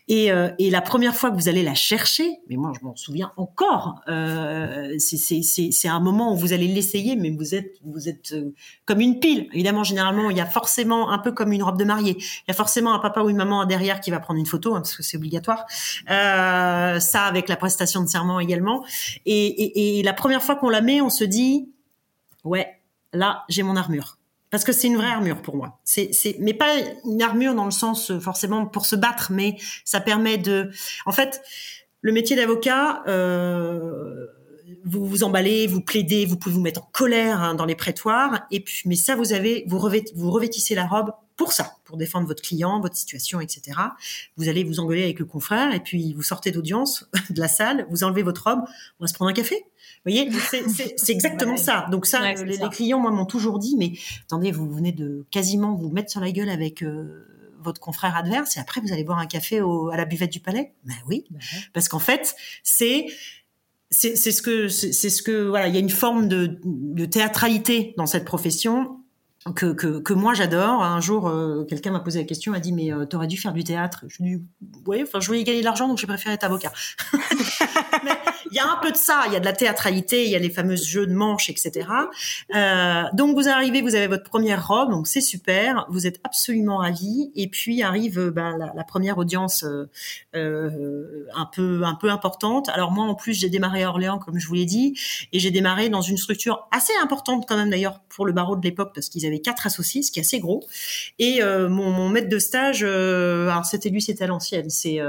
Et, 0.07 0.31
euh, 0.31 0.49
et, 0.59 0.69
la 0.69 0.81
première 0.81 1.15
fois 1.15 1.31
que 1.31 1.35
vous 1.35 1.49
allez 1.49 1.63
la 1.63 1.75
chercher, 1.75 2.39
mais 2.49 2.55
moi 2.55 2.71
je 2.79 2.85
m'en 2.85 2.95
souviens 2.95 3.31
encore, 3.37 4.01
euh, 4.07 4.95
c'est 4.99 5.87
un 5.87 5.99
moment 5.99 6.33
où 6.33 6.37
vous 6.37 6.53
allez 6.53 6.67
l'essayer, 6.67 7.15
mais 7.15 7.29
vous 7.29 7.55
êtes 7.55 7.77
vous 7.83 8.09
êtes 8.09 8.31
euh, 8.33 8.53
comme 8.85 9.01
une 9.01 9.19
pile. 9.19 9.47
Évidemment, 9.53 9.83
généralement, 9.83 10.29
il 10.29 10.37
y 10.37 10.41
a 10.41 10.45
forcément 10.45 11.11
un 11.11 11.19
peu 11.19 11.31
comme 11.31 11.51
une 11.51 11.63
robe 11.63 11.77
de 11.77 11.85
mariée. 11.85 12.17
Il 12.17 12.43
y 12.47 12.51
a 12.51 12.53
forcément 12.53 12.93
un 12.93 12.99
papa 12.99 13.21
ou 13.21 13.29
une 13.29 13.37
maman 13.37 13.65
derrière 13.65 13.99
qui 13.99 14.11
va 14.11 14.19
prendre 14.19 14.39
une 14.39 14.45
photo 14.45 14.75
hein, 14.75 14.81
parce 14.81 14.95
que 14.95 15.03
c'est 15.03 15.17
obligatoire. 15.17 15.65
Euh, 16.09 16.99
ça 16.99 17.25
avec 17.25 17.49
la 17.49 17.55
prestation 17.55 18.01
de 18.01 18.07
serment 18.07 18.39
également. 18.39 18.83
Et, 19.25 19.47
et, 19.47 19.99
et 19.99 20.03
la 20.03 20.13
première 20.13 20.43
fois 20.43 20.55
qu'on 20.55 20.69
la 20.69 20.81
met, 20.81 21.01
on 21.01 21.09
se 21.09 21.23
dit 21.23 21.69
ouais 22.43 22.80
là, 23.13 23.43
j'ai 23.49 23.63
mon 23.63 23.75
armure. 23.75 24.17
Parce 24.49 24.65
que 24.65 24.73
c'est 24.73 24.87
une 24.87 24.97
vraie 24.97 25.11
armure 25.11 25.41
pour 25.41 25.55
moi. 25.55 25.79
C'est, 25.85 26.11
mais 26.39 26.53
pas 26.53 26.75
une 27.05 27.21
armure 27.21 27.55
dans 27.55 27.65
le 27.65 27.71
sens 27.71 28.11
euh, 28.11 28.19
forcément 28.19 28.65
pour 28.65 28.85
se 28.85 28.97
battre, 28.97 29.31
mais 29.31 29.55
ça 29.85 30.01
permet 30.01 30.37
de. 30.37 30.69
En 31.05 31.13
fait, 31.13 31.41
le 32.01 32.11
métier 32.11 32.35
d'avocat, 32.35 33.01
euh, 33.07 34.27
vous 34.83 35.05
vous 35.05 35.23
emballez, 35.23 35.67
vous 35.67 35.79
plaidez, 35.79 36.25
vous 36.25 36.35
pouvez 36.35 36.53
vous 36.53 36.61
mettre 36.61 36.81
en 36.81 36.89
colère 36.91 37.41
hein, 37.41 37.55
dans 37.55 37.65
les 37.65 37.75
prétoires, 37.75 38.41
et 38.51 38.59
puis, 38.59 38.81
mais 38.85 38.95
ça, 38.95 39.15
vous 39.15 39.31
avez, 39.31 39.63
vous, 39.67 39.79
vous 40.15 40.31
revêtissez 40.31 40.75
la 40.75 40.85
robe 40.85 41.11
pour 41.37 41.53
ça, 41.53 41.77
pour 41.85 41.97
défendre 41.97 42.27
votre 42.27 42.41
client, 42.41 42.79
votre 42.81 42.95
situation, 42.95 43.39
etc. 43.39 43.79
Vous 44.37 44.49
allez 44.49 44.63
vous 44.63 44.79
engueuler 44.79 45.03
avec 45.03 45.19
le 45.19 45.25
confrère, 45.25 45.73
et 45.73 45.79
puis 45.79 46.13
vous 46.13 46.23
sortez 46.23 46.51
d'audience 46.51 47.09
de 47.29 47.39
la 47.39 47.47
salle, 47.47 47.87
vous 47.89 48.03
enlevez 48.03 48.23
votre 48.23 48.43
robe, 48.43 48.61
on 48.99 49.05
va 49.05 49.07
se 49.07 49.13
prendre 49.13 49.31
un 49.31 49.33
café. 49.33 49.65
Vous 50.05 50.11
voyez, 50.11 50.29
c'est 50.97 51.11
exactement 51.11 51.57
ça. 51.57 51.85
Donc 51.91 52.05
ça, 52.05 52.33
les, 52.33 52.57
clients, 52.71 52.99
moi, 52.99 53.11
m'ont 53.11 53.25
toujours 53.25 53.59
dit, 53.59 53.75
mais 53.77 53.93
attendez, 54.23 54.51
vous 54.51 54.69
venez 54.69 54.91
de 54.91 55.25
quasiment 55.29 55.75
vous 55.75 55.89
mettre 55.89 56.09
sur 56.09 56.21
la 56.21 56.31
gueule 56.31 56.49
avec 56.49 56.81
euh, 56.81 57.27
votre 57.61 57.79
confrère 57.79 58.15
adverse, 58.15 58.57
et 58.57 58.59
après 58.59 58.81
vous 58.81 58.91
allez 58.91 59.03
boire 59.03 59.19
un 59.19 59.27
café 59.27 59.61
au, 59.61 59.89
à 59.89 59.97
la 59.97 60.05
buvette 60.05 60.31
du 60.31 60.39
palais? 60.39 60.73
Ben 60.85 60.95
oui, 61.07 61.25
ben 61.29 61.39
parce 61.73 61.87
qu'en 61.87 61.99
fait, 61.99 62.35
c'est 62.63 63.05
c'est 63.91 64.15
ce 64.15 64.41
que 64.41 64.69
c'est 64.69 65.09
ce 65.09 65.21
que 65.21 65.47
voilà, 65.47 65.67
il 65.67 65.73
y 65.73 65.77
a 65.77 65.81
une 65.81 65.89
forme 65.89 66.27
de, 66.27 66.59
de 66.63 67.05
théâtralité 67.05 67.93
dans 67.97 68.05
cette 68.05 68.25
profession 68.25 69.00
que, 69.55 69.73
que, 69.73 69.99
que, 69.99 70.13
moi 70.13 70.33
j'adore. 70.35 70.83
Un 70.83 71.01
jour, 71.01 71.27
euh, 71.27 71.65
quelqu'un 71.67 71.91
m'a 71.91 71.99
posé 71.99 72.19
la 72.19 72.25
question, 72.25 72.51
m'a 72.51 72.59
dit 72.59 72.73
mais 72.73 72.93
euh, 72.93 73.05
t'aurais 73.05 73.27
dû 73.27 73.37
faire 73.37 73.53
du 73.53 73.63
théâtre. 73.63 74.05
Je 74.07 74.21
lui 74.21 74.33
ai 74.33 74.37
dit 74.37 74.43
oui, 74.85 75.01
enfin 75.01 75.19
je 75.19 75.27
voulais 75.27 75.43
gagner 75.43 75.61
de 75.61 75.65
l'argent 75.65 75.87
donc 75.87 75.97
j'ai 75.97 76.07
préféré 76.07 76.35
être 76.35 76.43
avocat. 76.43 76.71
il 78.51 78.55
y 78.55 78.59
a 78.59 78.69
un 78.69 78.77
peu 78.81 78.91
de 78.91 78.97
ça, 78.97 79.23
il 79.27 79.33
y 79.33 79.35
a 79.35 79.39
de 79.39 79.45
la 79.45 79.53
théâtralité, 79.53 80.25
il 80.25 80.29
y 80.29 80.35
a 80.35 80.39
les 80.39 80.49
fameux 80.49 80.75
jeux 80.75 81.07
de 81.07 81.13
manches, 81.13 81.49
etc. 81.49 81.87
Euh, 82.53 83.03
donc 83.13 83.35
vous 83.35 83.47
arrivez, 83.47 83.81
vous 83.81 83.95
avez 83.95 84.07
votre 84.07 84.23
première 84.23 84.67
robe, 84.67 84.91
donc 84.91 85.07
c'est 85.07 85.21
super, 85.21 85.85
vous 85.89 86.05
êtes 86.05 86.19
absolument 86.23 86.77
ravis. 86.77 87.31
Et 87.35 87.47
puis 87.47 87.81
arrive 87.81 88.31
la, 88.35 88.71
la, 88.75 88.83
première 88.83 89.17
audience 89.17 89.63
euh, 89.63 89.89
euh, 90.35 91.25
un 91.33 91.45
peu 91.45 91.83
un 91.83 91.95
peu 91.95 92.09
importante. 92.09 92.69
Alors 92.69 92.91
moi 92.91 93.05
en 93.05 93.15
plus 93.15 93.33
j'ai 93.33 93.49
démarré 93.49 93.83
à 93.83 93.89
Orléans 93.89 94.19
comme 94.19 94.37
je 94.37 94.47
vous 94.47 94.55
l'ai 94.55 94.65
dit, 94.65 94.99
et 95.31 95.39
j'ai 95.39 95.51
démarré 95.51 95.89
dans 95.89 96.01
une 96.01 96.17
structure 96.17 96.67
assez 96.71 96.93
importante 97.01 97.45
quand 97.47 97.55
même 97.55 97.69
d'ailleurs 97.69 98.01
pour 98.09 98.25
le 98.25 98.33
barreau 98.33 98.55
de 98.55 98.63
l'époque 98.63 98.91
parce 98.93 99.09
qu'ils 99.09 99.25
avaient 99.25 99.30
quatre 99.39 99.67
associés, 99.67 100.03
ce 100.03 100.11
qui 100.11 100.19
est 100.19 100.23
assez 100.23 100.39
gros. 100.39 100.63
Et 101.19 101.41
euh, 101.41 101.69
mon, 101.69 102.09
maître 102.09 102.29
de 102.29 102.39
stage, 102.39 102.83
alors 102.83 103.65
c'était 103.65 103.89
lui, 103.89 104.01
c'était 104.01 104.23
à 104.23 104.27
l'ancienne, 104.27 104.69
c'est 104.69 104.99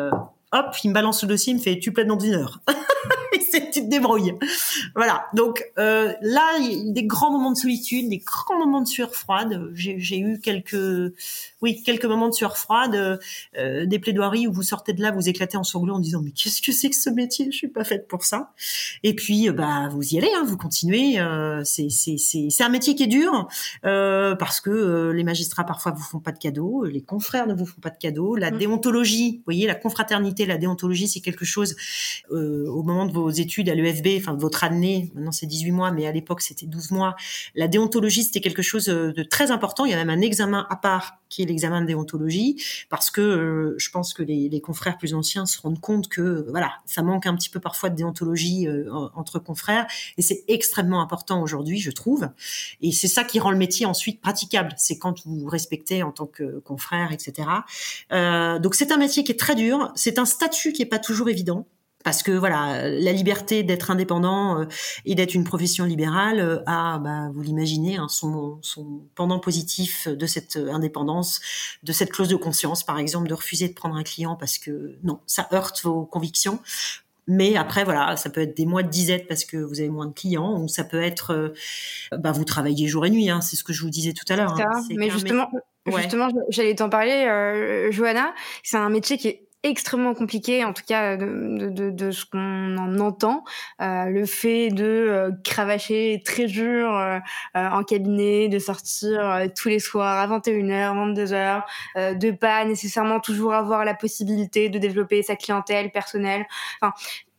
hop, 0.52 0.74
il 0.84 0.88
me 0.88 0.94
balance 0.94 1.22
le 1.22 1.28
dossier, 1.28 1.52
il 1.52 1.56
me 1.56 1.62
fait 1.62 1.78
tu 1.78 1.92
plaides 1.92 2.08
dans 2.08 2.18
une 2.18 2.34
heure. 2.34 2.60
tu 3.72 3.82
te 3.82 3.88
débrouilles. 3.88 4.34
Voilà. 4.94 5.26
Donc 5.34 5.64
euh, 5.78 6.12
là, 6.20 6.58
il 6.58 6.86
y 6.86 6.90
a 6.90 6.92
des 6.92 7.04
grands 7.04 7.30
moments 7.30 7.52
de 7.52 7.56
solitude, 7.56 8.08
des 8.08 8.18
grands 8.18 8.58
moments 8.58 8.80
de 8.80 8.86
sueur 8.86 9.14
froide. 9.14 9.70
J'ai 9.74 10.18
eu 10.18 10.40
quelques, 10.40 11.14
oui, 11.60 11.82
quelques 11.82 12.04
moments 12.04 12.28
de 12.28 12.34
sueur 12.34 12.56
froide, 12.56 13.20
euh, 13.58 13.86
des 13.86 13.98
plaidoiries 13.98 14.46
où 14.46 14.52
vous 14.52 14.62
sortez 14.62 14.92
de 14.92 15.02
là, 15.02 15.10
vous 15.10 15.28
éclatez 15.28 15.56
en 15.56 15.64
sanglots 15.64 15.94
en 15.94 15.98
disant 15.98 16.20
mais 16.22 16.30
qu'est-ce 16.30 16.62
que 16.62 16.72
c'est 16.72 16.90
que 16.90 16.96
ce 16.96 17.10
métier? 17.10 17.46
Je 17.50 17.56
suis 17.56 17.68
pas 17.68 17.84
faite 17.84 18.08
pour 18.08 18.24
ça. 18.24 18.52
Et 19.02 19.14
puis 19.14 19.48
euh, 19.48 19.52
bah 19.52 19.88
vous 19.90 20.14
y 20.14 20.18
allez, 20.18 20.30
hein, 20.36 20.44
vous 20.46 20.56
continuez. 20.56 21.18
Euh, 21.18 21.62
c'est 21.64 21.88
c'est 21.90 22.18
c'est 22.18 22.48
c'est 22.50 22.64
un 22.64 22.68
métier 22.68 22.94
qui 22.94 23.04
est 23.04 23.08
dur 23.08 23.48
euh, 23.84 24.34
parce 24.34 24.60
que 24.60 25.10
les 25.10 25.24
magistrats 25.24 25.64
parfois 25.64 25.92
vous 25.92 26.02
font 26.02 26.20
pas 26.20 26.32
de 26.32 26.38
cadeaux, 26.38 26.84
les 26.84 27.02
confrères 27.02 27.46
ne 27.46 27.54
vous 27.54 27.66
font 27.66 27.80
pas 27.80 27.90
de 27.90 27.98
cadeaux, 27.98 28.36
la 28.36 28.50
mmh. 28.50 28.58
déontologie, 28.58 29.36
vous 29.38 29.44
voyez, 29.44 29.66
la 29.66 29.74
confraternité, 29.74 30.41
la 30.46 30.58
déontologie, 30.58 31.08
c'est 31.08 31.20
quelque 31.20 31.44
chose 31.44 31.76
euh, 32.30 32.66
au 32.68 32.82
moment 32.82 33.06
de 33.06 33.12
vos 33.12 33.30
études 33.30 33.68
à 33.68 33.74
l'EFB, 33.74 34.08
enfin 34.18 34.34
de 34.34 34.40
votre 34.40 34.64
année, 34.64 35.10
maintenant 35.14 35.32
c'est 35.32 35.46
18 35.46 35.70
mois, 35.72 35.90
mais 35.90 36.06
à 36.06 36.12
l'époque 36.12 36.40
c'était 36.40 36.66
12 36.66 36.90
mois. 36.90 37.16
La 37.54 37.68
déontologie, 37.68 38.24
c'était 38.24 38.40
quelque 38.40 38.62
chose 38.62 38.88
euh, 38.88 39.12
de 39.12 39.22
très 39.22 39.50
important. 39.50 39.84
Il 39.84 39.90
y 39.90 39.94
a 39.94 40.04
même 40.04 40.10
un 40.10 40.20
examen 40.20 40.66
à 40.70 40.76
part 40.76 41.21
qui 41.32 41.42
est 41.42 41.46
l'examen 41.46 41.80
de 41.80 41.86
déontologie, 41.86 42.62
parce 42.90 43.10
que 43.10 43.20
euh, 43.20 43.74
je 43.78 43.90
pense 43.90 44.14
que 44.14 44.22
les, 44.22 44.48
les, 44.48 44.60
confrères 44.60 44.98
plus 44.98 45.14
anciens 45.14 45.46
se 45.46 45.60
rendent 45.60 45.80
compte 45.80 46.08
que 46.08 46.46
voilà, 46.50 46.72
ça 46.86 47.02
manque 47.02 47.26
un 47.26 47.34
petit 47.34 47.48
peu 47.48 47.58
parfois 47.58 47.90
de 47.90 47.96
déontologie 47.96 48.68
entre 49.14 49.38
confrères, 49.38 49.86
et 50.18 50.22
c'est 50.22 50.44
extrêmement 50.48 51.02
important 51.02 51.42
aujourd'hui, 51.42 51.78
je 51.78 51.90
trouve. 51.90 52.28
Et 52.80 52.92
c'est 52.92 53.08
ça 53.08 53.24
qui 53.24 53.40
rend 53.40 53.50
le 53.50 53.56
métier 53.56 53.86
ensuite 53.86 54.20
praticable. 54.20 54.74
C'est 54.76 54.98
quand 54.98 55.24
vous 55.24 55.46
respectez 55.46 56.02
en 56.02 56.12
tant 56.12 56.26
que 56.26 56.58
confrère, 56.60 57.12
etc. 57.12 57.48
Euh, 58.12 58.58
donc 58.58 58.74
c'est 58.74 58.92
un 58.92 58.96
métier 58.96 59.24
qui 59.24 59.32
est 59.32 59.38
très 59.38 59.54
dur. 59.54 59.92
C'est 59.94 60.18
un 60.18 60.24
statut 60.24 60.72
qui 60.72 60.82
est 60.82 60.86
pas 60.86 60.98
toujours 60.98 61.28
évident 61.28 61.66
parce 62.04 62.22
que 62.22 62.32
voilà, 62.32 62.88
la 62.88 63.12
liberté 63.12 63.62
d'être 63.62 63.90
indépendant 63.90 64.60
euh, 64.60 64.64
et 65.04 65.14
d'être 65.14 65.34
une 65.34 65.44
profession 65.44 65.84
libérale 65.84 66.40
euh, 66.40 66.58
a, 66.66 66.98
bah, 66.98 67.30
vous 67.32 67.42
l'imaginez, 67.42 67.96
hein, 67.96 68.08
son, 68.08 68.58
son, 68.62 69.02
pendant 69.14 69.38
positif 69.38 70.08
de 70.08 70.26
cette 70.26 70.56
indépendance, 70.56 71.40
de 71.82 71.92
cette 71.92 72.10
clause 72.10 72.28
de 72.28 72.36
conscience, 72.36 72.84
par 72.84 72.98
exemple, 72.98 73.28
de 73.28 73.34
refuser 73.34 73.68
de 73.68 73.74
prendre 73.74 73.96
un 73.96 74.02
client 74.02 74.36
parce 74.36 74.58
que 74.58 74.96
non, 75.02 75.20
ça 75.26 75.48
heurte 75.52 75.82
vos 75.82 76.04
convictions. 76.04 76.60
Mais 77.28 77.56
après, 77.56 77.84
voilà, 77.84 78.16
ça 78.16 78.30
peut 78.30 78.40
être 78.40 78.56
des 78.56 78.66
mois 78.66 78.82
de 78.82 78.88
disette 78.88 79.28
parce 79.28 79.44
que 79.44 79.56
vous 79.56 79.78
avez 79.78 79.88
moins 79.88 80.06
de 80.06 80.12
clients, 80.12 80.60
ou 80.60 80.66
ça 80.66 80.82
peut 80.82 81.00
être, 81.00 81.30
euh, 81.32 82.18
bah, 82.18 82.32
vous 82.32 82.44
travaillez 82.44 82.88
jour 82.88 83.06
et 83.06 83.10
nuit. 83.10 83.30
Hein, 83.30 83.40
c'est 83.40 83.54
ce 83.54 83.62
que 83.62 83.72
je 83.72 83.82
vous 83.82 83.90
disais 83.90 84.12
tout 84.12 84.24
à 84.28 84.34
l'heure. 84.34 84.60
Hein. 84.60 84.82
Mais 84.96 85.08
justement, 85.08 85.48
justement, 85.86 86.28
j'allais 86.48 86.74
t'en 86.74 86.88
parler, 86.88 87.88
Johanna. 87.90 88.34
C'est 88.64 88.76
un 88.76 88.88
métier 88.88 89.18
qui 89.18 89.28
est 89.28 89.46
extrêmement 89.62 90.14
compliqué, 90.14 90.64
en 90.64 90.72
tout 90.72 90.82
cas 90.86 91.16
de, 91.16 91.68
de, 91.70 91.90
de 91.90 92.10
ce 92.10 92.24
qu'on 92.24 92.76
en 92.76 92.98
entend. 92.98 93.44
Euh, 93.80 94.06
le 94.06 94.26
fait 94.26 94.70
de 94.70 94.84
euh, 94.84 95.30
cravacher 95.44 96.22
très 96.24 96.46
dur 96.46 96.94
euh, 96.96 97.18
euh, 97.56 97.68
en 97.68 97.84
cabinet, 97.84 98.48
de 98.48 98.58
sortir 98.58 99.46
tous 99.56 99.68
les 99.68 99.78
soirs 99.78 100.18
à 100.18 100.38
21h, 100.38 101.14
22h, 101.14 102.18
de 102.18 102.30
pas 102.30 102.64
nécessairement 102.64 103.20
toujours 103.20 103.54
avoir 103.54 103.84
la 103.84 103.94
possibilité 103.94 104.68
de 104.68 104.78
développer 104.78 105.22
sa 105.22 105.36
clientèle 105.36 105.90
personnelle. 105.90 106.46
Enfin, 106.80 106.92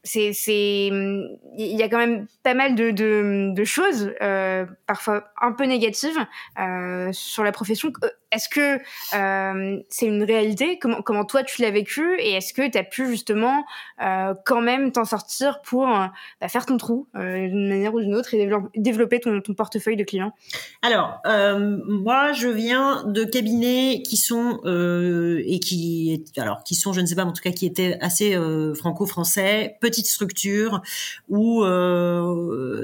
c'est 0.04 0.34
c'est 0.34 0.88
il 0.88 1.38
y 1.58 1.82
a 1.82 1.88
quand 1.88 1.98
même 1.98 2.28
pas 2.44 2.54
mal 2.54 2.76
de 2.76 2.92
de, 2.92 3.54
de 3.54 3.64
choses 3.64 4.14
euh, 4.22 4.66
parfois 4.86 5.24
un 5.42 5.54
peu 5.54 5.64
négatives 5.64 6.18
euh, 6.60 7.10
sur 7.14 7.44
la 7.44 7.52
profession 7.54 7.92
est-ce 8.34 8.50
que 8.50 8.80
euh, 9.16 9.80
c'est 9.90 10.08
une 10.08 10.24
réalité? 10.24 10.80
Comment 10.80 11.26
toi 11.26 11.44
tu 11.44 11.62
l'as 11.62 11.72
vécu? 11.72 12.04
Et 12.20 12.32
est-ce 12.32 12.54
que 12.54 12.68
tu 12.70 12.78
as 12.78 12.84
pu 12.84 13.08
justement 13.08 13.64
euh, 14.02 14.34
quand 14.46 14.62
même 14.62 14.92
t'en 14.92 15.06
sortir 15.06 15.62
pour 15.62 15.88
euh, 15.88 16.08
bah, 16.42 16.48
faire 16.48 16.66
ton 16.66 16.78
trou 16.78 17.08
d'une 17.14 17.70
manière 17.70 17.94
ou 17.94 18.00
d'une 18.00 18.16
autre 18.16 18.34
et 18.34 18.50
développer 18.76 19.20
ton, 19.20 19.42
portefeuille 19.56 19.98
de 19.98 20.04
clients? 20.04 20.34
Alors 20.82 21.22
moi 21.26 22.32
je 22.34 22.48
viens 22.48 23.04
de 23.06 23.24
cabinets 23.24 24.02
qui 24.04 24.18
sont 24.18 24.60
et 24.66 25.60
qui 25.60 26.24
alors 26.38 26.64
qui 26.64 26.76
sont 26.76 26.94
je 26.94 27.02
ne 27.02 27.06
sais 27.06 27.16
pas 27.16 27.26
mais 27.26 27.32
en 27.32 27.34
tout 27.34 27.44
cas 27.44 27.52
qui 27.52 27.66
étaient 27.66 27.98
assez 28.02 28.38
franco-français 28.76 29.78
petite 29.80 30.08
structure 30.08 30.82
où 31.30 31.64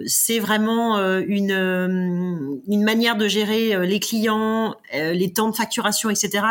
c'est 0.06 0.40
vraiment 0.40 0.98
une 1.20 2.62
une 2.68 2.84
manière 2.84 3.16
de 3.18 3.28
gérer 3.28 3.88
les 3.88 4.00
clients, 4.00 4.76
les 4.94 5.34
de 5.48 5.56
facturation, 5.56 6.10
etc 6.10 6.42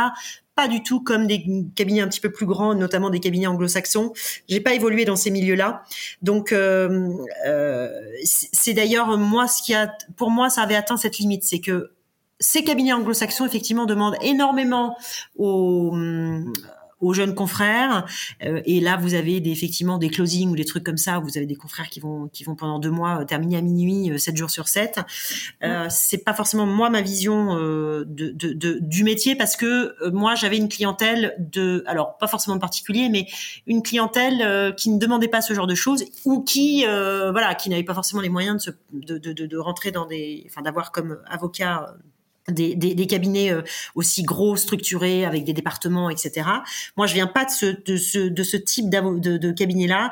pas 0.59 0.67
du 0.67 0.83
tout 0.83 1.01
comme 1.01 1.29
des 1.29 1.47
cabinets 1.77 2.01
un 2.01 2.09
petit 2.09 2.19
peu 2.19 2.33
plus 2.33 2.45
grands, 2.45 2.75
notamment 2.75 3.11
des 3.11 3.21
cabinets 3.21 3.47
anglo-saxons. 3.47 4.13
J'ai 4.49 4.59
pas 4.59 4.75
évolué 4.75 5.05
dans 5.05 5.15
ces 5.15 5.31
milieux-là, 5.31 5.85
donc 6.21 6.51
euh, 6.51 7.13
euh, 7.47 7.89
c'est 8.25 8.75
d'ailleurs 8.75 9.17
moi 9.17 9.47
ce 9.47 9.63
qui 9.63 9.73
a, 9.73 9.89
pour 10.17 10.33
moi, 10.33 10.51
ça 10.51 10.63
avait 10.63 10.75
atteint 10.75 10.97
cette 10.97 11.19
limite, 11.19 11.45
c'est 11.45 11.61
que 11.61 11.93
ces 12.41 12.65
cabinets 12.65 12.93
anglo-saxons 12.93 13.47
effectivement 13.47 13.87
demandent 13.87 14.17
énormément 14.21 14.97
aux 15.37 15.93
aux 17.01 17.15
jeunes 17.15 17.35
confrères. 17.35 18.07
Euh, 18.43 18.61
et 18.65 18.81
là, 18.81 18.97
vous 18.97 19.15
avez 19.15 19.41
des, 19.41 19.51
effectivement 19.51 19.99
des 19.99 20.09
closings 20.09 20.51
ou 20.51 20.57
des 20.57 20.65
trucs 20.65 20.85
comme 20.85 20.97
ça. 20.97 21.19
vous 21.19 21.37
avez 21.37 21.47
des 21.47 21.57
confrères 21.57 21.89
qui 21.89 22.01
vont 22.01 22.29
qui 22.29 22.45
vont 22.45 22.55
pendant 22.55 22.79
deux 22.79 22.91
mois 22.91 23.21
euh, 23.21 23.25
terminer 23.25 23.57
à 23.57 23.63
minuit, 23.63 24.11
euh, 24.11 24.19
sept 24.19 24.37
jours 24.37 24.51
sur 24.51 24.69
7. 24.69 25.01
Euh, 25.63 25.87
c'est 25.91 26.25
pas 26.25 26.35
forcément 26.35 26.67
moi 26.67 26.91
ma 26.91 27.01
vision 27.01 27.55
de, 27.55 28.05
de, 28.05 28.53
de, 28.53 28.79
du 28.81 29.05
métier 29.05 29.37
parce 29.37 29.57
que 29.57 29.95
moi 30.11 30.35
j'avais 30.35 30.57
une 30.57 30.69
clientèle 30.69 31.35
de, 31.39 31.83
alors 31.87 32.17
pas 32.19 32.27
forcément 32.27 32.59
particulier, 32.59 33.09
mais 33.09 33.27
une 33.67 33.83
clientèle 33.83 34.75
qui 34.77 34.91
ne 34.91 34.99
demandait 34.99 35.29
pas 35.29 35.41
ce 35.41 35.55
genre 35.55 35.67
de 35.67 35.75
choses 35.75 36.05
ou 36.25 36.43
qui 36.43 36.85
voilà 36.85 37.55
qui 37.55 37.71
n'avait 37.71 37.83
pas 37.83 37.95
forcément 37.95 38.23
les 38.23 38.29
moyens 38.29 38.57
de, 38.57 38.61
se, 38.61 38.71
de, 38.93 39.33
de, 39.33 39.47
de 39.47 39.57
rentrer 39.59 39.91
dans 39.91 40.07
des, 40.07 40.45
enfin 40.49 40.63
d'avoir 40.63 40.93
comme 40.93 41.19
avocat 41.29 41.95
des, 42.49 42.75
des, 42.75 42.95
des, 42.95 43.07
cabinets 43.07 43.53
euh, 43.53 43.63
aussi 43.95 44.23
gros, 44.23 44.57
structurés, 44.57 45.25
avec 45.25 45.45
des 45.45 45.53
départements, 45.53 46.11
etc. 46.11 46.49
Moi, 46.97 47.07
je 47.07 47.15
viens 47.15 47.27
pas 47.27 47.45
de 47.45 47.51
ce, 47.51 47.67
de 47.67 47.97
ce, 47.97 48.19
de 48.19 48.43
ce 48.43 48.57
type 48.57 48.91
de, 48.91 49.37
de 49.37 49.53
cabinet-là. 49.53 50.11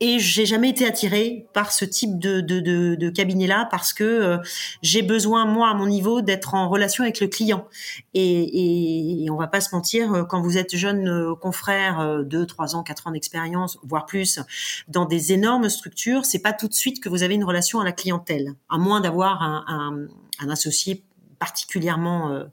Et 0.00 0.18
j'ai 0.18 0.44
jamais 0.44 0.70
été 0.70 0.84
attirée 0.84 1.46
par 1.54 1.70
ce 1.70 1.84
type 1.84 2.18
de, 2.18 2.40
de, 2.40 2.58
de, 2.58 2.96
de 2.96 3.10
cabinet-là 3.10 3.68
parce 3.70 3.92
que 3.92 4.02
euh, 4.04 4.38
j'ai 4.82 5.02
besoin, 5.02 5.46
moi, 5.46 5.68
à 5.68 5.74
mon 5.74 5.86
niveau, 5.86 6.20
d'être 6.20 6.54
en 6.54 6.68
relation 6.68 7.04
avec 7.04 7.20
le 7.20 7.28
client. 7.28 7.68
Et, 8.12 9.24
et, 9.24 9.30
on 9.30 9.36
va 9.36 9.46
pas 9.46 9.60
se 9.60 9.74
mentir, 9.74 10.12
euh, 10.12 10.24
quand 10.24 10.42
vous 10.42 10.58
êtes 10.58 10.76
jeune 10.76 11.34
confrère, 11.40 12.22
deux, 12.24 12.44
trois 12.44 12.74
ans, 12.74 12.82
quatre 12.82 13.06
ans 13.06 13.12
d'expérience, 13.12 13.78
voire 13.84 14.04
plus, 14.04 14.40
dans 14.88 15.04
des 15.04 15.32
énormes 15.32 15.70
structures, 15.70 16.24
c'est 16.24 16.42
pas 16.42 16.52
tout 16.52 16.68
de 16.68 16.74
suite 16.74 17.02
que 17.02 17.08
vous 17.08 17.22
avez 17.22 17.34
une 17.34 17.44
relation 17.44 17.80
à 17.80 17.84
la 17.84 17.92
clientèle, 17.92 18.54
à 18.68 18.78
moins 18.78 19.00
d'avoir 19.00 19.42
un, 19.42 19.64
un, 19.68 20.44
un 20.44 20.50
associé 20.50 21.04
particulièrement 21.44 22.30
euh, 22.30 22.44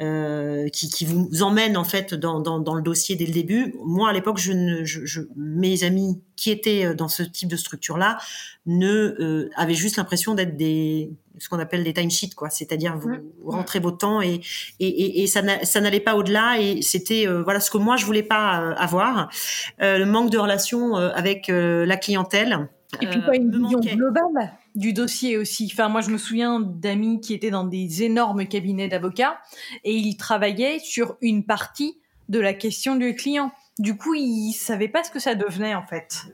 euh, 0.00 0.68
qui, 0.68 0.88
qui, 0.88 1.04
vous 1.06 1.42
emmène 1.42 1.76
en 1.76 1.82
fait 1.82 2.14
dans, 2.14 2.38
dans, 2.38 2.60
dans, 2.60 2.74
le 2.74 2.82
dossier 2.82 3.16
dès 3.16 3.26
le 3.26 3.32
début. 3.32 3.74
Moi, 3.84 4.08
à 4.08 4.12
l'époque, 4.12 4.38
je 4.38 4.52
ne, 4.52 4.84
je, 4.84 5.04
je, 5.04 5.22
mes 5.34 5.82
amis 5.82 6.22
qui 6.36 6.52
étaient 6.52 6.84
euh, 6.84 6.94
dans 6.94 7.08
ce 7.08 7.24
type 7.24 7.48
de 7.48 7.56
structure-là 7.56 8.16
ne 8.66 9.48
avaient 9.56 9.74
juste 9.74 9.96
l'impression 9.96 10.36
d'être 10.36 10.56
des 10.56 11.10
ce 11.38 11.48
qu'on 11.48 11.58
appelle 11.58 11.82
des 11.82 11.92
timesheets, 11.92 12.34
quoi. 12.36 12.48
C'est-à-dire 12.48 12.96
vous, 12.96 13.10
vous, 13.42 13.50
rentrez 13.50 13.80
vos 13.80 13.90
temps 13.90 14.22
et 14.22 14.40
et, 14.78 14.86
et, 14.86 15.22
et 15.24 15.26
ça 15.26 15.80
n'allait 15.80 15.98
pas 16.00 16.14
au-delà 16.14 16.60
et 16.60 16.80
c'était 16.82 17.26
euh, 17.26 17.42
voilà 17.42 17.58
ce 17.58 17.70
que 17.72 17.78
moi 17.78 17.96
je 17.96 18.06
voulais 18.06 18.22
pas 18.22 18.72
avoir. 18.76 19.30
le 19.80 20.04
manque 20.04 20.30
de 20.30 20.38
relation 20.38 20.94
avec 20.94 21.48
la 21.48 21.96
clientèle. 21.96 22.68
Et 23.02 23.06
puis 23.06 23.20
pas 23.20 23.36
une 23.36 23.50
vision 23.50 23.80
globale 23.80 24.52
du 24.78 24.92
dossier 24.92 25.36
aussi. 25.36 25.68
Enfin, 25.72 25.88
moi, 25.88 26.00
je 26.00 26.10
me 26.10 26.18
souviens 26.18 26.60
d'amis 26.60 27.20
qui 27.20 27.34
étaient 27.34 27.50
dans 27.50 27.64
des 27.64 28.04
énormes 28.04 28.46
cabinets 28.46 28.88
d'avocats 28.88 29.38
et 29.84 29.92
ils 29.92 30.16
travaillaient 30.16 30.78
sur 30.78 31.16
une 31.20 31.44
partie 31.44 31.98
de 32.28 32.38
la 32.38 32.54
question 32.54 32.94
du 32.94 33.14
client. 33.14 33.50
Du 33.78 33.96
coup, 33.96 34.14
ils 34.14 34.52
savaient 34.52 34.88
pas 34.88 35.02
ce 35.02 35.10
que 35.10 35.18
ça 35.18 35.34
devenait 35.34 35.74
en 35.74 35.84
fait. 35.84 36.26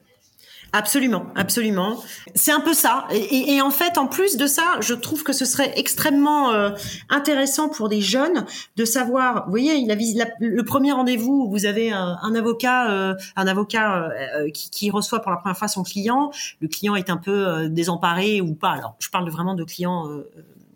Absolument, 0.75 1.27
absolument. 1.37 2.03
C'est 2.35 2.51
un 2.51 2.59
peu 2.59 2.75
ça. 2.75 3.07
Et, 3.13 3.63
en 3.63 3.71
fait, 3.71 3.97
en 3.97 4.09
plus 4.09 4.37
de 4.37 4.49
ça, 4.49 4.81
je 4.81 4.93
trouve 4.93 5.23
que 5.23 5.33
ce 5.33 5.45
serait 5.45 5.73
extrêmement 5.79 6.51
euh, 6.51 6.71
intéressant 7.11 7.69
pour 7.69 7.89
des 7.89 8.01
jeunes 8.01 8.45
de 8.75 8.85
savoir. 8.85 9.45
Vous 9.45 9.51
voyez, 9.51 9.87
le 9.87 10.63
premier 10.63 10.91
rendez-vous 10.91 11.45
où 11.45 11.49
vous 11.49 11.65
avez 11.65 11.93
un, 11.93 12.35
avocat, 12.35 12.91
euh, 12.91 13.15
un 13.37 13.47
avocat 13.47 14.11
euh, 14.11 14.51
qui, 14.51 14.69
qui, 14.71 14.91
reçoit 14.91 15.21
pour 15.21 15.31
la 15.31 15.37
première 15.37 15.57
fois 15.57 15.69
son 15.69 15.85
client. 15.85 16.33
Le 16.61 16.67
client 16.67 16.97
est 16.97 17.09
un 17.09 17.19
peu 17.19 17.69
désemparé 17.69 18.41
ou 18.41 18.55
pas. 18.55 18.71
Alors, 18.71 18.97
je 18.99 19.11
parle 19.11 19.31
vraiment 19.31 19.55
de 19.55 19.63
clients 19.63 20.09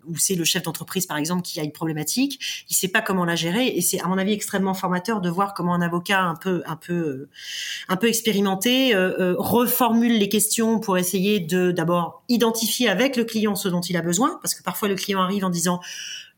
où 0.09 0.17
c'est 0.17 0.35
le 0.35 0.43
chef 0.43 0.63
d'entreprise 0.63 1.05
par 1.05 1.17
exemple 1.17 1.41
qui 1.43 1.59
a 1.59 1.63
une 1.63 1.71
problématique, 1.71 2.65
il 2.69 2.75
sait 2.75 2.87
pas 2.87 3.01
comment 3.01 3.25
la 3.25 3.35
gérer 3.35 3.67
et 3.67 3.81
c'est 3.81 4.01
à 4.01 4.07
mon 4.07 4.17
avis 4.17 4.33
extrêmement 4.33 4.73
formateur 4.73 5.21
de 5.21 5.29
voir 5.29 5.53
comment 5.53 5.73
un 5.73 5.81
avocat 5.81 6.21
un 6.21 6.35
peu 6.35 6.63
un 6.65 6.75
peu 6.75 6.93
euh, 6.93 7.29
un 7.87 7.95
peu 7.95 8.07
expérimenté 8.07 8.95
euh, 8.95 9.13
euh, 9.19 9.35
reformule 9.37 10.17
les 10.17 10.29
questions 10.29 10.79
pour 10.79 10.97
essayer 10.97 11.39
de 11.39 11.71
d'abord 11.71 12.23
identifier 12.29 12.89
avec 12.89 13.15
le 13.15 13.23
client 13.23 13.55
ce 13.55 13.69
dont 13.69 13.81
il 13.81 13.97
a 13.97 14.01
besoin 14.01 14.39
parce 14.41 14.55
que 14.55 14.63
parfois 14.63 14.87
le 14.87 14.95
client 14.95 15.21
arrive 15.21 15.45
en 15.45 15.49
disant 15.49 15.79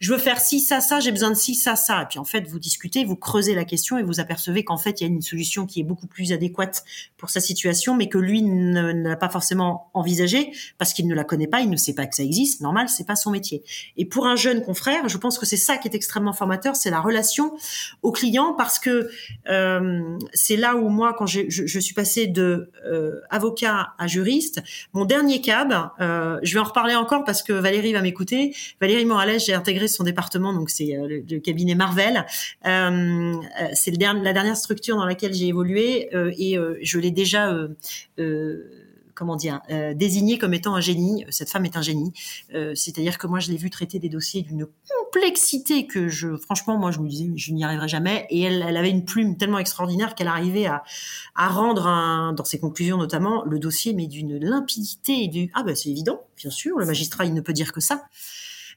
je 0.02 0.12
veux 0.12 0.18
faire 0.18 0.40
ci, 0.40 0.60
ça, 0.60 0.82
ça, 0.82 1.00
j'ai 1.00 1.12
besoin 1.12 1.30
de 1.30 1.36
ci, 1.36 1.54
ça, 1.54 1.76
ça. 1.76 2.02
Et 2.02 2.06
puis 2.08 2.18
en 2.18 2.26
fait, 2.26 2.48
vous 2.48 2.58
discutez, 2.58 3.06
vous 3.06 3.16
creusez 3.16 3.54
la 3.54 3.66
question 3.66 4.00
et 4.00 4.04
vous 4.04 4.20
apercevez 4.20 4.64
qu'en 4.64 4.78
fait, 4.78 5.00
il 5.00 5.04
y 5.04 5.08
a 5.08 5.14
une 5.14 5.22
solution 5.22 5.68
qui 5.68 5.80
est 5.80 5.84
beaucoup 5.84 6.08
plus 6.08 6.34
adéquate 6.34 6.84
pour 7.18 7.30
sa 7.30 7.40
situation, 7.40 7.96
mais 7.96 8.10
que 8.10 8.18
lui 8.18 8.42
ne, 8.42 8.92
l'a 8.92 9.16
pas 9.16 9.30
forcément 9.30 9.92
envisagée 9.94 10.52
parce 10.80 10.94
qu'il 10.94 11.08
ne 11.08 11.14
la 11.14 11.24
connaît 11.24 11.46
pas, 11.46 11.62
il 11.62 11.70
ne 11.70 11.78
sait 11.78 11.94
pas 11.94 12.08
que 12.08 12.16
ça 12.16 12.24
existe. 12.24 12.62
Normal, 12.62 12.90
c'est 12.90 13.06
pas 13.06 13.16
son 13.16 13.30
métier. 13.30 13.64
Et 13.96 14.06
pour 14.06 14.26
un 14.26 14.36
jeune 14.36 14.64
confrère, 14.64 15.08
je 15.08 15.18
pense 15.18 15.38
que 15.38 15.46
c'est 15.46 15.56
ça 15.56 15.78
qui 15.78 15.88
est 15.88 15.94
extrêmement 15.94 16.34
formateur, 16.34 16.76
c'est 16.76 16.90
la 16.90 17.00
relation 17.00 17.54
au 18.02 18.12
client 18.12 18.56
parce 18.58 18.80
que 18.80 19.12
euh, 19.50 20.18
c'est 20.34 20.58
là 20.58 20.78
où 20.78 20.90
moi, 20.90 21.14
quand 21.16 21.28
je 21.28 21.80
suis 21.80 21.94
passée 21.94 22.26
de 22.26 22.72
euh, 22.88 23.22
avocat 23.30 23.94
à 24.00 24.08
juriste, 24.08 24.64
mon 24.94 25.06
dernier 25.06 25.42
cab, 25.42 25.74
euh, 26.00 26.40
je 26.42 26.54
vais 26.56 26.60
en 26.60 26.64
reparler 26.64 26.96
encore 26.96 27.24
parce 27.24 27.44
que 27.44 27.54
Valérie 27.54 27.94
va 27.94 28.02
m'écouter. 28.02 28.56
Valérie 28.80 29.06
Morales, 29.06 29.40
j'ai 29.40 29.54
intégré 29.54 29.88
son 29.92 30.04
département, 30.04 30.54
donc 30.54 30.70
c'est 30.70 30.98
euh, 30.98 31.22
le, 31.30 31.40
cabinet 31.40 31.76
Marvel. 31.76 32.26
Euh, 32.66 33.36
c'est 33.74 33.92
la 33.98 34.34
dernière 34.34 34.58
structure 34.58 34.96
dans 34.96 35.06
laquelle 35.06 35.34
j'ai 35.34 35.48
évolué 35.48 36.10
et 36.38 36.58
je 36.82 37.00
l'ai 37.00 37.12
déjà 37.12 37.54
comment 39.22 39.36
dire, 39.36 39.62
euh, 39.70 39.94
désignée 39.94 40.40
comme 40.40 40.56
étant 40.56 40.74
un 40.76 40.82
génie. 40.82 41.26
Cette 41.30 41.52
femme 41.52 41.64
est 41.66 41.78
un 41.78 41.84
génie. 41.84 42.12
Euh, 42.56 42.74
c'est-à-dire 42.74 43.20
que 43.20 43.28
moi, 43.28 43.40
je 43.40 43.52
l'ai 43.52 43.58
vue 43.58 43.70
traiter 43.70 44.00
des 44.00 44.10
dossiers 44.10 44.42
d'une 44.42 44.66
complexité 44.90 45.86
que 45.86 46.08
je, 46.08 46.36
franchement, 46.38 46.78
moi, 46.80 46.90
je 46.90 47.00
me 47.00 47.08
disais, 47.08 47.30
je 47.36 47.54
n'y 47.54 47.64
arriverai 47.64 47.88
jamais. 47.88 48.26
Et 48.32 48.42
elle, 48.42 48.76
avait 48.76 48.90
une 48.90 49.06
plume 49.06 49.38
tellement 49.38 49.60
extraordinaire 49.60 50.16
qu'elle 50.16 50.28
arrivait 50.28 50.66
à, 50.66 50.82
rendre, 51.36 52.34
dans 52.34 52.46
ses 52.46 52.60
conclusions 52.60 52.98
notamment, 52.98 53.44
le 53.46 53.60
dossier, 53.60 53.94
mais 53.94 54.08
d'une 54.08 54.38
limpidité 54.38 55.24
et 55.24 55.28
du, 55.28 55.52
ah 55.54 55.62
ben 55.62 55.76
c'est 55.76 55.90
évident, 55.90 56.22
bien 56.36 56.50
sûr, 56.50 56.80
le 56.80 56.86
magistrat, 56.86 57.26
il 57.26 57.36
ne 57.36 57.42
peut 57.42 57.54
dire 57.54 57.74
que 57.74 57.82
ça. 57.82 58.06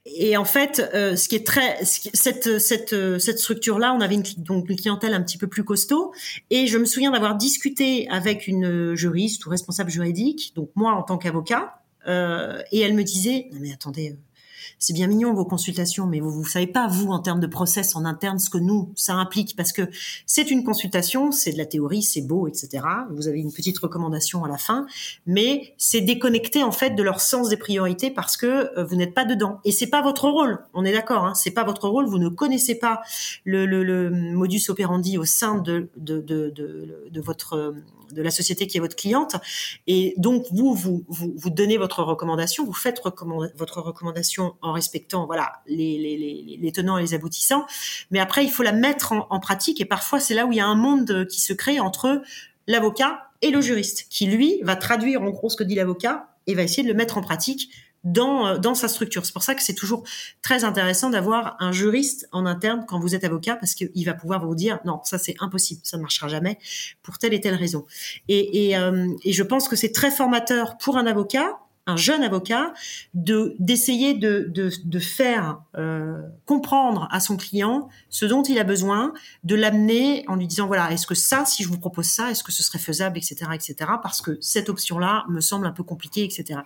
Et 0.06 0.36
en 0.36 0.44
fait, 0.44 0.90
euh, 0.94 1.16
ce 1.16 1.28
qui 1.28 1.36
est 1.36 1.46
très 1.46 1.82
cette 1.82 2.58
cette 2.58 3.18
cette 3.18 3.38
structure 3.38 3.78
là, 3.78 3.94
on 3.94 4.00
avait 4.02 4.16
une 4.16 4.24
donc 4.36 4.68
une 4.68 4.76
clientèle 4.76 5.14
un 5.14 5.22
petit 5.22 5.38
peu 5.38 5.46
plus 5.46 5.64
costaud. 5.64 6.12
Et 6.50 6.66
je 6.66 6.76
me 6.76 6.84
souviens 6.84 7.10
d'avoir 7.10 7.36
discuté 7.36 8.06
avec 8.10 8.46
une 8.46 8.94
juriste 8.94 9.46
ou 9.46 9.50
responsable 9.50 9.90
juridique, 9.90 10.52
donc 10.56 10.70
moi 10.74 10.92
en 10.92 11.02
tant 11.02 11.16
qu'avocat, 11.16 11.80
euh, 12.06 12.60
et 12.70 12.80
elle 12.80 12.92
me 12.94 13.02
disait 13.02 13.48
non 13.52 13.60
mais 13.62 13.72
attendez, 13.72 14.16
c'est 14.84 14.92
bien 14.92 15.06
mignon 15.06 15.32
vos 15.32 15.46
consultations, 15.46 16.06
mais 16.06 16.20
vous 16.20 16.30
vous 16.30 16.44
savez 16.44 16.66
pas 16.66 16.86
vous 16.88 17.10
en 17.10 17.18
termes 17.18 17.40
de 17.40 17.46
process 17.46 17.96
en 17.96 18.04
interne 18.04 18.38
ce 18.38 18.50
que 18.50 18.58
nous 18.58 18.92
ça 18.94 19.14
implique 19.14 19.56
parce 19.56 19.72
que 19.72 19.88
c'est 20.26 20.50
une 20.50 20.62
consultation, 20.62 21.32
c'est 21.32 21.52
de 21.52 21.58
la 21.58 21.64
théorie, 21.64 22.02
c'est 22.02 22.20
beau, 22.20 22.48
etc. 22.48 22.84
Vous 23.10 23.26
avez 23.26 23.40
une 23.40 23.50
petite 23.50 23.78
recommandation 23.78 24.44
à 24.44 24.48
la 24.48 24.58
fin, 24.58 24.86
mais 25.24 25.74
c'est 25.78 26.02
déconnecté 26.02 26.62
en 26.62 26.72
fait 26.72 26.90
de 26.90 27.02
leur 27.02 27.22
sens 27.22 27.48
des 27.48 27.56
priorités 27.56 28.10
parce 28.10 28.36
que 28.36 28.46
euh, 28.46 28.84
vous 28.84 28.96
n'êtes 28.96 29.14
pas 29.14 29.24
dedans 29.24 29.60
et 29.64 29.72
c'est 29.72 29.86
pas 29.86 30.02
votre 30.02 30.28
rôle. 30.28 30.58
On 30.74 30.84
est 30.84 30.92
d'accord, 30.92 31.24
hein, 31.24 31.34
c'est 31.34 31.52
pas 31.52 31.64
votre 31.64 31.88
rôle. 31.88 32.04
Vous 32.04 32.18
ne 32.18 32.28
connaissez 32.28 32.74
pas 32.74 33.00
le, 33.44 33.64
modus 34.10 34.68
operandi 34.68 35.16
au 35.16 35.24
sein 35.24 35.56
de 35.56 35.88
de, 35.96 36.20
de, 36.20 37.20
votre 37.22 37.74
de 38.12 38.22
la 38.22 38.30
société 38.30 38.66
qui 38.66 38.76
est 38.76 38.80
votre 38.80 38.96
cliente. 38.96 39.36
Et 39.86 40.14
donc, 40.18 40.46
vous, 40.52 40.74
vous, 40.74 41.04
vous, 41.08 41.50
donnez 41.50 41.76
votre 41.78 42.02
recommandation, 42.02 42.64
vous 42.64 42.72
faites 42.72 43.00
votre 43.02 43.80
recommandation 43.80 44.54
en 44.62 44.72
respectant, 44.74 45.26
voilà, 45.26 45.62
les, 45.66 45.98
les, 45.98 46.58
les, 46.60 46.72
tenants 46.72 46.98
et 46.98 47.02
les 47.02 47.14
aboutissants. 47.14 47.66
Mais 48.10 48.20
après, 48.20 48.44
il 48.44 48.50
faut 48.50 48.62
la 48.62 48.72
mettre 48.72 49.12
en, 49.12 49.40
pratique. 49.40 49.80
Et 49.80 49.86
parfois, 49.86 50.20
c'est 50.20 50.34
là 50.34 50.44
où 50.46 50.52
il 50.52 50.56
y 50.56 50.60
a 50.60 50.66
un 50.66 50.74
monde 50.74 51.26
qui 51.28 51.40
se 51.40 51.52
crée 51.52 51.80
entre 51.80 52.22
l'avocat 52.66 53.30
et 53.42 53.50
le 53.50 53.60
juriste, 53.60 54.06
qui 54.10 54.26
lui 54.26 54.60
va 54.62 54.76
traduire 54.76 55.22
en 55.22 55.30
gros 55.30 55.48
ce 55.48 55.56
que 55.56 55.64
dit 55.64 55.74
l'avocat 55.74 56.28
et 56.46 56.54
va 56.54 56.62
essayer 56.62 56.82
de 56.82 56.88
le 56.88 56.94
mettre 56.94 57.18
en 57.18 57.22
pratique 57.22 57.70
dans, 58.04 58.46
euh, 58.46 58.58
dans 58.58 58.74
sa 58.74 58.88
structure. 58.88 59.24
C'est 59.26 59.32
pour 59.32 59.42
ça 59.42 59.54
que 59.54 59.62
c'est 59.62 59.74
toujours 59.74 60.04
très 60.42 60.64
intéressant 60.64 61.10
d'avoir 61.10 61.56
un 61.58 61.72
juriste 61.72 62.28
en 62.32 62.46
interne 62.46 62.84
quand 62.86 63.00
vous 63.00 63.14
êtes 63.14 63.24
avocat 63.24 63.56
parce 63.56 63.74
qu'il 63.74 64.04
va 64.04 64.14
pouvoir 64.14 64.46
vous 64.46 64.54
dire 64.54 64.78
non, 64.84 65.00
ça 65.04 65.18
c'est 65.18 65.34
impossible, 65.40 65.80
ça 65.84 65.96
ne 65.96 66.02
marchera 66.02 66.28
jamais 66.28 66.58
pour 67.02 67.18
telle 67.18 67.34
et 67.34 67.40
telle 67.40 67.54
raison. 67.54 67.86
Et, 68.28 68.68
et, 68.68 68.76
euh, 68.76 69.08
et 69.24 69.32
je 69.32 69.42
pense 69.42 69.68
que 69.68 69.76
c'est 69.76 69.92
très 69.92 70.10
formateur 70.10 70.76
pour 70.78 70.96
un 70.98 71.06
avocat 71.06 71.58
un 71.86 71.96
jeune 71.96 72.22
avocat 72.22 72.72
de 73.12 73.54
d'essayer 73.58 74.14
de, 74.14 74.46
de, 74.48 74.70
de 74.84 74.98
faire 74.98 75.60
euh, 75.76 76.22
comprendre 76.46 77.08
à 77.10 77.20
son 77.20 77.36
client 77.36 77.88
ce 78.08 78.24
dont 78.24 78.42
il 78.42 78.58
a 78.58 78.64
besoin, 78.64 79.12
de 79.44 79.54
l'amener 79.54 80.24
en 80.28 80.36
lui 80.36 80.46
disant 80.46 80.66
voilà 80.66 80.90
est-ce 80.92 81.06
que 81.06 81.14
ça 81.14 81.44
si 81.44 81.62
je 81.62 81.68
vous 81.68 81.78
propose 81.78 82.06
ça 82.06 82.30
est-ce 82.30 82.42
que 82.42 82.52
ce 82.52 82.62
serait 82.62 82.78
faisable 82.78 83.18
etc 83.18 83.50
etc 83.54 83.76
parce 84.02 84.22
que 84.22 84.38
cette 84.40 84.68
option 84.68 84.98
là 84.98 85.24
me 85.28 85.40
semble 85.40 85.66
un 85.66 85.72
peu 85.72 85.82
compliquée 85.82 86.24
etc 86.24 86.60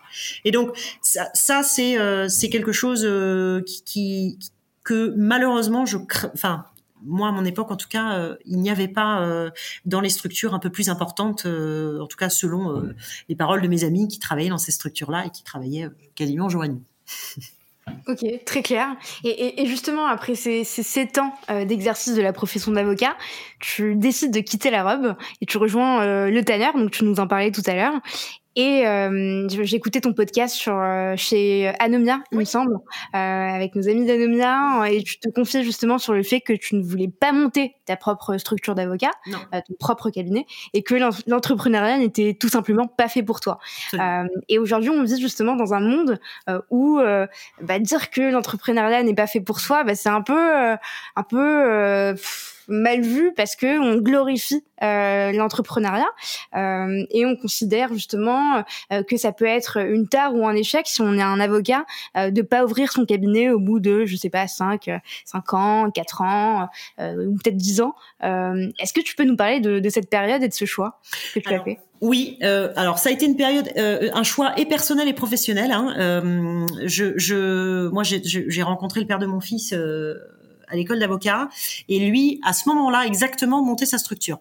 et 0.45 0.51
donc 0.51 0.77
ça, 1.03 1.29
ça 1.35 1.63
c'est 1.63 1.99
euh, 1.99 2.29
c'est 2.29 2.49
quelque 2.49 2.73
chose 2.73 3.05
euh, 3.05 3.63
qui, 3.63 3.83
qui, 3.85 4.39
que 4.85 5.15
malheureusement 5.17 5.85
je 5.85 5.99
enfin 6.33 6.65
moi, 7.05 7.29
à 7.29 7.33
mon 7.33 7.45
époque, 7.45 7.71
en 7.71 7.77
tout 7.77 7.89
cas, 7.89 8.19
euh, 8.19 8.37
il 8.45 8.59
n'y 8.59 8.71
avait 8.71 8.89
pas 8.89 9.23
euh, 9.23 9.51
dans 9.85 10.01
les 10.01 10.09
structures 10.09 10.55
un 10.55 10.59
peu 10.59 10.71
plus 10.71 10.89
importantes, 10.89 11.47
euh, 11.47 12.01
en 12.01 12.07
tout 12.07 12.17
cas 12.17 12.29
selon 12.29 12.83
les 13.29 13.37
paroles 13.37 13.63
de 13.63 13.69
mes 13.69 13.85
amis 13.85 14.09
qui 14.09 14.19
travaillaient 14.19 14.49
dans 14.49 14.59
ces 14.59 14.73
structures-là 14.73 15.27
et 15.27 15.31
qui 15.31 15.43
travaillaient 15.43 15.89
quasiment 16.15 16.49
jour 16.49 16.65
et 16.65 16.69
nuit. 16.69 16.83
Ok, 18.07 18.23
très 18.45 18.63
clair. 18.63 18.97
Et, 19.25 19.65
justement, 19.65 20.07
après 20.07 20.35
ces, 20.35 20.63
sept 20.63 21.17
ans 21.17 21.33
d'exercice 21.65 22.15
de 22.15 22.21
la 22.21 22.35
profession 22.35 22.71
d'avocat, 22.71 23.17
tu 23.61 23.95
décides 23.95 24.31
de 24.31 24.41
quitter 24.41 24.69
la 24.69 24.83
robe 24.83 25.17
et 25.41 25.47
tu 25.47 25.57
rejoins 25.57 26.29
le 26.29 26.45
Tanner, 26.45 26.69
donc 26.75 26.91
tu 26.91 27.05
nous 27.05 27.19
en 27.19 27.27
parlais 27.27 27.51
tout 27.51 27.63
à 27.65 27.75
l'heure. 27.75 27.95
Et 28.57 28.87
euh, 28.87 29.47
écouté 29.73 30.01
ton 30.01 30.13
podcast 30.13 30.55
sur 30.55 30.77
euh, 30.77 31.15
chez 31.17 31.69
Anomia, 31.79 32.21
il 32.33 32.39
me 32.39 32.45
semble, 32.45 32.75
euh, 32.75 33.19
avec 33.19 33.77
nos 33.77 33.89
amis 33.89 34.05
d'Anomia, 34.05 34.91
et 34.91 35.03
tu 35.03 35.21
te 35.21 35.29
confiais 35.29 35.63
justement 35.63 35.99
sur 35.99 36.13
le 36.13 36.23
fait 36.23 36.41
que 36.41 36.53
tu 36.53 36.75
ne 36.75 36.83
voulais 36.83 37.09
pas 37.09 37.33
monter 37.33 37.77
ta 37.87 37.97
propre 37.97 38.37
structure 38.39 38.75
d'avocat, 38.75 39.13
euh, 39.29 39.61
ton 39.67 39.75
propre 39.79 40.11
cabinet, 40.11 40.45
et 40.75 40.83
que 40.83 40.95
l'entrepreneuriat 41.29 41.99
n'était 41.99 42.37
tout 42.39 42.49
simplement 42.49 42.87
pas 42.87 43.09
fait 43.09 43.23
pour 43.23 43.41
toi. 43.41 43.59
Euh, 43.95 44.25
et 44.49 44.59
aujourd'hui, 44.59 44.91
on 44.91 45.05
vit 45.05 45.21
justement 45.21 45.55
dans 45.55 45.75
un 45.75 45.81
monde 45.81 46.19
où 46.71 46.99
bah, 47.63 47.79
dire 47.79 48.11
que 48.11 48.33
l'entrepreneuriat 48.33 49.03
n'est 49.03 49.15
pas 49.15 49.27
fait 49.27 49.41
pour 49.41 49.61
soi, 49.61 49.85
bah, 49.85 49.95
c'est 49.95 50.09
un 50.09 50.23
peu, 50.23 50.73
un 51.17 51.23
peu 51.29 52.15
mal 52.69 53.01
vu 53.01 53.33
parce 53.35 53.57
que 53.57 53.81
on 53.81 53.97
glorifie 53.97 54.65
euh, 54.83 55.33
l'entrepreneuriat 55.33 56.07
euh, 56.55 57.05
et 57.11 57.27
on 57.27 57.35
considère 57.37 57.93
justement 57.93 58.63
euh, 58.93 59.03
que 59.03 59.17
ça 59.17 59.33
peut 59.33 59.47
être 59.47 59.79
une 59.79 60.07
tare 60.07 60.35
ou 60.35 60.47
un 60.47 60.55
échec 60.55 60.87
si 60.87 61.01
on 61.01 61.15
est 61.15 61.23
un 61.23 61.41
avocat 61.41 61.85
euh, 62.17 62.31
de 62.31 62.43
pas 62.43 62.65
ouvrir 62.65 62.93
son 62.93 63.05
cabinet 63.05 63.51
au 63.51 63.59
bout 63.59 63.81
de 63.81 64.05
je 64.05 64.17
sais 64.17 64.31
pas 64.31 64.47
5 64.47 64.91
5 65.25 65.55
ans, 65.55 65.91
4 65.91 66.23
ans 66.23 66.69
ou 66.99 67.37
peut-être 67.37 67.57
10 67.57 67.81
ans. 67.81 67.95
est-ce 68.23 68.93
que 68.93 69.01
tu 69.01 69.15
peux 69.17 69.25
nous 69.25 69.37
parler 69.37 69.61
de, 69.61 69.79
de, 69.79 69.89
cette 69.89 70.11
période 70.11 70.43
et 70.43 70.49
de 70.49 70.55
ce 70.55 70.65
choix 70.65 71.01
que 71.35 71.41
tu 71.41 71.53
as 71.53 71.63
fait? 71.63 71.79
oui, 72.01 72.39
euh, 72.43 72.73
alors 72.77 72.99
ça 72.99 73.09
a 73.09 73.13
été 73.13 73.27
une 73.27 73.37
période, 73.37 73.69
euh, 73.77 74.11
un 74.15 74.23
choix 74.23 74.59
et 74.59 74.67
personnel 74.67 75.09
et 75.09 75.13
professionnel. 75.13 75.73
Hein. 75.73 75.95
Euh, 75.99 76.67
je, 76.85 77.19
je, 77.19 77.89
moi, 77.89 78.05
j'ai 78.05 78.63
rencontré 78.63 79.01
le 79.01 79.07
père 79.07 79.19
de 79.19 79.27
mon 79.27 79.41
fils 79.41 79.75
à 80.71 80.77
l'école 80.77 80.99
d'avocat 80.99 81.49
et 81.89 81.99
lui 81.99 82.41
à 82.45 82.53
ce 82.53 82.69
moment-là 82.69 83.05
exactement 83.07 83.63
monter 83.63 83.87
sa 83.87 83.99
structure. 83.99 84.41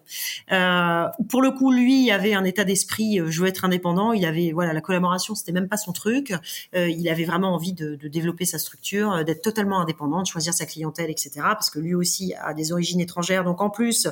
Euh, 0.52 1.04
pour 1.28 1.42
le 1.42 1.50
coup, 1.50 1.72
lui 1.72 2.10
avait 2.10 2.34
un 2.34 2.44
état 2.44 2.64
d'esprit, 2.64 3.20
euh, 3.20 3.30
je 3.30 3.40
veux 3.40 3.48
être 3.48 3.64
indépendant. 3.64 4.12
Il 4.12 4.24
avait 4.24 4.52
voilà 4.52 4.72
la 4.72 4.80
collaboration, 4.80 5.34
c'était 5.34 5.52
même 5.52 5.68
pas 5.68 5.76
son 5.76 5.92
truc. 5.92 6.32
Euh, 6.74 6.88
il 6.88 7.08
avait 7.08 7.24
vraiment 7.24 7.54
envie 7.54 7.72
de, 7.72 7.96
de 7.96 8.08
développer 8.08 8.44
sa 8.44 8.58
structure, 8.58 9.12
euh, 9.12 9.22
d'être 9.24 9.42
totalement 9.42 9.80
indépendant, 9.80 10.22
de 10.22 10.26
choisir 10.26 10.52
sa 10.54 10.66
clientèle, 10.66 11.10
etc. 11.10 11.30
Parce 11.42 11.70
que 11.70 11.78
lui 11.78 11.94
aussi 11.94 12.34
a 12.40 12.54
des 12.54 12.72
origines 12.72 13.00
étrangères, 13.00 13.44
donc 13.44 13.60
en 13.60 13.70
plus 13.70 14.08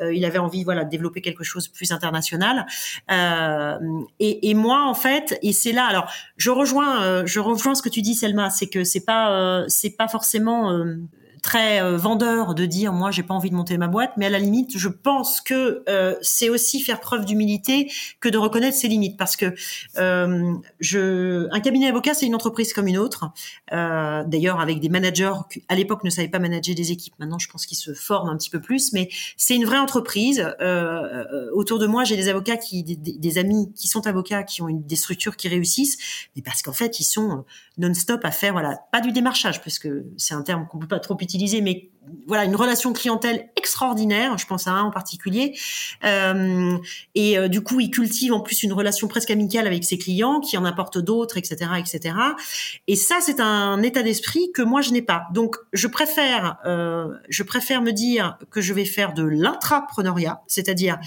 euh, 0.00 0.14
il 0.14 0.24
avait 0.24 0.38
envie 0.38 0.64
voilà 0.64 0.84
de 0.84 0.90
développer 0.90 1.20
quelque 1.20 1.44
chose 1.44 1.68
de 1.68 1.72
plus 1.72 1.92
international. 1.92 2.66
Euh, 3.10 3.78
et, 4.18 4.50
et, 4.50 4.54
moi 4.54 4.84
en 4.86 4.94
fait, 4.94 5.38
et 5.42 5.52
c'est 5.52 5.72
là 5.72 5.84
alors 5.84 6.10
je 6.36 6.50
rejoins 6.50 7.24
je 7.26 7.40
rejoins 7.40 7.74
ce 7.74 7.82
que 7.82 7.88
tu 7.88 8.02
dis 8.02 8.14
Selma, 8.14 8.50
c'est 8.50 8.68
que 8.68 8.84
c'est 8.84 9.04
pas 9.04 9.64
c'est 9.68 9.90
pas 9.90 10.08
forcément 10.08 10.84
très 11.40 11.82
euh, 11.82 11.96
vendeur 11.96 12.54
de 12.54 12.66
dire 12.66 12.92
moi 12.92 13.10
j'ai 13.10 13.22
pas 13.22 13.34
envie 13.34 13.50
de 13.50 13.54
monter 13.54 13.78
ma 13.78 13.88
boîte, 13.88 14.12
mais 14.16 14.26
à 14.26 14.30
la 14.30 14.38
limite 14.38 14.76
je 14.76 14.88
pense 14.88 15.40
que 15.40 15.82
euh, 15.88 16.14
c'est 16.22 16.48
aussi 16.48 16.80
faire 16.80 17.00
preuve 17.00 17.24
d'humilité 17.24 17.90
que 18.20 18.28
de 18.28 18.38
reconnaître 18.38 18.76
ses 18.76 18.88
limites 18.88 19.16
parce 19.16 19.36
que 19.36 19.54
euh, 19.98 20.54
je 20.80 21.48
un 21.52 21.60
cabinet 21.60 21.88
avocat 21.88 22.14
c'est 22.14 22.26
une 22.26 22.34
entreprise 22.34 22.72
comme 22.72 22.86
une 22.86 22.98
autre. 22.98 23.30
D'ailleurs 23.70 24.60
avec 24.60 24.80
des 24.80 24.88
managers 24.88 25.32
qui 25.50 25.64
à 25.68 25.74
l'époque 25.74 26.04
ne 26.04 26.10
savaient 26.10 26.28
pas 26.28 26.38
manager 26.38 26.74
des 26.74 26.92
équipes, 26.92 27.14
maintenant 27.18 27.38
je 27.38 27.48
pense 27.48 27.66
qu'ils 27.66 27.78
se 27.78 27.94
forment 27.94 28.30
un 28.30 28.36
petit 28.36 28.50
peu 28.50 28.60
plus, 28.60 28.92
mais 28.92 29.08
c'est 29.36 29.54
une 29.54 29.64
vraie 29.64 29.78
entreprise. 29.78 30.46
Autour 31.52 31.78
de 31.78 31.86
moi 31.86 32.04
j'ai 32.04 32.16
des 32.16 32.28
avocats 32.28 32.56
qui 32.56 32.82
des, 32.82 33.38
amis 33.38 33.72
qui 33.74 33.88
sont 33.88 34.06
avocats 34.06 34.42
qui 34.42 34.62
ont 34.62 34.68
des 34.70 34.96
structures 34.96 35.36
qui 35.36 35.48
réussissent, 35.48 35.98
mais 36.36 36.42
parce 36.42 36.62
qu'en 36.62 36.72
fait 36.72 37.00
ils 37.00 37.04
sont 37.04 37.44
non-stop 37.78 38.24
à 38.24 38.30
faire 38.30 38.52
voilà 38.52 38.78
pas 38.92 39.00
du 39.00 39.12
démarchage 39.12 39.62
parce 39.62 39.78
que 39.78 40.04
c'est 40.16 40.34
un 40.34 40.42
terme 40.42 40.66
qu'on 40.66 40.78
peut 40.78 40.88
pas 40.88 41.00
trop 41.00 41.16
mais 41.62 41.90
voilà 42.26 42.44
une 42.44 42.56
relation 42.56 42.92
clientèle 42.92 43.50
extraordinaire. 43.56 44.36
Je 44.38 44.46
pense 44.46 44.66
à 44.66 44.72
un 44.72 44.82
en 44.82 44.90
particulier. 44.90 45.56
Euh, 46.04 46.78
et 47.14 47.38
euh, 47.38 47.48
du 47.48 47.60
coup, 47.60 47.80
il 47.80 47.90
cultive 47.90 48.32
en 48.32 48.40
plus 48.40 48.62
une 48.62 48.72
relation 48.72 49.08
presque 49.08 49.30
amicale 49.30 49.66
avec 49.66 49.84
ses 49.84 49.98
clients, 49.98 50.40
qui 50.40 50.56
en 50.56 50.64
apporte 50.64 50.98
d'autres, 50.98 51.36
etc., 51.36 51.72
etc. 51.78 52.14
Et 52.86 52.96
ça, 52.96 53.18
c'est 53.20 53.40
un 53.40 53.82
état 53.82 54.02
d'esprit 54.02 54.50
que 54.52 54.62
moi 54.62 54.80
je 54.80 54.90
n'ai 54.90 55.02
pas. 55.02 55.26
Donc, 55.32 55.56
je 55.72 55.86
préfère, 55.86 56.58
euh, 56.66 57.08
je 57.28 57.42
préfère 57.42 57.82
me 57.82 57.92
dire 57.92 58.38
que 58.50 58.60
je 58.60 58.72
vais 58.72 58.84
faire 58.84 59.12
de 59.12 59.24
l'intrapreneuriat, 59.24 60.42
c'est-à-dire, 60.46 60.98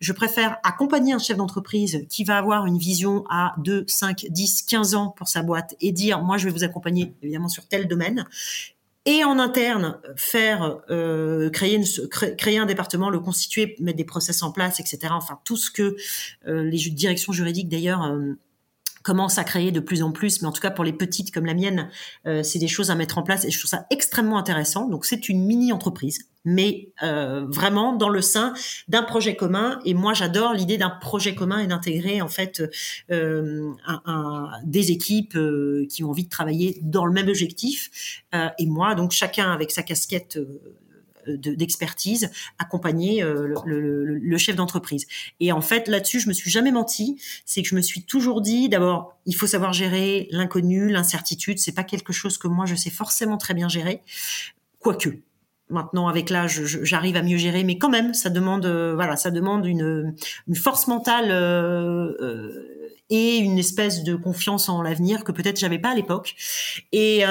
je 0.00 0.12
préfère 0.12 0.58
accompagner 0.62 1.12
un 1.12 1.18
chef 1.18 1.36
d'entreprise 1.36 2.04
qui 2.08 2.24
va 2.24 2.38
avoir 2.38 2.66
une 2.66 2.78
vision 2.78 3.24
à 3.30 3.54
2, 3.58 3.84
5, 3.86 4.26
10, 4.30 4.62
15 4.62 4.94
ans 4.94 5.14
pour 5.16 5.28
sa 5.28 5.42
boîte 5.42 5.76
et 5.80 5.92
dire, 5.92 6.22
moi, 6.22 6.38
je 6.38 6.46
vais 6.46 6.52
vous 6.52 6.64
accompagner 6.64 7.14
évidemment 7.22 7.48
sur 7.48 7.66
tel 7.66 7.88
domaine 7.88 8.26
et 9.08 9.24
en 9.24 9.38
interne 9.38 9.98
faire 10.16 10.82
euh, 10.90 11.48
créer, 11.48 11.82
créer 12.36 12.58
un 12.58 12.66
département, 12.66 13.08
le 13.08 13.18
constituer, 13.20 13.74
mettre 13.80 13.96
des 13.96 14.04
process 14.04 14.42
en 14.42 14.52
place, 14.52 14.80
etc. 14.80 14.98
Enfin 15.12 15.40
tout 15.46 15.56
ce 15.56 15.70
que 15.70 15.96
euh, 16.46 16.62
les 16.64 16.76
directions 16.90 17.32
juridiques 17.32 17.70
d'ailleurs 17.70 18.04
euh, 18.04 18.34
commence 19.08 19.38
à 19.38 19.44
créer 19.44 19.72
de 19.72 19.80
plus 19.80 20.02
en 20.02 20.12
plus, 20.12 20.42
mais 20.42 20.48
en 20.48 20.52
tout 20.52 20.60
cas 20.60 20.70
pour 20.70 20.84
les 20.84 20.92
petites 20.92 21.32
comme 21.32 21.46
la 21.46 21.54
mienne, 21.54 21.88
euh, 22.26 22.42
c'est 22.42 22.58
des 22.58 22.68
choses 22.68 22.90
à 22.90 22.94
mettre 22.94 23.16
en 23.16 23.22
place 23.22 23.46
et 23.46 23.50
je 23.50 23.58
trouve 23.58 23.70
ça 23.70 23.86
extrêmement 23.88 24.36
intéressant. 24.36 24.86
Donc 24.86 25.06
c'est 25.06 25.30
une 25.30 25.46
mini 25.46 25.72
entreprise, 25.72 26.28
mais 26.44 26.90
euh, 27.02 27.46
vraiment 27.48 27.96
dans 27.96 28.10
le 28.10 28.20
sein 28.20 28.52
d'un 28.88 29.02
projet 29.02 29.34
commun. 29.34 29.78
Et 29.86 29.94
moi 29.94 30.12
j'adore 30.12 30.52
l'idée 30.52 30.76
d'un 30.76 30.90
projet 30.90 31.34
commun 31.34 31.60
et 31.60 31.66
d'intégrer 31.66 32.20
en 32.20 32.28
fait 32.28 32.62
euh, 33.10 33.72
des 34.64 34.92
équipes 34.92 35.38
qui 35.88 36.04
ont 36.04 36.10
envie 36.10 36.24
de 36.24 36.28
travailler 36.28 36.78
dans 36.82 37.06
le 37.06 37.12
même 37.14 37.28
objectif. 37.28 38.24
Et 38.58 38.66
moi 38.66 38.94
donc 38.94 39.12
chacun 39.12 39.50
avec 39.50 39.70
sa 39.70 39.82
casquette 39.82 40.38
euh, 41.28 41.36
d'expertise, 41.36 42.30
accompagner 42.58 43.22
euh, 43.22 43.54
le, 43.66 43.80
le, 43.80 44.04
le, 44.18 44.38
chef 44.38 44.56
d'entreprise. 44.56 45.06
Et 45.40 45.52
en 45.52 45.60
fait, 45.60 45.88
là-dessus, 45.88 46.20
je 46.20 46.28
me 46.28 46.32
suis 46.32 46.50
jamais 46.50 46.72
menti. 46.72 47.20
C'est 47.44 47.62
que 47.62 47.68
je 47.68 47.74
me 47.74 47.82
suis 47.82 48.02
toujours 48.02 48.40
dit, 48.40 48.68
d'abord, 48.68 49.16
il 49.26 49.34
faut 49.34 49.46
savoir 49.46 49.72
gérer 49.72 50.28
l'inconnu, 50.30 50.88
l'incertitude. 50.88 51.58
C'est 51.58 51.72
pas 51.72 51.84
quelque 51.84 52.12
chose 52.12 52.38
que 52.38 52.48
moi 52.48 52.66
je 52.66 52.74
sais 52.74 52.90
forcément 52.90 53.36
très 53.36 53.54
bien 53.54 53.68
gérer, 53.68 54.02
quoique. 54.78 55.20
Maintenant, 55.70 56.08
avec 56.08 56.30
l'âge, 56.30 56.62
j'arrive 56.64 57.16
à 57.16 57.22
mieux 57.22 57.36
gérer, 57.36 57.62
mais 57.62 57.76
quand 57.76 57.90
même, 57.90 58.14
ça 58.14 58.30
demande, 58.30 58.64
euh, 58.64 58.94
voilà, 58.94 59.16
ça 59.16 59.30
demande 59.30 59.66
une, 59.66 60.14
une 60.46 60.56
force 60.56 60.86
mentale 60.86 61.26
euh, 61.30 62.14
euh, 62.22 62.88
et 63.10 63.36
une 63.36 63.58
espèce 63.58 64.02
de 64.02 64.14
confiance 64.14 64.70
en 64.70 64.80
l'avenir 64.80 65.24
que 65.24 65.32
peut-être 65.32 65.58
j'avais 65.58 65.78
pas 65.78 65.90
à 65.90 65.94
l'époque. 65.94 66.36
Et, 66.92 67.22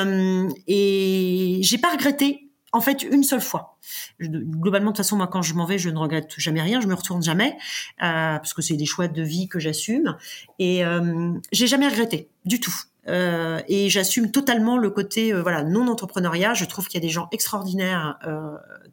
et 0.68 1.60
j'ai 1.62 1.78
pas 1.80 1.91
regretté 1.91 2.47
en 2.78 2.82
fait 2.82 3.03
une 3.03 3.23
seule 3.23 3.41
fois. 3.41 3.78
globalement, 4.21 4.91
de 4.91 4.95
toute 4.95 5.03
façon, 5.03 5.17
moi, 5.17 5.28
quand 5.28 5.41
je 5.41 5.53
m'en 5.53 5.65
vais, 5.65 5.78
je 5.78 5.89
ne 5.89 5.97
regrette 5.97 6.34
jamais 6.38 6.61
rien, 6.61 6.80
je 6.80 6.88
me 6.88 6.93
retourne 6.93 7.23
jamais, 7.23 7.57
euh, 8.03 8.38
parce 8.38 8.53
que 8.53 8.61
c'est 8.61 8.75
des 8.75 8.86
choix 8.86 9.07
de 9.07 9.21
vie 9.21 9.47
que 9.47 9.59
j'assume, 9.59 10.15
et 10.59 10.86
euh, 10.86 11.34
j'ai 11.51 11.67
jamais 11.67 11.88
regretté 11.88 12.30
du 12.45 12.59
tout. 12.59 12.75
Euh, 13.09 13.61
et 13.69 13.89
j'assume 13.89 14.32
totalement 14.32 14.78
le 14.78 14.89
côté 14.89 15.32
voilà 15.32 15.63
non 15.63 15.88
entrepreneuriat. 15.88 16.53
Je 16.53 16.65
trouve 16.65 16.88
qu'il 16.88 16.95
y 16.99 17.03
a 17.03 17.07
des 17.07 17.13
gens 17.13 17.30
extraordinaires 17.32 18.19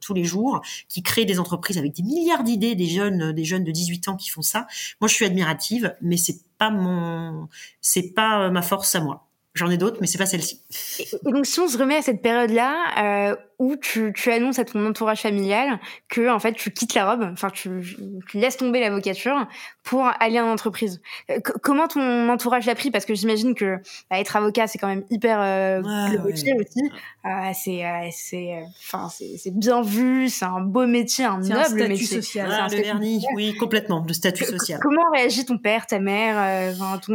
tous 0.00 0.14
les 0.14 0.22
jours 0.22 0.60
qui 0.88 1.02
créent 1.02 1.24
des 1.24 1.40
entreprises 1.40 1.78
avec 1.78 1.94
des 1.94 2.04
milliards 2.04 2.44
d'idées, 2.44 2.76
des 2.76 2.86
jeunes 2.86 3.32
des 3.32 3.44
jeunes 3.44 3.64
de 3.64 3.72
18 3.72 4.06
ans 4.06 4.16
qui 4.16 4.30
font 4.30 4.42
ça. 4.42 4.68
Moi, 5.00 5.08
je 5.08 5.14
suis 5.14 5.24
admirative, 5.24 5.96
mais 6.00 6.16
c'est 6.16 6.38
pas 6.58 6.70
mon 6.70 7.48
c'est 7.80 8.14
pas 8.14 8.50
ma 8.50 8.62
force 8.62 8.94
à 8.94 9.00
moi. 9.00 9.26
J'en 9.54 9.70
ai 9.70 9.76
d'autres, 9.76 9.98
mais 10.00 10.08
c'est 10.08 10.18
pas 10.18 10.26
celle-ci. 10.26 10.60
Et 10.98 11.30
donc, 11.30 11.46
si 11.46 11.60
on 11.60 11.68
se 11.68 11.78
remet 11.78 11.96
à 11.96 12.02
cette 12.02 12.22
période-là, 12.22 13.30
euh, 13.30 13.36
où 13.58 13.76
tu, 13.76 14.12
tu, 14.14 14.30
annonces 14.30 14.58
à 14.58 14.64
ton 14.64 14.84
entourage 14.86 15.22
familial 15.22 15.78
que 16.08 16.28
en 16.28 16.38
fait 16.38 16.52
tu 16.54 16.70
quittes 16.70 16.94
la 16.94 17.10
robe, 17.10 17.28
enfin 17.32 17.50
tu, 17.50 17.96
tu 18.28 18.38
laisses 18.38 18.56
tomber 18.56 18.80
l'avocature 18.80 19.46
pour 19.82 20.10
aller 20.20 20.40
en 20.40 20.48
entreprise. 20.48 21.00
Euh, 21.30 21.38
comment 21.62 21.86
ton 21.86 22.28
entourage 22.28 22.66
l'a 22.66 22.74
pris? 22.74 22.90
Parce 22.90 23.04
que 23.04 23.14
j'imagine 23.14 23.54
que 23.54 23.76
bah, 24.10 24.18
être 24.18 24.34
avocat 24.36 24.66
c'est 24.66 24.78
quand 24.78 24.88
même 24.88 25.04
hyper 25.10 25.40
euh, 25.40 25.82
ouais, 25.82 26.18
ouais. 26.18 26.32
aussi. 26.32 26.50
Euh, 26.50 27.28
c'est 27.54 27.84
euh, 27.84 28.08
c'est 28.10 28.64
enfin 28.80 29.08
c'est 29.08 29.54
bien 29.54 29.82
vu, 29.82 30.28
c'est 30.28 30.44
un 30.44 30.60
beau 30.60 30.86
métier, 30.86 31.24
un 31.24 31.38
noble 31.38 31.52
un 31.54 31.64
statut 31.64 31.88
métier. 31.88 32.06
social. 32.06 32.48
Ah, 32.50 32.66
le 32.70 32.76
vernis, 32.76 33.20
social. 33.20 33.36
oui 33.36 33.54
complètement, 33.54 34.04
le 34.06 34.14
statut 34.14 34.44
social. 34.44 34.80
Comment 34.82 35.10
réagit 35.12 35.44
ton 35.44 35.58
père, 35.58 35.86
ta 35.86 36.00
mère, 36.00 36.74
ton, 37.00 37.14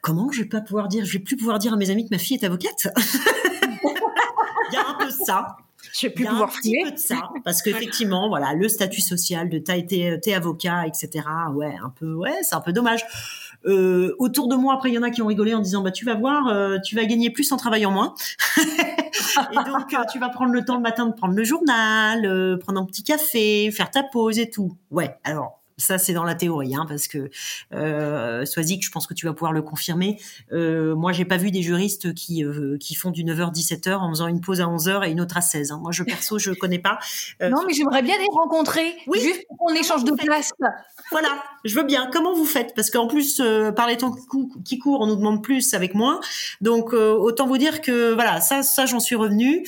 Comment 0.00 0.30
je 0.30 0.42
vais 0.42 0.48
pas 0.48 0.60
pouvoir 0.60 0.88
dire, 0.88 1.04
je 1.04 1.12
vais 1.12 1.24
plus 1.24 1.36
pouvoir 1.36 1.58
dire 1.58 1.72
à 1.72 1.76
mes 1.76 1.90
amis 1.90 2.04
que 2.04 2.14
ma 2.14 2.18
fille 2.18 2.36
est 2.36 2.44
avocate? 2.44 2.88
Il 4.70 4.74
y 4.74 4.76
a 4.76 4.86
un 4.86 4.94
peu 4.94 5.10
ça. 5.10 5.56
Je 5.92 6.06
vais 6.06 6.12
plus 6.12 6.24
Il 6.24 6.26
y 6.26 6.28
a 6.28 6.30
pouvoir 6.30 6.50
un 6.50 6.60
petit 6.60 6.84
peu 6.84 6.90
de 6.90 6.98
ça, 6.98 7.30
parce 7.44 7.62
qu'effectivement, 7.62 8.28
voilà, 8.28 8.52
le 8.52 8.68
statut 8.68 9.00
social 9.00 9.48
de 9.48 9.58
t'as 9.58 9.76
été, 9.76 10.18
t'es 10.20 10.34
avocat, 10.34 10.86
etc. 10.86 11.24
Ouais, 11.52 11.74
un 11.82 11.90
peu, 11.90 12.12
ouais, 12.14 12.36
c'est 12.42 12.54
un 12.54 12.60
peu 12.60 12.72
dommage. 12.72 13.04
Euh, 13.66 14.14
autour 14.18 14.48
de 14.48 14.54
moi, 14.54 14.74
après, 14.74 14.90
il 14.90 14.94
y 14.94 14.98
en 14.98 15.02
a 15.02 15.10
qui 15.10 15.22
ont 15.22 15.26
rigolé 15.26 15.54
en 15.54 15.60
disant, 15.60 15.82
bah, 15.82 15.90
tu 15.90 16.04
vas 16.04 16.14
voir, 16.14 16.48
euh, 16.48 16.78
tu 16.84 16.94
vas 16.94 17.04
gagner 17.04 17.30
plus 17.30 17.50
en 17.52 17.56
travaillant 17.56 17.90
moins. 17.90 18.14
et 18.58 19.56
donc, 19.66 19.94
euh, 19.94 20.04
tu 20.12 20.18
vas 20.18 20.28
prendre 20.28 20.52
le 20.52 20.64
temps 20.64 20.76
le 20.76 20.82
matin 20.82 21.06
de 21.06 21.12
prendre 21.12 21.34
le 21.34 21.44
journal, 21.44 22.24
euh, 22.24 22.56
prendre 22.56 22.80
un 22.80 22.84
petit 22.84 23.02
café, 23.02 23.70
faire 23.70 23.90
ta 23.90 24.02
pause 24.02 24.38
et 24.38 24.50
tout. 24.50 24.76
Ouais, 24.90 25.16
alors, 25.24 25.57
ça, 25.78 25.96
c'est 25.96 26.12
dans 26.12 26.24
la 26.24 26.34
théorie, 26.34 26.74
hein, 26.74 26.84
parce 26.88 27.08
que 27.08 27.30
euh, 27.72 28.44
je 28.44 28.90
pense 28.90 29.06
que 29.06 29.14
tu 29.14 29.26
vas 29.26 29.32
pouvoir 29.32 29.52
le 29.52 29.62
confirmer. 29.62 30.20
Euh, 30.52 30.94
moi, 30.94 31.12
j'ai 31.12 31.24
pas 31.24 31.36
vu 31.36 31.50
des 31.50 31.62
juristes 31.62 32.14
qui 32.14 32.44
euh, 32.44 32.76
qui 32.78 32.94
font 32.94 33.10
du 33.10 33.24
9h 33.24 33.54
17h 33.54 33.94
en 33.94 34.10
faisant 34.10 34.26
une 34.26 34.40
pause 34.40 34.60
à 34.60 34.64
11h 34.64 35.06
et 35.06 35.10
une 35.10 35.20
autre 35.20 35.36
à 35.36 35.40
16. 35.40 35.72
Hein. 35.72 35.80
Moi, 35.82 35.92
je 35.92 36.02
perso, 36.02 36.38
je 36.38 36.50
connais 36.52 36.78
pas. 36.78 36.98
Euh, 37.42 37.48
non, 37.48 37.62
mais 37.66 37.72
j'aimerais 37.72 38.02
bien 38.02 38.16
les 38.18 38.26
rencontrer, 38.32 38.96
oui. 39.06 39.20
juste 39.20 39.46
pour 39.48 39.58
qu'on 39.58 39.74
échange 39.74 40.04
de 40.04 40.12
place. 40.12 40.50
Voilà, 41.10 41.42
je 41.64 41.74
veux 41.74 41.84
bien. 41.84 42.10
Comment 42.12 42.34
vous 42.34 42.44
faites? 42.44 42.74
Parce 42.74 42.90
qu'en 42.90 43.06
plus, 43.06 43.40
euh, 43.40 43.72
par 43.72 43.86
les 43.86 43.96
temps 43.96 44.14
qui 44.64 44.78
courent, 44.78 45.00
on 45.00 45.06
nous 45.06 45.16
demande 45.16 45.42
plus 45.42 45.74
avec 45.74 45.94
moins. 45.94 46.20
Donc, 46.60 46.92
euh, 46.92 47.12
autant 47.14 47.46
vous 47.46 47.58
dire 47.58 47.80
que 47.80 48.12
voilà, 48.12 48.40
ça, 48.40 48.62
ça, 48.62 48.86
j'en 48.86 49.00
suis 49.00 49.16
revenue. 49.16 49.66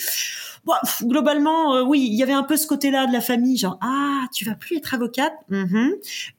Bon, 0.64 0.74
globalement, 1.02 1.74
euh, 1.76 1.82
oui, 1.82 2.06
il 2.10 2.14
y 2.14 2.22
avait 2.22 2.34
un 2.34 2.42
peu 2.42 2.56
ce 2.56 2.66
côté-là 2.66 3.06
de 3.06 3.12
la 3.12 3.20
famille, 3.20 3.56
genre 3.56 3.78
ah, 3.80 4.26
tu 4.32 4.44
vas 4.44 4.54
plus 4.54 4.76
être 4.76 4.92
avocate. 4.94 5.32
Mm 5.48 5.64
-hmm. 5.64 5.90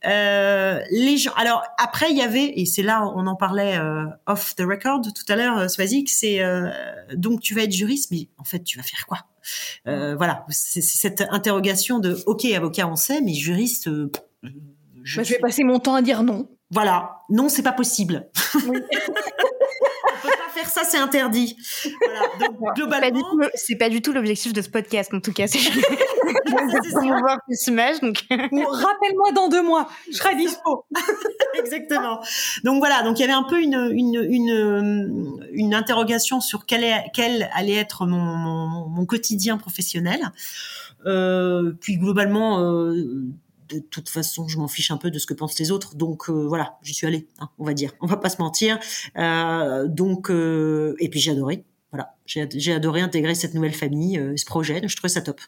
euh, 0.05 0.79
les 0.91 1.17
gens. 1.17 1.33
Alors 1.35 1.63
après, 1.77 2.11
il 2.11 2.17
y 2.17 2.21
avait 2.21 2.53
et 2.59 2.65
c'est 2.65 2.83
là 2.83 3.03
on 3.15 3.25
en 3.27 3.35
parlait 3.35 3.77
euh, 3.77 4.05
off 4.27 4.55
the 4.55 4.61
record 4.61 5.01
tout 5.01 5.27
à 5.33 5.35
l'heure, 5.35 5.69
Swazik, 5.69 6.09
c'est 6.09 6.43
euh, 6.43 6.69
donc 7.15 7.41
tu 7.41 7.55
vas 7.55 7.63
être 7.63 7.73
juriste, 7.73 8.11
mais 8.11 8.27
en 8.37 8.43
fait 8.43 8.63
tu 8.63 8.77
vas 8.77 8.83
faire 8.83 9.05
quoi? 9.07 9.19
Euh, 9.87 10.15
Voilà, 10.15 10.45
c'est 10.49 10.81
cette 10.81 11.21
interrogation 11.31 11.99
de 11.99 12.11
ok 12.25 12.45
avocat 12.45 12.87
on 12.87 12.95
sait, 12.95 13.21
mais 13.21 13.33
juriste. 13.33 13.89
Je, 15.03 15.17
bah, 15.17 15.23
je 15.23 15.33
vais 15.33 15.39
passer 15.39 15.63
mon 15.63 15.79
temps 15.79 15.95
à 15.95 16.01
dire 16.01 16.21
non. 16.23 16.47
Voilà, 16.69 16.97
non, 17.29 17.49
c'est 17.49 17.63
pas 17.63 17.73
possible. 17.73 18.29
Oui. 18.67 18.77
faire 20.61 20.69
ça, 20.69 20.83
c'est 20.83 20.97
interdit. 20.97 21.57
Voilà. 22.05 22.21
Donc, 22.39 22.57
globalement, 22.75 23.35
c'est 23.55 23.75
pas 23.75 23.89
du 23.89 24.01
tout 24.01 24.13
l'objectif 24.13 24.53
de 24.53 24.61
ce 24.61 24.69
podcast, 24.69 25.13
en 25.13 25.19
tout 25.19 25.33
cas. 25.33 25.45
C'est 25.51 25.59
promouvoir 26.91 27.39
plus 27.45 27.67
image. 27.67 27.99
Donc, 27.99 28.23
rappelle-moi 28.29 29.31
dans 29.33 29.49
deux 29.49 29.63
mois, 29.63 29.89
je 30.09 30.17
serai 30.17 30.35
dispo. 30.35 30.85
Exactement. 31.57 32.21
Donc 32.63 32.79
voilà, 32.79 33.03
donc 33.03 33.19
il 33.19 33.21
y 33.21 33.23
avait 33.23 33.33
un 33.33 33.43
peu 33.43 33.61
une 33.61 33.89
une 33.91 34.25
une, 34.29 35.39
une 35.51 35.73
interrogation 35.73 36.39
sur 36.39 36.65
quel, 36.65 36.83
est, 36.83 37.03
quel 37.13 37.49
allait 37.53 37.75
être 37.75 38.05
mon, 38.05 38.17
mon, 38.17 38.87
mon 38.87 39.05
quotidien 39.05 39.57
professionnel. 39.57 40.31
Euh, 41.05 41.73
puis 41.79 41.97
globalement. 41.97 42.59
Euh, 42.59 43.25
de 43.75 43.79
toute 43.79 44.09
façon, 44.09 44.47
je 44.47 44.57
m'en 44.57 44.67
fiche 44.67 44.91
un 44.91 44.97
peu 44.97 45.11
de 45.11 45.19
ce 45.19 45.25
que 45.25 45.33
pensent 45.33 45.57
les 45.59 45.71
autres. 45.71 45.95
Donc 45.95 46.29
euh, 46.29 46.45
voilà, 46.47 46.77
j'y 46.81 46.93
suis 46.93 47.07
allée, 47.07 47.27
hein, 47.39 47.49
on 47.59 47.65
va 47.65 47.73
dire. 47.73 47.93
On 48.01 48.07
va 48.07 48.17
pas 48.17 48.29
se 48.29 48.41
mentir. 48.41 48.79
Euh, 49.17 49.87
donc 49.87 50.29
euh, 50.29 50.95
et 50.99 51.09
puis 51.09 51.19
j'ai 51.19 51.31
adoré. 51.31 51.65
Voilà, 51.91 52.15
j'ai 52.25 52.73
adoré 52.73 53.01
intégrer 53.01 53.35
cette 53.35 53.53
nouvelle 53.53 53.73
famille, 53.73 54.21
ce 54.37 54.45
projet. 54.45 54.81
Je 54.87 54.95
trouvais 54.95 55.09
ça 55.09 55.21
top. 55.21 55.41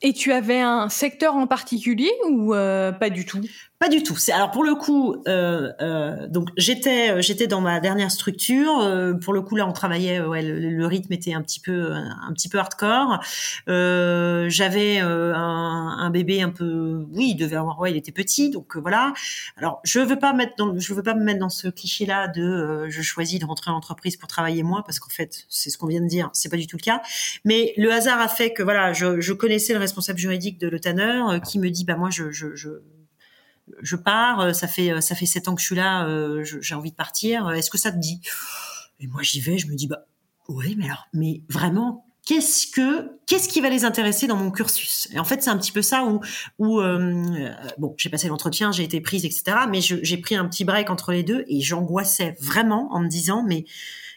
Et 0.00 0.14
tu 0.14 0.32
avais 0.32 0.60
un 0.60 0.88
secteur 0.88 1.34
en 1.36 1.46
particulier 1.46 2.10
ou 2.30 2.52
pas 2.52 3.10
du 3.10 3.26
tout? 3.26 3.42
Pas 3.82 3.88
du 3.88 4.04
tout. 4.04 4.14
C'est 4.14 4.30
alors 4.30 4.52
pour 4.52 4.62
le 4.62 4.76
coup, 4.76 5.16
euh, 5.26 5.72
euh, 5.80 6.28
donc 6.28 6.50
j'étais 6.56 7.20
j'étais 7.20 7.48
dans 7.48 7.60
ma 7.60 7.80
dernière 7.80 8.12
structure. 8.12 8.78
Euh, 8.78 9.14
pour 9.14 9.32
le 9.32 9.42
coup 9.42 9.56
là, 9.56 9.66
on 9.66 9.72
travaillait, 9.72 10.20
ouais, 10.20 10.40
le, 10.40 10.86
rythme 10.86 11.12
était 11.12 11.34
un 11.34 11.42
petit 11.42 11.58
peu 11.58 11.90
un 11.90 12.32
petit 12.32 12.48
peu 12.48 12.60
hardcore. 12.60 13.18
Euh, 13.68 14.48
J'avais 14.48 15.00
euh, 15.02 15.34
un, 15.34 15.96
un, 15.98 16.10
bébé 16.10 16.42
un 16.42 16.50
peu, 16.50 17.08
oui, 17.10 17.30
il 17.30 17.34
devait 17.34 17.56
avoir, 17.56 17.80
ouais, 17.80 17.90
il 17.90 17.96
était 17.96 18.12
petit, 18.12 18.50
donc 18.50 18.76
voilà. 18.76 19.14
Alors 19.56 19.80
je 19.82 19.98
veux 19.98 20.16
pas 20.16 20.32
mettre 20.32 20.52
dans, 20.56 20.78
je 20.78 20.94
veux 20.94 21.02
pas 21.02 21.16
me 21.16 21.24
mettre 21.24 21.40
dans 21.40 21.48
ce 21.48 21.66
cliché 21.66 22.06
là 22.06 22.28
de 22.28 22.86
je 22.88 23.02
choisis 23.02 23.40
de 23.40 23.46
rentrer 23.46 23.72
en 23.72 23.74
entreprise 23.74 24.16
pour 24.16 24.28
travailler 24.28 24.62
moins 24.62 24.82
parce 24.82 25.00
qu'en 25.00 25.10
fait 25.10 25.44
c'est 25.48 25.70
ce 25.70 25.76
qu'on 25.76 25.88
vient 25.88 26.02
de 26.02 26.06
dire, 26.06 26.30
c'est 26.34 26.50
pas 26.50 26.56
du 26.56 26.68
tout 26.68 26.76
le 26.76 26.84
cas. 26.84 27.02
Mais 27.44 27.74
le 27.76 27.90
hasard 27.90 28.20
a 28.20 28.28
fait 28.28 28.52
que 28.52 28.62
voilà, 28.62 28.92
je, 28.92 29.20
je 29.20 29.32
connaissais 29.32 29.72
le 29.72 29.80
responsable 29.80 30.20
juridique 30.20 30.60
de 30.60 30.68
Le 30.68 30.78
Tanner 30.78 31.20
euh, 31.30 31.40
qui 31.40 31.58
me 31.58 31.68
dit 31.68 31.84
bah 31.84 31.96
moi 31.96 32.10
je, 32.10 32.30
je, 32.30 32.54
je 32.54 32.68
je 33.80 33.96
pars, 33.96 34.54
ça 34.54 34.68
fait 34.68 35.00
ça 35.00 35.14
fait 35.14 35.26
sept 35.26 35.48
ans 35.48 35.54
que 35.54 35.60
je 35.60 35.66
suis 35.66 35.76
là, 35.76 36.06
euh, 36.06 36.44
j'ai 36.44 36.74
envie 36.74 36.90
de 36.90 36.96
partir. 36.96 37.50
Est-ce 37.50 37.70
que 37.70 37.78
ça 37.78 37.92
te 37.92 37.98
dit? 37.98 38.20
Et 39.00 39.06
moi 39.06 39.22
j'y 39.22 39.40
vais, 39.40 39.58
je 39.58 39.66
me 39.66 39.74
dis 39.74 39.86
bah 39.86 40.06
Oui, 40.48 40.74
mais 40.78 40.86
alors, 40.86 41.06
mais 41.12 41.42
vraiment, 41.48 42.06
qu'est-ce 42.26 42.66
que 42.68 43.18
qu'est-ce 43.26 43.48
qui 43.48 43.60
va 43.60 43.68
les 43.68 43.84
intéresser 43.84 44.26
dans 44.26 44.36
mon 44.36 44.50
cursus? 44.50 45.08
Et 45.12 45.18
en 45.18 45.24
fait, 45.24 45.42
c'est 45.42 45.50
un 45.50 45.58
petit 45.58 45.72
peu 45.72 45.82
ça 45.82 46.04
où 46.04 46.20
où 46.58 46.80
euh, 46.80 47.50
bon, 47.78 47.94
j'ai 47.98 48.10
passé 48.10 48.28
l'entretien, 48.28 48.72
j'ai 48.72 48.84
été 48.84 49.00
prise, 49.00 49.24
etc. 49.24 49.66
Mais 49.68 49.80
j'ai 49.80 50.16
pris 50.18 50.36
un 50.36 50.46
petit 50.46 50.64
break 50.64 50.90
entre 50.90 51.12
les 51.12 51.22
deux 51.22 51.44
et 51.48 51.60
j'angoissais 51.60 52.36
vraiment 52.40 52.92
en 52.92 53.00
me 53.00 53.08
disant 53.08 53.44
mais 53.46 53.64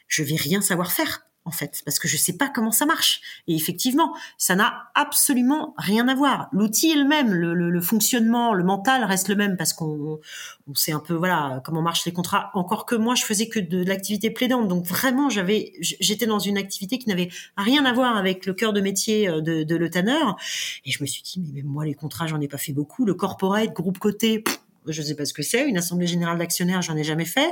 je 0.08 0.24
vais 0.24 0.36
rien 0.36 0.62
savoir 0.62 0.92
faire 0.92 1.26
en 1.46 1.52
fait, 1.52 1.84
parce 1.86 2.00
que 2.00 2.08
je 2.08 2.18
sais 2.18 2.38
pas 2.38 2.50
comment 2.50 2.72
ça 2.72 2.88
marche. 2.88 3.22
Et 3.48 3.56
effectivement, 3.56 4.16
ça 4.38 4.56
n'a 4.56 4.90
absolument 4.96 5.76
rien 5.78 6.08
à 6.08 6.16
voir. 6.16 6.50
L'outil 6.52 6.92
est 6.92 6.96
le 6.96 7.06
même, 7.06 7.34
le, 7.34 7.54
le, 7.54 7.82
fonctionnement, 7.82 8.54
le 8.54 8.64
mental 8.64 9.04
reste 9.04 9.30
le 9.30 9.36
même 9.36 9.56
parce 9.56 9.72
qu'on 9.72 10.20
on 10.68 10.74
sait 10.74 10.92
un 10.92 11.00
peu 11.00 11.14
voilà 11.14 11.62
comment 11.64 11.84
marchent 11.84 12.06
les 12.06 12.14
contrats. 12.14 12.50
Encore 12.56 12.88
que 12.88 12.96
moi, 12.96 13.14
je 13.14 13.24
faisais 13.24 13.48
que 13.48 13.60
de, 13.60 13.84
l'activité 13.84 14.32
plaidante, 14.32 14.68
donc 14.68 14.86
vraiment, 14.86 15.30
j'avais, 15.30 15.74
j'étais 15.80 16.26
dans 16.26 16.40
une 16.40 16.58
activité 16.58 16.98
qui 16.98 17.10
n'avait 17.10 17.30
rien 17.58 17.86
à 17.86 17.94
voir 17.94 18.18
avec 18.18 18.48
le 18.48 18.54
cœur 18.56 18.74
de 18.74 18.82
métier 18.82 19.30
euh, 19.30 19.42
de, 19.42 19.64
de 19.64 19.76
le 19.76 19.90
tanneur. 19.92 20.36
Et 20.84 20.92
je 20.92 21.02
me 21.04 21.08
suis 21.08 21.22
dit, 21.22 21.52
mais 21.54 21.62
moi, 21.62 21.86
les 21.86 21.94
contrats, 21.94 22.26
j'en 22.26 22.42
ai 22.42 22.48
pas 22.48 22.58
fait 22.58 22.74
beaucoup. 22.74 23.06
Le 23.06 23.14
corporate, 23.14 23.72
groupe 23.72 24.00
côté, 24.00 24.44
je 24.88 25.02
sais 25.02 25.16
pas 25.16 25.26
ce 25.26 25.34
que 25.34 25.44
c'est. 25.44 25.68
Une 25.68 25.78
assemblée 25.78 26.08
générale 26.08 26.38
d'actionnaires, 26.38 26.82
j'en 26.82 26.96
ai 26.98 27.04
jamais 27.04 27.26
fait. 27.26 27.50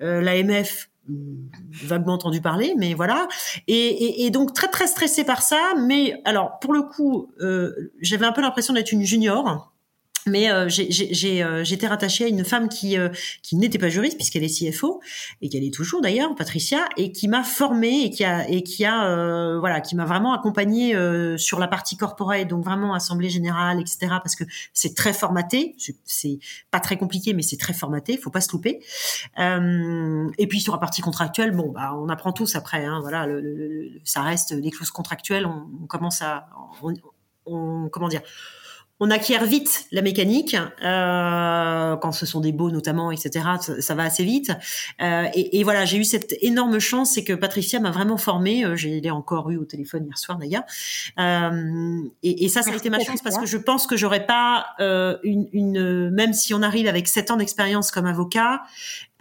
Euh, 0.00 0.20
L'AMF, 0.20 0.88
vaguement 1.70 2.14
entendu 2.14 2.40
parler, 2.40 2.74
mais 2.76 2.94
voilà. 2.94 3.28
Et, 3.68 4.26
et, 4.26 4.30
donc 4.30 4.52
très 4.52 4.68
très 4.68 4.86
stressée 4.86 5.24
par 5.24 5.42
ça. 5.42 5.74
Mais 5.86 6.20
alors 6.24 6.58
pour 6.60 6.72
le 6.72 6.82
coup, 6.82 7.28
euh, 7.40 7.92
j'avais 8.00 8.26
un 8.26 8.32
peu 8.32 8.40
l'impression 8.40 8.74
d'être 8.74 8.92
une 8.92 9.02
junior 9.02 9.72
mais 10.26 10.50
euh, 10.50 10.68
euh, 10.68 11.64
j'étais 11.64 11.86
rattachée 11.86 12.24
à 12.24 12.28
une 12.28 12.44
femme 12.44 12.68
qui 12.68 12.98
euh, 12.98 13.08
n'était 13.52 13.78
pas 13.78 13.88
juriste 13.88 14.16
puisqu'elle 14.16 14.44
est 14.44 14.70
CFO 14.70 15.00
et 15.40 15.48
qu'elle 15.48 15.64
est 15.64 15.72
toujours 15.72 16.02
d'ailleurs 16.02 16.34
Patricia 16.34 16.84
et 16.96 17.12
qui 17.12 17.28
m'a 17.28 17.44
formée 17.44 18.04
et 18.04 18.10
qui 18.62 18.84
a 18.84 19.58
voilà 19.58 19.80
qui 19.80 19.96
m'a 19.96 20.04
vraiment 20.04 20.34
accompagnée 20.34 20.96
sur 21.38 21.58
la 21.58 21.68
partie 21.68 21.96
corporate 21.96 22.48
donc 22.48 22.64
vraiment 22.64 22.94
assemblée 22.94 23.30
générale 23.30 23.80
etc 23.80 23.98
parce 24.22 24.36
que 24.36 24.44
c'est 24.72 24.94
très 24.94 25.12
formaté. 25.12 25.76
C'est 26.04 26.38
pas 26.70 26.80
très 26.80 26.96
compliqué 26.96 27.32
mais 27.32 27.42
c'est 27.42 27.56
très 27.56 27.72
formaté 27.72 28.16
faut 28.16 28.30
pas 28.30 28.40
se 28.40 28.52
louper. 28.52 28.80
Et 29.38 30.46
puis 30.46 30.60
sur 30.60 30.72
la 30.72 30.78
partie 30.78 31.02
contractuelle 31.02 31.52
bon 31.52 31.70
bah 31.70 31.94
on 31.96 32.08
apprend 32.08 32.32
tous 32.32 32.56
après 32.56 32.84
hein, 32.84 33.00
voilà 33.00 33.26
ça 34.04 34.22
reste 34.22 34.52
les 34.52 34.70
clauses 34.70 34.90
contractuelles 34.90 35.46
on, 35.46 35.86
commence 35.86 36.20
à 36.22 36.48
comment 37.44 38.08
dire 38.08 38.22
on 38.98 39.10
acquiert 39.10 39.44
vite 39.44 39.86
la 39.92 40.00
mécanique 40.00 40.56
euh, 40.82 41.96
quand 41.96 42.12
ce 42.12 42.24
sont 42.24 42.40
des 42.40 42.52
beaux 42.52 42.70
notamment 42.70 43.10
etc 43.10 43.44
ça, 43.78 43.94
va 43.94 44.04
assez 44.04 44.24
vite. 44.24 44.52
Euh, 45.02 45.26
et, 45.34 45.62
voilà 45.64 45.84
j'ai 45.84 45.98
eu 45.98 46.04
cette 46.04 46.34
énorme 46.40 46.78
chance 46.78 47.12
c'est 47.12 47.24
que 47.24 47.34
Patricia 47.34 47.78
m'a 47.78 47.90
vraiment 47.90 48.16
formée 48.16 48.64
euh, 48.64 48.76
j'ai 48.76 49.00
l'ai 49.00 49.10
encore 49.10 49.50
eu 49.50 49.56
au 49.58 49.64
téléphone 49.64 50.04
hier 50.06 50.18
soir 50.18 50.38
d'ailleurs. 50.38 50.64
Et, 52.22 52.48
ça 52.48 52.62
ça 52.62 52.70
a 52.70 52.74
été 52.74 52.90
ma 52.90 53.00
chance 53.00 53.20
parce 53.22 53.36
que 53.36 53.46
je 53.46 53.58
pense 53.58 53.86
que 53.86 53.96
j'aurais 53.96 54.24
pas 54.24 54.66
une, 54.78 55.48
une, 55.52 56.10
même 56.10 56.32
si 56.32 56.54
on 56.54 56.62
arrive 56.62 56.86
avec 56.86 57.08
sept 57.08 57.30
ans 57.30 57.36
d'expérience 57.36 57.90
comme 57.90 58.06
avocat 58.06 58.62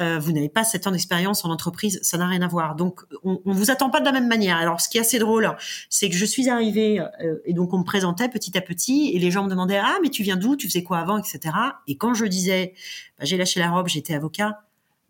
euh, 0.02 0.20
vous 0.20 0.32
n'avez 0.32 0.50
pas 0.50 0.64
sept 0.64 0.88
ans 0.88 0.92
d'expérience 0.92 1.46
en 1.46 1.50
entreprise, 1.50 2.00
ça 2.04 2.18
n'a 2.18 2.28
rien 2.28 2.42
à 2.42 2.48
voir. 2.48 2.76
Donc, 2.76 3.02
on, 3.24 3.42
on 3.46 3.54
vous 3.54 3.72
attend 3.72 3.90
pas 3.90 4.00
de 4.02 4.06
la 4.06 4.12
même 4.12 4.28
manière. 4.28 4.58
Alors, 4.58 4.82
ce 4.82 4.90
qui 4.90 4.98
est 4.98 5.02
assez 5.02 5.20
drôle, 5.20 5.56
c'est 5.90 6.10
que 6.10 6.16
je 6.16 6.26
suis 6.26 6.50
arrivée 6.50 7.00
euh, 7.00 7.38
et 7.46 7.54
donc 7.54 7.74
on 7.74 7.80
me 7.80 7.84
présentait 7.84 8.30
petit 8.30 8.58
à 8.58 8.62
petit 8.62 9.12
et 9.14 9.20
les 9.20 9.32
gens 9.32 9.44
me 9.44 9.50
demandaient 9.50 9.78
ah 9.78 9.98
mais 10.02 10.10
tu 10.10 10.24
viens 10.24 10.36
d'où, 10.36 10.56
tu 10.56 10.68
faisais 10.68 10.84
quoi 10.84 11.00
avant, 11.00 11.18
etc. 11.18 11.56
Et 11.88 11.98
quand 11.98 12.14
je 12.14 12.26
disais 12.26 12.74
bah, 13.18 13.26
j'ai 13.26 13.38
lâché 13.38 13.60
la 13.60 13.70
robe, 13.70 13.88
j'étais 13.88 14.14
avocat, 14.14 14.64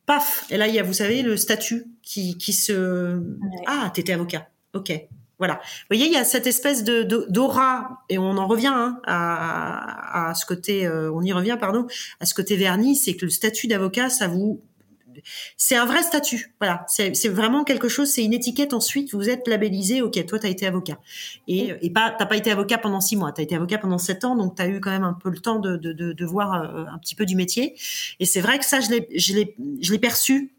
paf 0.06 0.46
et 0.52 0.58
là 0.58 0.68
il 0.68 0.76
y 0.76 0.80
a 0.80 0.84
vous 0.84 0.94
savez 0.94 1.24
le 1.24 1.38
statut 1.38 1.86
qui 2.04 2.38
qui 2.38 2.54
se 2.54 3.22
ah 3.66 3.92
t'étais 3.94 4.14
avocat, 4.14 4.50
ok. 4.74 4.94
Voilà. 5.38 5.56
Vous 5.56 5.98
voyez, 5.98 6.06
il 6.06 6.14
y 6.14 6.18
a 6.18 6.24
cette 6.24 6.48
espèce 6.48 6.86
de 6.86 7.04
d'aura 7.30 8.06
et 8.08 8.18
on 8.18 8.38
en 8.38 8.48
revient 8.48 8.72
hein, 8.74 9.02
à, 9.06 10.30
à, 10.30 10.34
ce 10.34 10.46
côté, 10.46 10.88
euh, 10.88 11.12
on 11.12 11.22
y 11.24 11.34
revient, 11.34 11.58
pardon, 11.60 11.88
à 12.22 12.26
ce 12.26 12.34
côté 12.34 12.56
vernis, 12.56 12.96
c'est 12.96 13.18
que 13.18 13.26
le 13.26 13.32
statut 13.32 13.68
d'avocat, 13.68 14.10
ça 14.10 14.30
vous 14.30 14.62
c'est 15.58 15.76
un 15.76 15.86
vrai 15.86 16.04
statut. 16.04 16.54
Voilà, 16.60 16.86
c'est 16.88 17.28
vraiment 17.28 17.64
quelque 17.64 17.88
chose, 17.88 18.10
c'est 18.10 18.24
une 18.24 18.34
étiquette. 18.34 18.74
Ensuite, 18.74 19.14
vous 19.14 19.30
êtes 19.30 19.48
labellisé. 19.48 20.02
Ok, 20.02 20.24
toi, 20.26 20.40
tu 20.40 20.48
as 20.48 20.50
été 20.50 20.66
avocat 20.66 21.00
et, 21.48 21.74
et 21.82 21.90
pas, 21.90 22.16
t'as 22.18 22.26
pas 22.26 22.38
été 22.38 22.52
avocat 22.52 22.78
pendant 22.78 23.02
six 23.02 23.16
mois. 23.16 23.32
Tu 23.32 23.42
as 23.42 23.44
été 23.44 23.56
avocat 23.56 23.78
pendant 23.78 23.98
sept 23.98 24.24
ans, 24.24 24.36
donc 24.36 24.56
tu 24.56 24.62
as 24.62 24.68
eu 24.68 24.80
quand 24.80 24.92
même 24.92 25.04
un 25.04 25.14
peu 25.14 25.30
le 25.30 25.40
temps 25.40 25.60
de, 25.60 25.78
de, 25.78 25.94
de, 25.94 26.14
de 26.14 26.26
voir 26.26 26.54
euh, 26.54 26.86
un 26.92 26.98
petit 26.98 27.16
peu 27.16 27.26
du 27.26 27.36
métier. 27.36 27.76
Et 28.20 28.26
c'est 28.26 28.42
vrai 28.42 28.60
que 28.60 28.66
ça, 28.66 28.80
je 28.80 28.90
l'ai, 28.90 29.08
je 29.16 29.34
l'ai, 29.34 29.56
je 29.82 29.92
l'ai 29.92 30.00
perçu 30.00 30.55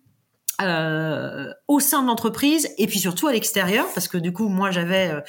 euh, 0.63 1.53
au 1.69 1.81
sein 1.81 2.01
de 2.01 2.07
l'entreprise 2.07 2.69
et 2.79 2.87
puis 2.87 2.99
surtout 2.99 3.27
à 3.27 3.33
l'extérieur 3.33 3.85
parce 3.95 4.09
que 4.09 4.17
du 4.17 4.33
coup 4.33 4.49
moi 4.49 4.71
j'avais 4.71 5.11
euh, 5.11 5.21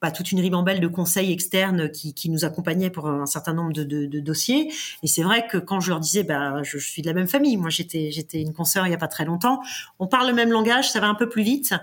bah, 0.00 0.10
toute 0.10 0.32
une 0.32 0.40
ribambelle 0.40 0.80
de 0.80 0.88
conseils 0.88 1.30
externes 1.30 1.88
qui, 1.90 2.14
qui 2.14 2.30
nous 2.30 2.44
accompagnaient 2.44 2.90
pour 2.90 3.08
un 3.08 3.26
certain 3.26 3.54
nombre 3.54 3.72
de, 3.72 3.84
de, 3.84 4.06
de 4.06 4.20
dossiers. 4.20 4.72
Et 5.04 5.06
c'est 5.06 5.22
vrai 5.22 5.46
que 5.46 5.58
quand 5.58 5.78
je 5.78 5.90
leur 5.90 6.00
disais 6.00 6.24
bah 6.24 6.62
je, 6.64 6.78
suis 6.78 7.00
de 7.00 7.06
la 7.06 7.14
même 7.14 7.28
famille 7.28 7.56
moi 7.56 7.70
j'étais 7.70 8.10
j'étais 8.10 8.40
une 8.40 8.52
consoeur 8.52 8.86
il 8.88 8.90
y 8.90 8.94
a 8.94 8.98
pas 8.98 9.06
très 9.06 9.24
longtemps 9.24 9.60
on 10.00 10.08
parle 10.08 10.26
le 10.26 10.34
même 10.34 10.50
langage 10.50 10.90
ça 10.90 10.98
va 10.98 11.06
un 11.06 11.14
peu 11.14 11.28
plus 11.28 11.42
vite. 11.42 11.74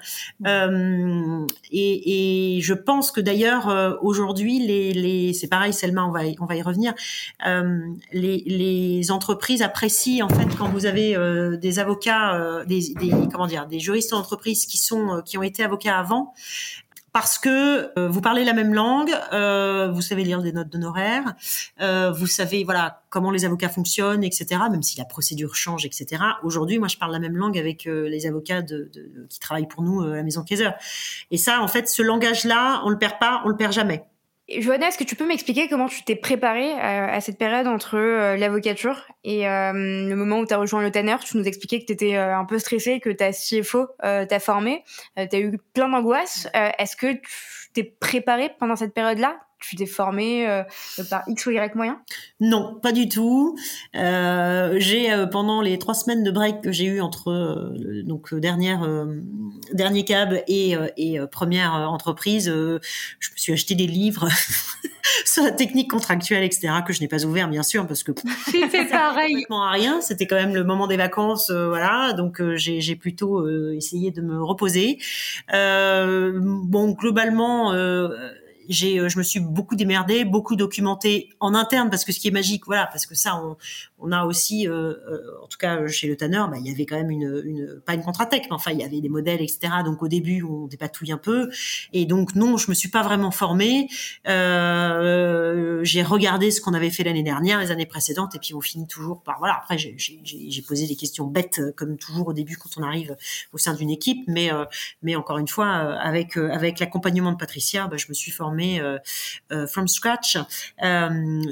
Euh, 0.46 1.48
et, 1.72 2.58
et, 2.58 2.62
je 2.62 2.74
pense 2.74 3.12
que 3.12 3.22
d'ailleurs 3.22 3.70
euh, 3.70 3.94
aujourd'hui 4.02 4.60
les, 4.60 4.94
les 4.94 5.34
c'est 5.34 5.48
pareil 5.48 5.72
Selma 5.72 6.06
on 6.06 6.12
va 6.12 6.26
y, 6.26 6.36
on 6.40 6.46
va 6.46 6.56
y 6.56 6.62
revenir 6.62 6.94
euh, 7.48 7.80
les, 8.12 8.44
les 8.46 9.12
entreprises 9.12 9.62
apprécient 9.62 10.26
en 10.26 10.30
fait 10.30 10.54
quand 10.58 10.68
vous 10.68 10.86
avez 10.86 11.16
des 11.58 11.80
avocats 11.80 12.66
des 12.66 12.89
des, 12.96 13.12
comment 13.32 13.48
dire, 13.48 13.68
des 13.68 13.80
juristes 13.80 14.12
d'entreprise 14.12 14.66
qui 14.66 14.78
sont 14.78 15.18
euh, 15.18 15.22
qui 15.22 15.38
ont 15.38 15.44
été 15.44 15.64
avocats 15.64 15.98
avant 15.98 16.34
parce 17.12 17.40
que 17.40 17.92
euh, 17.98 18.08
vous 18.08 18.22
parlez 18.22 18.44
la 18.44 18.54
même 18.54 18.74
langue, 18.74 19.12
euh, 19.34 19.90
vous 19.92 20.02
savez 20.02 20.24
lire 20.24 20.42
des 20.42 20.52
notes 20.52 20.70
d'honoraires, 20.70 21.34
euh, 21.82 22.12
vous 22.12 22.28
savez 22.28 22.64
voilà 22.64 23.02
comment 23.10 23.32
les 23.32 23.46
avocats 23.46 23.70
fonctionnent, 23.70 24.24
etc. 24.24 24.62
Même 24.72 24.84
si 24.84 24.98
la 24.98 25.06
procédure 25.06 25.56
change, 25.56 25.86
etc. 25.86 26.24
Aujourd'hui, 26.44 26.78
moi, 26.78 26.88
je 26.88 26.98
parle 26.98 27.12
la 27.12 27.20
même 27.20 27.36
langue 27.36 27.58
avec 27.58 27.86
les 27.86 28.28
avocats 28.28 28.62
de, 28.62 28.90
de, 28.94 29.26
qui 29.30 29.40
travaillent 29.40 29.68
pour 29.68 29.82
nous 29.82 30.02
à 30.02 30.16
la 30.16 30.24
Maison 30.24 30.44
Kaiser. 30.44 30.70
Et 31.32 31.38
ça, 31.38 31.62
en 31.62 31.68
fait, 31.68 31.90
ce 31.90 32.04
langage-là, 32.04 32.82
on 32.86 32.90
le 32.90 32.98
perd 32.98 33.18
pas, 33.20 33.42
on 33.46 33.50
le 33.50 33.58
perd 33.58 33.74
jamais. 33.74 34.06
Johanna, 34.58 34.88
est-ce 34.88 34.98
que 34.98 35.04
tu 35.04 35.16
peux 35.16 35.28
m'expliquer 35.28 35.68
comment 35.68 35.88
tu 35.88 36.04
t'es 36.04 36.16
préparée 36.16 36.72
euh, 36.74 37.08
à, 37.08 37.22
cette 37.22 37.38
période 37.38 37.68
entre 37.68 37.98
euh, 37.98 38.36
l'avocature 38.36 39.08
et 39.24 39.48
euh, 39.48 39.72
le 39.74 40.16
moment 40.16 40.40
où 40.40 40.46
tu 40.46 40.54
as 40.54 40.58
rejoint 40.58 40.82
le 40.82 40.92
Tanner? 40.92 41.18
Tu 41.24 41.38
nous 41.38 41.44
expliquais 41.44 41.80
que 41.80 41.86
tu 41.86 41.94
étais 41.94 42.16
un 42.16 42.46
peu 42.46 42.58
stressée, 42.58 43.00
que 43.00 43.10
ta 43.10 43.32
CFO 43.32 43.88
t'a 44.02 44.40
formé, 44.40 44.84
tu 45.16 45.36
as 45.36 45.40
eu 45.40 45.60
plein 45.74 45.90
d'angoisses. 45.90 46.48
est-ce 46.54 46.96
que 46.96 47.14
tu 47.14 47.70
t'es 47.74 47.84
préparée 47.84 48.52
pendant 48.60 48.76
cette 48.76 48.94
période-là? 48.94 49.40
Tu 49.60 49.76
t'es 49.76 49.86
formé 49.86 50.50
euh, 50.50 50.64
par 51.10 51.24
X 51.28 51.46
ou 51.46 51.52
Y 51.52 51.76
moyen? 51.76 52.00
Non, 52.40 52.80
pas 52.82 52.92
du 52.92 53.10
tout. 53.10 53.58
Euh, 53.96 54.76
j'ai 54.78 55.12
euh, 55.12 55.26
pendant 55.26 55.62
les 55.62 55.78
trois 55.78 55.94
semaines 55.94 56.24
de 56.24 56.32
break 56.32 56.62
que 56.62 56.72
j'ai 56.72 56.86
eu 56.86 57.02
entre 57.02 57.30
euh, 57.30 58.04
donc 58.04 58.34
dernière 58.34 58.88
dernier 59.74 60.06
cab 60.06 60.42
et, 60.48 60.76
et 60.98 61.20
première 61.32 61.74
entreprise, 61.74 62.46
je 62.46 63.32
me 63.32 63.38
suis 63.38 63.54
acheté 63.54 63.76
des 63.76 63.88
livres 63.88 64.30
sur 65.26 65.44
la 65.44 65.52
technique 65.52 65.92
contractuelle, 65.92 66.44
etc. 66.44 66.70
que 66.86 66.94
je 66.94 67.02
n'ai 67.02 67.08
pas 67.08 67.26
ouvert 67.26 67.50
bien 67.50 67.64
sûr 67.64 67.86
parce 67.86 68.04
que 68.04 68.12
c'était 68.46 68.86
pareil. 68.86 69.34
Complètement 69.34 69.64
à 69.64 69.72
rien. 69.72 70.02
C'était 70.02 70.28
quand 70.28 70.38
même 70.38 70.56
le 70.56 70.64
moment 70.64 70.88
des 70.88 70.98
vacances, 70.98 71.52
voilà. 71.52 72.14
Donc 72.14 72.42
j'ai 72.56 72.96
plutôt 72.96 73.48
essayé 73.74 74.12
de 74.12 74.22
me 74.22 74.42
reposer. 74.42 75.00
bon, 75.52 76.92
globalement 76.92 77.74
j'ai, 78.70 79.00
euh, 79.00 79.10
je 79.10 79.18
me 79.18 79.24
suis 79.24 79.40
beaucoup 79.40 79.76
démerdée, 79.76 80.24
beaucoup 80.24 80.56
documenté 80.56 81.30
en 81.40 81.54
interne 81.56 81.90
parce 81.90 82.06
que 82.06 82.12
ce 82.12 82.20
qui 82.20 82.28
est 82.28 82.32
magique, 82.32 82.66
voilà, 82.68 82.86
parce 82.86 83.06
que 83.06 83.16
ça, 83.16 83.36
on, 83.36 83.58
on 83.98 84.12
a 84.12 84.26
aussi, 84.26 84.68
euh, 84.68 84.94
euh, 85.10 85.44
en 85.44 85.48
tout 85.48 85.58
cas 85.58 85.86
chez 85.88 86.08
le 86.08 86.16
Tanner, 86.16 86.44
bah, 86.50 86.58
il 86.60 86.68
y 86.68 86.72
avait 86.72 86.86
quand 86.86 86.96
même 86.96 87.10
une, 87.10 87.42
une 87.44 87.82
pas 87.86 87.96
une 87.96 88.04
contratech, 88.04 88.44
mais 88.50 88.54
enfin 88.54 88.72
il 88.72 88.80
y 88.80 88.84
avait 88.84 89.02
des 89.02 89.10
modèles, 89.10 89.42
etc. 89.42 89.74
Donc 89.84 90.04
au 90.04 90.08
début, 90.08 90.44
on 90.44 90.68
dépatouille 90.68 91.12
un 91.12 91.18
peu, 91.18 91.50
et 91.94 92.06
donc 92.06 92.36
non, 92.36 92.58
je 92.58 92.70
me 92.70 92.76
suis 92.76 92.90
pas 92.90 93.02
vraiment 93.02 93.32
formée. 93.32 93.90
Euh, 94.28 95.80
j'ai 95.84 96.04
regardé 96.04 96.52
ce 96.52 96.62
qu'on 96.62 96.74
avait 96.74 96.90
fait 96.92 97.04
l'année 97.04 97.24
dernière, 97.24 97.60
les 97.60 97.72
années 97.72 97.86
précédentes, 97.86 98.36
et 98.36 98.40
puis 98.40 98.54
on 98.54 98.62
finit 98.62 98.88
toujours 98.88 99.22
par 99.24 99.40
voilà. 99.40 99.58
Après, 99.62 99.78
j'ai 99.78 100.62
posé 100.68 100.88
des 100.88 100.96
questions 100.96 101.26
bêtes 101.26 101.62
comme 101.76 101.98
toujours 101.98 102.28
au 102.28 102.34
début 102.34 102.58
quand 102.58 102.70
on 102.78 102.84
arrive 102.84 103.16
au 103.52 103.58
sein 103.58 103.74
d'une 103.74 103.90
équipe, 103.90 104.24
mais 104.28 104.52
mais 105.02 105.16
encore 105.16 105.40
une 105.40 105.48
fois, 105.48 105.68
avec 105.68 106.38
avec 106.38 106.80
l'accompagnement 106.80 107.32
de 107.32 107.38
Patricia, 107.38 107.88
bah, 107.88 107.98
je 107.98 108.06
me 108.10 108.14
suis 108.14 108.32
formée 108.32 108.59
formée 108.60 108.82
from 109.68 109.88
scratch 109.88 110.38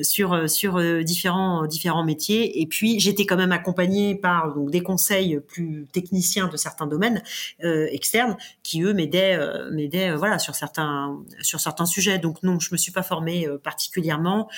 sur 0.01 0.49
sur 0.49 1.03
différents 1.03 1.65
différents 1.65 2.03
métiers. 2.03 2.61
Et 2.61 2.67
puis 2.67 2.99
j'étais 2.99 3.25
quand 3.25 3.37
même 3.37 3.51
accompagnée 3.51 4.15
par 4.15 4.53
donc 4.53 4.71
des 4.71 4.81
conseils 4.81 5.39
plus 5.39 5.87
techniciens 5.91 6.47
de 6.47 6.57
certains 6.57 6.87
domaines 6.87 7.21
externes 7.59 8.37
qui 8.63 8.81
eux 8.83 8.93
m'aidaient 8.93 9.39
m'aidaient 9.71 10.15
voilà 10.15 10.39
sur 10.39 10.55
certains 10.55 11.17
sur 11.41 11.59
certains 11.59 11.85
sujets. 11.85 12.19
Donc 12.19 12.43
non, 12.43 12.59
je 12.59 12.69
me 12.71 12.77
suis 12.77 12.91
pas 12.91 13.03
formée 13.03 13.47
particulièrement. 13.63 14.49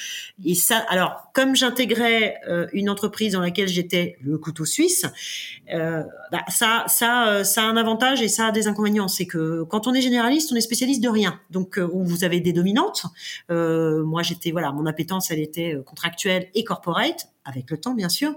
Et 0.46 0.56
ça, 0.56 0.86
alors 0.90 1.30
comme 1.34 1.56
j'intégrais 1.56 2.36
une 2.74 2.90
entreprise 2.90 3.34
dans 3.34 3.42
laquelle 3.42 3.68
j'étais 3.68 4.18
le 4.22 4.38
couteau 4.38 4.66
suisse, 4.66 5.06
euh, 5.74 6.04
bah, 6.32 6.44
ça, 6.50 6.86
ça, 6.88 7.28
euh, 7.28 7.44
ça 7.44 7.64
a 7.64 7.66
un 7.66 7.78
avantage 7.78 8.22
et 8.22 8.28
ça 8.28 8.48
a 8.48 8.52
des 8.52 8.68
inconvénients. 8.68 9.08
C'est 9.08 9.26
que 9.26 9.64
quand 9.64 9.88
on 9.88 9.94
est 9.94 10.02
généraliste, 10.02 10.52
on 10.52 10.56
est 10.56 10.62
spécialiste 10.62 11.02
de 11.02 11.10
rien. 11.10 11.40
Donc, 11.50 11.78
euh, 11.78 11.88
vous 11.92 12.24
avez 12.24 12.39
des 12.40 12.54
dominantes. 12.54 13.06
moi, 13.50 14.24
j'étais, 14.24 14.52
voilà, 14.52 14.72
mon 14.72 14.86
appétence, 14.86 15.32
elle 15.32 15.40
était 15.40 15.78
contractuelle 15.86 16.50
et 16.54 16.64
corporate, 16.64 17.30
avec 17.46 17.70
le 17.72 17.80
temps, 17.80 17.94
bien 17.94 18.10
sûr. 18.10 18.36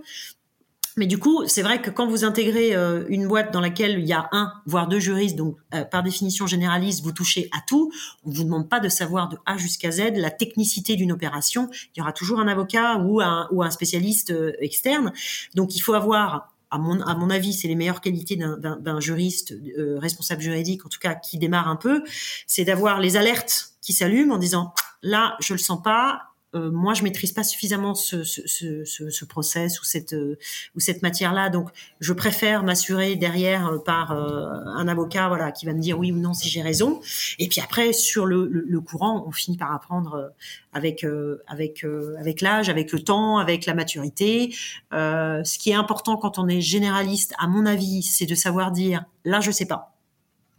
Mais 0.96 1.06
du 1.06 1.18
coup, 1.18 1.46
c'est 1.46 1.62
vrai 1.62 1.80
que 1.80 1.88
quand 1.88 2.06
vous 2.06 2.24
intégrez 2.24 2.74
une 3.08 3.26
boîte 3.26 3.52
dans 3.52 3.60
laquelle 3.60 3.98
il 3.98 4.06
y 4.06 4.12
a 4.12 4.28
un, 4.32 4.52
voire 4.66 4.88
deux 4.88 4.98
juristes, 4.98 5.36
donc 5.36 5.56
par 5.90 6.02
définition 6.02 6.46
généraliste, 6.46 7.02
vous 7.02 7.12
touchez 7.12 7.48
à 7.56 7.60
tout. 7.66 7.90
On 8.24 8.30
vous 8.30 8.44
demande 8.44 8.68
pas 8.68 8.78
de 8.78 8.90
savoir 8.90 9.28
de 9.28 9.38
A 9.46 9.56
jusqu'à 9.56 9.90
Z 9.90 10.12
la 10.16 10.30
technicité 10.30 10.96
d'une 10.96 11.12
opération. 11.12 11.70
Il 11.94 12.00
y 12.00 12.02
aura 12.02 12.12
toujours 12.12 12.40
un 12.40 12.48
avocat 12.48 12.98
ou 12.98 13.22
un, 13.22 13.48
ou 13.52 13.62
un 13.62 13.70
spécialiste 13.70 14.34
externe. 14.60 15.12
Donc, 15.54 15.74
il 15.76 15.80
faut 15.80 15.94
avoir 15.94 16.51
à 16.72 16.78
mon, 16.78 17.30
avis, 17.30 17.52
c'est 17.52 17.68
les 17.68 17.74
meilleures 17.74 18.00
qualités 18.00 18.36
d'un 18.36 19.00
juriste 19.00 19.52
euh, 19.78 19.98
responsable 19.98 20.40
juridique, 20.40 20.86
en 20.86 20.88
tout 20.88 20.98
cas 20.98 21.14
qui 21.14 21.36
démarre 21.36 21.68
un 21.68 21.76
peu, 21.76 22.02
c'est 22.46 22.64
d'avoir 22.64 22.98
les 22.98 23.16
alertes 23.16 23.74
qui 23.82 23.92
s'allument 23.92 24.34
en 24.34 24.38
disant 24.38 24.72
là, 25.02 25.36
je 25.40 25.52
le 25.52 25.58
sens 25.58 25.82
pas, 25.82 26.31
euh, 26.54 26.70
moi 26.70 26.92
je 26.92 27.02
maîtrise 27.02 27.32
pas 27.32 27.44
suffisamment 27.44 27.94
ce, 27.94 28.24
ce, 28.24 28.46
ce, 28.46 28.84
ce 29.10 29.24
process 29.24 29.80
ou 29.80 29.84
cette 29.84 30.12
euh, 30.12 30.38
ou 30.76 30.80
cette 30.80 31.02
matière 31.02 31.32
là 31.32 31.48
donc 31.48 31.70
je 32.00 32.12
préfère 32.12 32.62
m'assurer 32.62 33.16
derrière 33.16 33.68
euh, 33.68 33.78
par 33.78 34.12
un 34.12 34.86
avocat 34.86 35.28
voilà 35.28 35.50
qui 35.50 35.64
va 35.64 35.72
me 35.72 35.80
dire 35.80 35.98
oui 35.98 36.12
ou 36.12 36.16
non 36.16 36.34
si 36.34 36.48
j'ai 36.48 36.60
raison. 36.60 37.00
Et 37.38 37.48
puis 37.48 37.60
après 37.60 37.92
sur 37.92 38.26
le, 38.26 38.46
le, 38.48 38.80
courant 38.80 39.24
on 39.26 39.30
finit 39.30 39.56
par 39.56 39.72
apprendre 39.72 40.32
avec 40.72 41.06
avec 41.46 41.86
avec 42.18 42.40
l'âge 42.40 42.68
avec 42.68 42.92
le 42.92 43.00
temps 43.00 43.38
avec 43.38 43.64
la 43.66 43.74
maturité. 43.74 44.54
Ce 44.92 45.58
qui 45.58 45.70
est 45.70 45.74
important 45.74 46.16
quand 46.16 46.38
on 46.38 46.48
est 46.48 46.60
généraliste 46.60 47.34
à 47.38 47.46
mon 47.46 47.64
avis 47.66 48.02
c'est 48.02 48.26
de 48.26 48.34
savoir 48.34 48.72
dire 48.72 49.04
là 49.24 49.40
je 49.40 49.50
sais 49.50 49.66
pas 49.66 49.91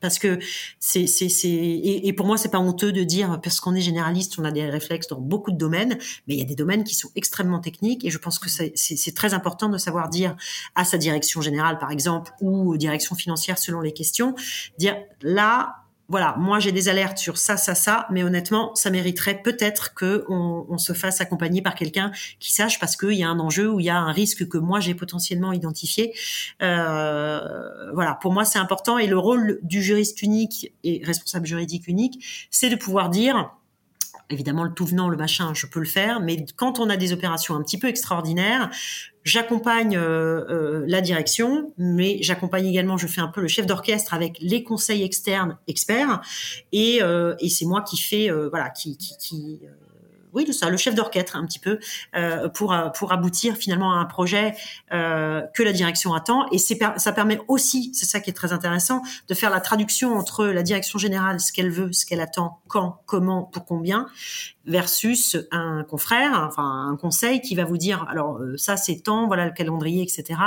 parce 0.04 0.20
que 0.20 0.38
c'est 0.80 1.08
c'est 1.08 1.30
c'est 1.30 1.50
et, 1.50 2.12
pour 2.12 2.28
moi 2.28 2.38
c'est 2.38 2.52
pas 2.52 2.60
honteux 2.60 2.92
de 2.92 3.04
dire 3.04 3.40
parce 3.42 3.62
qu'on 3.62 3.74
est 3.74 3.82
généraliste 3.82 4.38
on 4.38 4.44
a 4.44 4.52
des 4.52 4.66
réflexes 4.70 5.08
dans 5.08 5.22
beaucoup 5.22 5.52
de 5.52 5.58
domaines 5.58 5.98
mais 6.28 6.36
il 6.36 6.40
y 6.40 6.42
a 6.42 6.46
des 6.46 6.56
domaines 6.56 6.84
qui 6.84 6.94
sont 6.94 7.10
extrêmement 7.16 7.60
techniques 7.60 8.04
et 8.04 8.10
je 8.10 8.18
pense 8.18 8.38
que 8.38 8.50
c'est 8.50 8.74
c'est 8.76 9.16
très 9.16 9.34
important 9.34 9.70
de 9.70 9.78
savoir 9.78 10.10
dire 10.10 10.36
à 10.76 10.84
sa 10.84 10.98
direction 10.98 11.40
générale 11.42 11.80
par 11.80 11.90
exemple 11.90 12.34
ou 12.42 12.76
direction 12.76 13.16
financière 13.16 13.58
selon 13.58 13.80
les 13.80 13.94
questions 13.94 14.36
dire 14.78 14.98
là 15.22 15.83
voilà, 16.10 16.36
moi 16.38 16.60
j'ai 16.60 16.72
des 16.72 16.90
alertes 16.90 17.18
sur 17.18 17.38
ça, 17.38 17.56
ça, 17.56 17.76
ça, 17.76 18.08
mais 18.12 18.24
honnêtement, 18.24 18.76
ça 18.76 18.90
mériterait 18.90 19.42
peut-être 19.42 19.94
que 19.94 20.26
on, 20.28 20.78
se 20.78 20.94
fasse 20.94 21.22
accompagner 21.22 21.62
par 21.62 21.76
quelqu'un 21.76 22.12
qui 22.40 22.52
sache 22.52 22.80
parce 22.80 22.98
qu'il 22.98 23.14
y 23.14 23.24
a 23.24 23.30
un 23.30 23.40
enjeu 23.40 23.70
ou 23.70 23.80
il 23.80 23.86
y 23.86 23.90
a 23.90 23.98
un 23.98 24.12
risque 24.12 24.48
que 24.48 24.58
moi 24.58 24.80
j'ai 24.80 24.96
potentiellement 24.96 25.54
identifié. 25.54 26.14
Euh, 26.62 27.92
voilà, 27.94 28.16
pour 28.16 28.34
moi 28.34 28.44
c'est 28.44 28.60
important 28.60 28.98
et 28.98 29.08
le 29.08 29.18
rôle 29.18 29.60
du 29.62 29.82
juriste 29.82 30.22
unique 30.22 30.74
et 30.84 31.02
responsable 31.06 31.46
juridique 31.46 31.88
unique, 31.88 32.48
c'est 32.52 32.70
de 32.70 32.76
pouvoir 32.76 33.10
dire 33.10 33.52
évidemment 34.30 34.64
le 34.64 34.74
tout 34.74 34.86
venant, 34.86 35.10
le 35.10 35.18
machin, 35.18 35.54
je 35.54 35.66
peux 35.66 35.80
le 35.80 35.86
faire, 35.86 36.20
mais 36.20 36.46
quand 36.56 36.80
on 36.80 36.90
a 36.90 36.98
des 36.98 37.14
opérations 37.14 37.56
un 37.56 37.62
petit 37.62 37.78
peu 37.78 37.88
extraordinaires, 37.88 38.70
j'accompagne 39.24 39.96
euh, 39.98 40.46
euh, 40.50 40.84
la 40.88 41.02
direction, 41.02 41.74
mais 41.78 42.18
j'accompagne 42.22 42.68
également, 42.68 42.98
je 42.98 43.08
fais 43.08 43.22
un 43.22 43.28
peu 43.28 43.42
le 43.42 43.48
chef 43.48 43.66
d'orchestre 43.66 44.14
avec 44.14 44.38
les 44.40 44.64
conseils 44.64 45.04
externes 45.04 45.58
experts, 45.68 46.22
et, 46.72 47.02
euh, 47.02 47.36
c'est 47.48 47.66
moi 47.66 47.82
qui 47.82 47.98
fais, 47.98 48.30
voilà, 48.50 48.70
qui 48.70 48.98
oui, 50.34 50.52
ça, 50.54 50.70
le 50.70 50.78
chef 50.78 50.96
d'orchestre 50.96 51.36
un 51.36 51.46
petit 51.46 51.60
peu 51.60 51.80
euh, 52.16 52.50
pour 52.50 52.74
euh, 52.74 52.90
pour 52.90 53.12
aboutir 53.12 53.56
finalement 53.56 53.94
à 53.94 53.98
un 53.98 54.06
projet 54.06 54.56
euh, 54.92 55.42
que 55.54 55.64
la 55.64 55.74
direction 55.74 56.14
attend. 56.14 56.48
Et 56.52 56.58
ça 56.58 57.12
permet 57.12 57.40
aussi, 57.48 57.92
c'est 57.94 58.06
ça 58.06 58.20
qui 58.20 58.30
est 58.30 58.34
très 58.34 58.54
intéressant, 58.54 59.02
de 59.28 59.34
faire 59.34 59.50
la 59.50 59.62
traduction 59.62 60.16
entre 60.16 60.46
la 60.46 60.64
direction 60.64 61.00
générale, 61.00 61.40
ce 61.40 61.52
qu'elle 61.52 61.72
veut, 61.72 61.92
ce 61.94 62.06
qu'elle 62.06 62.22
attend, 62.22 62.60
quand, 62.68 63.02
comment, 63.06 63.44
pour 63.44 63.66
combien, 63.66 64.08
versus 64.66 65.38
un 65.52 65.84
confrère, 65.84 66.46
enfin 66.48 66.88
un 66.90 66.96
conseil 66.96 67.42
qui 67.42 67.56
va 67.56 67.66
vous 67.66 67.78
dire 67.78 68.06
alors 68.10 68.40
ça 68.58 68.78
c'est 68.78 68.96
temps, 68.98 69.28
voilà 69.28 69.46
le 69.46 69.52
calendrier, 69.52 70.04
etc. 70.04 70.40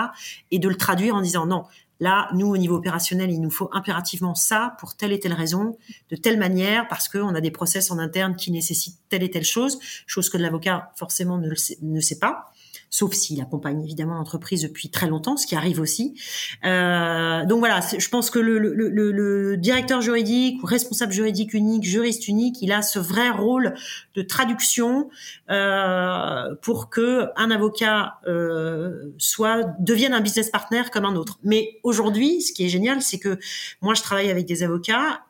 Et 0.51 0.59
de 0.59 0.69
le 0.69 0.77
traduire 0.77 1.15
en 1.15 1.21
disant 1.21 1.47
non, 1.47 1.65
Là, 2.01 2.29
nous, 2.35 2.47
au 2.47 2.57
niveau 2.57 2.77
opérationnel, 2.77 3.31
il 3.31 3.41
nous 3.41 3.51
faut 3.51 3.71
impérativement 3.73 4.35
ça 4.35 4.77
pour 4.81 4.97
telle 4.97 5.13
et 5.13 5.21
telle 5.21 5.33
raison, 5.33 5.79
de 6.11 6.17
telle 6.17 6.39
manière, 6.39 6.89
parce 6.89 7.09
qu'on 7.09 7.35
a 7.35 7.41
des 7.41 7.51
process 7.51 7.91
en 7.91 7.99
interne 7.99 8.37
qui 8.37 8.51
nécessitent 8.51 8.99
telle 9.09 9.23
et 9.23 9.31
telle 9.31 9.45
chose, 9.45 9.79
chose 10.07 10.29
que 10.29 10.37
l'avocat 10.37 10.93
forcément 10.97 11.39
ne, 11.39 11.51
ne 11.83 12.01
sait 12.01 12.19
pas 12.19 12.53
sauf 12.91 13.13
s'il 13.13 13.41
accompagne 13.41 13.83
évidemment 13.83 14.15
l'entreprise 14.15 14.63
depuis 14.63 14.91
très 14.91 15.07
longtemps, 15.07 15.37
ce 15.37 15.47
qui 15.47 15.55
arrive 15.55 15.81
aussi. 15.81 16.15
Euh, 16.65 17.45
donc 17.47 17.59
voilà, 17.59 17.81
je 17.81 18.09
pense 18.09 18.31
que 18.31 18.39
le, 18.39 18.59
le, 18.59 18.73
le, 18.75 19.13
le, 19.13 19.57
directeur 19.57 20.01
juridique 20.01 20.63
ou 20.63 20.67
responsable 20.67 21.13
juridique 21.13 21.55
unique, 21.55 21.85
juriste 21.85 22.29
unique, 22.29 22.63
il 22.63 22.73
a 22.73 22.83
ce 22.83 22.99
vrai 22.99 23.31
rôle 23.31 23.75
de 24.15 24.23
traduction 24.23 25.09
euh, 25.51 26.55
pour 26.63 26.91
que 26.91 27.27
un 27.37 27.51
avocat 27.51 28.19
euh, 28.27 29.13
soit 29.19 29.65
devienne 29.79 30.13
un 30.13 30.21
business 30.21 30.51
partner 30.51 30.83
comme 30.93 31.05
un 31.05 31.17
autre. 31.17 31.39
Mais 31.43 31.79
aujourd'hui, 31.83 32.41
ce 32.41 32.53
qui 32.53 32.65
est 32.65 32.69
génial, 32.69 33.03
c'est 33.03 33.19
que 33.19 33.39
moi, 33.83 33.95
je 33.95 34.03
travaille 34.03 34.31
avec 34.31 34.47
des 34.47 34.63
avocats. 34.63 35.21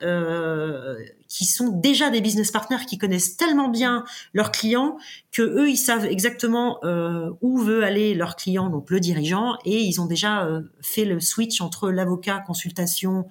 Qui 1.29 1.45
sont 1.45 1.69
déjà 1.69 2.11
des 2.11 2.21
business 2.21 2.51
partners 2.51 2.85
qui 2.87 2.99
connaissent 2.99 3.37
tellement 3.37 3.69
bien 3.69 4.05
leurs 4.33 4.53
clients 4.53 4.97
que 5.33 5.43
eux 5.43 5.69
ils 5.69 5.77
savent 5.77 6.07
exactement 6.07 6.79
euh, 6.85 7.31
où 7.41 7.59
veut 7.59 7.85
aller 7.85 8.15
leur 8.15 8.37
client 8.37 8.71
donc 8.71 8.91
le 8.91 9.01
dirigeant 9.01 9.59
et 9.65 9.83
ils 9.83 10.01
ont 10.01 10.07
déjà 10.07 10.45
euh, 10.45 10.63
fait 10.81 11.05
le 11.05 11.21
switch 11.21 11.61
entre 11.61 11.91
l'avocat 11.91 12.43
consultation 12.47 13.27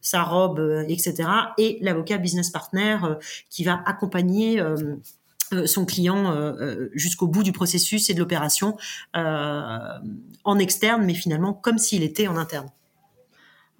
sa 0.00 0.22
robe 0.22 0.58
euh, 0.58 0.84
etc 0.88 1.28
et 1.58 1.78
l'avocat 1.80 2.18
business 2.18 2.50
partner 2.50 2.98
qui 3.50 3.64
va 3.64 3.82
accompagner 3.86 4.62
son 5.66 5.84
client 5.84 6.34
jusqu'au 6.92 7.28
bout 7.28 7.42
du 7.42 7.52
processus 7.52 8.10
et 8.10 8.14
de 8.14 8.18
l'opération 8.18 8.76
en 9.14 10.58
externe 10.58 11.04
mais 11.04 11.14
finalement 11.14 11.52
comme 11.52 11.78
s'il 11.78 12.02
était 12.02 12.26
en 12.26 12.36
interne. 12.36 12.68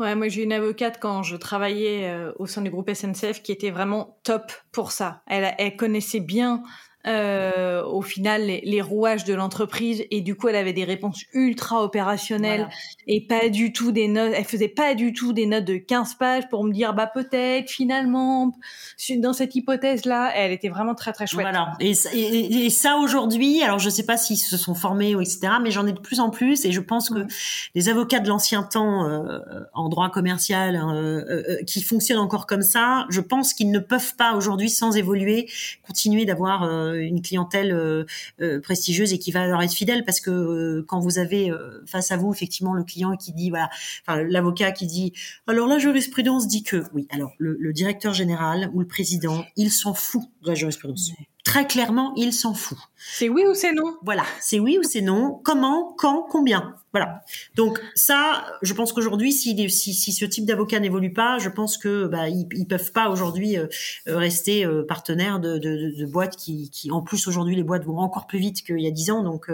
Ouais, 0.01 0.17
moi 0.17 0.27
j'ai 0.29 0.43
une 0.43 0.53
avocate 0.53 0.99
quand 1.01 1.23
je 1.23 1.37
travaillais 1.37 2.11
euh, 2.11 2.33
au 2.39 2.47
sein 2.47 2.63
du 2.63 2.71
groupe 2.71 2.91
SNCF 2.93 3.43
qui 3.43 3.53
était 3.53 3.71
vraiment 3.71 4.19
top 4.25 4.51
pour 4.73 4.91
ça. 4.91 5.23
Elle, 5.27 5.55
elle 5.57 5.77
connaissait 5.77 6.21
bien 6.21 6.65
euh, 7.07 7.85
au 7.85 8.01
final 8.01 8.47
les, 8.47 8.81
rouages 8.81 9.25
de 9.25 9.35
l'entreprise 9.35 10.05
et 10.11 10.23
du 10.23 10.37
coup 10.37 10.49
elle 10.49 10.57
avait 10.57 10.73
des 10.73 10.85
réponses 10.85 11.25
ultra 11.35 11.83
opérationnelles 11.83 12.67
et 13.07 13.27
pas 13.27 13.51
du 13.51 13.75
tout 13.75 13.93
des 13.93 14.09
notes 14.09 14.33
elle 14.35 14.45
faisait 14.47 14.69
pas 14.69 14.95
du 14.95 15.13
tout 15.13 15.35
des 15.35 15.45
notes 15.45 15.67
de 15.67 15.77
15 15.77 16.15
pages 16.15 16.49
pour 16.49 16.65
me 16.65 16.73
dire 16.73 16.95
bah 16.95 17.07
peut-être 17.07 17.69
finalement 17.69 18.57
dans 19.19 19.35
cette 19.35 19.55
hypothèse 19.55 20.07
là 20.07 20.33
elle 20.35 20.51
était 20.51 20.71
vraiment 20.71 20.95
très 20.95 21.13
très 21.13 21.27
chouette. 21.27 21.45
Voilà. 21.45 21.73
Et, 21.79 21.93
et, 22.15 22.65
et 22.65 22.71
ça 22.71 22.97
aujourd'hui 22.97 23.63
alors 23.63 23.79
je 23.79 23.91
sais 23.91 24.07
pas 24.07 24.17
s'ils 24.17 24.39
se 24.39 24.57
sont 24.57 24.75
formés 24.75 25.15
ou 25.15 25.21
etc 25.21 25.41
mais 25.63 25.71
j'en 25.71 25.87
ai 25.87 25.93
de 25.93 26.01
plus 26.01 26.21
en 26.21 26.31
plus 26.31 26.65
et 26.65 26.73
je 26.73 26.81
pense 26.81 27.11
que 27.11 27.27
les 27.75 27.91
avocats 27.91 28.21
de 28.21 28.31
l'ancien 28.31 28.63
temps 28.63 29.07
euh, 29.07 29.41
en 29.75 29.91
droit 29.91 30.09
commercial 30.09 30.77
hein, 30.77 30.95
euh, 30.95 31.63
qui 31.67 31.83
fonctionnent 31.83 32.19
encore 32.19 32.47
comme 32.47 32.63
ça 32.63 33.05
je 33.11 33.21
pense 33.21 33.53
qu'ils 33.53 33.71
ne 33.71 33.79
peuvent 33.79 34.17
pas 34.17 34.35
aujourd'hui 34.37 34.71
sans 34.71 34.97
évoluer 34.97 35.51
continuer 35.87 36.25
d'avoir 36.25 36.65
une 37.03 37.23
clientèle 37.23 37.73
euh, 37.73 38.05
euh, 38.41 38.61
prestigieuse 38.61 39.13
et 39.13 39.19
qui 39.19 39.33
va 39.33 39.47
leur 39.47 39.63
être 39.63 39.73
fidèle 39.73 40.05
parce 40.05 40.21
que 40.21 40.83
quand 40.89 41.01
vous 41.01 41.19
avez 41.19 41.51
face 41.87 42.11
à 42.13 42.17
vous 42.17 42.33
effectivement 42.33 42.75
le 42.75 42.85
client 42.85 43.17
qui 43.17 43.33
dit 43.33 43.51
voilà, 43.51 43.71
enfin 44.07 44.23
l'avocat 44.23 44.73
qui 44.73 44.87
dit 44.87 45.13
alors 45.47 45.67
la 45.67 45.79
jurisprudence 45.79 46.47
dit 46.49 46.63
que 46.63 46.85
oui, 46.93 47.07
alors 47.11 47.33
le, 47.39 47.57
le 47.59 47.73
directeur 47.73 48.13
général 48.13 48.71
ou 48.73 48.81
le 48.81 48.87
président, 48.87 49.45
il 49.57 49.71
s'en 49.71 49.95
fout 49.95 50.23
de 50.43 50.49
la 50.49 50.55
jurisprudence 50.55 51.13
très 51.45 51.67
clairement, 51.67 52.15
il 52.17 52.33
s'en 52.33 52.55
fout. 52.55 52.79
C'est 52.97 53.29
oui 53.29 53.45
ou 53.47 53.55
c'est 53.55 53.73
non? 53.73 53.97
Voilà, 54.03 54.25
c'est 54.41 54.59
oui 54.59 54.79
ou 54.79 54.83
c'est 54.83 55.03
non. 55.03 55.41
Comment, 55.45 55.95
quand, 55.97 56.27
combien? 56.29 56.75
Voilà. 56.93 57.21
Donc 57.55 57.81
ça, 57.95 58.47
je 58.63 58.73
pense 58.73 58.93
qu'aujourd'hui, 58.93 59.33
si, 59.33 59.69
si, 59.69 60.13
ce 60.13 60.25
type 60.25 60.47
d'avocat 60.47 60.81
n'évolue 60.81 61.13
pas, 61.13 61.39
je 61.39 61.51
pense 61.51 61.77
que 61.77 62.07
bah, 62.07 62.29
ils, 62.29 62.67
peuvent 62.67 62.93
pas 62.93 63.11
aujourd'hui 63.11 63.59
euh, 63.59 63.67
euh, 64.09 64.17
rester 64.17 64.65
euh, 64.65 64.85
partenaires 64.87 65.39
de, 65.39 65.59
de, 65.59 66.07
boîtes 66.07 66.37
qui, 66.37 66.71
qui, 66.71 66.91
en 66.91 67.03
plus 67.03 67.29
aujourd'hui, 67.29 67.57
les 67.57 67.63
boîtes 67.63 67.85
vont 67.85 67.99
encore 67.99 68.27
plus 68.27 68.39
vite 68.39 68.65
qu'il 68.65 68.81
y 68.81 68.87
a 68.87 68.91
dix 68.91 69.11
ans. 69.11 69.23
Donc 69.23 69.51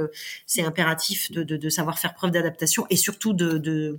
c'est 0.47 0.62
impératif 0.62 1.32
de, 1.32 1.43
de, 1.43 1.68
savoir 1.68 1.99
faire 1.99 2.14
preuve 2.14 2.30
d'adaptation 2.30 2.86
et 2.88 2.97
surtout 2.97 3.32
de, 3.32 3.59
de, 3.59 3.99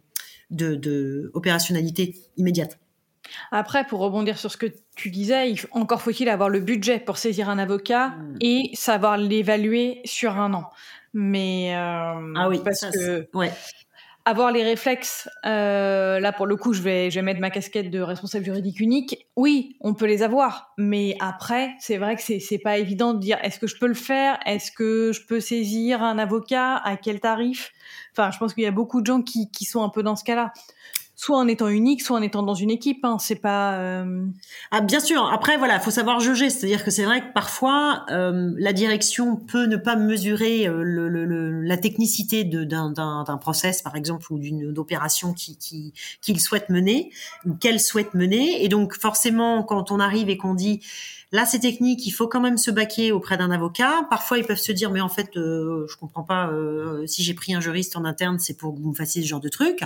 de 0.50 1.30
opérationnalité 1.34 2.16
immédiate. 2.38 2.80
Après, 3.52 3.86
pour 3.86 4.00
rebondir 4.00 4.38
sur 4.38 4.52
ce 4.52 4.58
que 4.58 4.68
tu 4.96 5.10
disais, 5.10 5.54
encore 5.72 6.02
faut-il 6.02 6.30
avoir 6.30 6.50
le 6.50 6.60
budget 6.60 7.00
pour 7.00 7.18
saisir 7.18 7.50
un 7.50 7.60
avocat 7.60 8.10
hmm. 8.10 8.38
et 8.42 8.70
savoir 8.74 9.18
l'évaluer 9.18 10.02
sur 10.06 10.38
un 10.38 10.54
an. 10.54 10.70
Mais 11.14 11.76
euh, 11.76 12.34
ah 12.38 12.50
oui, 12.50 12.62
parce 12.64 12.82
que 12.82 13.28
ouais 13.34 13.52
avoir 14.26 14.52
les 14.52 14.64
réflexes, 14.64 15.30
euh, 15.46 16.20
là 16.20 16.32
pour 16.32 16.46
le 16.46 16.56
coup, 16.56 16.74
je 16.74 16.82
vais, 16.82 17.10
je 17.10 17.16
vais 17.16 17.22
mettre 17.22 17.40
ma 17.40 17.50
casquette 17.50 17.90
de 17.90 18.00
responsable 18.02 18.46
juridique 18.46 18.80
unique. 18.80 19.28
Oui, 19.36 19.78
on 19.82 19.94
peut 19.94 20.06
les 20.06 20.22
avoir, 20.22 20.74
mais 20.78 21.16
après, 21.20 21.72
c'est 21.80 21.98
vrai 21.98 22.16
que 22.16 22.22
c'est, 22.22 22.40
c'est 22.40 22.60
pas 22.60 22.78
évident 22.78 23.14
de 23.14 23.20
dire 23.20 23.38
est-ce 23.42 23.60
que 23.60 23.68
je 23.68 23.78
peux 23.78 23.88
le 23.88 23.94
faire, 23.94 24.40
est-ce 24.46 24.72
que 24.72 25.12
je 25.12 25.26
peux 25.26 25.40
saisir 25.40 26.04
un 26.04 26.20
avocat, 26.20 26.76
à 26.78 26.98
quel 26.98 27.20
tarif? 27.20 27.72
Enfin, 28.12 28.30
je 28.32 28.38
pense 28.38 28.54
qu'il 28.54 28.64
y 28.64 28.68
a 28.68 28.72
beaucoup 28.72 29.02
de 29.02 29.08
gens 29.08 29.22
qui, 29.22 29.50
qui 29.50 29.66
sont 29.66 29.84
un 29.84 29.90
peu 29.90 30.04
dans 30.04 30.16
ce 30.16 30.24
cas-là 30.24 30.54
soit 31.22 31.38
en 31.38 31.48
étant 31.48 31.68
unique, 31.68 32.02
soit 32.02 32.18
en 32.18 32.22
étant 32.24 32.42
dans 32.42 32.56
une 32.56 32.72
équipe. 32.72 33.06
Hein. 33.06 33.18
C'est 33.20 33.36
pas. 33.36 33.76
Euh... 33.76 34.26
Ah, 34.72 34.82
bien 34.82 35.00
sûr. 35.00 35.24
Après, 35.32 35.56
voilà, 35.56 35.80
faut 35.80 35.92
savoir 35.92 36.20
juger. 36.20 36.50
C'est-à-dire 36.50 36.84
que 36.84 36.90
c'est 36.90 37.04
vrai 37.04 37.22
que 37.22 37.32
parfois, 37.32 38.08
euh, 38.10 38.52
la 38.58 38.74
direction 38.74 39.36
peut 39.36 39.68
ne 39.68 39.78
pas 39.78 39.96
mesurer 39.96 40.68
euh, 40.68 40.82
le, 40.82 41.08
le, 41.10 41.62
la 41.62 41.78
technicité 41.78 42.44
d'un, 42.44 43.38
process, 43.40 43.84
par 43.84 43.96
exemple, 43.96 44.34
ou 44.34 44.40
d'une 44.40 44.76
opération 44.80 45.34
qui, 45.34 45.60
qui, 45.60 45.94
qu'il 46.24 46.40
souhaite 46.40 46.70
mener 46.70 47.12
ou 47.46 47.54
qu'elle 47.54 47.80
souhaite 47.80 48.16
mener. 48.16 48.66
Et 48.66 48.68
donc, 48.68 48.96
forcément, 48.96 49.62
quand 49.62 49.92
on 49.92 50.00
arrive 50.00 50.28
et 50.28 50.38
qu'on 50.38 50.56
dit 50.56 50.82
Là, 51.34 51.46
c'est 51.46 51.60
technique, 51.60 52.06
il 52.06 52.12
faut 52.12 52.28
quand 52.28 52.42
même 52.42 52.58
se 52.58 52.72
baquer 52.72 53.14
auprès 53.14 53.38
d'un 53.38 53.52
avocat. 53.52 54.06
Parfois, 54.10 54.38
ils 54.38 54.44
peuvent 54.46 54.58
se 54.58 54.74
dire, 54.74 54.92
mais 54.92 55.00
en 55.00 55.08
fait, 55.08 55.30
euh, 55.38 55.88
je 55.90 55.96
comprends 55.96 56.24
pas. 56.24 56.50
Euh, 56.50 57.08
si 57.08 57.24
j'ai 57.24 57.34
pris 57.34 57.54
un 57.54 57.62
juriste 57.62 57.96
en 57.96 58.04
interne, 58.04 58.38
c'est 58.38 58.58
pour 58.58 58.76
que 58.76 58.82
vous 58.82 58.90
me 58.90 58.96
fassiez 58.96 59.22
ce 59.22 59.28
genre 59.30 59.40
de 59.40 59.48
truc. 59.48 59.80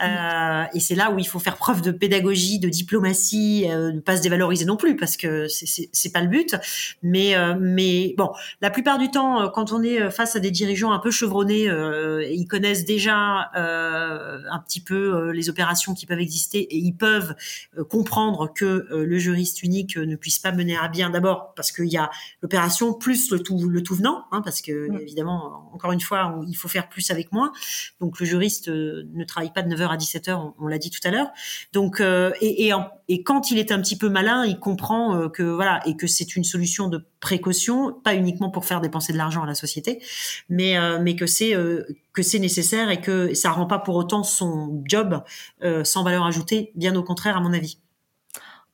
Euh, 0.00 0.64
et 0.72 0.78
c'est 0.78 0.94
là 0.94 1.10
où 1.10 1.18
il 1.18 1.26
faut 1.26 1.40
faire 1.40 1.56
preuve 1.56 1.82
de 1.82 1.90
pédagogie, 1.90 2.60
de 2.60 2.68
diplomatie, 2.68 3.66
euh, 3.68 3.90
ne 3.90 3.98
pas 3.98 4.16
se 4.16 4.22
dévaloriser 4.22 4.64
non 4.64 4.76
plus, 4.76 4.94
parce 4.94 5.16
que 5.16 5.48
c'est 5.48 6.12
pas 6.12 6.20
le 6.20 6.28
but. 6.28 6.54
Mais, 7.02 7.34
mais 7.58 8.14
bon, 8.16 8.30
la 8.60 8.70
plupart 8.70 8.98
du 8.98 9.10
temps, 9.10 9.50
quand 9.50 9.72
on 9.72 9.82
est 9.82 10.08
face 10.12 10.36
à 10.36 10.40
des 10.40 10.52
dirigeants 10.52 10.92
un 10.92 11.00
peu 11.00 11.10
chevronnés, 11.10 11.68
ils 12.30 12.46
connaissent 12.46 12.84
déjà 12.84 13.50
un 13.54 14.58
petit 14.64 14.80
peu 14.80 15.30
les 15.32 15.48
opérations 15.48 15.94
qui 15.94 16.06
peuvent 16.06 16.20
exister 16.20 16.60
et 16.60 16.76
ils 16.76 16.94
peuvent 16.94 17.34
comprendre 17.90 18.52
que 18.54 18.86
le 18.90 19.18
juriste 19.18 19.64
unique 19.64 19.96
ne 19.96 20.14
puisse 20.14 20.38
pas 20.38 20.52
mener 20.52 20.75
à 20.76 20.88
bien 20.88 21.10
d'abord 21.10 21.52
parce 21.54 21.72
qu'il 21.72 21.86
y 21.86 21.96
a 21.96 22.10
l'opération 22.42 22.94
plus 22.94 23.30
le 23.30 23.40
tout 23.40 23.68
le 23.68 23.82
tout 23.82 23.94
venant, 23.94 24.24
hein, 24.32 24.42
parce 24.42 24.60
que 24.62 24.88
mm. 24.88 25.00
évidemment, 25.00 25.70
encore 25.72 25.92
une 25.92 26.00
fois, 26.00 26.40
il 26.48 26.54
faut 26.54 26.68
faire 26.68 26.88
plus 26.88 27.10
avec 27.10 27.32
moins. 27.32 27.52
Donc 28.00 28.20
le 28.20 28.26
juriste 28.26 28.68
euh, 28.68 29.04
ne 29.12 29.24
travaille 29.24 29.52
pas 29.52 29.62
de 29.62 29.74
9h 29.74 29.88
à 29.88 29.96
17h, 29.96 30.54
on, 30.58 30.66
l'a 30.66 30.78
dit 30.78 30.90
tout 30.90 31.00
à 31.04 31.10
l'heure. 31.10 31.28
Donc 31.72 32.00
euh, 32.00 32.32
et, 32.40 32.68
et, 32.68 32.72
et, 33.08 33.22
quand 33.22 33.50
il 33.50 33.58
est 33.58 33.72
un 33.72 33.80
petit 33.80 33.96
peu 33.96 34.08
malin, 34.08 34.44
il 34.44 34.58
comprend 34.58 35.16
euh, 35.16 35.28
que 35.28 35.42
voilà 35.42 35.80
et 35.86 35.96
que 35.96 36.06
c'est 36.06 36.36
une 36.36 36.44
solution 36.44 36.88
de 36.88 37.04
précaution, 37.20 37.92
pas 37.92 38.14
uniquement 38.14 38.50
pour 38.50 38.64
faire 38.64 38.80
dépenser 38.80 39.12
de 39.12 39.18
l'argent 39.18 39.42
à 39.42 39.46
la 39.46 39.54
société, 39.54 40.02
mais 40.48 40.76
mais 41.00 41.16
que 41.16 41.26
c'est 41.26 41.54
que 42.12 42.22
c'est 42.22 42.38
nécessaire 42.38 42.90
et 42.90 43.00
que 43.00 43.34
ça 43.34 43.50
rend 43.50 43.66
pas 43.66 43.78
pour 43.78 43.96
autant 43.96 44.22
son 44.22 44.82
job 44.84 45.22
sans 45.82 46.04
valeur 46.04 46.24
ajoutée, 46.24 46.72
bien 46.74 46.94
au 46.94 47.02
contraire 47.02 47.36
à 47.36 47.40
mon 47.40 47.52
avis. 47.52 47.78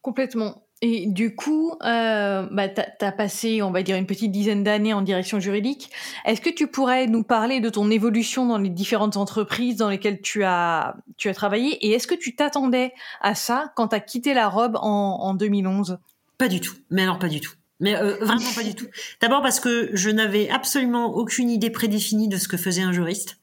Complètement. 0.03 0.62
Et 0.85 1.07
du 1.07 1.37
coup, 1.37 1.77
euh, 1.85 2.49
bah, 2.51 2.69
tu 2.69 3.05
as, 3.05 3.13
passé, 3.13 3.63
on 3.63 3.71
va 3.71 3.85
dire, 3.85 3.97
une 3.97 4.07
petite 4.07 4.33
dizaine 4.33 4.65
d'années 4.65 4.93
en 4.93 5.01
direction 5.01 5.39
juridique. 5.39 5.91
Est-ce 6.25 6.41
que 6.41 6.51
tu 6.51 6.67
pourrais 6.67 7.07
nous 7.07 7.23
parler 7.23 7.61
de 7.61 7.69
ton 7.69 7.89
évolution 7.89 8.47
dans 8.47 8.59
les 8.59 8.69
différentes 8.69 9.17
entreprises 9.17 9.77
dans 9.77 9.89
lesquelles 9.89 10.21
tu 10.21 10.43
as, 10.43 10.97
tu 11.17 11.29
as 11.29 11.35
travaillé? 11.35 11.87
Et 11.87 11.93
est-ce 11.93 12.09
que 12.09 12.17
tu 12.17 12.35
t'attendais 12.35 12.93
à 13.21 13.37
ça 13.37 13.73
quand 13.77 13.89
tu 13.89 13.95
as 13.95 14.01
quitté 14.01 14.35
la 14.35 14.49
robe 14.49 14.77
en, 14.77 15.19
en 15.21 15.35
2011 15.35 15.99
Pas 16.37 16.49
du 16.49 16.61
tout. 16.61 16.75
Mais 16.91 17.03
alors, 17.03 17.21
pas 17.21 17.29
du 17.29 17.41
tout. 17.41 17.53
Mais 17.83 17.97
euh, 17.97 18.17
vraiment 18.21 18.53
pas 18.55 18.63
du 18.63 18.75
tout. 18.75 18.87
D'abord 19.21 19.43
parce 19.43 19.59
que 19.59 19.91
je 19.93 20.09
n'avais 20.09 20.49
absolument 20.51 21.15
aucune 21.15 21.51
idée 21.51 21.71
prédéfinie 21.71 22.29
de 22.29 22.37
ce 22.37 22.47
que 22.47 22.57
faisait 22.57 22.83
un 22.83 22.93
juriste. 22.93 23.39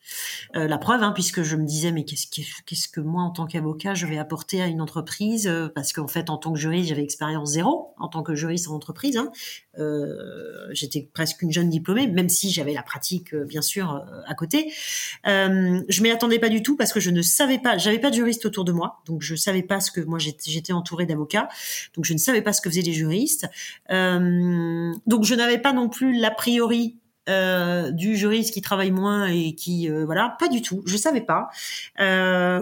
Euh, 0.55 0.67
la 0.67 0.77
preuve, 0.77 1.03
hein, 1.03 1.11
puisque 1.13 1.43
je 1.43 1.55
me 1.55 1.65
disais 1.65 1.91
mais 1.91 2.03
qu'est-ce 2.03 2.87
que, 2.87 2.99
moi 2.99 3.23
en 3.23 3.31
tant 3.31 3.45
qu'avocat 3.45 3.93
je 3.93 4.05
vais 4.05 4.17
apporter 4.17 4.61
à 4.61 4.67
une 4.67 4.81
entreprise 4.81 5.47
euh, 5.47 5.69
Parce 5.73 5.93
qu'en 5.93 6.07
fait 6.07 6.29
en 6.29 6.37
tant 6.37 6.53
que 6.53 6.59
juriste 6.59 6.89
j'avais 6.89 7.03
expérience 7.03 7.51
zéro 7.51 7.93
en 7.97 8.07
tant 8.07 8.23
que 8.23 8.35
juriste 8.35 8.67
en 8.67 8.75
entreprise. 8.75 9.17
Hein. 9.17 9.31
j'étais 10.71 11.09
presque 11.13 11.41
une 11.41 11.51
jeune 11.51 11.69
diplômée, 11.69 12.07
même 12.07 12.29
si 12.29 12.51
j'avais 12.51 12.73
la 12.73 12.83
pratique 12.83 13.35
bien 13.35 13.61
sûr 13.61 14.03
à 14.25 14.35
côté. 14.35 14.71
je 15.25 16.01
m'y 16.01 16.11
attendais 16.11 16.39
pas 16.39 16.49
du 16.49 16.61
tout 16.61 16.75
parce 16.75 16.91
que 16.91 16.99
je 16.99 17.11
ne 17.11 17.21
savais 17.21 17.59
pas, 17.59 17.77
j'avais 17.77 17.99
pas 17.99 18.09
de 18.09 18.15
juriste 18.15 18.45
autour 18.45 18.65
de 18.65 18.71
moi, 18.71 19.01
donc 19.05 19.21
je 19.21 19.35
savais 19.35 19.63
pas 19.63 19.79
ce 19.79 19.91
que 19.91 20.01
moi 20.01 20.19
j'étais, 20.19 20.51
j'étais 20.51 20.73
entourée 20.73 21.05
d'avocats, 21.05 21.47
donc 21.95 22.05
je 22.05 22.13
ne 22.13 22.17
savais 22.17 22.41
pas 22.41 22.53
ce 22.53 22.61
que 22.61 22.69
faisaient 22.69 22.81
les 22.81 22.93
juristes. 22.93 23.47
Euh, 23.89 24.19
euh, 24.19 24.93
donc 25.07 25.23
je 25.23 25.35
n'avais 25.35 25.57
pas 25.57 25.73
non 25.73 25.89
plus 25.89 26.17
l'a 26.17 26.31
priori 26.31 26.95
euh, 27.29 27.91
du 27.91 28.17
juriste 28.17 28.53
qui 28.53 28.61
travaille 28.61 28.91
moins 28.91 29.27
et 29.27 29.53
qui 29.53 29.89
euh, 29.89 30.05
voilà. 30.05 30.35
Pas 30.39 30.47
du 30.47 30.61
tout. 30.61 30.81
Je 30.85 30.97
savais 30.97 31.21
pas. 31.21 31.49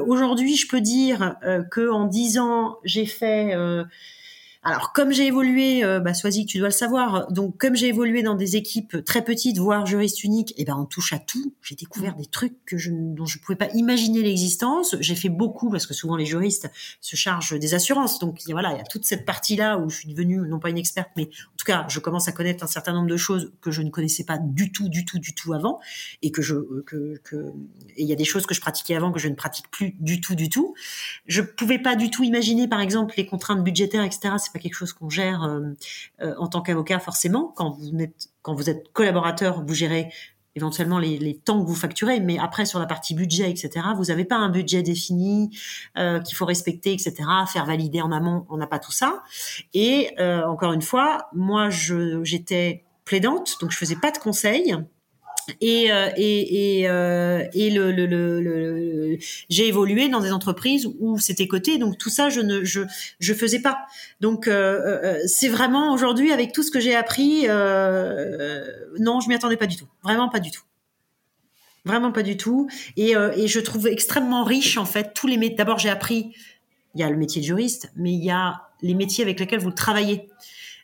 Aujourd'hui 0.05 0.55
je 0.55 0.67
peux 0.67 0.81
dire 0.81 1.35
que 1.71 1.89
en 1.89 2.05
dix 2.05 2.37
ans 2.37 2.77
j'ai 2.83 3.05
fait 3.05 3.55
alors, 4.67 4.91
comme 4.91 5.13
j'ai 5.13 5.27
évolué, 5.27 5.85
euh, 5.85 6.01
bah, 6.01 6.11
que 6.11 6.45
tu 6.45 6.57
dois 6.57 6.67
le 6.67 6.73
savoir. 6.73 7.31
Donc, 7.31 7.57
comme 7.57 7.75
j'ai 7.75 7.87
évolué 7.87 8.21
dans 8.21 8.35
des 8.35 8.57
équipes 8.57 9.03
très 9.05 9.23
petites, 9.23 9.59
voire 9.59 9.85
juristes 9.85 10.25
uniques, 10.25 10.51
et 10.51 10.63
eh 10.63 10.65
ben, 10.65 10.75
on 10.77 10.85
touche 10.85 11.13
à 11.13 11.19
tout. 11.19 11.53
J'ai 11.61 11.75
découvert 11.75 12.15
des 12.15 12.25
trucs 12.25 12.65
que 12.65 12.77
je, 12.77 12.91
dont 12.91 13.25
je 13.25 13.39
pouvais 13.39 13.55
pas 13.55 13.69
imaginer 13.73 14.21
l'existence. 14.21 14.97
J'ai 14.99 15.15
fait 15.15 15.29
beaucoup 15.29 15.69
parce 15.69 15.87
que 15.87 15.93
souvent 15.93 16.17
les 16.17 16.25
juristes 16.25 16.69
se 16.99 17.15
chargent 17.15 17.57
des 17.57 17.73
assurances. 17.75 18.19
Donc, 18.19 18.41
voilà, 18.49 18.73
il 18.73 18.77
y 18.77 18.81
a 18.81 18.83
toute 18.83 19.05
cette 19.05 19.25
partie-là 19.25 19.77
où 19.77 19.89
je 19.89 19.99
suis 19.99 20.09
devenue 20.09 20.39
non 20.39 20.59
pas 20.59 20.69
une 20.69 20.77
experte, 20.77 21.11
mais 21.15 21.23
en 21.23 21.57
tout 21.57 21.65
cas, 21.65 21.85
je 21.87 21.99
commence 21.99 22.27
à 22.27 22.33
connaître 22.33 22.63
un 22.63 22.67
certain 22.67 22.91
nombre 22.91 23.07
de 23.07 23.17
choses 23.17 23.53
que 23.61 23.71
je 23.71 23.81
ne 23.81 23.89
connaissais 23.89 24.25
pas 24.25 24.37
du 24.37 24.73
tout, 24.73 24.89
du 24.89 25.05
tout, 25.05 25.17
du 25.17 25.33
tout 25.33 25.53
avant, 25.53 25.79
et 26.21 26.31
que 26.31 26.41
je, 26.41 26.55
que, 26.85 27.17
que, 27.23 27.53
et 27.95 28.03
il 28.03 28.07
y 28.07 28.13
a 28.13 28.17
des 28.17 28.25
choses 28.25 28.45
que 28.45 28.53
je 28.53 28.59
pratiquais 28.59 28.95
avant 28.95 29.13
que 29.13 29.19
je 29.19 29.29
ne 29.29 29.35
pratique 29.35 29.71
plus 29.71 29.95
du 30.01 30.19
tout, 30.19 30.35
du 30.35 30.49
tout. 30.49 30.75
Je 31.25 31.41
pouvais 31.41 31.79
pas 31.79 31.95
du 31.95 32.09
tout 32.09 32.25
imaginer, 32.25 32.67
par 32.67 32.81
exemple, 32.81 33.13
les 33.15 33.25
contraintes 33.25 33.63
budgétaires, 33.63 34.03
etc 34.03 34.27
c'est 34.37 34.51
quelque 34.57 34.75
chose 34.75 34.93
qu'on 34.93 35.09
gère 35.09 35.43
euh, 35.43 35.61
euh, 36.21 36.35
en 36.37 36.47
tant 36.47 36.61
qu'avocat 36.61 36.99
forcément. 36.99 37.53
Quand 37.55 37.71
vous 37.71 38.01
êtes 38.01 38.29
quand 38.41 38.53
vous 38.53 38.69
êtes 38.69 38.91
collaborateur, 38.93 39.63
vous 39.65 39.73
gérez 39.73 40.09
éventuellement 40.55 40.97
les, 40.97 41.37
temps 41.37 41.61
que 41.61 41.67
vous 41.67 41.75
facturez, 41.75 42.19
mais 42.19 42.39
après 42.39 42.65
sur 42.65 42.79
la 42.79 42.87
partie 42.87 43.13
budget, 43.13 43.51
etc., 43.51 43.85
vous 43.95 44.05
n'avez 44.05 44.25
pas 44.25 44.37
un 44.37 44.49
budget 44.49 44.81
défini 44.81 45.55
euh, 45.97 46.19
qu'il 46.19 46.35
faut 46.35 46.45
respecter, 46.45 46.93
etc., 46.93 47.13
faire 47.47 47.65
valider 47.65 48.01
en 48.01 48.11
amont, 48.11 48.47
on 48.49 48.57
n'a 48.57 48.65
pas 48.65 48.79
tout 48.79 48.91
ça. 48.91 49.21
Et 49.75 50.15
encore 50.19 50.73
une 50.73 50.81
fois, 50.81 51.27
moi, 51.33 51.69
j'étais 51.69 52.85
plaidante, 53.05 53.57
donc 53.61 53.69
je 53.71 53.77
faisais 53.77 53.97
pas 53.97 54.09
de 54.09 54.17
conseils 54.17 54.75
et 55.61 55.91
euh, 55.91 56.09
et 56.17 56.79
et, 56.79 56.89
euh, 56.89 57.43
et 57.53 57.69
le, 57.69 57.91
le, 57.91 58.05
le, 58.05 59.17
j'ai 59.49 59.67
évolué 59.67 60.09
dans 60.09 60.19
des 60.19 60.31
entreprises 60.31 60.87
où 60.99 61.19
c'était 61.19 61.47
coté 61.47 61.77
donc 61.77 61.97
tout 61.97 62.09
ça 62.09 62.29
je 62.29 62.41
ne 62.41 62.63
je 62.63 62.81
je 63.19 63.33
faisais 63.33 63.61
pas. 63.61 63.79
Donc 64.21 64.47
euh, 64.47 65.19
c'est 65.25 65.49
vraiment 65.49 65.93
aujourd'hui 65.93 66.31
avec 66.31 66.51
tout 66.51 66.63
ce 66.63 66.71
que 66.71 66.79
j'ai 66.79 66.95
appris 66.95 67.43
non 67.47 69.19
je 69.19 69.29
m'y 69.29 69.35
attendais 69.35 69.57
pas 69.57 69.67
du 69.67 69.75
tout. 69.75 69.87
Vraiment 70.03 70.29
pas 70.29 70.39
du 70.39 70.51
tout. 70.51 70.63
Vraiment 71.85 72.11
pas 72.11 72.23
du 72.23 72.37
tout. 72.37 72.67
Et 72.97 73.13
et 73.35 73.47
je 73.47 73.59
trouve 73.59 73.87
extrêmement 73.87 74.43
riche 74.43 74.77
en 74.77 74.85
fait 74.85 75.13
tous 75.13 75.27
les 75.27 75.49
d'abord 75.49 75.79
j'ai 75.79 75.89
appris 75.89 76.33
il 76.95 77.01
y 77.01 77.03
a 77.03 77.09
le 77.09 77.17
métier 77.17 77.41
de 77.41 77.45
juriste 77.45 77.91
mais 77.95 78.11
il 78.11 78.23
y 78.23 78.31
a 78.31 78.63
les 78.81 78.93
métiers 78.93 79.23
avec 79.23 79.39
lesquels 79.39 79.59
vous 79.59 79.71
travaillez 79.71 80.27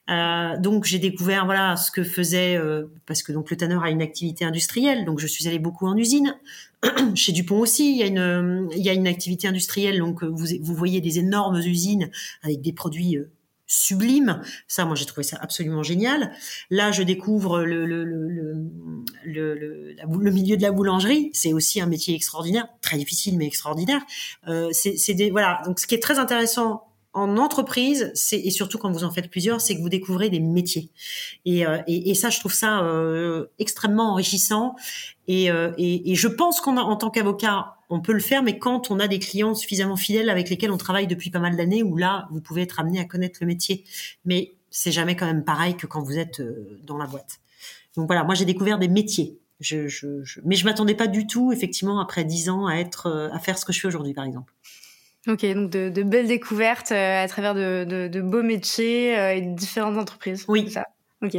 euh, 0.10 0.58
donc 0.60 0.84
j'ai 0.84 0.99
découvert 0.99 1.45
voilà 1.45 1.78
ce 1.78 1.89
que 1.89 2.04
faisait 2.04 2.58
euh, 2.58 2.88
parce 3.06 3.24
que 3.24 3.32
donc 3.32 3.49
le 3.49 3.56
tanneur 3.58 3.84
a 3.84 3.89
une 3.89 4.01
activité 4.01 4.43
industrielle, 4.43 5.06
donc 5.06 5.20
je 5.20 5.28
suis 5.28 5.47
allée 5.47 5.60
beaucoup 5.60 5.88
en 5.88 5.95
usine. 5.95 6.36
Chez 7.16 7.32
Dupont 7.32 7.60
aussi, 7.60 7.91
il 7.91 7.97
y 7.97 8.04
a 8.04 8.08
une 8.08 8.70
il 8.76 8.84
y 8.84 8.89
a 8.89 8.93
une 8.93 9.08
activité 9.08 9.47
industrielle, 9.47 9.99
donc 9.99 10.24
vous 10.24 10.45
vous 10.62 10.76
voyez 10.76 10.99
des 10.99 11.20
énormes 11.20 11.58
usines 11.58 12.10
avec 12.41 12.62
des 12.62 12.74
produits 12.74 13.18
euh, 13.18 13.32
sublimes. 13.66 14.41
Ça, 14.68 14.86
moi, 14.86 14.95
j'ai 14.95 15.06
trouvé 15.06 15.24
ça 15.24 15.38
absolument 15.41 15.84
génial. 15.84 16.32
Là, 16.70 16.91
je 16.91 17.01
découvre 17.01 17.64
le, 17.64 17.86
le, 17.86 18.04
le, 18.04 18.70
le, 19.26 19.95
le 19.95 20.32
milieu 20.32 20.58
de 20.58 20.62
la 20.62 20.72
boulangerie. 20.72 21.30
C'est 21.34 21.54
aussi 21.54 21.82
un 21.82 21.88
métier 21.88 22.16
extraordinaire, 22.16 22.68
très 22.82 22.97
difficile, 22.97 23.38
mais 23.38 23.47
extraordinaire. 23.47 24.01
Euh, 24.47 24.70
c'est 24.74 25.14
des, 25.14 25.32
voilà. 25.32 25.62
Donc, 25.66 25.80
ce 25.80 25.88
qui 25.88 25.95
est 25.95 26.04
très 26.04 26.20
intéressant 26.20 26.84
en 27.14 27.38
entreprise, 27.38 28.11
et 28.32 28.49
surtout 28.49 28.78
quand 28.78 28.91
vous 28.91 29.03
en 29.03 29.11
faites 29.11 29.30
plusieurs, 29.30 29.61
c'est 29.61 29.76
que 29.76 29.82
vous 29.82 29.89
découvrez 29.89 30.30
des 30.30 30.39
métiers. 30.39 30.89
Et, 31.45 31.66
euh, 31.66 31.78
et, 31.86 32.09
et 32.09 32.16
ça, 32.16 32.30
je 32.30 32.39
trouve 32.39 32.53
ça 32.53 32.84
euh, 32.84 33.45
extrêmement 33.59 34.11
enrichissant. 34.11 34.76
Et, 35.28 35.51
euh, 35.51 35.72
et, 35.78 36.11
et 36.11 36.16
je 36.16 36.28
pense 36.28 36.59
qu'on 36.59 36.76
a, 36.78 36.82
en 36.82 36.95
tant 36.95 37.11
qu'avocat, 37.11 37.76
on 37.89 38.01
peut 38.01 38.14
le 38.14 38.20
faire, 38.20 38.41
mais 38.41 38.57
quand 38.57 38.89
on 38.89 38.99
a 38.99 39.07
des 39.07 39.20
clients 39.20 39.53
suffisamment 39.53 39.95
fidèles 39.95 40.30
avec 40.30 40.49
lesquels 40.49 40.72
on 40.72 40.78
travaille 40.78 41.05
depuis 41.05 41.30
pas 41.30 41.39
mal 41.39 41.55
d'années, 41.55 41.84
où 41.84 41.97
là, 41.97 42.28
vous 42.32 42.41
pouvez 42.41 42.64
être 42.64 42.80
amené 42.80 42.99
à 42.99 43.05
connaître 43.05 43.38
le 43.41 43.47
métier. 43.47 43.84
Mais 44.26 44.53
c'est 44.72 44.91
jamais 44.91 45.16
quand 45.16 45.28
même 45.28 45.43
pareil 45.43 45.78
que 45.78 45.86
quand 45.86 46.01
vous 46.01 46.18
êtes 46.18 46.41
dans 46.84 46.97
la 46.97 47.05
boîte. 47.05 47.39
Donc 47.95 48.07
voilà, 48.07 48.24
moi 48.24 48.34
j'ai 48.34 48.45
découvert 48.45 48.80
des 48.80 48.88
métiers. 48.88 49.38
Je, 49.59 49.88
je, 49.88 50.24
je... 50.24 50.41
mais 50.43 50.55
je 50.55 50.66
m'attendais 50.66 50.95
pas 50.95 51.07
du 51.07 51.28
tout, 51.28 51.53
effectivement, 51.53 51.99
après 51.99 52.26
dix 52.26 52.49
ans, 52.49 52.66
à 52.66 52.78
être, 52.78 53.30
à 53.32 53.39
faire 53.39 53.57
ce 53.57 53.66
que 53.66 53.72
je 53.72 53.80
fais 53.80 53.88
aujourd'hui, 53.88 54.14
par 54.14 54.26
exemple. 54.26 54.51
Ok, 55.28 55.45
donc 55.45 55.69
de, 55.69 56.03
belles 56.03 56.28
découvertes 56.28 56.91
à 56.91 57.28
travers 57.28 57.55
de, 57.55 57.86
de, 57.86 58.21
beaux 58.21 58.43
métiers 58.43 59.13
et 59.38 59.41
de 59.41 59.55
différentes 59.55 59.97
entreprises. 59.97 60.45
Oui, 60.47 60.69
ça? 60.69 60.86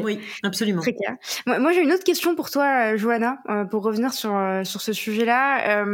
Oui, 0.03 0.18
absolument. 0.43 0.80
Très 0.80 0.95
clair. 0.95 1.16
Moi, 1.47 1.72
j'ai 1.72 1.82
une 1.82 1.93
autre 1.93 2.05
question 2.05 2.35
pour 2.35 2.51
toi, 2.51 2.93
euh, 2.93 2.97
Johanna, 2.97 3.39
euh, 3.49 3.64
pour 3.64 3.82
revenir 3.82 4.12
sur 4.12 4.35
euh, 4.35 4.64
sur 4.64 4.80
ce 4.80 4.93
sujet-là. 4.93 5.85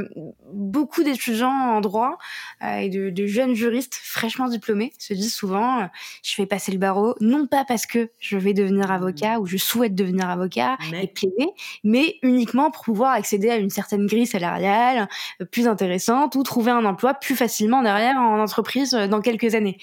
beaucoup 0.53 1.03
d'étudiants 1.03 1.49
en 1.51 1.80
droit 1.80 2.18
et 2.62 2.88
de, 2.88 3.11
de, 3.11 3.26
jeunes 3.26 3.55
juristes 3.55 3.95
fraîchement 3.95 4.49
diplômés 4.49 4.93
se 4.99 5.14
disent 5.14 5.34
souvent 5.34 5.88
je 6.22 6.36
vais 6.36 6.47
passer 6.47 6.72
le 6.72 6.78
barreau, 6.78 7.14
non 7.20 7.47
pas 7.47 7.64
parce 7.64 7.86
que 7.86 8.11
je 8.18 8.36
vais 8.36 8.53
devenir 8.53 8.88
mmh. 8.88 8.93
avocat 8.93 9.41
ou 9.41 9.47
je 9.47 9.57
souhaite 9.57 9.95
devenir 9.95 10.28
avocat 10.28 10.76
et 10.93 11.07
plaider, 11.07 11.49
mais 11.84 12.16
uniquement 12.22 12.70
pour 12.70 12.84
pouvoir 12.84 13.12
accéder 13.12 13.51
à 13.51 13.57
une 13.57 13.70
certaine 13.70 14.07
grille 14.07 14.26
salariale 14.26 15.09
plus 15.51 15.68
intéressante 15.68 16.34
ou 16.34 16.43
trouver 16.43 16.70
un 16.70 16.84
emploi 16.84 17.14
plus 17.14 17.36
facilement 17.36 17.82
derrière 17.82 18.16
en 18.16 18.41
entreprise 18.41 18.93
dans 18.93 19.20
quelques 19.20 19.55
années. 19.55 19.78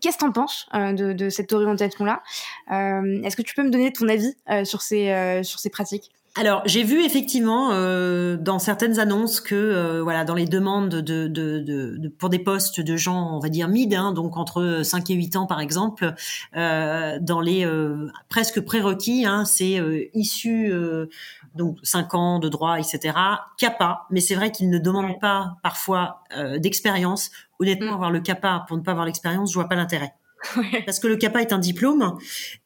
Qu'est-ce 0.00 0.16
que 0.16 0.22
tu 0.22 0.28
en 0.28 0.32
penses 0.32 0.66
euh, 0.74 0.92
de, 0.92 1.12
de, 1.12 1.30
cette 1.30 1.52
orientation-là? 1.52 2.22
Euh, 2.70 3.22
Est-ce 3.22 3.36
que 3.36 3.42
tu 3.42 3.54
peux 3.54 3.62
me 3.62 3.70
donner 3.70 3.92
ton 3.92 4.08
avis 4.08 4.34
euh, 4.50 4.64
sur 4.64 4.82
ces, 4.82 5.42
sur 5.44 5.58
ces 5.58 5.70
pratiques? 5.70 6.10
Alors, 6.40 6.62
j'ai 6.66 6.84
vu 6.84 7.04
effectivement 7.04 7.70
euh, 7.72 8.36
dans 8.36 8.60
certaines 8.60 9.00
annonces 9.00 9.40
que 9.40 9.56
euh, 9.56 10.02
voilà, 10.04 10.24
dans 10.24 10.36
les 10.36 10.44
demandes 10.44 10.88
de, 10.88 11.26
de, 11.26 11.58
de, 11.58 12.08
pour 12.16 12.28
des 12.28 12.38
postes 12.38 12.80
de 12.80 12.96
gens, 12.96 13.34
on 13.34 13.40
va 13.40 13.48
dire 13.48 13.66
mid, 13.66 13.92
hein, 13.92 14.12
donc 14.12 14.36
entre 14.36 14.82
5 14.84 15.10
et 15.10 15.14
8 15.14 15.34
ans 15.34 15.46
par 15.46 15.60
exemple, 15.60 16.14
euh, 16.56 17.18
dans 17.20 17.40
les 17.40 17.68
presque 18.28 18.60
prérequis, 18.60 19.26
hein, 19.26 19.44
c'est 19.44 19.80
issu 20.14 20.72
donc 21.56 21.78
5 21.82 22.14
ans 22.14 22.38
de 22.38 22.48
droit, 22.48 22.78
etc. 22.78 23.18
CAPA, 23.56 24.06
mais 24.10 24.20
c'est 24.20 24.36
vrai 24.36 24.52
qu'ils 24.52 24.70
ne 24.70 24.78
demandent 24.78 25.18
pas 25.18 25.56
parfois 25.64 26.22
d'expérience. 26.58 27.32
Honnêtement, 27.60 27.92
mm. 27.92 27.94
avoir 27.94 28.10
le 28.10 28.20
CAPA 28.20 28.64
pour 28.68 28.76
ne 28.76 28.82
pas 28.82 28.92
avoir 28.92 29.06
l'expérience, 29.06 29.50
je 29.50 29.54
vois 29.54 29.68
pas 29.68 29.76
l'intérêt. 29.76 30.12
Parce 30.86 31.00
que 31.00 31.08
le 31.08 31.16
CAPA 31.16 31.42
est 31.42 31.52
un 31.52 31.58
diplôme, 31.58 32.16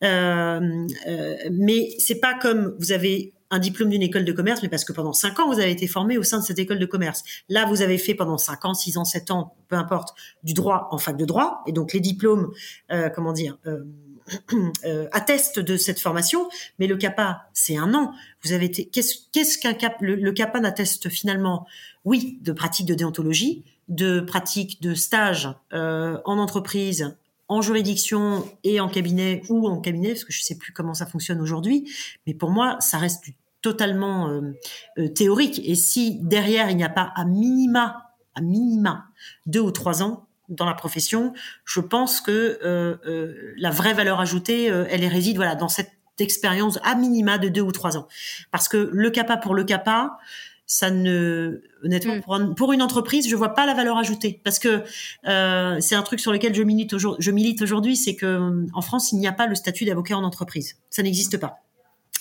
euh, 0.04 0.86
euh, 1.08 1.36
mais 1.50 1.88
c'est 1.98 2.20
pas 2.20 2.34
comme 2.34 2.76
vous 2.78 2.92
avez 2.92 3.32
un 3.52 3.58
diplôme 3.58 3.90
d'une 3.90 4.02
école 4.02 4.24
de 4.24 4.32
commerce, 4.32 4.62
mais 4.62 4.70
parce 4.70 4.84
que 4.84 4.94
pendant 4.94 5.12
cinq 5.12 5.38
ans, 5.38 5.46
vous 5.46 5.60
avez 5.60 5.70
été 5.70 5.86
formé 5.86 6.16
au 6.16 6.22
sein 6.22 6.38
de 6.38 6.42
cette 6.42 6.58
école 6.58 6.78
de 6.78 6.86
commerce. 6.86 7.22
Là, 7.50 7.66
vous 7.66 7.82
avez 7.82 7.98
fait 7.98 8.14
pendant 8.14 8.38
cinq 8.38 8.64
ans, 8.64 8.72
six 8.72 8.96
ans, 8.96 9.04
sept 9.04 9.30
ans, 9.30 9.54
peu 9.68 9.76
importe, 9.76 10.16
du 10.42 10.54
droit 10.54 10.88
en 10.90 10.96
fac 10.96 11.18
de 11.18 11.26
droit. 11.26 11.62
Et 11.66 11.72
donc, 11.72 11.92
les 11.92 12.00
diplômes, 12.00 12.50
euh, 12.90 13.10
comment 13.10 13.34
dire, 13.34 13.58
euh, 13.66 13.84
euh, 14.86 15.06
attestent 15.12 15.60
de 15.60 15.76
cette 15.76 16.00
formation. 16.00 16.48
Mais 16.78 16.86
le 16.86 16.96
CAPA, 16.96 17.42
c'est 17.52 17.76
un 17.76 17.92
an. 17.92 18.12
Vous 18.42 18.52
avez 18.52 18.64
été, 18.64 18.86
qu'est-ce 18.86 19.58
qu'un 19.58 19.74
CAPA, 19.74 19.98
le, 20.00 20.32
CAPA 20.32 20.60
n'atteste 20.60 21.10
finalement, 21.10 21.66
oui, 22.06 22.38
de 22.40 22.52
pratique 22.52 22.86
de 22.86 22.94
déontologie, 22.94 23.64
de 23.94 24.20
pratique 24.20 24.82
de 24.82 24.94
stage 24.94 25.48
en 25.72 26.38
entreprise 26.38 27.16
en 27.52 27.60
juridiction 27.60 28.44
et 28.64 28.80
en 28.80 28.88
cabinet 28.88 29.42
ou 29.50 29.68
en 29.68 29.78
cabinet, 29.80 30.10
parce 30.10 30.24
que 30.24 30.32
je 30.32 30.40
ne 30.40 30.44
sais 30.44 30.56
plus 30.56 30.72
comment 30.72 30.94
ça 30.94 31.04
fonctionne 31.04 31.40
aujourd'hui, 31.40 31.92
mais 32.26 32.32
pour 32.32 32.50
moi, 32.50 32.76
ça 32.80 32.96
reste 32.96 33.26
totalement 33.60 34.28
euh, 34.28 34.58
euh, 34.98 35.08
théorique. 35.08 35.60
Et 35.64 35.74
si 35.74 36.18
derrière 36.22 36.70
il 36.70 36.76
n'y 36.76 36.84
a 36.84 36.88
pas 36.88 37.12
à 37.14 37.24
minima, 37.24 38.10
à 38.34 38.40
minima 38.40 39.04
deux 39.46 39.60
ou 39.60 39.70
trois 39.70 40.02
ans 40.02 40.26
dans 40.48 40.64
la 40.64 40.74
profession, 40.74 41.34
je 41.64 41.80
pense 41.80 42.20
que 42.20 42.58
euh, 42.64 43.54
la 43.58 43.70
vraie 43.70 43.94
valeur 43.94 44.20
ajoutée, 44.20 44.64
elle 44.64 45.06
réside 45.06 45.36
voilà 45.36 45.54
dans 45.54 45.68
cette 45.68 45.92
expérience 46.18 46.78
à 46.84 46.94
minima 46.94 47.38
de 47.38 47.48
deux 47.48 47.62
ou 47.62 47.72
trois 47.72 47.96
ans. 47.96 48.08
Parce 48.50 48.68
que 48.68 48.90
le 48.92 49.10
CAPA 49.10 49.36
pour 49.36 49.54
le 49.54 49.64
CAPA, 49.64 50.18
ça 50.66 50.90
ne 50.90 51.62
honnêtement 51.84 52.16
mm. 52.16 52.54
pour, 52.54 52.72
une 52.72 52.82
entreprise 52.82 53.28
je 53.28 53.36
vois 53.36 53.50
pas 53.50 53.66
la 53.66 53.74
valeur 53.74 53.98
ajoutée 53.98 54.40
parce 54.44 54.58
que 54.58 54.82
c'est 55.24 55.94
un 55.94 56.02
truc 56.02 56.20
sur 56.20 56.32
lequel 56.32 56.54
je 56.54 56.62
milite 56.62 56.92
aujourd'hui 56.92 57.22
je 57.22 57.30
milite 57.30 57.62
aujourd'hui 57.62 57.96
c'est 57.96 58.14
que 58.14 58.66
en 58.72 58.80
France 58.80 59.12
il 59.12 59.18
n'y 59.18 59.26
a 59.26 59.32
pas 59.32 59.46
le 59.46 59.54
statut 59.54 59.84
d'avocat 59.84 60.16
en 60.16 60.24
entreprise 60.24 60.76
ça 60.90 61.02
n'existe 61.02 61.38
pas 61.38 61.62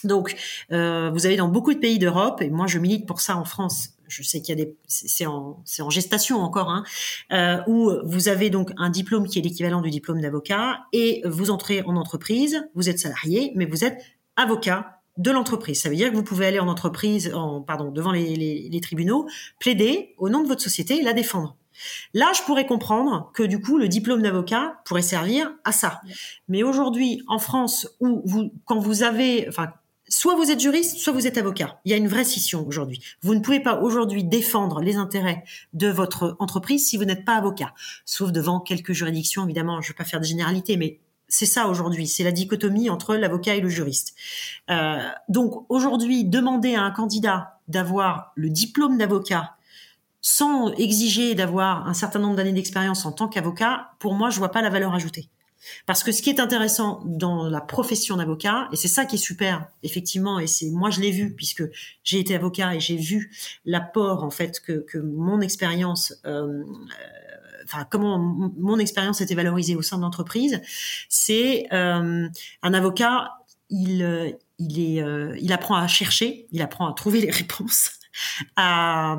donc, 0.04 0.36
euh, 0.72 1.12
vous 1.12 1.26
avez 1.26 1.36
dans 1.36 1.48
beaucoup 1.48 1.74
de 1.74 1.80
pays 1.80 2.00
d'Europe, 2.00 2.42
et 2.42 2.50
moi 2.50 2.68
je 2.68 2.80
milite 2.80 3.06
pour 3.06 3.22
ça 3.22 3.38
en 3.38 3.46
France. 3.46 3.90
Je 4.08 4.24
sais 4.24 4.42
qu'il 4.42 4.58
y 4.58 4.62
a 4.62 4.66
des, 4.66 4.76
c'est 4.88 5.26
en, 5.26 5.62
c'est 5.64 5.82
en 5.82 5.90
gestation 5.90 6.40
encore, 6.42 6.70
hein, 6.70 6.84
euh, 7.32 7.62
où 7.68 7.92
vous 8.04 8.28
avez 8.28 8.50
donc 8.50 8.72
un 8.78 8.90
diplôme 8.90 9.28
qui 9.28 9.40
est 9.40 9.42
l'équivalent 9.42 9.82
du 9.82 9.90
diplôme 9.90 10.20
d'avocat, 10.22 10.82
et 10.92 11.22
vous 11.26 11.52
entrez 11.52 11.82
en 11.84 11.96
entreprise, 11.96 12.68
vous 12.76 12.90
êtes 12.90 13.00
salarié, 13.00 13.54
mais 13.56 13.66
vous 13.66 13.84
êtes 13.84 14.02
avocat 14.36 15.01
de 15.18 15.32
l'entreprise. 15.32 15.82
Ça 15.82 15.90
veut 15.90 15.96
dire 15.96 16.12
que 16.12 16.16
vous 16.16 16.24
pouvez 16.24 16.46
aller 16.46 16.60
en 16.60 16.68
entreprise, 16.68 17.34
en, 17.34 17.62
pardon, 17.62 17.92
devant 17.92 18.12
les, 18.12 18.80
tribunaux, 18.82 19.28
plaider 19.60 20.16
au 20.18 20.30
nom 20.30 20.42
de 20.42 20.48
votre 20.48 20.62
société 20.62 20.98
et 20.98 21.02
la 21.02 21.14
défendre. 21.14 21.58
Là, 22.14 22.32
je 22.36 22.44
pourrais 22.44 22.66
comprendre 22.66 23.32
que 23.34 23.44
du 23.44 23.60
coup, 23.60 23.78
le 23.78 23.88
diplôme 23.88 24.22
d'avocat 24.22 24.82
pourrait 24.86 25.02
servir 25.02 25.52
à 25.64 25.72
ça. 25.72 26.02
Mais 26.48 26.64
aujourd'hui, 26.64 27.24
en 27.28 27.40
France, 27.40 27.88
où 28.00 28.52
quand 28.66 28.80
vous 28.80 29.04
avez, 29.04 29.48
enfin, 29.48 29.70
soit 30.12 30.36
vous 30.36 30.52
êtes 30.52 30.60
juriste, 30.60 30.98
soit 30.98 31.14
vous 31.14 31.26
êtes 31.26 31.38
avocat. 31.38 31.80
Il 31.86 31.92
y 31.92 31.94
a 31.94 31.98
une 31.98 32.08
vraie 32.08 32.26
scission 32.26 32.68
aujourd'hui. 32.68 33.02
Vous 33.22 33.34
ne 33.34 33.40
pouvez 33.40 33.62
pas 33.62 33.80
aujourd'hui 33.82 34.24
défendre 34.24 34.82
les 34.82 34.98
intérêts 34.98 35.44
de 35.74 35.88
votre 35.88 36.36
entreprise 36.40 36.86
si 36.86 36.98
vous 36.98 37.06
n'êtes 37.06 37.26
pas 37.26 37.36
avocat, 37.36 37.74
sauf 38.06 38.32
devant 38.32 38.60
quelques 38.60 38.92
juridictions, 38.92 39.46
évidemment. 39.46 39.82
Je 39.82 39.88
ne 39.88 39.94
vais 39.94 39.98
pas 39.98 40.04
faire 40.04 40.20
de 40.20 40.26
généralité, 40.26 40.78
mais 40.78 41.00
c'est 41.32 41.46
ça 41.46 41.68
aujourd'hui, 41.68 42.08
c'est 42.08 42.24
la 42.24 42.32
dichotomie 42.32 42.90
entre 42.90 43.16
l'avocat 43.16 43.56
et 43.56 43.62
le 43.62 43.70
juriste. 43.70 44.16
Euh, 44.70 45.00
donc 45.30 45.66
aujourd'hui, 45.70 46.26
demander 46.26 46.76
à 46.76 46.84
un 46.84 46.92
candidat 46.92 47.60
d'avoir 47.68 48.34
le 48.36 48.50
diplôme 48.50 48.98
d'avocat 48.98 49.56
sans 50.20 50.72
exiger 50.74 51.34
d'avoir 51.34 51.88
un 51.88 51.94
certain 51.94 52.20
nombre 52.20 52.36
d'années 52.36 52.52
d'expérience 52.52 53.06
en 53.06 53.12
tant 53.12 53.28
qu'avocat, 53.28 53.92
pour 53.98 54.14
moi, 54.14 54.30
je 54.30 54.38
vois 54.38 54.52
pas 54.52 54.62
la 54.62 54.70
valeur 54.70 54.94
ajoutée. 54.94 55.30
Parce 55.86 56.04
que 56.04 56.12
ce 56.12 56.22
qui 56.22 56.30
est 56.30 56.40
intéressant 56.40 57.02
dans 57.06 57.48
la 57.48 57.62
profession 57.62 58.18
d'avocat, 58.18 58.68
et 58.72 58.76
c'est 58.76 58.88
ça 58.88 59.06
qui 59.06 59.16
est 59.16 59.20
super, 59.20 59.68
effectivement, 59.84 60.40
et 60.40 60.48
c'est 60.48 60.70
moi 60.70 60.90
je 60.90 61.02
l'ai 61.02 61.12
vu 61.12 61.34
puisque 61.34 61.64
j'ai 62.04 62.20
été 62.20 62.36
avocat 62.36 62.76
et 62.76 62.80
j'ai 62.80 62.98
vu 62.98 63.32
l'apport 63.66 64.24
en 64.24 64.32
fait 64.32 64.60
que, 64.60 64.98
mon 64.98 65.40
expérience, 65.40 66.16
euh, 66.26 66.64
enfin 67.72 67.86
comment 67.90 68.20
mon 68.20 68.80
expérience 68.80 69.22
était 69.22 69.36
valorisée 69.36 69.76
au 69.76 69.82
sein 69.82 69.98
de 69.98 70.02
l'entreprise, 70.02 70.62
c'est 71.10 71.68
euh, 71.72 72.28
un 72.62 72.74
avocat, 72.74 73.32
il 73.70 74.02
est, 74.02 75.02
euh, 75.02 75.38
il 75.40 75.54
apprend 75.54 75.76
à 75.76 75.88
chercher, 75.88 76.48
il 76.52 76.62
apprend 76.62 76.90
à 76.90 76.94
trouver 76.94 77.22
les 77.22 77.32
réponses 77.32 78.01
à, 78.56 79.18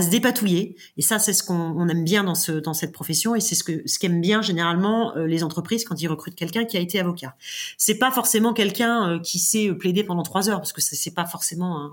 se 0.00 0.10
dépatouiller. 0.10 0.76
Et 0.96 1.02
ça, 1.02 1.18
c'est 1.18 1.32
ce 1.32 1.42
qu'on 1.42 1.88
aime 1.88 2.04
bien 2.04 2.24
dans, 2.24 2.34
ce, 2.34 2.52
dans 2.52 2.74
cette 2.74 2.92
profession 2.92 3.34
et 3.34 3.40
c'est 3.40 3.54
ce 3.54 3.64
que 3.64 3.82
ce 3.86 3.98
qu'aiment 3.98 4.20
bien 4.20 4.42
généralement 4.42 5.16
euh, 5.16 5.26
les 5.26 5.42
entreprises 5.42 5.84
quand 5.84 6.00
ils 6.00 6.08
recrutent 6.08 6.34
quelqu'un 6.34 6.64
qui 6.64 6.76
a 6.76 6.80
été 6.80 7.00
avocat. 7.00 7.36
C'est 7.78 7.98
pas 7.98 8.10
forcément 8.10 8.52
quelqu'un 8.52 9.10
euh, 9.10 9.18
qui 9.20 9.38
sait 9.38 9.72
plaider 9.72 10.04
pendant 10.04 10.22
trois 10.22 10.48
heures 10.48 10.58
parce 10.58 10.72
que 10.72 10.80
c'est 10.80 11.14
pas 11.14 11.26
forcément 11.26 11.92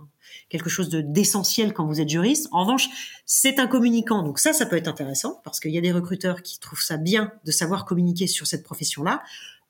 quelque 0.49 0.69
chose 0.69 0.89
de 0.89 1.01
d'essentiel 1.01 1.73
quand 1.73 1.85
vous 1.85 2.01
êtes 2.01 2.09
juriste. 2.09 2.47
En 2.51 2.61
revanche, 2.61 2.87
c'est 3.25 3.59
un 3.59 3.67
communicant. 3.67 4.23
Donc 4.23 4.39
ça, 4.39 4.53
ça 4.53 4.65
peut 4.65 4.77
être 4.77 4.87
intéressant 4.87 5.41
parce 5.43 5.59
qu'il 5.59 5.71
y 5.71 5.77
a 5.77 5.81
des 5.81 5.91
recruteurs 5.91 6.41
qui 6.41 6.59
trouvent 6.59 6.81
ça 6.81 6.97
bien 6.97 7.31
de 7.45 7.51
savoir 7.51 7.85
communiquer 7.85 8.27
sur 8.27 8.47
cette 8.47 8.63
profession-là 8.63 9.23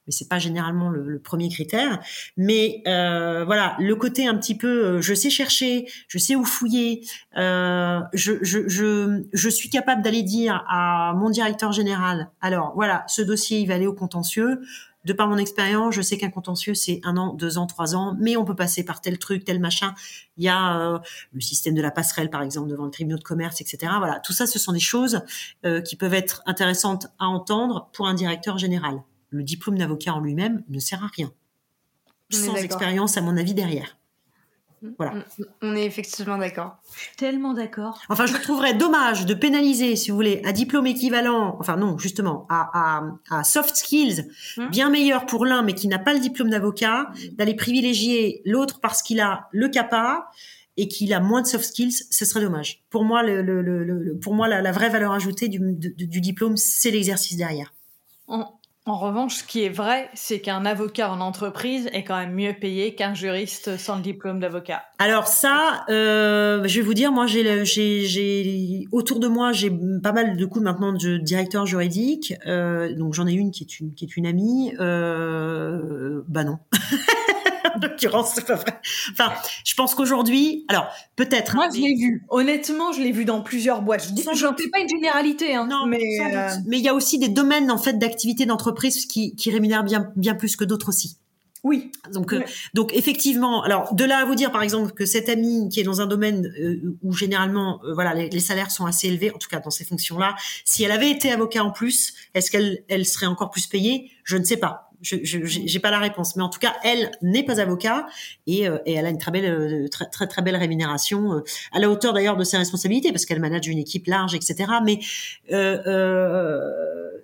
mais 0.06 0.12
c'est 0.12 0.28
pas 0.28 0.38
généralement 0.38 0.90
le, 0.90 1.18
premier 1.18 1.48
critère. 1.48 2.00
Mais 2.36 2.82
euh, 2.86 3.44
voilà, 3.44 3.76
le 3.78 3.94
côté 3.96 4.26
un 4.26 4.36
petit 4.36 4.56
peu, 4.56 4.84
euh, 4.84 5.00
je 5.00 5.14
sais 5.14 5.30
chercher, 5.30 5.86
je 6.08 6.18
sais 6.18 6.34
où 6.34 6.44
fouiller, 6.44 7.06
euh, 7.36 8.00
je, 8.12 8.32
je, 8.42 8.68
je, 8.68 9.24
je 9.32 9.48
suis 9.48 9.70
capable 9.70 10.02
d'aller 10.02 10.22
dire 10.22 10.64
à 10.68 11.14
mon 11.16 11.30
directeur 11.30 11.72
général, 11.72 12.30
alors 12.40 12.72
voilà, 12.74 13.04
ce 13.06 13.22
dossier 13.22 13.60
il 13.60 13.68
va 13.68 13.74
aller 13.74 13.86
au 13.86 13.94
contentieux. 13.94 14.60
De 15.04 15.12
par 15.12 15.28
mon 15.28 15.36
expérience, 15.36 15.94
je 15.94 16.00
sais 16.00 16.16
qu'un 16.16 16.30
contentieux 16.30 16.74
c'est 16.74 17.00
un 17.04 17.18
an, 17.18 17.34
deux 17.34 17.58
ans, 17.58 17.66
trois 17.66 17.94
ans, 17.94 18.16
mais 18.18 18.36
on 18.36 18.44
peut 18.44 18.56
passer 18.56 18.84
par 18.84 19.02
tel 19.02 19.18
truc, 19.18 19.44
tel 19.44 19.60
machin. 19.60 19.94
Il 20.38 20.44
y 20.44 20.48
a 20.48 20.78
euh, 20.78 20.98
le 21.32 21.40
système 21.42 21.74
de 21.74 21.82
la 21.82 21.90
passerelle 21.90 22.30
par 22.30 22.42
exemple 22.42 22.70
devant 22.70 22.86
le 22.86 22.90
tribunal 22.90 23.18
de 23.18 23.24
commerce, 23.24 23.60
etc. 23.60 23.92
Voilà, 23.98 24.18
tout 24.20 24.32
ça, 24.32 24.46
ce 24.46 24.58
sont 24.58 24.72
des 24.72 24.80
choses 24.80 25.20
euh, 25.66 25.82
qui 25.82 25.96
peuvent 25.96 26.14
être 26.14 26.42
intéressantes 26.46 27.08
à 27.18 27.26
entendre 27.26 27.90
pour 27.92 28.08
un 28.08 28.14
directeur 28.14 28.56
général 28.56 29.02
le 29.34 29.42
diplôme 29.42 29.78
d'avocat 29.78 30.14
en 30.14 30.20
lui-même 30.20 30.62
ne 30.68 30.78
sert 30.78 31.02
à 31.02 31.08
rien. 31.08 31.32
Sans 32.30 32.56
expérience, 32.56 33.16
à 33.16 33.20
mon 33.20 33.36
avis, 33.36 33.54
derrière. 33.54 33.96
Voilà. 34.98 35.24
On 35.62 35.74
est 35.74 35.84
effectivement 35.84 36.36
d'accord. 36.36 36.76
Je 36.94 37.00
suis 37.00 37.16
tellement 37.16 37.54
d'accord. 37.54 38.00
Enfin, 38.08 38.26
je 38.26 38.36
trouverais 38.36 38.74
dommage 38.74 39.24
de 39.24 39.34
pénaliser, 39.34 39.96
si 39.96 40.10
vous 40.10 40.16
voulez, 40.16 40.42
un 40.44 40.52
diplôme 40.52 40.86
équivalent, 40.86 41.56
enfin 41.58 41.76
non, 41.76 41.96
justement, 41.96 42.46
à, 42.50 43.44
soft 43.44 43.76
skills, 43.76 44.28
hum. 44.56 44.68
bien 44.68 44.90
meilleur 44.90 45.26
pour 45.26 45.46
l'un, 45.46 45.62
mais 45.62 45.74
qui 45.74 45.88
n'a 45.88 45.98
pas 45.98 46.12
le 46.12 46.20
diplôme 46.20 46.50
d'avocat, 46.50 47.10
d'aller 47.32 47.54
privilégier 47.54 48.42
l'autre 48.44 48.80
parce 48.80 49.02
qu'il 49.02 49.20
a 49.20 49.48
le 49.52 49.68
CAPA 49.68 50.30
et 50.76 50.88
qu'il 50.88 51.14
a 51.14 51.20
moins 51.20 51.42
de 51.42 51.46
soft 51.46 51.64
skills, 51.64 52.04
ce 52.10 52.24
serait 52.24 52.40
dommage. 52.40 52.82
Pour 52.90 53.04
moi, 53.04 53.22
le, 53.22 54.18
pour 54.20 54.34
moi 54.34 54.48
la, 54.48 54.72
vraie 54.72 54.90
valeur 54.90 55.12
ajoutée 55.12 55.48
du, 55.48 55.60
diplôme, 56.20 56.56
c'est 56.56 56.90
l'exercice 56.90 57.36
derrière 57.36 57.72
En 58.26 58.58
revanche, 58.92 59.36
ce 59.36 59.44
qui 59.44 59.64
est 59.64 59.70
vrai, 59.70 60.10
c'est 60.12 60.40
qu'un 60.40 60.66
avocat 60.66 61.10
en 61.10 61.22
entreprise 61.22 61.88
est 61.94 62.04
quand 62.04 62.18
même 62.18 62.34
mieux 62.34 62.52
payé 62.52 62.94
qu'un 62.94 63.14
juriste 63.14 63.78
sans 63.78 63.96
le 63.96 64.02
diplôme 64.02 64.40
d'avocat. 64.40 64.82
Alors 64.98 65.26
ça, 65.26 65.86
euh, 65.88 66.62
je 66.66 66.80
vais 66.80 66.84
vous 66.84 66.92
dire, 66.92 67.10
moi, 67.10 67.26
j'ai, 67.26 67.64
j'ai, 67.64 68.86
autour 68.92 69.20
de 69.20 69.26
moi, 69.26 69.52
j'ai 69.52 69.70
pas 70.02 70.12
mal 70.12 70.36
de 70.36 70.44
coups 70.44 70.62
maintenant 70.62 70.92
de 70.92 71.16
directeurs 71.16 71.64
juridiques. 71.64 72.34
Euh, 72.46 72.94
donc 72.94 73.14
j'en 73.14 73.26
ai 73.26 73.32
une 73.32 73.52
qui 73.52 73.64
est 73.64 73.80
une 73.80 73.94
qui 73.94 74.04
est 74.04 74.16
une 74.18 74.26
amie. 74.26 74.74
Euh, 74.78 76.22
bah 76.28 76.44
non. 76.44 76.58
en 77.84 77.88
l'occurrence, 77.88 78.32
c'est 78.34 78.46
pas 78.46 78.56
vrai. 78.56 78.80
Enfin, 79.12 79.32
je 79.64 79.74
pense 79.74 79.94
qu'aujourd'hui, 79.94 80.64
alors 80.68 80.88
peut-être. 81.16 81.54
Moi, 81.54 81.68
je 81.74 81.80
l'ai 81.80 81.94
vu. 81.94 82.24
Honnêtement, 82.28 82.92
je 82.92 83.00
l'ai 83.00 83.12
vu 83.12 83.24
dans 83.24 83.42
plusieurs 83.42 83.82
boîtes. 83.82 84.08
Je 84.08 84.12
dis, 84.12 84.22
je 84.22 84.46
fais 84.58 84.68
pas 84.68 84.80
une 84.80 84.88
généralité, 84.88 85.54
hein, 85.54 85.66
non, 85.66 85.86
mais 85.86 86.00
euh, 86.20 86.50
mais 86.66 86.78
il 86.78 86.84
y 86.84 86.88
a 86.88 86.94
aussi 86.94 87.18
des 87.18 87.28
domaines 87.28 87.70
en 87.70 87.78
fait 87.78 87.98
d'activité 87.98 88.46
d'entreprise 88.46 89.06
qui, 89.06 89.34
qui 89.36 89.50
rémunèrent 89.50 89.84
bien 89.84 90.10
bien 90.16 90.34
plus 90.34 90.56
que 90.56 90.64
d'autres 90.64 90.88
aussi. 90.88 91.16
Oui. 91.62 91.90
Donc, 92.12 92.34
euh, 92.34 92.42
donc 92.74 92.92
effectivement, 92.92 93.62
alors 93.62 93.94
de 93.94 94.04
là 94.04 94.18
à 94.18 94.24
vous 94.26 94.34
dire 94.34 94.52
par 94.52 94.62
exemple 94.62 94.92
que 94.92 95.06
cette 95.06 95.30
amie 95.30 95.70
qui 95.70 95.80
est 95.80 95.84
dans 95.84 96.02
un 96.02 96.06
domaine 96.06 96.52
euh, 96.60 96.96
où 97.02 97.14
généralement, 97.14 97.80
voilà, 97.94 98.12
les, 98.12 98.28
les, 98.28 98.40
salaires 98.40 98.70
sont 98.70 98.84
assez 98.84 99.08
élevés, 99.08 99.30
en 99.30 99.38
tout 99.38 99.48
cas 99.48 99.60
dans 99.60 99.70
ces 99.70 99.84
fonctions-là, 99.84 100.34
si 100.66 100.84
elle 100.84 100.92
avait 100.92 101.10
été 101.10 101.32
avocat 101.32 101.64
en 101.64 101.70
plus, 101.70 102.12
est-ce 102.34 102.50
qu'elle 102.50 102.84
elle 102.88 103.06
serait 103.06 103.26
encore 103.26 103.50
plus 103.50 103.66
payée? 103.66 104.10
Je 104.24 104.36
ne 104.36 104.44
sais 104.44 104.58
pas. 104.58 104.83
Je 105.04 105.44
j'ai 105.44 105.78
pas 105.80 105.90
la 105.90 105.98
réponse, 105.98 106.34
mais 106.36 106.42
en 106.42 106.48
tout 106.48 106.58
cas, 106.58 106.74
elle 106.82 107.10
n'est 107.20 107.44
pas 107.44 107.60
avocat 107.60 108.06
et, 108.46 108.66
euh, 108.66 108.78
et 108.86 108.94
elle 108.94 109.06
a 109.06 109.10
une 109.10 109.18
très 109.18 109.30
belle, 109.30 109.44
euh, 109.44 109.88
très, 109.88 110.06
très 110.06 110.26
très 110.26 110.42
belle 110.42 110.56
rémunération 110.56 111.34
euh, 111.34 111.44
à 111.72 111.78
la 111.78 111.90
hauteur 111.90 112.14
d'ailleurs 112.14 112.36
de 112.36 112.44
ses 112.44 112.56
responsabilités 112.56 113.12
parce 113.12 113.26
qu'elle 113.26 113.40
manage 113.40 113.68
une 113.68 113.78
équipe 113.78 114.06
large, 114.06 114.34
etc. 114.34 114.72
Mais 114.82 115.00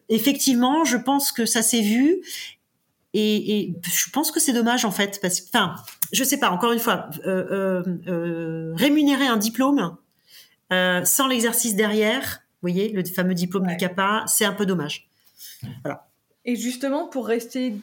effectivement, 0.08 0.84
je 0.84 0.96
pense 0.98 1.32
que 1.32 1.46
ça 1.46 1.62
s'est 1.62 1.80
vu 1.80 2.20
et, 3.14 3.58
et, 3.58 3.76
je 3.82 4.10
pense 4.10 4.30
que 4.30 4.38
c'est 4.38 4.52
dommage 4.52 4.84
en 4.84 4.92
fait 4.92 5.18
parce 5.20 5.40
que, 5.40 5.48
enfin, 5.48 5.74
je 6.12 6.22
sais 6.22 6.38
pas. 6.38 6.50
Encore 6.50 6.72
une 6.72 6.78
fois, 6.78 7.08
rémunérer 8.76 9.26
un 9.26 9.38
diplôme 9.38 9.96
sans 10.70 11.26
l'exercice 11.28 11.74
derrière, 11.74 12.42
vous 12.62 12.68
voyez, 12.68 12.92
le 12.92 13.02
fameux 13.04 13.34
diplôme 13.34 13.66
du 13.66 13.76
CAPA, 13.78 14.24
c'est 14.26 14.44
un 14.44 14.52
peu 14.52 14.66
dommage. 14.66 15.08
Voilà. 15.82 16.09
Et 16.44 16.56
justement, 16.56 17.06
pour 17.06 17.26
rester 17.26 17.74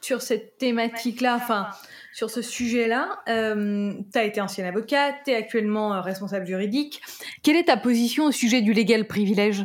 sur 0.00 0.22
cette 0.22 0.58
thématique-là, 0.58 1.36
enfin, 1.36 1.68
sur 2.12 2.30
ce 2.30 2.42
sujet-là, 2.42 3.20
euh, 3.28 3.92
tu 4.12 4.18
as 4.18 4.24
été 4.24 4.40
ancien 4.40 4.64
avocat, 4.64 5.12
tu 5.24 5.30
es 5.30 5.36
actuellement 5.36 5.94
euh, 5.94 6.00
responsable 6.00 6.46
juridique. 6.46 7.00
Quelle 7.42 7.56
est 7.56 7.64
ta 7.64 7.76
position 7.76 8.26
au 8.26 8.32
sujet 8.32 8.62
du 8.62 8.72
légal 8.72 9.06
privilège? 9.06 9.64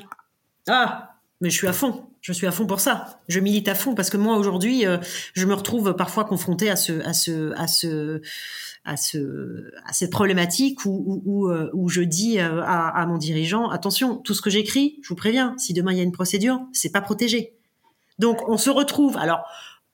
Ah, 0.68 1.16
mais 1.42 1.50
je 1.50 1.56
suis 1.58 1.68
à 1.68 1.74
fond. 1.74 2.08
Je 2.22 2.34
suis 2.34 2.48
à 2.48 2.52
fond 2.52 2.66
pour 2.66 2.80
ça. 2.80 3.20
Je 3.28 3.40
milite 3.40 3.68
à 3.68 3.76
fond 3.76 3.94
parce 3.94 4.10
que 4.10 4.18
moi 4.18 4.38
aujourd'hui, 4.38 4.86
euh, 4.86 4.98
je 5.34 5.46
me 5.46 5.54
retrouve 5.54 5.96
parfois 5.96 6.26
confrontée 6.26 6.70
à 6.70 6.76
ce, 6.76 6.94
à 7.06 7.14
ce, 7.14 7.54
à 7.56 7.68
ce, 7.68 8.22
à 8.84 8.98
ce, 8.98 9.72
à 9.86 9.94
cette 9.94 10.12
problématique 10.12 10.86
où, 10.86 11.22
où, 11.26 11.48
où, 11.48 11.54
où 11.74 11.90
je 11.90 12.02
dis 12.02 12.40
à, 12.40 12.88
à, 12.88 13.06
mon 13.06 13.18
dirigeant 13.18 13.70
attention, 13.70 14.18
tout 14.18 14.34
ce 14.34 14.42
que 14.42 14.50
j'écris, 14.50 14.98
je 15.04 15.10
vous 15.10 15.16
préviens, 15.16 15.56
si 15.60 15.74
demain 15.74 15.92
il 15.92 15.98
y 15.98 16.02
a 16.02 16.04
une 16.04 16.12
procédure, 16.12 16.62
c'est 16.74 16.92
pas 16.92 17.02
protégé. 17.02 17.54
Donc 18.20 18.48
on 18.48 18.58
se 18.58 18.70
retrouve, 18.70 19.18
alors 19.18 19.46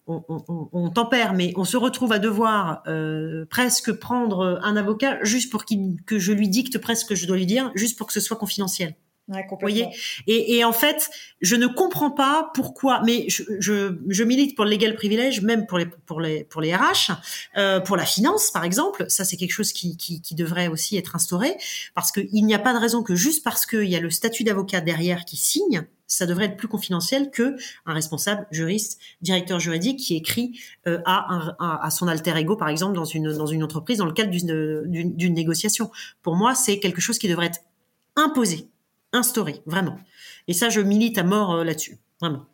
on, 0.08 0.24
on, 0.28 0.70
on, 0.74 0.90
tempère, 0.90 1.34
mais 1.34 1.54
on 1.56 1.64
se 1.64 1.78
retrouve 1.78 2.12
à 2.12 2.20
devoir 2.20 2.84
euh, 2.88 3.46
presque 3.50 3.92
prendre 3.94 4.60
un 4.64 4.76
avocat 4.76 5.20
juste 5.24 5.52
pour 5.52 5.66
que 6.06 6.20
je 6.20 6.32
lui 6.32 6.50
dicte 6.50 6.78
presque 6.80 7.02
ce 7.02 7.06
que 7.06 7.16
je 7.16 7.28
dois 7.28 7.38
lui 7.38 7.46
dire, 7.46 7.72
juste 7.76 7.98
pour 7.98 8.08
que 8.08 8.14
ce 8.14 8.20
soit 8.20 8.38
confidentiel. 8.38 8.96
Ouais, 9.28 9.46
Vous 9.50 9.58
voyez? 9.62 9.88
Et, 10.28 10.58
et, 10.58 10.64
en 10.66 10.74
fait, 10.74 11.10
je 11.42 11.56
ne 11.56 11.68
comprends 11.68 12.12
pas 12.12 12.52
pourquoi, 12.54 13.02
mais 13.06 13.26
je, 13.30 13.44
je, 13.60 13.96
je, 14.10 14.24
milite 14.24 14.56
pour 14.56 14.66
le 14.66 14.72
légal 14.72 14.96
privilège, 14.96 15.42
même 15.42 15.68
pour 15.68 15.78
les 15.78 15.86
pour 15.86 16.20
les 16.20 16.44
pour 16.44 16.60
les 16.60 16.76
RH, 16.76 17.12
euh, 17.56 17.80
pour 17.80 17.96
la 17.96 18.06
finance 18.06 18.52
par 18.52 18.66
exemple. 18.66 19.06
Ça, 19.08 19.24
c'est 19.24 19.38
quelque 19.38 19.54
chose 19.54 19.72
qui, 19.72 19.96
qui, 19.96 20.22
qui 20.22 20.36
devrait 20.36 20.68
aussi 20.68 20.98
être 20.98 21.16
instauré 21.16 21.56
parce 21.94 22.12
qu'il 22.12 22.46
n'y 22.46 22.54
a 22.54 22.60
pas 22.60 22.74
de 22.74 22.80
raison 22.80 23.04
que 23.04 23.16
juste 23.16 23.44
parce 23.44 23.66
qu'il 23.66 23.88
y 23.88 23.96
a 23.96 24.02
le 24.02 24.10
statut 24.10 24.44
d'avocat 24.44 24.82
derrière 24.82 25.24
qui 25.24 25.38
signe, 25.38 25.86
ça 26.12 26.26
devrait 26.26 26.46
être 26.46 26.58
plus 26.58 26.68
confidentiel 26.68 27.32
que 27.32 27.56
un 27.86 27.94
responsable 27.94 28.46
juriste, 28.52 29.00
directeur 29.22 29.62
juridique 29.62 29.98
qui 29.98 30.18
écrit 30.18 30.60
euh, 30.86 31.00
à, 31.06 31.90
son 31.90 32.08
alter 32.08 32.36
ego, 32.38 32.58
par 32.58 32.68
exemple, 32.68 32.96
dans 32.96 33.06
une, 33.06 33.32
dans 33.32 33.46
une 33.46 33.64
entreprise 33.64 34.00
dans 34.00 34.06
le 34.06 34.12
cadre 34.12 34.30
d'une 34.30 35.34
négociation. 35.34 35.90
Pour 36.22 36.36
moi, 36.36 36.54
c'est 36.54 36.80
quelque 36.80 37.00
chose 37.00 37.18
qui 37.18 37.30
devrait 37.30 37.46
être 37.46 37.62
imposé, 38.18 38.68
instauré, 39.14 39.62
vraiment. 39.66 39.98
Et 40.50 40.54
ça, 40.54 40.68
je 40.68 40.82
milite 40.82 41.18
à 41.18 41.24
mort 41.24 41.54
euh, 41.54 41.64
là-dessus, 41.64 41.98
vraiment. 42.20 42.46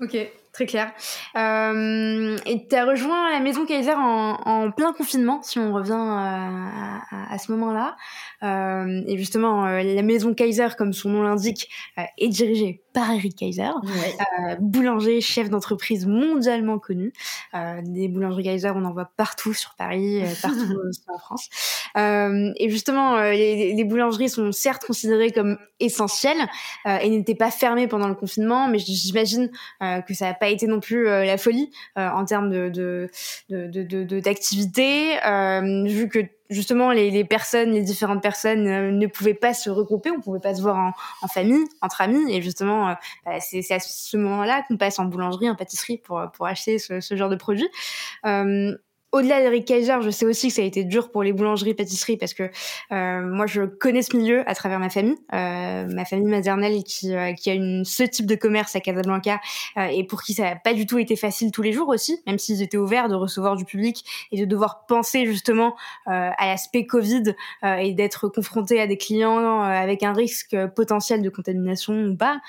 Ok, 0.00 0.16
très 0.52 0.66
clair. 0.66 0.92
Euh, 1.36 2.36
et 2.46 2.68
tu 2.68 2.76
as 2.76 2.84
rejoint 2.84 3.30
la 3.30 3.40
maison 3.40 3.64
Kaiser 3.66 3.94
en, 3.94 4.70
plein 4.70 4.92
confinement, 4.92 5.42
si 5.42 5.58
on 5.58 5.72
revient 5.72 5.92
à, 5.92 6.98
à, 7.10 7.32
à 7.34 7.38
ce 7.38 7.50
moment-là. 7.52 7.96
Euh, 8.42 9.02
et 9.06 9.18
justement, 9.18 9.66
euh, 9.66 9.82
la 9.82 10.02
maison 10.02 10.34
Kaiser, 10.34 10.68
comme 10.76 10.92
son 10.92 11.10
nom 11.10 11.22
l'indique, 11.22 11.68
euh, 11.98 12.02
est 12.18 12.28
dirigée 12.28 12.81
par 12.92 13.10
Eric 13.10 13.36
Kaiser, 13.36 13.62
ouais. 13.62 14.16
Euh, 14.40 14.56
boulanger, 14.60 15.20
chef 15.20 15.50
d'entreprise 15.50 16.06
mondialement 16.06 16.78
connu. 16.78 17.12
Euh, 17.54 17.80
des 17.82 18.08
boulangeries 18.08 18.44
Kaiser, 18.44 18.70
on 18.74 18.84
en 18.84 18.92
voit 18.92 19.10
partout 19.16 19.54
sur 19.54 19.74
Paris, 19.74 20.22
partout 20.42 20.78
en 21.08 21.18
France. 21.18 21.48
et 21.96 22.70
justement, 22.70 23.20
les, 23.20 23.74
les, 23.74 23.84
boulangeries 23.84 24.28
sont 24.28 24.52
certes 24.52 24.84
considérées 24.86 25.30
comme 25.30 25.58
essentielles 25.80 26.48
et 26.86 27.08
n'étaient 27.10 27.34
pas 27.34 27.50
fermées 27.50 27.86
pendant 27.86 28.08
le 28.08 28.14
confinement, 28.14 28.68
mais 28.68 28.78
j'imagine 28.78 29.50
que 29.80 30.14
ça 30.14 30.26
n'a 30.26 30.34
pas 30.34 30.48
été 30.48 30.66
non 30.66 30.80
plus 30.80 31.04
la 31.04 31.36
folie 31.38 31.70
en 31.96 32.24
termes 32.24 32.50
de, 32.50 32.68
de, 32.68 33.10
de, 33.50 33.82
de 33.82 34.20
d'activité, 34.20 35.16
vu 35.86 36.08
que 36.08 36.20
justement 36.52 36.92
les, 36.92 37.10
les, 37.10 37.24
personnes, 37.24 37.72
les 37.72 37.82
différentes 37.82 38.22
personnes 38.22 38.66
euh, 38.66 38.90
ne 38.90 39.06
pouvaient 39.06 39.34
pas 39.34 39.54
se 39.54 39.70
regrouper, 39.70 40.10
on 40.10 40.20
pouvait 40.20 40.40
pas 40.40 40.54
se 40.54 40.62
voir 40.62 40.94
en, 41.22 41.28
famille, 41.28 41.64
entre 41.80 42.00
amis, 42.00 42.32
et 42.32 42.42
justement 42.42 42.90
euh, 42.90 42.94
bah, 43.24 43.40
c'est 43.40 43.70
à 43.72 43.80
ce 43.80 44.16
moment-là 44.16 44.62
qu'on 44.68 44.76
passe 44.76 44.98
en 44.98 45.04
boulangerie, 45.06 45.50
en 45.50 45.54
pâtisserie 45.54 45.98
pour 45.98 46.22
pour 46.32 46.46
acheter 46.46 46.78
ce, 46.78 47.16
genre 47.16 47.30
de 47.30 47.36
produits. 47.36 47.68
Euh, 48.26 48.76
au-delà 49.12 49.40
d'Eric 49.42 49.66
Kaiser, 49.66 49.96
je 50.00 50.08
sais 50.08 50.24
aussi 50.24 50.48
que 50.48 50.54
ça 50.54 50.62
a 50.62 50.64
été 50.64 50.84
dur 50.84 51.10
pour 51.10 51.22
les 51.22 51.34
boulangeries, 51.34 51.74
pâtisseries, 51.74 52.16
parce 52.16 52.32
que 52.32 52.44
euh, 52.92 53.20
moi, 53.20 53.46
je 53.46 53.62
connais 53.62 54.00
ce 54.00 54.16
milieu 54.16 54.48
à 54.48 54.54
travers 54.54 54.78
ma 54.78 54.88
famille, 54.88 55.16
euh, 55.34 55.86
ma 55.86 56.06
famille 56.06 56.30
maternelle 56.30 56.82
qui, 56.82 57.14
euh, 57.14 57.34
qui 57.34 57.50
a 57.50 57.54
une, 57.54 57.84
ce 57.84 58.04
type 58.04 58.24
de 58.24 58.34
commerce 58.34 58.74
à 58.74 58.80
Casablanca 58.80 59.38
euh, 59.76 59.84
et 59.84 60.04
pour 60.04 60.22
qui 60.22 60.32
ça 60.32 60.44
n'a 60.44 60.56
pas 60.56 60.72
du 60.72 60.86
tout 60.86 60.98
été 60.98 61.14
facile 61.14 61.50
tous 61.50 61.60
les 61.60 61.72
jours 61.72 61.88
aussi, 61.88 62.22
même 62.26 62.38
s'ils 62.38 62.62
étaient 62.62 62.78
ouverts 62.78 63.08
de 63.10 63.14
recevoir 63.14 63.56
du 63.56 63.66
public 63.66 64.02
et 64.32 64.40
de 64.40 64.46
devoir 64.46 64.86
penser 64.86 65.26
justement 65.26 65.76
euh, 66.06 66.30
à 66.36 66.46
l'aspect 66.46 66.86
Covid 66.86 67.34
euh, 67.64 67.74
et 67.76 67.92
d'être 67.92 68.28
confronté 68.28 68.80
à 68.80 68.86
des 68.86 68.96
clients 68.96 69.60
avec 69.62 70.02
un 70.02 70.14
risque 70.14 70.56
potentiel 70.74 71.20
de 71.20 71.28
contamination 71.28 71.92
ou 71.92 72.16
pas. 72.16 72.40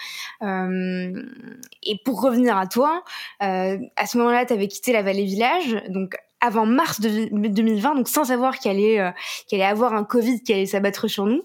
et 0.41 1.98
pour 2.06 2.22
revenir 2.22 2.57
à 2.57 2.68
toi, 2.68 3.03
à 3.40 4.06
ce 4.07 4.18
moment-là, 4.18 4.45
tu 4.45 4.53
avais 4.53 4.68
quitté 4.68 4.94
la 4.94 5.02
Vallée 5.02 5.26
Village, 5.26 5.84
donc 5.90 6.15
avant 6.43 6.65
mars 6.65 6.99
de 6.99 7.29
2020, 7.31 7.95
donc 7.95 8.09
sans 8.09 8.25
savoir 8.25 8.59
qu'il 8.59 8.69
allait, 8.69 8.99
euh, 8.99 9.11
allait 9.53 9.63
avoir 9.63 9.93
un 9.93 10.03
Covid 10.03 10.43
qui 10.43 10.51
allait 10.51 10.65
s'abattre 10.65 11.07
sur 11.07 11.25
nous. 11.25 11.41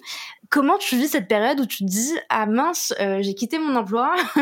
Comment 0.51 0.77
tu 0.77 0.97
vis 0.97 1.09
cette 1.09 1.29
période 1.29 1.61
où 1.61 1.67
tu 1.67 1.79
te 1.79 1.85
dis 1.85 2.15
ah 2.31 2.47
mince 2.47 2.93
euh, 3.01 3.19
j'ai 3.21 3.35
quitté 3.35 3.61
mon 3.61 3.77
emploi 3.77 4.13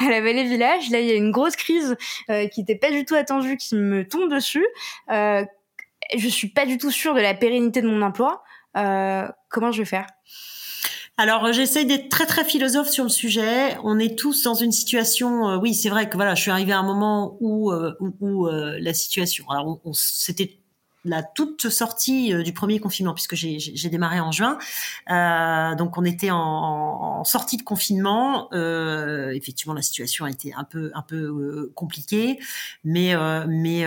à 0.00 0.08
la 0.08 0.20
Vallée 0.20 0.44
Village. 0.44 0.88
Là 0.90 1.00
il 1.00 1.06
y 1.06 1.10
a 1.10 1.16
une 1.16 1.32
grosse 1.32 1.56
crise 1.56 1.96
euh, 2.30 2.46
qui 2.46 2.60
n'était 2.60 2.76
pas 2.76 2.92
du 2.92 3.04
tout 3.04 3.16
attendue 3.16 3.56
qui 3.56 3.74
me 3.74 4.06
tombe 4.06 4.30
dessus. 4.30 4.66
Euh, 5.10 5.44
je 6.16 6.28
suis 6.28 6.48
pas 6.48 6.64
du 6.64 6.78
tout 6.78 6.92
sûre 6.92 7.14
de 7.14 7.20
la 7.20 7.34
pérennité 7.34 7.82
de 7.82 7.88
mon 7.88 8.02
emploi. 8.02 8.44
Euh, 8.76 9.26
comment 9.48 9.72
je 9.72 9.78
vais 9.78 9.86
faire? 9.86 10.06
Alors 11.18 11.52
j'essaye 11.52 11.84
d'être 11.84 12.08
très 12.08 12.26
très 12.26 12.44
philosophe 12.44 12.88
sur 12.88 13.02
le 13.02 13.10
sujet. 13.10 13.76
On 13.82 13.98
est 13.98 14.16
tous 14.16 14.44
dans 14.44 14.54
une 14.54 14.70
situation. 14.70 15.48
Euh, 15.48 15.58
oui, 15.58 15.74
c'est 15.74 15.88
vrai 15.88 16.08
que 16.08 16.14
voilà, 16.14 16.36
je 16.36 16.42
suis 16.42 16.50
arrivée 16.52 16.72
à 16.72 16.78
un 16.78 16.84
moment 16.84 17.36
où 17.40 17.72
euh, 17.72 17.92
où, 18.00 18.14
où 18.20 18.46
euh, 18.46 18.78
la 18.80 18.94
situation. 18.94 19.44
Alors 19.50 19.80
on, 19.84 19.90
on 19.90 19.92
c'était 19.92 20.58
la 21.04 21.22
toute 21.22 21.68
sortie 21.68 22.34
du 22.42 22.52
premier 22.52 22.80
confinement 22.80 23.14
puisque 23.14 23.34
j'ai 23.34 23.88
démarré 23.88 24.20
en 24.20 24.32
juin. 24.32 24.58
Euh, 25.10 25.74
donc 25.74 25.96
on 25.96 26.04
était 26.04 26.30
en, 26.30 26.38
en 26.38 27.24
sortie 27.24 27.56
de 27.56 27.62
confinement. 27.62 28.48
Euh, 28.52 29.30
effectivement, 29.30 29.74
la 29.74 29.82
situation 29.82 30.24
a 30.24 30.30
été 30.30 30.52
un 30.54 30.64
peu 30.64 30.90
un 30.94 31.02
peu 31.02 31.16
euh, 31.16 31.72
compliquée, 31.74 32.38
mais 32.84 33.14
mais 33.46 33.86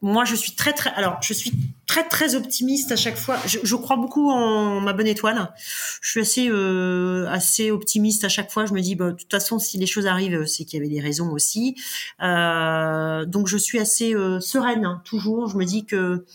moi 0.00 0.24
je 0.24 0.34
suis 0.34 0.52
très 0.52 0.72
très 0.72 0.90
alors 0.90 1.18
je 1.22 1.32
suis 1.32 1.52
très 1.86 2.06
très 2.06 2.34
optimiste 2.34 2.92
à 2.92 2.96
chaque 2.96 3.16
fois. 3.16 3.36
Je, 3.46 3.58
je 3.62 3.76
crois 3.76 3.96
beaucoup 3.96 4.30
en 4.30 4.80
ma 4.80 4.92
bonne 4.92 5.06
étoile. 5.06 5.52
Je 6.00 6.10
suis 6.10 6.20
assez 6.20 6.50
assez 7.28 7.70
optimiste 7.70 8.24
à 8.24 8.28
chaque 8.28 8.50
fois. 8.50 8.66
Je 8.66 8.72
me 8.72 8.80
dis 8.80 8.94
bah, 8.94 9.10
de 9.10 9.16
toute 9.16 9.30
façon 9.30 9.58
si 9.58 9.78
les 9.78 9.86
choses 9.86 10.06
arrivent 10.06 10.46
c'est 10.46 10.64
qu'il 10.64 10.78
y 10.78 10.82
avait 10.82 10.92
des 10.92 11.00
raisons 11.00 11.30
aussi. 11.30 11.74
donc 12.20 13.48
je 13.48 13.56
suis 13.56 13.78
assez 13.78 14.14
sereine 14.40 14.84
hein, 14.84 15.02
toujours. 15.04 15.48
Je 15.48 15.56
me 15.56 15.64
dis 15.64 15.84
que 15.84 16.08
euh, 16.08 16.26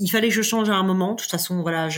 il 0.00 0.10
fallait 0.10 0.28
que 0.28 0.34
je 0.34 0.42
change 0.42 0.68
à 0.68 0.74
un 0.74 0.82
moment. 0.82 1.12
De 1.12 1.20
toute 1.20 1.30
façon, 1.30 1.62
voilà, 1.62 1.88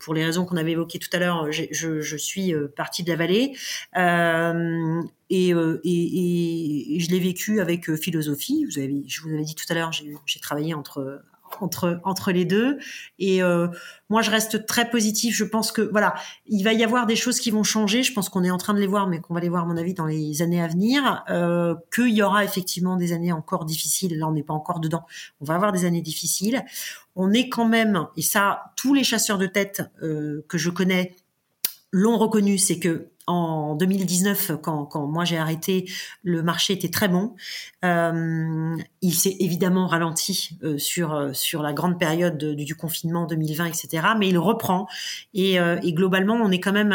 pour 0.00 0.14
les 0.14 0.24
raisons 0.24 0.44
qu'on 0.44 0.56
avait 0.56 0.72
évoquées 0.72 0.98
tout 0.98 1.10
à 1.12 1.18
l'heure, 1.18 1.50
je, 1.50 2.16
suis 2.16 2.54
euh, 2.54 2.68
partie 2.68 3.02
de 3.02 3.10
la 3.10 3.16
vallée 3.16 3.56
euh, 3.96 5.02
et, 5.30 5.50
je 5.50 7.10
l'ai 7.10 7.20
vécu 7.20 7.60
avec 7.60 7.94
philosophie. 7.96 8.66
Je 8.68 9.20
vous 9.22 9.32
avais 9.32 9.44
dit 9.44 9.54
tout 9.54 9.66
à 9.68 9.74
l'heure, 9.74 9.90
j'ai 9.92 10.40
travaillé 10.40 10.74
entre 10.74 11.22
entre 11.62 12.00
entre 12.04 12.32
les 12.32 12.44
deux. 12.44 12.78
Et 13.18 13.42
euh, 13.42 13.68
moi, 14.08 14.22
je 14.22 14.30
reste 14.30 14.66
très 14.66 14.90
positif. 14.90 15.34
Je 15.34 15.44
pense 15.44 15.72
que 15.72 15.82
voilà, 15.82 16.14
il 16.46 16.62
va 16.62 16.72
y 16.72 16.84
avoir 16.84 17.06
des 17.06 17.16
choses 17.16 17.40
qui 17.40 17.50
vont 17.50 17.62
changer. 17.62 18.02
Je 18.02 18.12
pense 18.12 18.28
qu'on 18.28 18.44
est 18.44 18.50
en 18.50 18.58
train 18.58 18.74
de 18.74 18.80
les 18.80 18.86
voir, 18.86 19.06
mais 19.06 19.20
qu'on 19.20 19.34
va 19.34 19.40
les 19.40 19.48
voir, 19.48 19.66
mon 19.66 19.76
avis, 19.76 19.94
dans 19.94 20.06
les 20.06 20.42
années 20.42 20.62
à 20.62 20.68
venir. 20.68 21.24
Euh, 21.30 21.74
Qu'il 21.94 22.10
y 22.10 22.22
aura 22.22 22.44
effectivement 22.44 22.96
des 22.96 23.12
années 23.12 23.32
encore 23.32 23.64
difficiles. 23.64 24.18
Là, 24.18 24.28
on 24.28 24.32
n'est 24.32 24.42
pas 24.42 24.54
encore 24.54 24.80
dedans. 24.80 25.04
On 25.40 25.44
va 25.44 25.54
avoir 25.54 25.72
des 25.72 25.84
années 25.84 26.02
difficiles. 26.02 26.64
On 27.16 27.32
est 27.32 27.48
quand 27.48 27.68
même, 27.68 28.06
et 28.16 28.22
ça, 28.22 28.72
tous 28.76 28.92
les 28.94 29.04
chasseurs 29.04 29.38
de 29.38 29.46
tête 29.46 29.82
euh, 30.02 30.44
que 30.48 30.58
je 30.58 30.70
connais 30.70 31.14
l'ont 31.92 32.18
reconnu, 32.18 32.58
c'est 32.58 32.80
que 32.80 33.10
en 33.26 33.74
2019, 33.76 34.52
quand, 34.62 34.84
quand 34.84 35.06
moi 35.06 35.24
j'ai 35.24 35.38
arrêté, 35.38 35.90
le 36.22 36.42
marché 36.42 36.74
était 36.74 36.90
très 36.90 37.08
bon. 37.08 37.34
Euh, 37.84 38.76
il 39.04 39.12
s'est 39.12 39.36
évidemment 39.38 39.86
ralenti 39.86 40.56
euh, 40.62 40.78
sur 40.78 41.12
euh, 41.12 41.34
sur 41.34 41.62
la 41.62 41.74
grande 41.74 41.98
période 41.98 42.38
du 42.38 42.74
confinement 42.74 43.26
2020, 43.26 43.66
etc. 43.66 44.06
Mais 44.18 44.30
il 44.30 44.38
reprend 44.38 44.86
et, 45.34 45.60
euh, 45.60 45.78
et 45.82 45.92
globalement, 45.92 46.36
on 46.36 46.50
est 46.50 46.58
quand 46.58 46.72
même 46.72 46.92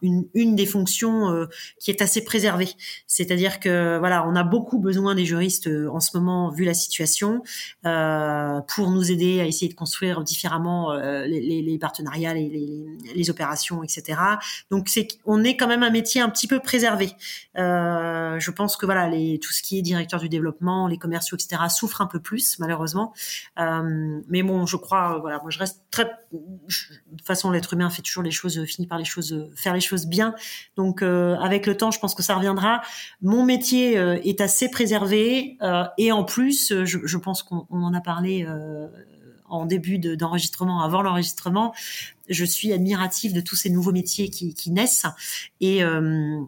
une, 0.00 0.54
des 0.54 0.66
fonctions 0.66 1.46
qui 1.80 1.90
est 1.90 2.02
assez 2.02 2.24
préservée. 2.24 2.68
C'est-à-dire 3.08 3.58
que 3.58 3.98
voilà, 3.98 4.26
on 4.28 4.36
a 4.36 4.44
beaucoup 4.44 4.78
besoin 4.78 5.16
des 5.16 5.24
juristes 5.24 5.68
en 5.90 5.98
ce 5.98 6.16
moment 6.16 6.50
vu 6.50 6.64
la 6.64 6.74
situation 6.74 7.42
pour 7.82 8.90
nous 8.90 9.10
aider 9.10 9.40
à 9.40 9.46
essayer 9.46 9.68
de 9.68 9.76
construire 9.76 10.22
différemment 10.22 10.92
les, 10.94 11.78
partenariats, 11.80 12.34
les, 12.34 12.48
les, 13.14 13.30
opérations, 13.30 13.82
etc. 13.82 14.20
Donc 14.70 14.88
c'est 14.88 15.08
on 15.24 15.42
est 15.42 15.56
quand 15.56 15.68
même 15.68 15.82
un 15.82 15.90
métier 15.90 16.20
un 16.20 16.28
petit 16.28 16.46
peu 16.46 16.60
préservé. 16.60 17.10
Je 17.56 18.50
pense 18.50 18.76
que 18.76 18.86
voilà, 18.86 19.08
les, 19.08 19.38
tout 19.40 19.52
ce 19.52 19.62
qui 19.62 19.78
est 19.78 19.82
directeur 19.82 20.20
du 20.20 20.28
développement, 20.28 20.86
les 20.86 20.98
commerciaux, 20.98 21.38
etc., 21.44 21.62
souffrent 21.68 22.00
un 22.00 22.06
peu 22.06 22.20
plus 22.20 22.58
malheureusement. 22.58 23.12
Euh, 23.58 24.20
mais 24.28 24.42
bon, 24.42 24.66
je 24.66 24.76
crois, 24.76 25.18
voilà, 25.20 25.38
moi 25.40 25.50
je 25.50 25.58
reste 25.58 25.82
très. 25.90 26.04
de 26.04 26.38
toute 27.16 27.26
façon, 27.26 27.50
l'être 27.50 27.72
humain 27.72 27.90
fait 27.90 28.02
toujours 28.02 28.22
les 28.22 28.30
choses, 28.30 28.64
finit 28.64 28.86
par 28.86 28.98
les 28.98 29.04
choses, 29.04 29.48
faire 29.54 29.74
les 29.74 29.80
choses 29.80 30.06
bien. 30.06 30.34
Donc 30.76 31.02
euh, 31.02 31.36
avec 31.36 31.66
le 31.66 31.76
temps, 31.76 31.90
je 31.90 31.98
pense 31.98 32.14
que 32.14 32.22
ça 32.22 32.34
reviendra. 32.34 32.82
Mon 33.22 33.44
métier 33.44 33.94
est 33.94 34.40
assez 34.40 34.70
préservé 34.70 35.58
et 35.98 36.12
en 36.12 36.24
plus, 36.24 36.72
je, 36.84 37.16
pense 37.16 37.42
qu'on 37.42 37.66
en 37.70 37.94
a 37.94 38.00
parlé 38.00 38.46
en 39.50 39.66
début 39.66 39.98
d'enregistrement, 39.98 40.82
avant 40.82 41.02
l'enregistrement, 41.02 41.74
je 42.28 42.44
suis 42.44 42.72
admirative 42.72 43.34
de 43.34 43.40
tous 43.40 43.56
ces 43.56 43.68
nouveaux 43.68 43.92
métiers 43.92 44.30
qui, 44.30 44.54
qui 44.54 44.70
naissent 44.70 45.06
et 45.60 45.82
euh, 45.84 46.40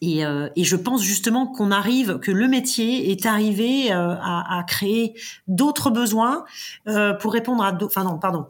et, 0.00 0.24
euh, 0.24 0.48
et, 0.56 0.64
je 0.64 0.76
pense 0.76 1.02
justement 1.02 1.46
qu'on 1.46 1.70
arrive, 1.70 2.18
que 2.18 2.30
le 2.30 2.48
métier 2.48 3.10
est 3.10 3.26
arrivé 3.26 3.92
euh, 3.92 4.14
à, 4.20 4.58
à, 4.58 4.62
créer 4.64 5.14
d'autres 5.46 5.90
besoins 5.90 6.44
euh, 6.88 7.12
pour 7.12 7.32
répondre 7.32 7.62
à. 7.62 7.76
Enfin 7.82 8.04
non, 8.04 8.18
pardon. 8.18 8.46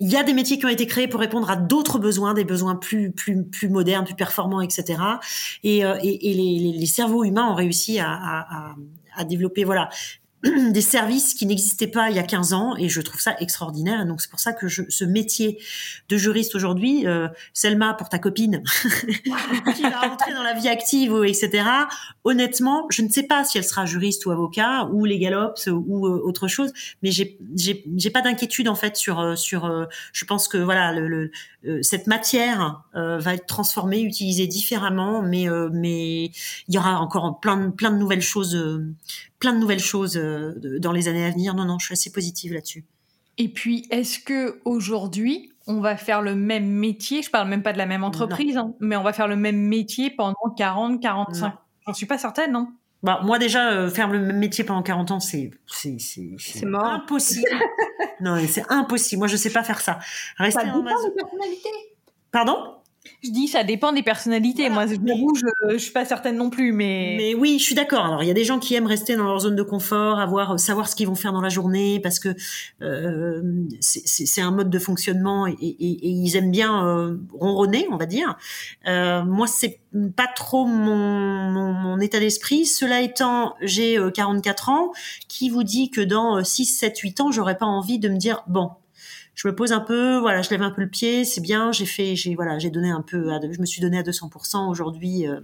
Il 0.00 0.10
y 0.10 0.16
a 0.16 0.22
des 0.24 0.34
métiers 0.34 0.58
qui 0.58 0.66
ont 0.66 0.70
été 0.70 0.86
créés 0.86 1.08
pour 1.08 1.20
répondre 1.20 1.48
à 1.48 1.56
d'autres 1.56 1.98
besoins, 1.98 2.34
des 2.34 2.44
besoins 2.44 2.74
plus 2.74 3.12
plus 3.12 3.44
plus 3.44 3.68
modernes, 3.68 4.04
plus 4.04 4.16
performants, 4.16 4.60
etc. 4.60 5.00
Et, 5.62 5.84
euh, 5.84 5.96
et, 6.02 6.30
et 6.30 6.34
les, 6.34 6.78
les, 6.78 6.86
cerveaux 6.86 7.24
humains 7.24 7.48
ont 7.48 7.54
réussi 7.54 7.98
à, 8.00 8.10
à, 8.10 8.74
à 9.16 9.24
développer 9.24 9.64
voilà 9.64 9.88
des 10.70 10.80
services 10.80 11.34
qui 11.34 11.46
n'existaient 11.46 11.86
pas 11.86 12.10
il 12.10 12.16
y 12.16 12.18
a 12.18 12.24
15 12.24 12.52
ans 12.52 12.76
et 12.76 12.88
je 12.88 13.00
trouve 13.00 13.20
ça 13.20 13.36
extraordinaire. 13.38 14.04
donc 14.06 14.20
c'est 14.20 14.30
pour 14.30 14.40
ça 14.40 14.52
que 14.52 14.68
je, 14.68 14.82
ce 14.88 15.04
métier 15.04 15.58
de 16.08 16.16
juriste 16.16 16.54
aujourd'hui, 16.54 17.06
euh, 17.06 17.28
Selma 17.52 17.94
pour 17.94 18.08
ta 18.08 18.18
copine 18.18 18.62
qui 19.74 19.82
va 19.82 20.00
rentrer 20.00 20.32
dans 20.32 20.42
la 20.42 20.54
vie 20.54 20.68
active, 20.68 21.14
etc. 21.24 21.64
Honnêtement, 22.24 22.86
je 22.90 23.02
ne 23.02 23.08
sais 23.08 23.24
pas 23.24 23.44
si 23.44 23.58
elle 23.58 23.64
sera 23.64 23.84
juriste 23.84 24.26
ou 24.26 24.30
avocat 24.30 24.88
ou 24.92 25.04
légalops 25.04 25.66
ou 25.68 26.06
euh, 26.06 26.20
autre 26.24 26.48
chose, 26.48 26.72
mais 27.02 27.10
j'ai 27.10 27.38
j'ai 27.56 28.10
pas 28.10 28.22
d'inquiétude 28.22 28.68
en 28.68 28.74
fait 28.74 28.96
sur 28.96 29.20
euh, 29.20 29.36
sur. 29.36 29.64
Euh, 29.64 29.84
je 30.12 30.24
pense 30.24 30.48
que 30.48 30.58
voilà 30.58 30.92
le, 30.92 31.08
le 31.08 31.82
cette 31.82 32.08
matière 32.08 32.82
va 32.94 33.34
être 33.34 33.46
transformée, 33.46 34.00
utilisée 34.00 34.48
différemment, 34.48 35.22
mais 35.22 35.46
mais 35.72 36.24
il 36.24 36.74
y 36.74 36.78
aura 36.78 36.98
encore 36.98 37.38
plein 37.38 37.70
plein 37.70 37.92
de 37.92 37.98
nouvelles 37.98 38.22
choses 38.22 38.56
plein 39.42 39.52
de 39.52 39.58
nouvelles 39.58 39.80
choses 39.80 40.16
euh, 40.16 40.54
dans 40.78 40.92
les 40.92 41.08
années 41.08 41.24
à 41.24 41.30
venir. 41.30 41.54
Non, 41.54 41.64
non, 41.64 41.76
je 41.80 41.86
suis 41.86 41.92
assez 41.94 42.12
positive 42.12 42.52
là-dessus. 42.52 42.84
Et 43.38 43.48
puis, 43.48 43.88
est-ce 43.90 44.20
que 44.20 44.60
aujourd'hui, 44.64 45.52
on 45.66 45.80
va 45.80 45.96
faire 45.96 46.22
le 46.22 46.36
même 46.36 46.68
métier? 46.68 47.22
Je 47.22 47.30
parle 47.30 47.48
même 47.48 47.64
pas 47.64 47.72
de 47.72 47.78
la 47.78 47.86
même 47.86 48.04
entreprise, 48.04 48.56
hein, 48.56 48.72
mais 48.78 48.94
on 48.94 49.02
va 49.02 49.12
faire 49.12 49.26
le 49.26 49.34
même 49.34 49.56
métier 49.56 50.10
pendant 50.10 50.54
40, 50.56 51.02
45. 51.02 51.54
J'en 51.84 51.92
suis 51.92 52.06
pas 52.06 52.18
certaine, 52.18 52.52
non 52.52 52.68
bah, 53.02 53.20
moi 53.24 53.40
déjà 53.40 53.72
euh, 53.72 53.90
faire 53.90 54.06
le 54.06 54.20
même 54.20 54.38
métier 54.38 54.62
pendant 54.62 54.80
40 54.80 55.10
ans 55.10 55.18
c'est 55.18 55.50
c'est 55.66 55.96
c'est 55.98 56.36
c'est 56.38 56.64
impossible. 56.64 57.50
non, 58.20 58.36
c'est 58.46 58.62
impossible. 58.68 59.18
Moi 59.18 59.26
je 59.26 59.36
sais 59.36 59.50
pas 59.50 59.64
faire 59.64 59.80
ça. 59.80 59.98
Rester 60.38 60.60
ça 60.60 60.76
en 60.76 60.84
personnalité. 60.84 61.68
Pardon? 62.30 62.76
Je 63.24 63.30
dis, 63.30 63.48
ça 63.48 63.64
dépend 63.64 63.92
des 63.92 64.02
personnalités. 64.02 64.68
Moi, 64.68 64.86
je, 64.86 64.94
je, 64.94 65.72
je 65.72 65.78
suis 65.78 65.92
pas 65.92 66.04
certaine 66.04 66.36
non 66.36 66.50
plus, 66.50 66.72
mais. 66.72 67.14
Mais 67.16 67.34
oui, 67.34 67.58
je 67.58 67.64
suis 67.64 67.74
d'accord. 67.74 68.04
Alors, 68.04 68.22
il 68.22 68.26
y 68.26 68.30
a 68.30 68.34
des 68.34 68.44
gens 68.44 68.58
qui 68.58 68.74
aiment 68.74 68.86
rester 68.86 69.16
dans 69.16 69.24
leur 69.24 69.40
zone 69.40 69.56
de 69.56 69.62
confort, 69.62 70.20
avoir, 70.20 70.58
savoir 70.58 70.88
ce 70.88 70.94
qu'ils 70.94 71.08
vont 71.08 71.14
faire 71.14 71.32
dans 71.32 71.40
la 71.40 71.48
journée, 71.48 72.00
parce 72.00 72.18
que 72.18 72.34
euh, 72.80 73.42
c'est 73.80 74.40
un 74.40 74.52
mode 74.52 74.70
de 74.70 74.78
fonctionnement 74.78 75.46
et, 75.46 75.52
et, 75.52 75.66
et 75.68 76.08
ils 76.08 76.36
aiment 76.36 76.50
bien 76.50 76.86
euh, 76.86 77.16
ronronner, 77.32 77.86
on 77.90 77.96
va 77.96 78.06
dire. 78.06 78.36
Euh, 78.86 79.24
moi, 79.24 79.46
c'est 79.46 79.80
pas 80.16 80.28
trop 80.34 80.64
mon, 80.64 80.96
mon, 80.96 81.72
mon 81.72 82.00
état 82.00 82.20
d'esprit. 82.20 82.66
Cela 82.66 83.02
étant, 83.02 83.54
j'ai 83.60 83.98
44 84.14 84.68
euh, 84.68 84.72
ans, 84.72 84.92
qui 85.28 85.48
vous 85.48 85.64
dit 85.64 85.90
que 85.90 86.00
dans 86.00 86.42
6, 86.42 86.66
7, 86.66 86.98
8 86.98 87.20
ans, 87.20 87.32
j'aurais 87.32 87.58
pas 87.58 87.66
envie 87.66 87.98
de 87.98 88.08
me 88.08 88.16
dire, 88.16 88.42
bon, 88.46 88.70
je 89.34 89.48
me 89.48 89.54
pose 89.54 89.72
un 89.72 89.80
peu, 89.80 90.18
voilà, 90.18 90.42
je 90.42 90.50
lève 90.50 90.62
un 90.62 90.70
peu 90.70 90.82
le 90.82 90.88
pied, 90.88 91.24
c'est 91.24 91.40
bien, 91.40 91.72
j'ai 91.72 91.86
fait, 91.86 92.16
j'ai 92.16 92.34
voilà, 92.34 92.58
j'ai 92.58 92.70
donné 92.70 92.90
un 92.90 93.02
peu, 93.02 93.30
je 93.50 93.60
me 93.60 93.66
suis 93.66 93.80
donné 93.80 93.98
à 93.98 94.02
200%. 94.02 94.68
Aujourd'hui, 94.68 95.26
euh, 95.26 95.40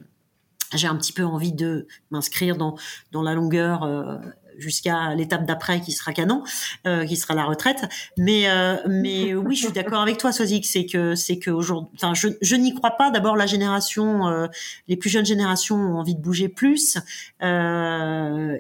j'ai 0.75 0.87
un 0.87 0.97
petit 0.97 1.13
peu 1.13 1.25
envie 1.25 1.53
de 1.53 1.87
m'inscrire 2.11 2.57
dans 2.57 2.77
dans 3.13 3.23
la 3.23 3.35
longueur. 3.35 3.85
Euh, 3.85 4.19
jusqu'à 4.57 5.15
l'étape 5.15 5.47
d'après 5.47 5.81
qui 5.81 5.93
sera 5.93 6.13
canon, 6.13 6.43
euh, 6.85 7.07
qui 7.07 7.17
sera 7.17 7.33
la 7.33 7.45
retraite. 7.45 7.89
Mais 8.17 8.49
mais 8.89 9.33
oui, 9.35 9.55
je 9.55 9.67
suis 9.67 9.73
d'accord 9.73 10.01
avec 10.01 10.19
toi, 10.19 10.33
Sozik, 10.33 10.67
c'est 10.67 10.85
que 10.85 11.15
c'est 11.15 11.39
que 11.39 11.53
aujourd'hui, 11.53 11.93
enfin, 11.95 12.13
je, 12.13 12.27
je 12.43 12.57
n'y 12.57 12.75
crois 12.75 12.97
pas. 12.97 13.13
D'abord, 13.13 13.37
la 13.37 13.47
génération, 13.47 14.49
les 14.89 14.97
plus 14.97 15.11
jeunes 15.11 15.25
générations 15.25 15.77
ont 15.77 15.99
envie 16.01 16.17
de 16.17 16.21
bouger 16.21 16.49
plus, 16.49 16.99
et 17.41 17.47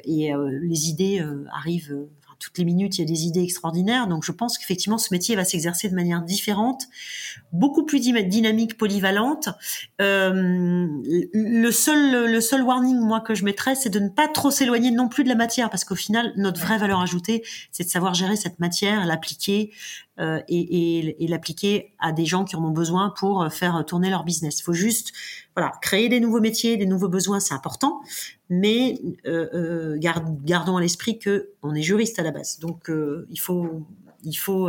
les 0.05 0.89
idées 0.89 1.27
arrivent 1.53 2.07
toutes 2.39 2.59
les 2.59 2.65
minutes, 2.65 2.99
il 2.99 3.01
y 3.03 3.05
a 3.05 3.07
des 3.07 3.25
idées 3.27 3.43
extraordinaires. 3.43 4.07
Donc, 4.07 4.25
je 4.25 4.33
pense 4.33 4.59
qu'effectivement, 4.59 4.99
ce 4.99 5.13
métier 5.13 5.37
va 5.37 5.45
s'exercer 5.45 5.89
de 5.89 5.95
manière 5.95 6.23
différente, 6.23 6.85
beaucoup 7.53 7.85
plus 7.85 8.01
dynamique, 8.01 8.77
polyvalente. 8.77 9.49
Euh, 10.01 10.87
le 11.33 11.71
seul, 11.71 12.31
le 12.31 12.41
seul 12.41 12.63
warning, 12.63 12.99
moi, 12.99 13.21
que 13.21 13.35
je 13.35 13.45
mettrais, 13.45 13.75
c'est 13.75 13.91
de 13.91 13.99
ne 14.01 14.09
pas 14.09 14.29
trop 14.29 14.51
s'éloigner 14.51 14.91
non 14.91 15.09
plus 15.09 15.25
de 15.25 15.29
la 15.29 15.35
matière, 15.35 15.71
parce 15.71 15.85
qu'au 15.85 15.97
final, 15.97 16.33
notre 16.37 16.61
vraie 16.61 16.79
valeur 16.79 17.01
ajoutée, 17.01 17.43
c'est 17.73 17.85
de 17.85 17.91
savoir 17.91 18.15
gérer 18.15 18.37
cette 18.37 18.61
matière, 18.61 19.05
l'appliquer, 19.05 19.73
euh, 20.21 20.41
et, 20.49 21.25
et, 21.25 21.29
l'appliquer 21.29 21.95
à 22.01 22.11
des 22.11 22.25
gens 22.25 22.45
qui 22.45 22.57
en 22.57 22.65
ont 22.65 22.73
besoin 22.73 23.15
pour 23.17 23.43
euh, 23.43 23.51
faire 23.51 23.85
tourner 23.87 24.11
leur 24.11 24.25
business. 24.25 24.59
Il 24.59 24.63
faut 24.65 24.73
juste 24.73 25.13
voilà 25.55 25.73
créer 25.81 26.09
des 26.09 26.19
nouveaux 26.19 26.41
métiers, 26.41 26.77
des 26.77 26.87
nouveaux 26.87 27.09
besoins, 27.09 27.39
c'est 27.39 27.55
important, 27.55 28.01
mais 28.49 28.99
euh, 29.27 29.49
euh 29.55 29.97
gardons 29.99 30.77
à 30.77 30.81
l'esprit 30.81 31.21
que 31.21 31.51
on 31.63 31.73
est 31.73 31.83
juriste 31.83 32.19
à 32.19 32.25
la 32.25 32.33
base, 32.33 32.59
donc 32.59 32.91
il 33.31 33.39
faut 33.39 33.87
il 34.25 34.35
faut 34.35 34.69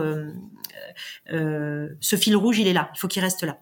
ce 1.28 2.16
fil 2.16 2.36
rouge, 2.36 2.60
il 2.60 2.68
est 2.68 2.74
là, 2.74 2.92
il 2.96 3.00
faut 3.00 3.08
qu'il 3.08 3.24
reste 3.24 3.44
là. 3.44 3.58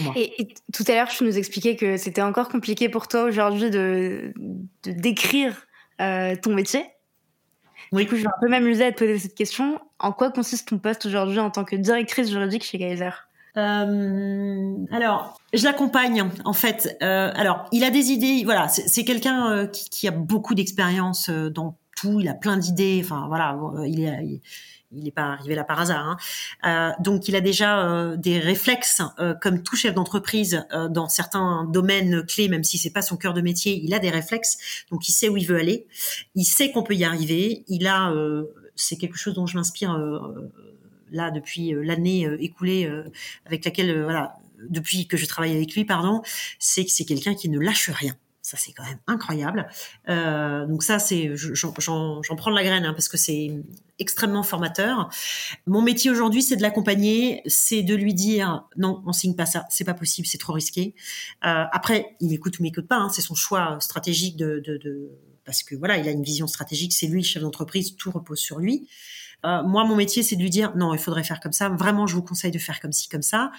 Moi. 0.00 0.12
Et, 0.16 0.48
tout 0.72 0.82
à 0.88 0.94
l'heure, 0.94 1.08
tu 1.08 1.22
nous 1.22 1.38
expliquais 1.38 1.76
que 1.76 1.96
c'était 1.96 2.22
encore 2.22 2.48
compliqué 2.48 2.88
pour 2.88 3.06
toi 3.06 3.22
aujourd'hui 3.22 3.70
de, 3.70 4.32
de 4.82 4.90
décrire 4.90 5.68
ton 5.98 6.52
métier. 6.52 6.84
Du 7.92 8.06
coup, 8.06 8.16
je 8.16 8.22
vais 8.22 8.28
un 8.28 8.40
peu 8.40 8.48
m'amuser 8.48 8.86
à 8.86 8.92
te 8.92 8.98
poser 8.98 9.18
cette 9.18 9.34
question. 9.34 9.80
En 9.98 10.12
quoi 10.12 10.30
consiste 10.30 10.68
ton 10.68 10.78
poste 10.78 11.06
aujourd'hui 11.06 11.38
en 11.38 11.50
tant 11.50 11.64
que 11.64 11.76
directrice 11.76 12.30
juridique 12.30 12.64
chez 12.64 12.78
Kaiser 12.78 13.10
euh, 13.56 14.74
alors, 14.90 15.38
je 15.52 15.64
l'accompagne 15.64 16.28
en 16.44 16.52
fait. 16.52 16.96
Euh, 17.02 17.30
alors, 17.34 17.68
il 17.72 17.84
a 17.84 17.90
des 17.90 18.10
idées. 18.10 18.42
Voilà, 18.44 18.68
c'est 18.68 19.04
quelqu'un 19.04 19.50
euh, 19.50 19.66
qui, 19.66 20.08
a 20.08 20.10
beaucoup 20.10 20.54
d'expérience 20.54 21.28
euh, 21.28 21.50
dans 21.50 21.78
tout. 21.96 22.18
Il 22.20 22.28
a 22.28 22.34
plein 22.34 22.56
d'idées. 22.56 23.00
Enfin, 23.04 23.26
voilà, 23.28 23.56
il 23.86 24.00
est, 24.00 24.40
n'est 25.02 25.10
pas 25.10 25.32
arrivé 25.32 25.54
là 25.54 25.64
par 25.64 25.80
hasard. 25.80 26.06
Hein. 26.06 26.16
Euh, 26.64 27.02
donc, 27.02 27.28
il 27.28 27.36
a 27.36 27.40
déjà 27.40 27.86
euh, 27.86 28.16
des 28.16 28.38
réflexes, 28.38 29.02
euh, 29.18 29.34
comme 29.34 29.62
tout 29.62 29.76
chef 29.76 29.94
d'entreprise, 29.94 30.66
dans 30.90 31.08
certains 31.08 31.64
domaines 31.64 32.24
clés, 32.24 32.48
même 32.48 32.64
si 32.64 32.78
c'est 32.78 32.92
pas 32.92 33.02
son 33.02 33.16
cœur 33.16 33.34
de 33.34 33.40
métier, 33.40 33.80
il 33.82 33.92
a 33.94 33.98
des 33.98 34.10
réflexes. 34.10 34.58
Donc, 34.90 35.08
il 35.08 35.12
sait 35.12 35.28
où 35.28 35.36
il 35.36 35.46
veut 35.46 35.58
aller. 35.58 35.86
Il 36.34 36.44
sait 36.44 36.70
qu'on 36.70 36.82
peut 36.82 36.94
y 36.94 37.04
arriver. 37.04 37.64
Il 37.68 37.86
a 37.86 38.12
c'est 38.76 38.96
quelque 38.96 39.16
chose 39.16 39.34
dont 39.34 39.46
je 39.46 39.56
m'inspire 39.56 39.98
là 41.10 41.30
depuis 41.30 41.74
l'année 41.76 42.28
écoulée 42.40 42.90
avec 43.46 43.64
laquelle 43.64 44.02
voilà 44.02 44.36
depuis 44.68 45.06
que 45.06 45.16
je 45.16 45.26
travaille 45.26 45.54
avec 45.54 45.74
lui, 45.74 45.84
pardon, 45.84 46.22
c'est 46.58 46.84
que 46.84 46.90
c'est 46.90 47.04
quelqu'un 47.04 47.34
qui 47.34 47.48
ne 47.48 47.58
lâche 47.58 47.90
rien. 47.90 48.16
Ça, 48.44 48.58
c'est 48.58 48.72
quand 48.74 48.84
même 48.84 48.98
incroyable. 49.06 49.66
Euh, 50.10 50.66
donc 50.66 50.82
ça, 50.82 50.98
c'est, 50.98 51.32
j'en 51.34 51.72
prends 51.72 52.50
de 52.50 52.54
la 52.54 52.62
graine 52.62 52.84
hein, 52.84 52.92
parce 52.92 53.08
que 53.08 53.16
c'est 53.16 53.50
extrêmement 53.98 54.42
formateur. 54.42 55.08
Mon 55.66 55.80
métier 55.80 56.10
aujourd'hui, 56.10 56.42
c'est 56.42 56.56
de 56.56 56.60
l'accompagner, 56.60 57.40
c'est 57.46 57.82
de 57.82 57.94
lui 57.94 58.12
dire 58.12 58.68
non, 58.76 59.02
on 59.06 59.14
signe 59.14 59.34
pas 59.34 59.46
ça, 59.46 59.64
c'est 59.70 59.84
pas 59.84 59.94
possible, 59.94 60.26
c'est 60.26 60.36
trop 60.36 60.52
risqué. 60.52 60.94
Euh, 61.46 61.64
après, 61.72 62.16
il 62.20 62.28
m'écoute 62.28 62.58
ou 62.58 62.62
m'écoute 62.64 62.86
pas, 62.86 62.98
hein, 62.98 63.08
c'est 63.08 63.22
son 63.22 63.34
choix 63.34 63.78
stratégique 63.80 64.36
de, 64.36 65.10
parce 65.46 65.62
que 65.62 65.74
voilà, 65.74 65.96
il 65.96 66.06
a 66.06 66.10
une 66.10 66.22
vision 66.22 66.46
stratégique, 66.46 66.92
c'est 66.92 67.06
lui 67.06 67.24
chef 67.24 67.42
d'entreprise, 67.42 67.96
tout 67.96 68.10
repose 68.10 68.40
sur 68.40 68.58
lui. 68.58 68.86
Euh, 69.44 69.62
moi, 69.62 69.84
mon 69.84 69.96
métier, 69.96 70.22
c'est 70.22 70.36
de 70.36 70.42
lui 70.42 70.50
dire 70.50 70.74
non, 70.76 70.94
il 70.94 70.98
faudrait 70.98 71.24
faire 71.24 71.40
comme 71.40 71.52
ça. 71.52 71.68
Vraiment, 71.68 72.06
je 72.06 72.14
vous 72.14 72.22
conseille 72.22 72.50
de 72.50 72.58
faire 72.58 72.80
comme 72.80 72.92
ci, 72.92 73.08
comme 73.08 73.22
ça. 73.22 73.52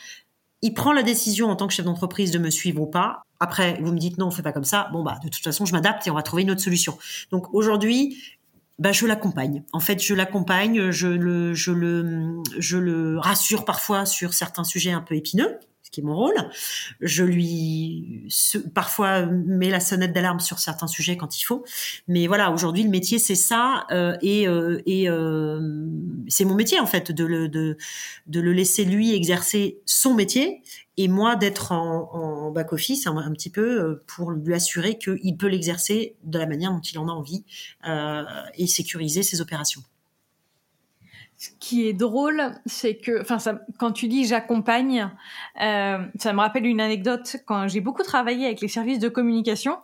Il 0.65 0.73
prend 0.73 0.93
la 0.93 1.03
décision 1.03 1.51
en 1.51 1.55
tant 1.55 1.67
que 1.67 1.73
chef 1.75 1.85
d'entreprise 1.85 2.31
de 2.31 2.39
me 2.39 2.49
suivre 2.49 2.81
ou 2.81 2.87
pas. 2.87 3.21
Après, 3.39 3.77
vous 3.83 3.91
me 3.91 3.99
dites 3.99 4.17
non, 4.17 4.25
on 4.25 4.31
fait 4.31 4.41
pas 4.41 4.51
comme 4.51 4.63
ça. 4.63 4.89
Bon 4.91 5.03
bah 5.03 5.19
de 5.23 5.29
toute 5.29 5.43
façon, 5.43 5.63
je 5.63 5.73
m'adapte 5.73 6.07
et 6.07 6.09
on 6.09 6.15
va 6.15 6.23
trouver 6.23 6.41
une 6.41 6.49
autre 6.49 6.61
solution. 6.61 6.97
Donc 7.29 7.53
aujourd'hui, 7.53 8.17
bah 8.79 8.91
je 8.91 9.05
l'accompagne. 9.05 9.63
En 9.73 9.79
fait, 9.79 10.01
je 10.01 10.15
l'accompagne, 10.15 10.89
je 10.89 11.07
le 11.07 11.53
je 11.53 11.71
le 11.71 12.41
je 12.57 12.79
le 12.79 13.19
rassure 13.19 13.63
parfois 13.63 14.07
sur 14.07 14.33
certains 14.33 14.63
sujets 14.63 14.91
un 14.91 15.01
peu 15.01 15.13
épineux 15.15 15.59
mon 16.01 16.15
rôle. 16.15 16.35
Je 17.01 17.23
lui 17.23 18.27
parfois 18.73 19.26
mets 19.26 19.69
la 19.69 19.80
sonnette 19.80 20.13
d'alarme 20.13 20.39
sur 20.39 20.59
certains 20.59 20.88
sujets 20.88 21.17
quand 21.17 21.39
il 21.39 21.43
faut. 21.43 21.65
Mais 22.07 22.27
voilà, 22.27 22.51
aujourd'hui 22.51 22.84
le 22.84 22.89
métier 22.89 23.19
c'est 23.19 23.35
ça 23.35 23.85
euh, 23.91 24.17
et, 24.22 24.47
euh, 24.47 24.81
euh, 24.88 25.88
c'est 26.27 26.45
mon 26.45 26.55
métier 26.55 26.80
en 26.80 26.85
fait 26.85 27.11
de 27.11 27.26
le 27.26 27.47
de, 27.47 27.77
le 28.27 28.53
laisser 28.53 28.85
lui 28.85 29.13
exercer 29.13 29.80
son 29.85 30.13
métier 30.13 30.61
et 30.97 31.07
moi 31.07 31.35
d'être 31.35 31.72
en, 31.72 32.51
back 32.51 32.73
office 32.73 33.07
un, 33.07 33.31
petit 33.34 33.49
peu 33.49 34.01
pour 34.07 34.31
lui 34.31 34.53
assurer 34.53 34.97
qu'il 34.97 35.38
peut 35.38 35.47
l'exercer 35.47 36.15
de 36.23 36.39
la 36.39 36.47
manière 36.47 36.72
dont 36.72 36.80
il 36.80 36.97
en 36.99 37.07
a 37.07 37.11
envie 37.11 37.43
et 38.55 38.67
sécuriser 38.67 39.23
ses 39.23 39.41
opérations 39.41 39.84
ce 41.37 41.49
qui 41.59 41.87
est 41.87 41.93
drôle, 41.93 42.41
c'est 42.65 42.95
que, 42.95 43.21
enfin, 43.21 43.37
quand 43.77 43.91
tu 43.91 44.07
dis 44.07 44.25
j'accompagne, 44.25 45.11
euh, 45.61 45.97
ça 46.17 46.33
me 46.33 46.39
rappelle 46.39 46.65
une 46.65 46.79
anecdote 46.79 47.37
quand 47.45 47.67
j'ai 47.67 47.81
beaucoup 47.81 48.03
travaillé 48.03 48.45
avec 48.45 48.61
les 48.61 48.69
services 48.69 48.99
de 48.99 49.09
communication 49.09 49.77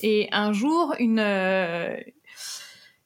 et 0.00 0.28
un 0.30 0.52
jour, 0.52 0.94
une 1.00 1.18
euh, 1.18 1.96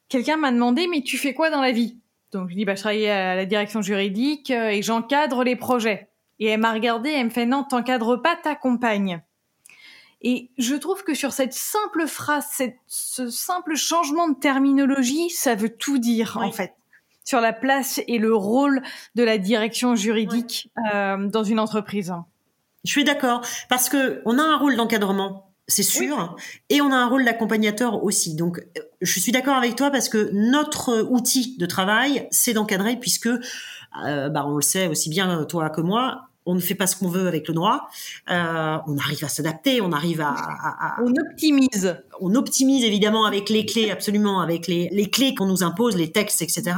quelqu'un 0.09 0.37
m'a 0.37 0.51
demandé 0.51 0.87
mais 0.87 1.01
tu 1.01 1.17
fais 1.17 1.33
quoi 1.33 1.49
dans 1.49 1.61
la 1.61 1.71
vie? 1.71 1.97
Donc 2.31 2.49
je 2.49 2.55
dis 2.55 2.65
bah 2.65 2.75
je 2.75 2.81
travaille 2.81 3.07
à 3.07 3.35
la 3.35 3.45
direction 3.45 3.81
juridique 3.81 4.51
euh, 4.51 4.69
et 4.69 4.83
j'encadre 4.83 5.43
les 5.43 5.55
projets. 5.55 6.09
Et 6.39 6.45
elle 6.45 6.59
m'a 6.59 6.73
regardé, 6.73 7.09
elle 7.09 7.25
me 7.25 7.29
fait 7.31 7.47
non, 7.47 7.63
t'encadres 7.63 8.21
pas, 8.21 8.35
t'accompagnes. 8.35 9.23
Et 10.21 10.51
je 10.59 10.75
trouve 10.75 11.03
que 11.03 11.15
sur 11.15 11.31
cette 11.31 11.53
simple 11.53 12.05
phrase, 12.05 12.45
cette, 12.51 12.77
ce 12.85 13.29
simple 13.29 13.75
changement 13.75 14.27
de 14.29 14.35
terminologie, 14.35 15.31
ça 15.31 15.55
veut 15.55 15.75
tout 15.75 15.97
dire 15.97 16.37
en 16.39 16.51
fait 16.51 16.75
sur 17.27 17.41
la 17.41 17.51
place 17.51 17.99
et 18.07 18.19
le 18.19 18.33
rôle 18.33 18.81
de 19.15 19.23
la 19.23 19.37
direction 19.37 19.97
juridique 19.97 20.71
euh, 20.93 21.27
dans 21.27 21.43
une 21.43 21.59
entreprise. 21.59 22.13
Je 22.85 22.91
suis 22.91 23.03
d'accord 23.03 23.41
parce 23.67 23.89
que 23.89 24.21
on 24.23 24.39
a 24.39 24.41
un 24.41 24.57
rôle 24.57 24.77
d'encadrement, 24.77 25.51
c'est 25.67 25.83
sûr, 25.83 26.37
et 26.69 26.79
on 26.79 26.89
a 26.89 26.95
un 26.95 27.07
rôle 27.07 27.25
d'accompagnateur 27.25 28.01
aussi. 28.01 28.33
Donc, 28.35 28.65
je 29.01 29.19
suis 29.19 29.33
d'accord 29.33 29.57
avec 29.57 29.75
toi 29.75 29.91
parce 29.91 30.07
que 30.07 30.29
notre 30.31 31.01
outil 31.01 31.57
de 31.57 31.65
travail, 31.65 32.29
c'est 32.31 32.53
d'encadrer 32.53 32.95
puisque, 32.95 33.27
euh, 33.27 34.29
bah, 34.29 34.45
on 34.47 34.55
le 34.55 34.61
sait 34.61 34.87
aussi 34.87 35.09
bien 35.09 35.43
toi 35.43 35.69
que 35.69 35.81
moi, 35.81 36.29
on 36.47 36.55
ne 36.55 36.61
fait 36.61 36.75
pas 36.75 36.87
ce 36.87 36.95
qu'on 36.95 37.09
veut 37.09 37.27
avec 37.27 37.47
le 37.49 37.53
droit. 37.53 37.89
Euh, 38.31 38.77
on 38.87 38.97
arrive 38.97 39.23
à 39.25 39.27
s'adapter, 39.27 39.81
on 39.81 39.91
arrive 39.91 40.21
à, 40.21 40.95
On 41.03 41.11
optimise. 41.29 41.97
On 42.21 42.35
optimise 42.35 42.83
évidemment 42.83 43.25
avec 43.25 43.49
les 43.49 43.65
clés, 43.65 43.91
absolument, 43.91 44.41
avec 44.41 44.67
les, 44.67 44.89
les 44.91 45.09
clés 45.09 45.35
qu'on 45.35 45.45
nous 45.45 45.63
impose, 45.63 45.95
les 45.95 46.11
textes, 46.11 46.41
etc. 46.41 46.75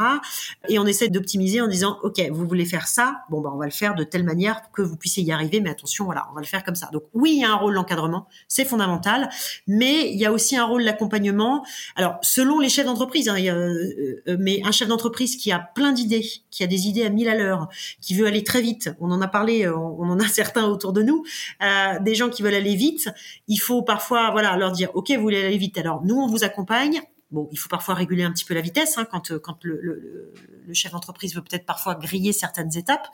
Et 0.68 0.80
on 0.80 0.86
essaie 0.86 1.10
d'optimiser 1.10 1.62
en 1.62 1.68
disant, 1.68 1.98
OK, 2.04 2.22
vous 2.32 2.48
voulez 2.48 2.66
faire 2.66 2.88
ça, 2.88 3.22
bon, 3.30 3.42
bah, 3.42 3.52
on 3.54 3.58
va 3.58 3.66
le 3.66 3.72
faire 3.72 3.96
de 3.96 4.04
telle 4.04 4.24
manière 4.24 4.62
que 4.74 4.82
vous 4.82 4.96
puissiez 4.96 5.24
y 5.24 5.32
arriver, 5.32 5.62
mais 5.62 5.70
attention, 5.70 6.06
voilà, 6.06 6.28
on 6.32 6.36
va 6.36 6.42
le 6.42 6.48
faire 6.48 6.64
comme 6.64 6.76
ça. 6.76 6.90
Donc 6.92 7.04
oui, 7.14 7.34
il 7.36 7.42
y 7.42 7.46
a 7.46 7.52
un 7.52 7.56
rôle 7.56 7.76
d'encadrement, 7.76 8.28
c'est 8.48 8.66
fondamental, 8.66 9.30
mais 9.68 10.12
il 10.12 10.18
y 10.18 10.26
a 10.26 10.32
aussi 10.32 10.56
un 10.58 10.66
rôle 10.66 10.84
d'accompagnement. 10.86 11.66
Alors, 11.96 12.18
selon 12.22 12.60
les 12.60 12.70
chefs 12.70 12.86
d'entreprise, 12.86 13.30
hein, 13.30 13.38
euh, 13.40 14.22
euh, 14.28 14.38
mais 14.40 14.62
un 14.64 14.72
chef 14.72 14.88
d'entreprise 14.88 15.36
qui 15.36 15.52
a 15.52 15.60
plein 15.60 15.92
d'idées, 15.92 16.26
qui 16.52 16.64
a 16.64 16.68
des 16.68 16.88
idées 16.88 17.06
à 17.06 17.10
mille 17.10 17.30
à 17.30 17.36
l'heure, 17.36 17.70
qui 18.02 18.14
veut 18.16 18.26
aller 18.26 18.44
très 18.44 18.62
vite, 18.62 18.92
on 19.00 19.12
en 19.12 19.22
a 19.22 19.28
parlé 19.28 19.66
euh, 19.66 19.76
on, 19.76 20.10
en 20.10 20.20
a 20.20 20.28
certains 20.28 20.66
autour 20.66 20.94
de 20.94 21.02
nous, 21.02 21.24
euh, 21.64 22.00
des 22.00 22.16
gens 22.16 22.30
qui 22.30 22.42
veulent 22.42 22.56
aller 22.56 22.76
vite. 22.76 23.10
Il 23.48 23.58
faut 23.58 23.82
parfois, 23.82 24.32
voilà, 24.32 24.56
leur 24.58 24.72
dire, 24.72 24.90
ok, 24.94 25.12
vous 25.12 25.29
aller 25.38 25.58
vite, 25.58 25.78
alors 25.78 26.04
nous 26.04 26.16
on 26.16 26.28
vous 26.28 26.44
accompagne. 26.44 27.02
Bon, 27.32 27.48
il 27.52 27.60
faut 27.60 27.70
parfois 27.70 27.94
réguler 27.94 28.24
un 28.24 28.32
petit 28.32 28.46
peu 28.46 28.56
la 28.56 28.62
vitesse 28.62 28.98
hein, 28.98 29.06
quand 29.10 29.32
euh, 29.32 29.40
quand 29.40 29.64
le, 29.64 30.34
chef 30.74 30.92
d'entreprise 30.92 31.36
veut 31.36 31.42
peut-être 31.42 31.66
parfois 31.66 31.96
griller 31.96 32.34
certaines 32.34 32.76
étapes. 32.76 33.08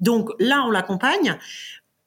Donc 0.00 0.30
là, 0.38 0.64
on 0.66 0.70
l'accompagne 0.70 1.38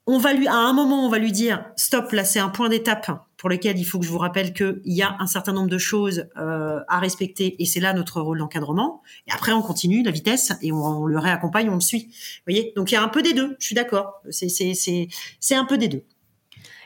on 0.09 0.19
va 0.19 0.31
lui, 0.31 0.47
à 0.47 0.55
un 0.55 0.71
moment, 0.71 1.05
on 1.05 1.09
va 1.09 1.19
lui 1.19 1.33
dire, 1.33 1.65
stop, 1.75 2.13
là, 2.13 2.23
c'est 2.23 2.39
un 2.39 2.47
point 2.47 2.69
d'étape 2.69 3.11
pour 3.35 3.49
lequel 3.49 3.77
il 3.77 3.83
faut 3.83 3.99
que 3.99 4.05
je 4.05 4.09
vous 4.09 4.17
rappelle 4.17 4.53
qu'il 4.53 4.79
y 4.85 5.01
a 5.01 5.17
un 5.19 5.27
certain 5.27 5.51
nombre 5.51 5.69
de 5.69 5.77
choses 5.77 6.27
euh, 6.37 6.79
à 6.87 6.99
respecter, 6.99 7.61
et 7.61 7.65
c'est 7.65 7.81
là 7.81 7.91
notre 7.91 8.21
rôle 8.21 8.39
d'encadrement. 8.39 9.03
Et 9.27 9.31
après, 9.33 9.51
on 9.51 9.61
continue 9.61 10.03
la 10.03 10.11
vitesse 10.11 10.53
et 10.61 10.71
on, 10.71 11.05
le 11.05 11.19
réaccompagne, 11.19 11.69
on 11.69 11.75
le 11.75 11.81
suit. 11.81 12.07
Vous 12.07 12.53
voyez? 12.53 12.71
Donc 12.77 12.89
il 12.89 12.95
y 12.95 12.97
a 12.97 13.03
un 13.03 13.09
peu 13.09 13.21
des 13.21 13.33
deux. 13.33 13.57
Je 13.59 13.65
suis 13.65 13.75
d'accord. 13.75 14.21
C'est 14.29 14.47
c'est 14.49 15.55
un 15.55 15.65
peu 15.65 15.77
des 15.77 15.89
deux. 15.89 16.03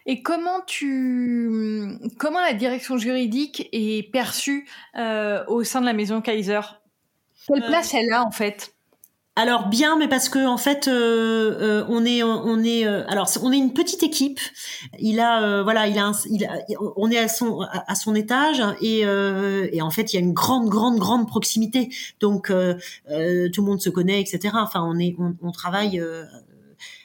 Et 0.05 0.21
comment 0.21 0.61
tu 0.65 1.97
comment 2.17 2.41
la 2.41 2.53
direction 2.53 2.97
juridique 2.97 3.69
est 3.71 4.11
perçue 4.11 4.67
euh, 4.97 5.43
au 5.47 5.63
sein 5.63 5.81
de 5.81 5.85
la 5.85 5.93
maison 5.93 6.21
Kaiser? 6.21 6.61
Quelle 7.47 7.63
euh, 7.63 7.67
place 7.67 7.93
elle 7.93 8.11
a 8.11 8.23
en 8.23 8.31
fait? 8.31 8.73
Alors 9.37 9.69
bien, 9.69 9.97
mais 9.97 10.09
parce 10.09 10.27
que 10.27 10.45
en 10.45 10.57
fait, 10.57 10.89
euh, 10.89 11.81
euh, 11.81 11.85
on 11.87 12.03
est, 12.03 12.21
on 12.21 12.61
est, 12.63 12.85
euh, 12.85 13.05
alors 13.07 13.29
on 13.41 13.53
est 13.53 13.57
une 13.57 13.71
petite 13.71 14.03
équipe. 14.03 14.41
Il 14.99 15.21
a, 15.21 15.63
voilà, 15.63 15.87
il 15.87 15.97
a, 15.97 16.11
il 16.29 16.45
on 16.97 17.09
est 17.09 17.17
à 17.17 17.29
son, 17.29 17.61
à, 17.61 17.95
son 17.95 18.13
étage 18.13 18.61
et, 18.81 18.99
et 18.99 19.81
en 19.81 19.89
fait, 19.89 20.11
il 20.11 20.17
y 20.17 20.19
a 20.19 20.21
une 20.21 20.33
grande, 20.33 20.67
grande, 20.67 20.99
grande 20.99 21.27
proximité. 21.27 21.89
Donc 22.19 22.47
tout 22.47 22.53
le 23.07 23.61
monde 23.61 23.81
se 23.81 23.89
connaît, 23.89 24.19
etc. 24.19 24.53
Enfin, 24.57 24.83
on 24.83 24.99
est, 24.99 25.15
on, 25.41 25.51
travaille. 25.51 26.03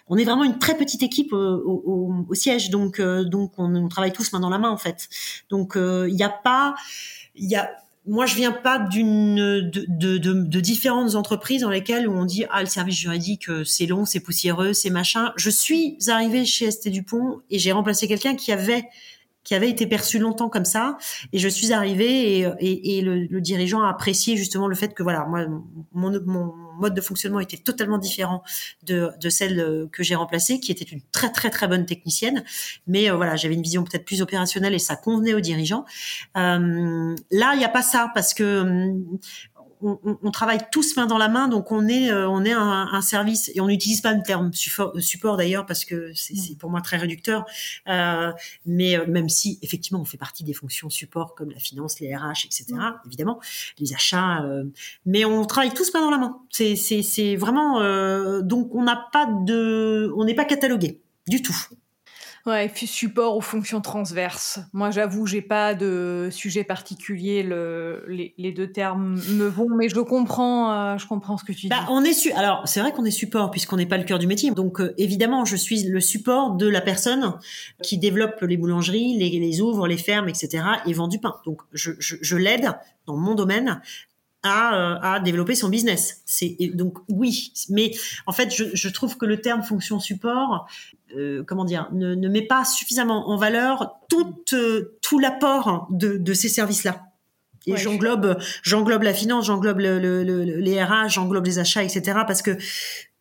On 0.09 0.16
est 0.16 0.24
vraiment 0.24 0.45
une 0.45 0.59
très 0.59 0.77
petite 0.77 1.03
équipe 1.03 1.33
au, 1.33 2.24
au, 2.28 2.35
siège, 2.35 2.70
donc 2.70 3.01
donc 3.01 3.53
on, 3.59 3.74
on, 3.74 3.89
travaille 3.89 4.12
tous 4.12 4.33
main 4.33 4.41
dans 4.41 4.51
la 4.51 4.59
main 4.59 4.70
en 4.70 4.77
fait. 4.77 5.09
Donc 5.51 5.73
il 5.77 6.15
n'y 6.15 6.23
a 6.23 6.28
pas, 6.28 6.74
y 7.35 7.57
a 7.57 7.70
moi, 8.07 8.24
je 8.27 8.37
viens 8.37 8.53
pas 8.53 8.78
d'une 8.78 9.35
de, 9.37 9.85
de, 9.89 10.19
de, 10.19 10.33
de, 10.33 10.61
différentes 10.61 11.16
entreprises 11.16 11.62
dans 11.62 11.70
lesquelles 11.70 12.07
où 12.09 12.16
on 12.16 12.24
dit 12.24 12.45
ah 12.51 12.61
le 12.61 12.69
service 12.69 12.95
juridique 12.95 13.49
euh, 13.49 13.65
c'est 13.65 13.87
long, 13.87 14.05
c'est 14.05 14.20
poussiéreux, 14.20 14.73
c'est 14.73 14.91
machin. 14.91 15.33
Je 15.37 15.51
suis 15.51 15.99
arrivée 16.07 16.45
chez 16.45 16.70
ST 16.70 16.89
Dupont 16.89 17.41
et 17.51 17.59
j'ai 17.59 17.73
remplacé 17.73 18.07
quelqu'un 18.07 18.37
qui 18.37 18.53
avait 18.53 18.85
qui 19.47 19.55
avait 19.55 19.70
été 19.70 19.86
perçu 19.86 20.18
longtemps 20.18 20.48
comme 20.48 20.64
ça. 20.64 20.98
Et 21.32 21.39
je 21.39 21.48
suis 21.48 21.73
arrivée 21.73 22.40
et, 22.40 22.48
et, 22.59 22.98
et 22.98 23.01
le, 23.01 23.27
le, 23.27 23.40
dirigeant 23.40 23.81
a 23.81 23.89
apprécié 23.89 24.36
justement 24.36 24.66
le 24.66 24.74
fait 24.74 24.93
que 24.93 25.05
voilà, 25.05 25.24
moi, 25.24 25.47
mon, 25.93 26.20
mon 26.27 26.52
mode 26.81 26.94
de 26.94 27.01
fonctionnement 27.01 27.39
était 27.39 27.56
totalement 27.56 27.98
différent 27.98 28.43
de, 28.82 29.10
de 29.20 29.28
celle 29.28 29.89
que 29.93 30.02
j'ai 30.02 30.16
remplacée, 30.16 30.59
qui 30.59 30.73
était 30.73 30.85
une 30.85 31.01
très 31.12 31.31
très 31.31 31.51
très 31.51 31.68
bonne 31.68 31.86
technicienne. 31.86 32.43
Mais 32.89 33.09
euh, 33.09 33.14
voilà, 33.14 33.36
j'avais 33.36 33.55
une 33.55 33.62
vision 33.62 33.85
peut-être 33.85 34.05
plus 34.05 34.20
opérationnelle 34.20 34.74
et 34.74 34.81
ça 34.81 34.97
convenait 34.97 35.35
aux 35.35 35.40
dirigeants. 35.40 35.85
Euh, 36.36 37.14
là, 37.31 37.55
il 37.55 37.59
n'y 37.59 37.64
a 37.64 37.68
pas 37.68 37.82
ça 37.82 38.10
parce 38.14 38.35
que 38.35 38.93
on, 39.82 40.19
on, 40.23 40.31
travaille 40.31 40.61
tous 40.70 40.97
main 40.97 41.07
dans 41.07 41.19
la 41.19 41.28
main, 41.28 41.48
donc 41.48 41.70
on 41.73 41.86
est 41.89 42.11
euh, 42.11 42.28
on 42.28 42.44
est 42.44 42.53
un, 42.53 42.89
un 42.93 43.01
service 43.01 43.51
et 43.55 43.61
on 43.61 43.66
n'utilise 43.66 44.01
pas 44.01 44.12
le 44.12 44.23
terme 44.23 44.53
support, 44.53 44.93
support 44.98 45.36
d'ailleurs 45.36 45.66
parce 45.66 45.85
que 45.85 46.12
c'est 46.15 46.57
pour 46.59 46.70
moi 46.70 46.81
très 46.81 46.97
réducteur. 46.97 47.44
Euh, 47.89 48.32
mais 48.65 48.98
euh, 48.98 49.07
même 49.07 49.28
si 49.28 49.59
effectivement 49.62 50.01
on 50.01 50.05
fait 50.05 50.16
partie 50.16 50.44
des 50.44 50.53
fonctions 50.53 50.90
support 50.90 51.35
comme 51.35 51.51
la 51.51 51.59
finance, 51.59 52.01
les 52.01 52.15
RH, 52.15 52.47
etc. 52.47 52.65
Mm. 52.70 52.94
Évidemment, 53.07 53.40
les 53.78 53.93
achats, 53.94 54.43
euh, 54.44 54.65
mais 55.05 55.24
on 55.24 55.44
travaille 55.44 55.73
tous 55.73 55.93
main 55.94 56.01
dans 56.01 56.11
la 56.11 56.19
main. 56.19 56.39
C'est 56.51 56.77
c'est 56.77 57.03
c'est 57.03 57.36
vraiment 57.36 57.81
donc 58.43 58.74
on 58.74 58.82
n'a 58.82 59.09
pas 59.12 59.27
de 59.27 60.12
on 60.16 60.24
n'est 60.24 60.35
pas 60.35 60.44
catalogué 60.44 61.01
du 61.28 61.43
tout. 61.43 61.57
Ouais, 62.47 62.70
support 62.77 63.36
aux 63.36 63.40
fonctions 63.40 63.81
transverses. 63.81 64.60
Moi, 64.73 64.93
j'avoue, 64.93 65.27
j'ai 65.27 65.43
pas 65.43 65.74
de 65.74 66.28
sujet 66.31 66.62
particulier. 66.62 67.43
Le, 67.43 68.05
les, 68.06 68.35
les, 68.39 68.52
deux 68.52 68.70
termes 68.70 69.20
me 69.31 69.47
vont, 69.47 69.68
mais 69.68 69.89
je 69.89 69.98
comprends, 69.98 70.73
euh, 70.73 70.97
je 70.97 71.09
comprends 71.09 71.36
ce 71.36 71.44
que 71.44 71.52
tu 71.52 71.66
bah, 71.66 71.81
dis. 71.81 71.86
On 71.90 72.05
est 72.05 72.12
su 72.12 72.31
alors, 72.32 72.62
c'est 72.66 72.78
vrai 72.78 72.93
qu'on 72.93 73.05
est 73.05 73.10
support 73.10 73.51
puisqu'on 73.51 73.77
n'est 73.77 73.86
pas 73.86 73.98
le 73.98 74.05
cœur 74.05 74.20
du 74.20 74.28
métier. 74.28 74.52
Donc, 74.52 74.81
euh, 74.81 74.94
évidemment, 74.97 75.44
je 75.44 75.56
suis 75.56 75.82
le 75.82 76.01
support 76.01 76.52
de 76.52 76.68
la 76.68 76.81
personne 76.81 77.35
qui 77.82 77.98
développe 77.98 78.40
les 78.43 78.56
boulangeries, 78.56 79.18
les, 79.18 79.28
les 79.28 79.60
ouvre, 79.60 79.89
les 79.89 79.98
ferme, 79.98 80.28
etc. 80.28 80.62
et 80.86 80.93
vend 80.93 81.09
du 81.09 81.18
pain. 81.18 81.35
Donc, 81.44 81.62
je, 81.73 81.93
je, 81.98 82.14
je 82.23 82.36
l'aide 82.36 82.70
dans 83.06 83.16
mon 83.16 83.35
domaine 83.35 83.81
à, 84.43 85.15
à 85.15 85.21
développer 85.21 85.55
son 85.55 85.69
business. 85.69 86.23
C'est 86.25 86.57
donc 86.75 86.99
oui, 87.09 87.53
mais 87.69 87.93
en 88.27 88.33
fait, 88.33 88.55
je, 88.55 88.65
je, 88.75 88.89
trouve 88.89 89.17
que 89.17 89.27
le 89.27 89.41
terme 89.41 89.63
fonction 89.63 89.99
support, 90.01 90.67
euh, 91.17 91.43
comment 91.47 91.65
dire, 91.65 91.89
ne, 91.93 92.15
ne, 92.15 92.29
met 92.29 92.43
pas 92.43 92.65
suffisamment 92.65 93.29
en 93.31 93.37
valeur 93.37 93.97
tout 94.09 94.45
euh, 94.53 94.97
tout 95.03 95.19
l'apport 95.19 95.87
de, 95.91 96.17
de 96.17 96.35
ces 96.35 96.49
services-là. 96.49 97.03
Et 97.67 97.73
ouais, 97.73 97.79
j'englobe, 97.79 98.39
j'englobe 98.63 99.03
la 99.03 99.13
finance, 99.13 99.47
j'englobe 99.47 99.81
le, 99.81 99.99
le, 99.99 100.23
le, 100.23 100.45
les 100.45 100.83
RH, 100.83 101.09
j'englobe 101.09 101.47
les 101.47 101.59
achats, 101.59 101.83
etc. 101.83 102.21
Parce 102.27 102.43
que 102.43 102.57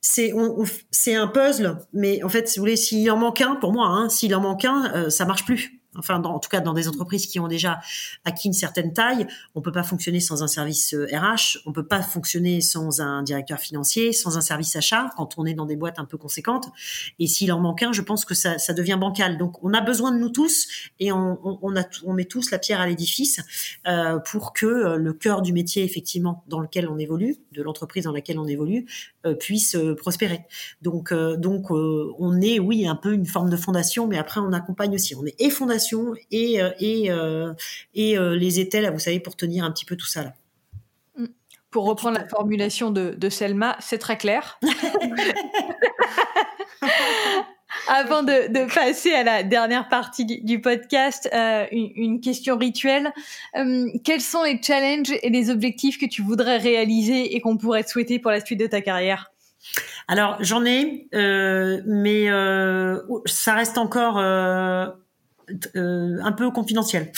c'est 0.01 0.33
on, 0.33 0.61
on, 0.61 0.65
c'est 0.91 1.15
un 1.15 1.27
puzzle, 1.27 1.79
mais 1.93 2.23
en 2.23 2.29
fait, 2.29 2.47
si 2.47 2.59
vous 2.59 2.63
voulez, 2.63 2.75
s'il 2.75 3.09
en 3.09 3.17
manque 3.17 3.41
un, 3.41 3.55
pour 3.55 3.73
moi, 3.73 3.87
hein, 3.87 4.09
s'il 4.09 4.35
en 4.35 4.41
manque 4.41 4.65
un, 4.65 4.91
euh, 4.93 5.09
ça 5.09 5.25
marche 5.25 5.45
plus 5.45 5.74
enfin 5.97 6.21
en 6.23 6.39
tout 6.39 6.49
cas 6.49 6.59
dans 6.59 6.73
des 6.73 6.87
entreprises 6.87 7.27
qui 7.27 7.39
ont 7.39 7.47
déjà 7.47 7.79
acquis 8.23 8.47
une 8.47 8.53
certaine 8.53 8.93
taille, 8.93 9.27
on 9.55 9.61
peut 9.61 9.71
pas 9.71 9.83
fonctionner 9.83 10.19
sans 10.19 10.43
un 10.43 10.47
service 10.47 10.93
RH, 10.93 11.59
on 11.65 11.71
peut 11.71 11.85
pas 11.85 12.01
fonctionner 12.01 12.61
sans 12.61 13.01
un 13.01 13.23
directeur 13.23 13.59
financier, 13.59 14.13
sans 14.13 14.37
un 14.37 14.41
service 14.41 14.75
achat 14.75 15.09
quand 15.17 15.37
on 15.37 15.45
est 15.45 15.53
dans 15.53 15.65
des 15.65 15.75
boîtes 15.75 15.99
un 15.99 16.05
peu 16.05 16.17
conséquentes. 16.17 16.69
Et 17.19 17.27
s'il 17.27 17.51
en 17.51 17.59
manque 17.59 17.83
un, 17.83 17.93
je 17.93 18.01
pense 18.01 18.25
que 18.25 18.33
ça, 18.33 18.55
devient 18.75 18.97
bancal. 18.99 19.37
Donc 19.37 19.63
on 19.63 19.73
a 19.73 19.81
besoin 19.81 20.11
de 20.11 20.17
nous 20.17 20.29
tous 20.29 20.67
et 20.99 21.11
on, 21.11 21.37
met 22.13 22.25
tous 22.25 22.51
la 22.51 22.59
pierre 22.59 22.81
à 22.81 22.87
l'édifice 22.87 23.39
euh, 23.87 24.19
pour 24.19 24.53
que 24.53 24.65
euh, 24.65 24.97
le 24.97 25.13
cœur 25.13 25.41
du 25.41 25.53
métier 25.53 25.83
effectivement 25.83 26.43
dans 26.47 26.59
lequel 26.59 26.87
on 26.87 26.97
évolue, 26.97 27.37
de 27.51 27.61
l'entreprise 27.61 28.03
dans 28.03 28.11
laquelle 28.11 28.39
on 28.39 28.47
évolue, 28.47 28.85
euh, 29.25 29.33
puisse 29.33 29.75
euh, 29.75 29.95
prospérer. 29.95 30.41
Donc 30.81 31.11
euh, 31.11 31.35
on 32.19 32.41
est 32.41 32.59
oui 32.59 32.87
un 32.87 32.95
peu 32.95 33.13
une 33.13 33.25
forme 33.25 33.49
de 33.49 33.57
fondation, 33.57 34.07
mais 34.07 34.17
après 34.17 34.39
on 34.39 34.53
accompagne 34.53 34.93
aussi. 34.93 35.15
On 35.15 35.25
est 35.25 35.49
fondation 35.49 35.84
et 36.31 36.59
et 36.79 37.09
et 37.93 38.17
les 38.17 38.59
étels, 38.59 38.91
vous 38.91 38.99
savez, 38.99 39.19
pour 39.19 39.35
tenir 39.35 39.63
un 39.63 39.71
petit 39.71 39.85
peu 39.85 39.95
tout 39.95 40.07
ça 40.07 40.23
là. 40.23 40.33
Pour 41.75 41.85
reprendre 41.87 42.17
la 42.17 42.25
formulation 42.25 42.89
de, 42.89 43.15
de 43.17 43.29
Selma, 43.29 43.75
c'est 43.81 43.97
très 43.97 44.15
clair. 44.17 44.57
Avant 47.89 48.23
de, 48.23 48.47
de, 48.47 48.73
passer 48.73 49.11
à 49.11 49.23
la 49.23 49.43
dernière 49.43 49.89
partie 49.89 50.23
du, 50.23 50.39
du 50.39 50.61
podcast, 50.61 51.29
euh, 51.33 51.65
une, 51.73 51.91
une, 51.95 52.21
question 52.21 52.57
rituelle. 52.57 53.11
Euh, 53.57 53.87
quels 54.05 54.21
sont 54.21 54.43
les 54.43 54.61
challenges 54.61 55.11
et 55.21 55.29
les 55.29 55.49
objectifs 55.49 55.97
que 55.99 56.05
tu 56.05 56.21
voudrais 56.21 56.59
réaliser 56.59 57.35
et 57.35 57.41
qu'on 57.41 57.57
pourrait 57.57 57.83
te 57.83 57.89
souhaiter 57.89 58.19
pour 58.19 58.31
la 58.31 58.39
suite 58.39 58.61
de 58.61 58.67
ta 58.67 58.79
carrière? 58.79 59.33
Alors 60.07 60.37
j'en 60.39 60.63
ai, 60.63 61.09
euh, 61.13 61.81
mais 61.85 62.27
ça 63.25 63.53
reste 63.53 63.77
encore 63.77 64.15
euh, 65.75 66.17
un 66.21 66.31
peu 66.31 66.49
confidentiel. 66.51 67.11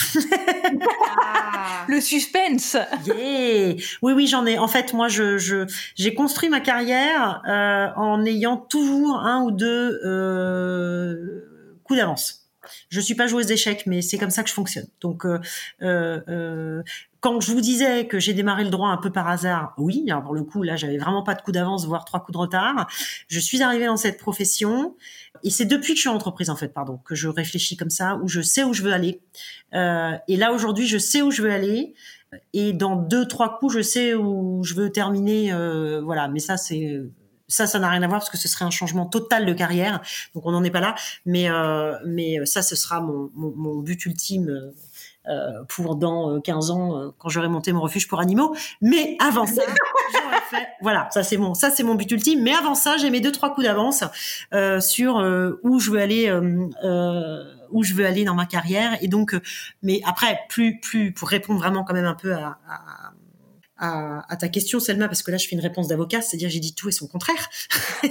ah, 0.64 1.84
le 1.88 2.00
suspense. 2.00 2.76
Yeah. 3.06 3.74
Oui, 4.02 4.12
oui, 4.12 4.26
j'en 4.26 4.46
ai. 4.46 4.58
En 4.58 4.68
fait, 4.68 4.92
moi, 4.92 5.08
je, 5.08 5.38
je 5.38 5.66
j'ai 5.94 6.14
construit 6.14 6.48
ma 6.48 6.60
carrière 6.60 7.42
euh, 7.48 7.88
en 7.96 8.24
ayant 8.24 8.56
toujours 8.56 9.18
un 9.20 9.42
ou 9.42 9.50
deux 9.50 10.00
euh, 10.04 11.78
coups 11.84 11.98
d'avance. 11.98 12.48
Je 12.90 13.00
suis 13.00 13.14
pas 13.14 13.26
joueuse 13.26 13.46
d'échecs, 13.46 13.84
mais 13.86 14.02
c'est 14.02 14.18
comme 14.18 14.30
ça 14.30 14.42
que 14.42 14.48
je 14.48 14.54
fonctionne. 14.54 14.86
Donc, 15.00 15.24
euh, 15.24 15.40
euh, 15.82 16.82
quand 17.20 17.40
je 17.40 17.52
vous 17.52 17.60
disais 17.60 18.06
que 18.06 18.20
j'ai 18.20 18.32
démarré 18.32 18.64
le 18.64 18.70
droit 18.70 18.88
un 18.90 18.96
peu 18.96 19.10
par 19.10 19.28
hasard, 19.28 19.74
oui, 19.76 20.04
alors 20.08 20.22
pour 20.22 20.34
le 20.34 20.44
coup, 20.44 20.62
là, 20.62 20.76
j'avais 20.76 20.98
vraiment 20.98 21.22
pas 21.22 21.34
de 21.34 21.42
coup 21.42 21.52
d'avance, 21.52 21.86
voire 21.86 22.04
trois 22.04 22.20
coups 22.20 22.34
de 22.34 22.38
retard. 22.38 22.88
Je 23.28 23.40
suis 23.40 23.62
arrivée 23.62 23.86
dans 23.86 23.96
cette 23.96 24.18
profession 24.18 24.94
et 25.42 25.50
c'est 25.50 25.64
depuis 25.64 25.94
que 25.94 25.96
je 25.96 26.02
suis 26.02 26.08
en 26.08 26.14
entreprise, 26.14 26.50
en 26.50 26.56
fait, 26.56 26.68
pardon, 26.68 26.98
que 27.04 27.14
je 27.14 27.28
réfléchis 27.28 27.76
comme 27.76 27.90
ça, 27.90 28.16
où 28.16 28.28
je 28.28 28.40
sais 28.40 28.62
où 28.62 28.72
je 28.72 28.82
veux 28.82 28.92
aller. 28.92 29.20
Euh, 29.74 30.12
et 30.28 30.36
là, 30.36 30.52
aujourd'hui, 30.52 30.86
je 30.86 30.98
sais 30.98 31.22
où 31.22 31.30
je 31.30 31.42
veux 31.42 31.50
aller. 31.50 31.94
Et 32.52 32.72
dans 32.72 32.96
deux, 32.96 33.26
trois 33.26 33.58
coups, 33.58 33.74
je 33.74 33.82
sais 33.82 34.14
où 34.14 34.62
je 34.62 34.74
veux 34.74 34.90
terminer. 34.90 35.52
Euh, 35.52 36.00
voilà, 36.02 36.28
mais 36.28 36.40
ça, 36.40 36.56
c'est 36.56 37.00
ça, 37.48 37.66
ça 37.66 37.78
n'a 37.78 37.88
rien 37.88 38.02
à 38.02 38.06
voir 38.06 38.20
parce 38.20 38.30
que 38.30 38.36
ce 38.36 38.46
serait 38.46 38.66
un 38.66 38.70
changement 38.70 39.06
total 39.06 39.46
de 39.46 39.52
carrière. 39.54 40.02
Donc, 40.34 40.44
on 40.46 40.52
n'en 40.52 40.62
est 40.62 40.70
pas 40.70 40.80
là. 40.80 40.94
Mais, 41.24 41.50
euh, 41.50 41.94
mais 42.06 42.44
ça, 42.44 42.62
ce 42.62 42.76
sera 42.76 43.00
mon, 43.00 43.30
mon, 43.34 43.78
but 43.78 44.04
ultime 44.04 44.50
euh, 44.50 44.74
pour 45.68 45.96
dans 45.96 46.40
15 46.40 46.70
ans 46.70 46.96
euh, 46.96 47.10
quand 47.18 47.28
j'aurai 47.28 47.48
monté 47.48 47.72
mon 47.72 47.80
refuge 47.80 48.08
pour 48.08 48.20
animaux. 48.20 48.54
Mais 48.80 49.16
avant 49.20 49.46
ça, 49.46 49.62
j'aurais 50.12 50.40
fait. 50.50 50.68
Voilà, 50.80 51.08
ça 51.10 51.22
c'est 51.22 51.36
mon, 51.36 51.54
ça 51.54 51.70
c'est 51.70 51.82
mon 51.82 51.94
but 51.94 52.10
ultime. 52.10 52.42
Mais 52.42 52.54
avant 52.54 52.74
ça, 52.74 52.96
j'ai 52.96 53.10
mes 53.10 53.20
deux 53.20 53.32
trois 53.32 53.54
coups 53.54 53.66
d'avance 53.66 54.04
euh, 54.54 54.80
sur 54.80 55.18
euh, 55.18 55.60
où 55.62 55.78
je 55.80 55.90
veux 55.90 56.00
aller. 56.00 56.28
Euh, 56.28 57.44
où 57.70 57.84
je 57.84 57.92
veux 57.92 58.06
aller 58.06 58.24
dans 58.24 58.34
ma 58.34 58.46
carrière 58.46 58.96
et 59.02 59.08
donc 59.08 59.36
mais 59.82 60.00
après 60.06 60.40
plus 60.48 60.80
plus 60.80 61.12
pour 61.12 61.28
répondre 61.28 61.58
vraiment 61.58 61.84
quand 61.84 61.92
même 61.92 62.06
un 62.06 62.14
peu 62.14 62.34
à, 63.78 64.36
ta 64.40 64.48
question, 64.48 64.80
Selma, 64.80 65.06
parce 65.06 65.22
que 65.22 65.30
là, 65.30 65.36
je 65.36 65.46
fais 65.46 65.54
une 65.54 65.60
réponse 65.60 65.86
d'avocat, 65.86 66.20
c'est-à-dire 66.20 66.48
j'ai 66.48 66.60
dit 66.60 66.74
tout 66.74 66.88
et 66.88 66.92
son 66.92 67.06
contraire. 67.06 67.48
j'ai 68.02 68.10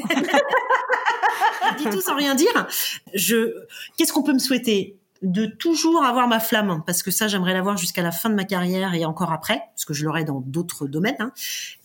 dit 1.77 1.89
tout 1.91 2.01
sans 2.01 2.15
rien 2.15 2.35
dire. 2.35 2.67
Je, 3.13 3.53
qu'est-ce 3.97 4.13
qu'on 4.13 4.23
peut 4.23 4.33
me 4.33 4.39
souhaiter? 4.39 4.97
De 5.21 5.45
toujours 5.45 6.05
avoir 6.05 6.27
ma 6.27 6.39
flamme, 6.39 6.83
parce 6.85 7.03
que 7.03 7.11
ça, 7.11 7.27
j'aimerais 7.27 7.53
l'avoir 7.53 7.77
jusqu'à 7.77 8.01
la 8.01 8.11
fin 8.11 8.29
de 8.29 8.35
ma 8.35 8.43
carrière 8.43 8.93
et 8.93 9.05
encore 9.05 9.31
après, 9.31 9.61
parce 9.73 9.85
que 9.85 9.93
je 9.93 10.05
l'aurai 10.05 10.23
dans 10.23 10.41
d'autres 10.41 10.87
domaines. 10.87 11.15
Hein. 11.19 11.31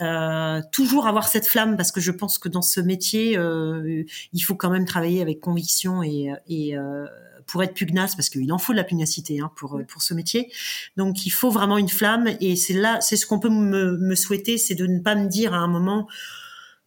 Euh, 0.00 0.62
toujours 0.72 1.06
avoir 1.06 1.28
cette 1.28 1.46
flamme, 1.46 1.76
parce 1.76 1.92
que 1.92 2.00
je 2.00 2.10
pense 2.10 2.38
que 2.38 2.48
dans 2.48 2.62
ce 2.62 2.80
métier, 2.80 3.36
euh, 3.36 4.04
il 4.32 4.40
faut 4.40 4.54
quand 4.54 4.70
même 4.70 4.84
travailler 4.84 5.22
avec 5.22 5.40
conviction 5.40 6.02
et, 6.02 6.32
et 6.48 6.76
euh, 6.76 7.06
pour 7.46 7.62
être 7.62 7.74
pugnace, 7.74 8.14
parce 8.14 8.28
qu'il 8.28 8.52
en 8.52 8.58
faut 8.58 8.72
de 8.72 8.78
la 8.78 8.84
pugnacité 8.84 9.40
hein, 9.40 9.50
pour 9.56 9.80
pour 9.88 10.02
ce 10.02 10.14
métier. 10.14 10.50
Donc, 10.96 11.26
il 11.26 11.30
faut 11.30 11.50
vraiment 11.50 11.78
une 11.78 11.88
flamme, 11.88 12.28
et 12.40 12.56
c'est 12.56 12.74
là, 12.74 13.00
c'est 13.00 13.16
ce 13.16 13.26
qu'on 13.26 13.40
peut 13.40 13.50
me, 13.50 13.96
me 13.98 14.14
souhaiter, 14.14 14.58
c'est 14.58 14.74
de 14.74 14.86
ne 14.86 15.00
pas 15.00 15.14
me 15.14 15.28
dire 15.28 15.54
à 15.54 15.58
un 15.58 15.68
moment, 15.68 16.08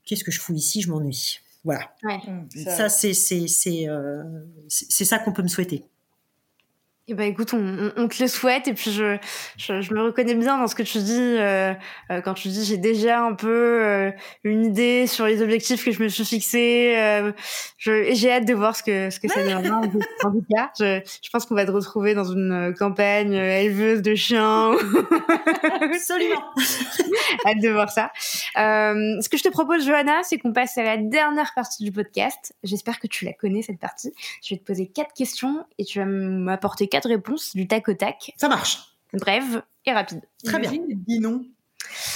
qu'est-ce 0.06 0.24
que 0.24 0.32
je 0.32 0.40
fous 0.40 0.54
ici, 0.54 0.82
je 0.82 0.90
m'ennuie. 0.90 1.40
Voilà. 1.66 1.92
Ouais. 2.04 2.20
Ça, 2.70 2.90
c'est 2.90 3.14
c'est 3.14 3.48
c'est 3.48 3.90
euh, 3.90 4.24
c'est 4.68 5.04
ça 5.04 5.18
qu'on 5.18 5.34
peut 5.34 5.42
me 5.42 5.48
souhaiter. 5.48 5.84
Eh 7.08 7.14
ben 7.14 7.28
écoute, 7.28 7.54
on, 7.54 7.92
on, 7.98 8.08
te 8.08 8.24
le 8.24 8.28
souhaite 8.28 8.68
et 8.68 8.74
puis 8.74 8.92
je, 8.92 9.18
je, 9.58 9.80
je, 9.80 9.94
me 9.94 10.02
reconnais 10.02 10.34
bien 10.34 10.58
dans 10.58 10.68
ce 10.68 10.74
que 10.74 10.82
tu 10.82 10.98
dis 10.98 11.14
euh, 11.14 11.72
euh, 12.10 12.22
quand 12.22 12.34
tu 12.34 12.48
dis 12.48 12.66
j'ai 12.66 12.78
déjà 12.78 13.22
un 13.22 13.36
peu 13.36 13.48
euh, 13.48 14.12
une 14.44 14.66
idée 14.66 15.06
sur 15.06 15.28
les 15.28 15.44
objectifs 15.44 15.86
que 15.86 15.92
je 15.92 16.02
me 16.02 16.08
suis 16.08 16.26
fixés. 16.26 16.96
Euh, 16.98 17.32
j'ai 17.78 18.32
hâte 18.32 18.46
de 18.46 18.56
voir 18.56 18.76
ce 18.76 18.82
que 18.82 19.12
ce 19.12 19.20
que 19.20 19.28
ça 19.28 19.40
deviendra. 19.44 19.82
en 20.24 20.32
tout 20.32 20.44
cas, 20.52 20.72
je, 20.80 21.00
je 21.22 21.30
pense 21.30 21.46
qu'on 21.46 21.54
va 21.54 21.68
te 21.68 21.72
retrouver 21.72 22.16
dans 22.16 22.24
une 22.24 22.74
campagne 22.76 23.34
éleveuse 23.34 24.02
de 24.02 24.16
chiens. 24.16 24.72
Absolument. 25.82 26.44
hâte 27.46 27.60
de 27.62 27.70
voir 27.70 27.92
ça. 27.92 28.12
Euh, 28.58 29.22
ce 29.22 29.30
que 29.30 29.38
je 29.38 29.44
te 29.44 29.50
propose, 29.50 29.86
Johanna, 29.86 30.24
c'est 30.24 30.40
qu'on 30.40 30.54
passe 30.54 30.76
à 30.80 30.84
la 30.84 30.98
dernière 30.98 31.54
partie 31.54 31.84
du 31.84 31.92
podcast. 31.92 32.56
J'espère 32.64 33.00
que 33.00 33.06
tu 33.06 33.26
la 33.26 33.34
connais 33.34 33.62
cette 33.62 33.80
partie. 33.80 34.12
Je 34.44 34.56
vais 34.56 34.60
te 34.60 34.66
poser 34.66 34.88
quatre 34.88 35.14
questions 35.14 35.66
et 35.78 35.86
tu 35.86 36.00
vas 36.00 36.06
m'apporter 36.06 36.88
quatre 36.96 37.10
réponses 37.10 37.56
du 37.56 37.68
tac 37.68 37.88
au 37.90 37.94
tac. 37.94 38.34
Ça 38.38 38.48
marche. 38.48 38.80
Brève 39.14 39.64
et 39.86 39.92
rapide. 39.92 40.22
Très 40.44 40.60
bien. 40.60 40.72
Dis 41.08 41.20
non. 41.20 41.46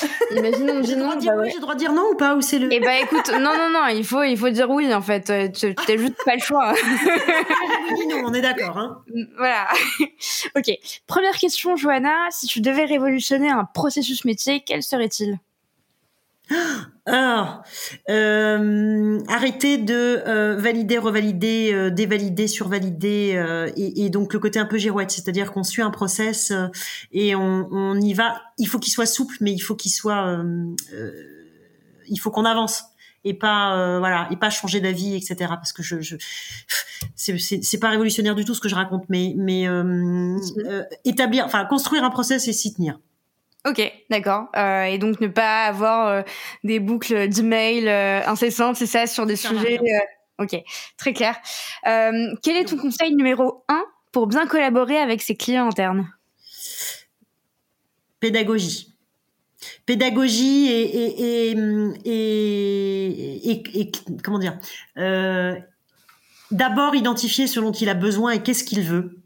Imagine 0.32 0.70
on 0.72 0.80
dit 0.80 0.96
non. 0.96 1.16
Dire 1.16 1.34
bah 1.34 1.40
oui, 1.40 1.44
ouais. 1.44 1.50
j'ai 1.50 1.56
le 1.56 1.62
droit 1.62 1.74
de 1.74 1.80
dire 1.80 1.92
non 1.92 2.12
ou 2.12 2.16
pas 2.16 2.36
ou 2.36 2.42
c'est 2.42 2.60
le. 2.60 2.72
Eh 2.72 2.80
ben 2.80 3.04
écoute, 3.04 3.30
non 3.34 3.56
non 3.58 3.70
non, 3.72 3.88
il 3.88 4.04
faut 4.04 4.24
il 4.24 4.38
faut 4.38 4.50
dire 4.50 4.70
oui 4.70 4.94
en 4.94 5.02
fait. 5.02 5.52
Tu 5.54 5.76
t'as 5.76 5.98
juste 5.98 6.24
pas 6.24 6.36
le 6.36 6.42
choix. 6.42 6.74
oui, 7.92 8.08
non, 8.08 8.24
on 8.26 8.34
est 8.34 8.42
d'accord. 8.42 8.78
Hein. 8.78 9.04
Voilà. 9.38 9.68
ok. 10.56 10.72
Première 11.08 11.36
question, 11.36 11.76
Johanna. 11.76 12.30
Si 12.32 12.48
tu 12.48 12.62
devais 12.62 12.86
révolutionner 12.86 13.50
un 13.50 13.66
processus 13.66 14.26
métier, 14.26 14.64
quel 14.66 14.82
serait-il? 14.82 15.38
alors, 17.10 17.64
euh, 18.10 19.20
arrêter 19.28 19.80
de 19.80 20.22
euh, 20.28 20.56
valider, 20.58 21.00
revalider, 21.00 21.72
euh, 21.74 21.90
dévalider, 21.90 22.48
survalider, 22.48 23.34
euh, 23.36 23.72
et, 23.76 24.06
et, 24.06 24.10
donc 24.12 24.32
le 24.34 24.40
côté 24.40 24.60
un 24.60 24.66
peu 24.66 24.78
girouette, 24.78 25.10
c'est-à-dire 25.10 25.52
qu'on 25.52 25.64
suit 25.64 25.82
un 25.82 25.90
process 25.90 26.52
euh, 26.52 26.68
et 27.12 27.36
on, 27.36 27.68
on, 27.72 28.00
y 28.00 28.14
va. 28.14 28.40
Il 28.60 28.68
faut 28.68 28.78
qu'il 28.78 28.94
soit 28.94 29.08
souple, 29.08 29.38
mais 29.42 29.52
il 29.52 29.60
faut 29.60 29.76
qu'il 29.76 29.92
soit, 29.92 30.28
euh, 30.28 30.76
il 32.08 32.18
faut 32.18 32.30
qu'on 32.30 32.46
avance 32.46 32.84
et 33.26 33.34
pas 33.34 34.00
voilà 34.00 34.30
et 34.32 34.38
pas 34.38 34.50
changer 34.50 34.80
d'avis, 34.80 35.16
etc. 35.16 35.36
Parce 35.40 35.74
que 35.74 35.84
je, 35.84 36.00
je 36.02 36.16
c'est 37.16 37.80
pas 37.80 37.90
révolutionnaire 37.90 38.36
du 38.36 38.46
tout 38.46 38.54
ce 38.54 38.62
que 38.62 38.70
je 38.70 38.76
raconte, 38.76 39.04
mais 39.10 39.34
mais 39.36 39.68
établir, 41.06 41.46
enfin 41.46 41.66
construire 41.66 42.04
un 42.04 42.12
process 42.12 42.48
et 42.48 42.54
s'y 42.54 42.74
tenir. 42.74 43.00
Ok, 43.70 43.82
d'accord. 44.10 44.48
Euh, 44.56 44.84
et 44.84 44.98
donc 44.98 45.22
ne 45.22 45.28
pas 45.28 45.66
avoir 45.66 46.08
euh, 46.08 46.22
des 46.64 46.80
boucles 46.80 47.28
d'emails 47.30 47.88
euh, 47.88 48.22
incessantes, 48.26 48.78
c'est 48.78 48.88
ça, 48.88 49.06
sur 49.06 49.28
des 49.28 49.36
sujets. 49.36 49.80
ok, 50.40 50.56
très 50.98 51.14
clair. 51.14 51.36
quel 51.84 52.58
est 52.58 52.66
ton 52.66 52.78
conseil 52.78 53.14
numéro 53.14 53.64
un 53.68 53.84
pour 54.12 54.26
bien 54.26 54.48
collaborer 54.48 54.98
avec 54.98 55.22
ses 55.22 55.36
clients 55.36 55.68
internes? 55.68 56.08
Pédagogie. 58.20 58.96
Pédagogie 59.86 60.68
et 60.72 61.52
et 61.52 61.56
et, 62.06 63.52
et, 63.52 63.80
et 63.82 63.92
comment 64.24 64.40
dire? 64.40 64.58
D'abord 66.52 66.96
identifier 66.96 67.46
ce 67.46 67.60
dont 67.60 67.72
il 67.72 67.90
a 67.90 67.94
besoin 67.94 68.32
et 68.32 68.42
qu'est-ce 68.42 68.64
qu'il 68.64 68.82
veut. 68.82 69.19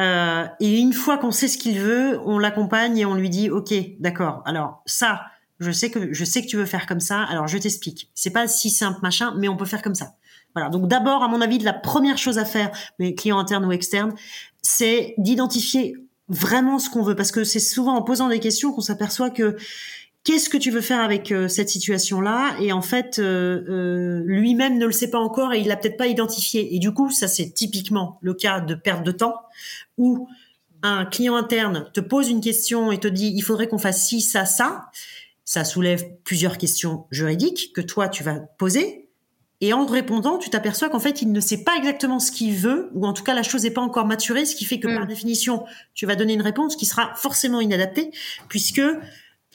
Euh, 0.00 0.46
et 0.60 0.78
une 0.78 0.94
fois 0.94 1.18
qu'on 1.18 1.30
sait 1.30 1.48
ce 1.48 1.58
qu'il 1.58 1.78
veut, 1.78 2.18
on 2.24 2.38
l'accompagne 2.38 2.96
et 2.96 3.04
on 3.04 3.14
lui 3.14 3.28
dit 3.28 3.50
OK, 3.50 3.74
d'accord. 3.98 4.42
Alors 4.46 4.82
ça, 4.86 5.22
je 5.58 5.70
sais 5.70 5.90
que 5.90 6.12
je 6.12 6.24
sais 6.24 6.42
que 6.42 6.46
tu 6.46 6.56
veux 6.56 6.66
faire 6.66 6.86
comme 6.86 7.00
ça. 7.00 7.22
Alors 7.24 7.46
je 7.46 7.58
t'explique. 7.58 8.10
C'est 8.14 8.30
pas 8.30 8.48
si 8.48 8.70
simple 8.70 8.98
machin, 9.02 9.34
mais 9.38 9.48
on 9.48 9.56
peut 9.56 9.66
faire 9.66 9.82
comme 9.82 9.94
ça. 9.94 10.14
Voilà. 10.54 10.70
Donc 10.70 10.88
d'abord, 10.88 11.22
à 11.22 11.28
mon 11.28 11.40
avis, 11.40 11.58
la 11.58 11.74
première 11.74 12.18
chose 12.18 12.38
à 12.38 12.44
faire, 12.44 12.70
mais 12.98 13.14
client 13.14 13.38
interne 13.38 13.64
ou 13.66 13.72
externe, 13.72 14.14
c'est 14.62 15.14
d'identifier 15.18 15.96
vraiment 16.28 16.78
ce 16.78 16.88
qu'on 16.88 17.02
veut, 17.02 17.16
parce 17.16 17.32
que 17.32 17.44
c'est 17.44 17.60
souvent 17.60 17.96
en 17.96 18.02
posant 18.02 18.28
des 18.28 18.40
questions 18.40 18.72
qu'on 18.72 18.80
s'aperçoit 18.80 19.30
que 19.30 19.56
qu'est-ce 20.24 20.48
que 20.48 20.56
tu 20.56 20.70
veux 20.70 20.80
faire 20.80 21.00
avec 21.00 21.32
euh, 21.32 21.48
cette 21.48 21.68
situation-là? 21.68 22.56
Et 22.60 22.72
en 22.72 22.82
fait, 22.82 23.18
euh, 23.18 23.64
euh, 23.68 24.22
lui-même 24.26 24.78
ne 24.78 24.86
le 24.86 24.92
sait 24.92 25.10
pas 25.10 25.18
encore 25.18 25.52
et 25.52 25.60
il 25.60 25.68
l'a 25.68 25.76
peut-être 25.76 25.96
pas 25.96 26.06
identifié. 26.06 26.74
Et 26.74 26.78
du 26.78 26.92
coup, 26.92 27.10
ça 27.10 27.28
c'est 27.28 27.50
typiquement 27.50 28.18
le 28.22 28.34
cas 28.34 28.60
de 28.60 28.74
perte 28.74 29.04
de 29.04 29.12
temps 29.12 29.34
où 29.98 30.28
un 30.82 31.04
client 31.04 31.36
interne 31.36 31.90
te 31.92 32.00
pose 32.00 32.28
une 32.28 32.40
question 32.40 32.90
et 32.92 32.98
te 32.98 33.08
dit 33.08 33.32
il 33.34 33.42
faudrait 33.42 33.68
qu'on 33.68 33.78
fasse 33.78 34.06
ci, 34.06 34.20
ça, 34.20 34.44
ça. 34.44 34.90
Ça 35.44 35.64
soulève 35.64 36.04
plusieurs 36.22 36.58
questions 36.58 37.06
juridiques 37.10 37.72
que 37.74 37.80
toi 37.80 38.08
tu 38.08 38.22
vas 38.22 38.38
poser. 38.58 39.08
Et 39.62 39.74
en 39.74 39.84
répondant, 39.84 40.38
tu 40.38 40.48
t'aperçois 40.48 40.88
qu'en 40.88 41.00
fait, 41.00 41.20
il 41.20 41.32
ne 41.32 41.40
sait 41.40 41.64
pas 41.64 41.76
exactement 41.76 42.18
ce 42.18 42.32
qu'il 42.32 42.54
veut, 42.54 42.88
ou 42.94 43.06
en 43.06 43.12
tout 43.12 43.22
cas, 43.22 43.34
la 43.34 43.42
chose 43.42 43.64
n'est 43.64 43.70
pas 43.70 43.82
encore 43.82 44.06
maturée, 44.06 44.46
ce 44.46 44.56
qui 44.56 44.64
fait 44.64 44.80
que 44.80 44.86
par 44.86 45.04
mm. 45.04 45.08
définition, 45.08 45.64
tu 45.92 46.06
vas 46.06 46.16
donner 46.16 46.32
une 46.32 46.40
réponse 46.40 46.76
qui 46.76 46.86
sera 46.86 47.12
forcément 47.14 47.60
inadaptée, 47.60 48.10
puisque 48.48 48.80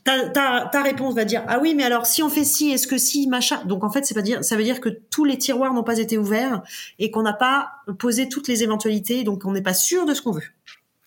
ta, 0.06 0.70
ta, 0.72 0.84
réponse 0.84 1.16
va 1.16 1.26
dire 1.26 1.44
ah 1.48 1.58
oui 1.60 1.74
mais 1.74 1.84
alors 1.84 2.06
si 2.06 2.22
on 2.22 2.30
fait 2.30 2.44
ci 2.44 2.72
est-ce 2.72 2.88
que 2.88 2.98
si 2.98 3.28
machin? 3.28 3.64
Donc 3.66 3.84
en 3.84 3.90
fait 3.90 4.06
c'est 4.06 4.14
pas 4.14 4.22
dire 4.22 4.44
ça 4.44 4.56
veut 4.56 4.64
dire 4.64 4.80
que 4.80 4.90
tous 4.90 5.26
les 5.26 5.38
tiroirs 5.38 5.74
n'ont 5.74 5.84
pas 5.84 5.98
été 5.98 6.18
ouverts 6.18 6.62
et 7.00 7.10
qu'on 7.10 7.24
n'a 7.24 7.34
pas 7.34 7.72
posé 7.98 8.30
toutes 8.30 8.48
les 8.48 8.64
éventualités 8.64 9.24
donc 9.24 9.44
on 9.46 9.52
n'est 9.52 9.64
pas 9.64 9.74
sûr 9.74 10.06
de 10.06 10.14
ce 10.14 10.22
qu'on 10.22 10.32
veut. 10.32 10.44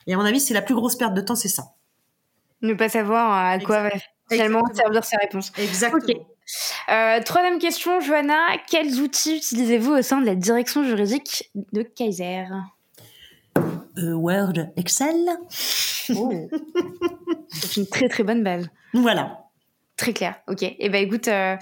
Et 0.09 0.15
à 0.15 0.17
mon 0.17 0.25
avis 0.25 0.41
c'est 0.41 0.53
la 0.53 0.63
plus 0.63 0.75
grosse 0.75 0.97
perte 0.97 1.15
de 1.15 1.21
temps 1.21 1.37
c'est 1.37 1.49
ça. 1.49 1.75
Ne 2.61 2.75
pas 2.75 2.89
savoir 2.89 3.33
à 3.33 3.59
quoi 3.61 3.85
va 3.85 3.91
finalement 4.29 4.65
servir 4.75 5.05
ses 5.05 5.17
réponses 5.17 5.53
exactement. 5.57 6.27
Euh, 6.91 7.21
troisième 7.23 7.61
question 7.61 8.01
Johanna. 8.01 8.39
Quels 8.69 9.01
outils 9.01 9.37
utilisez-vous 9.37 9.93
au 9.93 10.03
sein 10.03 10.21
de 10.21 10.27
la 10.27 10.35
direction 10.35 10.83
juridique 10.83 11.53
de 11.73 11.83
Kaiser? 11.83 12.47
Euh, 13.99 14.15
Word 14.15 14.55
Excel. 14.77 15.29
Oh. 16.17 16.33
c'est 17.49 17.77
une 17.77 17.87
très 17.87 18.09
très 18.09 18.25
bonne 18.25 18.43
base 18.43 18.69
voilà. 18.95 19.49
Très 19.99 20.13
clair. 20.13 20.37
Ok. 20.47 20.63
Et 20.63 20.77
eh 20.79 20.89
ben 20.91 21.03
écoute, 21.03 21.27
il 21.27 21.33
euh, 21.33 21.57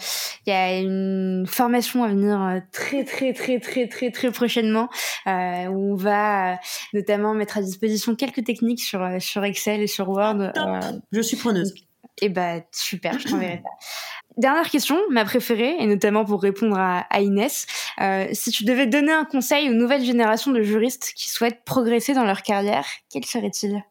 y 0.47 0.51
a 0.51 0.79
une 0.79 1.47
formation 1.49 2.05
à 2.05 2.09
venir 2.09 2.39
euh, 2.43 2.61
très 2.71 3.03
très 3.03 3.33
très 3.33 3.59
très 3.61 3.89
très 3.89 4.11
très 4.11 4.31
prochainement 4.31 4.91
euh, 5.27 5.65
où 5.69 5.95
on 5.95 5.97
va 5.97 6.59
notamment 6.93 7.33
mettre 7.33 7.57
à 7.57 7.63
disposition 7.63 8.15
quelques 8.15 8.45
techniques 8.45 8.83
sur 8.83 9.03
sur 9.21 9.43
Excel 9.43 9.81
et 9.81 9.87
sur 9.87 10.11
Word. 10.11 10.53
Je 11.13 11.21
suis 11.23 11.39
preneuse. 11.39 11.73
Et 12.21 12.27
eh 12.27 12.29
ben 12.29 12.63
super, 12.73 13.19
je 13.19 13.27
t'enverrai 13.27 13.63
ça. 13.63 13.71
Dernière 14.37 14.69
question, 14.69 14.99
ma 15.11 15.25
préférée, 15.25 15.77
et 15.79 15.87
notamment 15.87 16.27
pour 16.27 16.43
répondre 16.43 16.79
à, 16.79 17.07
à 17.09 17.21
Inès. 17.21 17.67
si 18.33 18.51
tu 18.51 18.65
devais 18.65 18.87
donner 18.87 19.13
un 19.13 19.25
conseil 19.25 19.71
aux 19.71 19.75
nouvelles 19.75 20.05
générations 20.05 20.53
de 20.53 20.63
juristes 20.63 21.13
qui 21.17 21.31
souhaitent 21.31 21.65
progresser 21.65 22.13
dans 22.13 22.25
leur 22.25 22.43
carrière, 22.43 22.87
quel 23.11 23.25
serait-il? 23.25 23.83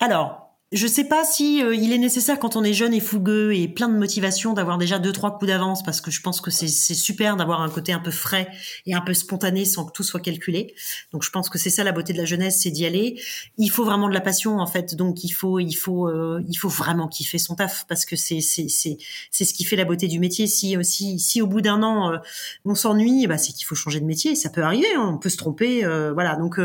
Alors, 0.00 0.43
je 0.74 0.88
sais 0.88 1.04
pas 1.04 1.24
si 1.24 1.62
euh, 1.62 1.72
il 1.72 1.92
est 1.92 1.98
nécessaire 1.98 2.40
quand 2.40 2.56
on 2.56 2.64
est 2.64 2.72
jeune 2.72 2.92
et 2.92 2.98
fougueux 2.98 3.54
et 3.54 3.68
plein 3.68 3.88
de 3.88 3.96
motivation 3.96 4.54
d'avoir 4.54 4.76
déjà 4.76 4.98
deux 4.98 5.12
trois 5.12 5.38
coups 5.38 5.46
d'avance 5.46 5.84
parce 5.84 6.00
que 6.00 6.10
je 6.10 6.20
pense 6.20 6.40
que 6.40 6.50
c'est 6.50 6.66
super 6.66 7.36
d'avoir 7.36 7.62
un 7.62 7.70
côté 7.70 7.92
un 7.92 8.00
peu 8.00 8.10
frais 8.10 8.48
et 8.84 8.92
un 8.92 9.00
peu 9.00 9.14
spontané 9.14 9.66
sans 9.66 9.84
que 9.84 9.92
tout 9.92 10.02
soit 10.02 10.18
calculé. 10.18 10.74
Donc 11.12 11.22
je 11.22 11.30
pense 11.30 11.48
que 11.48 11.58
c'est 11.58 11.70
ça 11.70 11.84
la 11.84 11.92
beauté 11.92 12.12
de 12.12 12.18
la 12.18 12.24
jeunesse, 12.24 12.58
c'est 12.60 12.72
d'y 12.72 12.86
aller. 12.86 13.20
Il 13.56 13.68
faut 13.68 13.84
vraiment 13.84 14.08
de 14.08 14.14
la 14.14 14.20
passion 14.20 14.58
en 14.58 14.66
fait, 14.66 14.96
donc 14.96 15.22
il 15.22 15.30
faut 15.30 15.60
il 15.60 15.74
faut 15.74 16.08
euh, 16.08 16.42
il 16.48 16.56
faut 16.56 16.68
vraiment 16.68 17.06
kiffer 17.06 17.38
son 17.38 17.54
taf 17.54 17.86
parce 17.86 18.04
que 18.04 18.16
c'est 18.16 18.40
c'est 18.40 18.68
c'est 18.68 18.96
c'est 19.30 19.44
ce 19.44 19.54
qui 19.54 19.62
fait 19.62 19.76
la 19.76 19.84
beauté 19.84 20.08
du 20.08 20.18
métier. 20.18 20.48
Si 20.48 20.76
si 20.82 21.20
si 21.20 21.40
au 21.40 21.46
bout 21.46 21.60
d'un 21.60 21.84
an 21.84 22.10
euh, 22.10 22.18
on 22.64 22.74
s'ennuie, 22.74 23.28
bah 23.28 23.38
c'est 23.38 23.52
qu'il 23.52 23.64
faut 23.64 23.76
changer 23.76 24.00
de 24.00 24.06
métier. 24.06 24.34
Ça 24.34 24.50
peut 24.50 24.64
arriver, 24.64 24.88
hein, 24.96 25.12
on 25.14 25.18
peut 25.18 25.28
se 25.28 25.36
tromper, 25.36 25.84
voilà. 26.14 26.34
Donc 26.34 26.58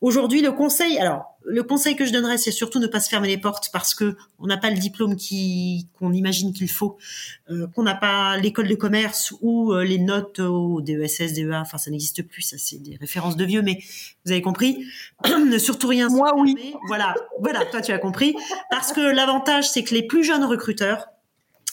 aujourd'hui 0.00 0.40
le 0.40 0.52
conseil, 0.52 0.98
alors 0.98 1.35
le 1.46 1.62
conseil 1.62 1.96
que 1.96 2.04
je 2.04 2.12
donnerais, 2.12 2.38
c'est 2.38 2.50
surtout 2.50 2.78
ne 2.78 2.86
pas 2.86 3.00
se 3.00 3.08
fermer 3.08 3.28
les 3.28 3.38
portes 3.38 3.70
parce 3.72 3.94
que 3.94 4.16
on 4.38 4.46
n'a 4.46 4.56
pas 4.56 4.70
le 4.70 4.76
diplôme 4.76 5.16
qui 5.16 5.88
qu'on 5.98 6.12
imagine 6.12 6.52
qu'il 6.52 6.68
faut, 6.68 6.98
euh, 7.50 7.66
qu'on 7.68 7.84
n'a 7.84 7.94
pas 7.94 8.36
l'école 8.36 8.68
de 8.68 8.74
commerce 8.74 9.32
ou 9.40 9.72
euh, 9.72 9.84
les 9.84 9.98
notes 9.98 10.40
au 10.40 10.80
DESS, 10.80 11.32
DEA. 11.34 11.60
Enfin, 11.60 11.78
ça 11.78 11.90
n'existe 11.90 12.22
plus. 12.26 12.42
Ça, 12.42 12.56
c'est 12.58 12.82
des 12.82 12.96
références 12.96 13.36
de 13.36 13.44
vieux, 13.44 13.62
mais 13.62 13.78
vous 14.24 14.32
avez 14.32 14.42
compris. 14.42 14.84
ne 15.24 15.58
surtout 15.58 15.88
rien. 15.88 16.08
Moi, 16.08 16.32
oui. 16.36 16.74
Voilà, 16.88 17.14
voilà. 17.40 17.64
Toi, 17.66 17.80
tu 17.80 17.92
as 17.92 17.98
compris. 17.98 18.34
Parce 18.70 18.92
que 18.92 19.00
l'avantage, 19.00 19.68
c'est 19.70 19.84
que 19.84 19.94
les 19.94 20.02
plus 20.02 20.24
jeunes 20.24 20.44
recruteurs 20.44 21.06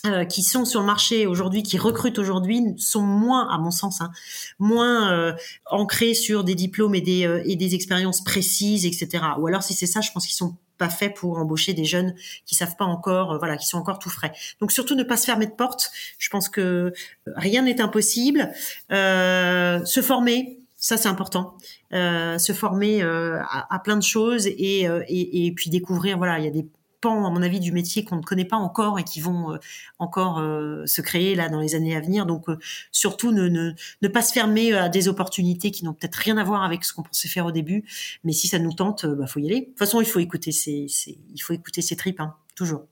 euh, 0.05 0.25
qui 0.25 0.43
sont 0.43 0.65
sur 0.65 0.81
le 0.81 0.85
marché 0.85 1.25
aujourd'hui, 1.27 1.63
qui 1.63 1.77
recrutent 1.77 2.19
aujourd'hui, 2.19 2.61
sont 2.77 3.03
moins, 3.03 3.47
à 3.49 3.57
mon 3.57 3.71
sens, 3.71 4.01
hein, 4.01 4.11
moins 4.59 5.13
euh, 5.13 5.31
ancrés 5.67 6.13
sur 6.13 6.43
des 6.43 6.55
diplômes 6.55 6.93
et 6.93 6.99
des, 6.99 7.25
euh, 7.25 7.41
et 7.45 7.55
des 7.55 7.73
expériences 7.73 8.21
précises, 8.21 8.85
etc. 8.85 9.23
Ou 9.39 9.47
alors, 9.47 9.63
si 9.63 9.73
c'est 9.73 9.85
ça, 9.85 10.01
je 10.01 10.11
pense 10.11 10.25
qu'ils 10.25 10.35
sont 10.35 10.57
pas 10.77 10.89
faits 10.89 11.15
pour 11.15 11.37
embaucher 11.37 11.73
des 11.73 11.85
jeunes 11.85 12.15
qui 12.45 12.53
savent 12.53 12.75
pas 12.75 12.83
encore, 12.83 13.37
voilà, 13.39 13.55
qui 13.55 13.65
sont 13.65 13.77
encore 13.77 13.97
tout 13.97 14.09
frais. 14.09 14.33
Donc 14.59 14.73
surtout 14.73 14.95
ne 14.95 15.03
pas 15.03 15.15
se 15.15 15.23
fermer 15.23 15.45
de 15.45 15.53
porte. 15.53 15.89
Je 16.17 16.27
pense 16.27 16.49
que 16.49 16.91
rien 17.25 17.61
n'est 17.61 17.79
impossible. 17.79 18.51
se 18.89 20.01
former, 20.03 20.59
ça 20.75 20.97
c'est 20.97 21.07
important. 21.07 21.55
se 21.93 22.53
former 22.53 23.03
à, 23.03 23.67
à, 23.73 23.79
plein 23.79 23.95
de 23.95 24.03
choses 24.03 24.47
et, 24.47 24.81
et 25.07 25.53
puis 25.55 25.69
découvrir, 25.69 26.17
voilà, 26.17 26.39
il 26.39 26.43
y 26.43 26.47
a 26.49 26.51
des 26.51 26.67
à 27.11 27.29
mon 27.29 27.41
avis, 27.41 27.59
du 27.59 27.71
métier 27.71 28.03
qu'on 28.03 28.17
ne 28.17 28.21
connaît 28.21 28.45
pas 28.45 28.57
encore 28.57 28.99
et 28.99 29.03
qui 29.03 29.21
vont 29.21 29.53
euh, 29.53 29.57
encore 29.99 30.39
euh, 30.39 30.85
se 30.85 31.01
créer 31.01 31.35
là 31.35 31.49
dans 31.49 31.59
les 31.59 31.75
années 31.75 31.95
à 31.95 32.01
venir. 32.01 32.25
Donc, 32.25 32.49
euh, 32.49 32.57
surtout, 32.91 33.31
ne, 33.31 33.73
pas 34.07 34.21
se 34.21 34.33
fermer 34.33 34.73
à 34.73 34.89
des 34.89 35.07
opportunités 35.07 35.71
qui 35.71 35.85
n'ont 35.85 35.93
peut-être 35.93 36.15
rien 36.15 36.37
à 36.37 36.43
voir 36.43 36.63
avec 36.63 36.83
ce 36.83 36.93
qu'on 36.93 37.03
pensait 37.03 37.27
faire 37.27 37.45
au 37.45 37.51
début. 37.51 37.83
Mais 38.23 38.31
si 38.33 38.47
ça 38.47 38.59
nous 38.59 38.73
tente, 38.73 39.05
bah, 39.05 39.27
faut 39.27 39.39
y 39.39 39.47
aller. 39.47 39.61
De 39.61 39.65
toute 39.65 39.79
façon, 39.79 40.01
il 40.01 40.07
faut 40.07 40.19
écouter 40.19 40.51
ses, 40.51 40.87
ses 40.87 41.95
tripes, 41.95 42.19
hein, 42.19 42.35
toujours. 42.55 42.85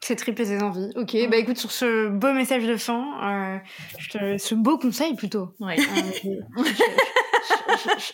C'est 0.00 0.16
tripes 0.16 0.38
et 0.40 0.44
ses 0.44 0.62
envies. 0.62 0.90
Ok, 0.96 1.16
bah 1.28 1.36
écoute, 1.36 1.58
sur 1.58 1.72
ce 1.72 2.08
beau 2.08 2.32
message 2.32 2.64
de 2.64 2.76
fin, 2.76 3.60
je 3.98 4.08
te... 4.10 4.38
ce 4.38 4.54
beau 4.54 4.78
conseil 4.78 5.14
plutôt. 5.14 5.54
Ouais. 5.60 5.76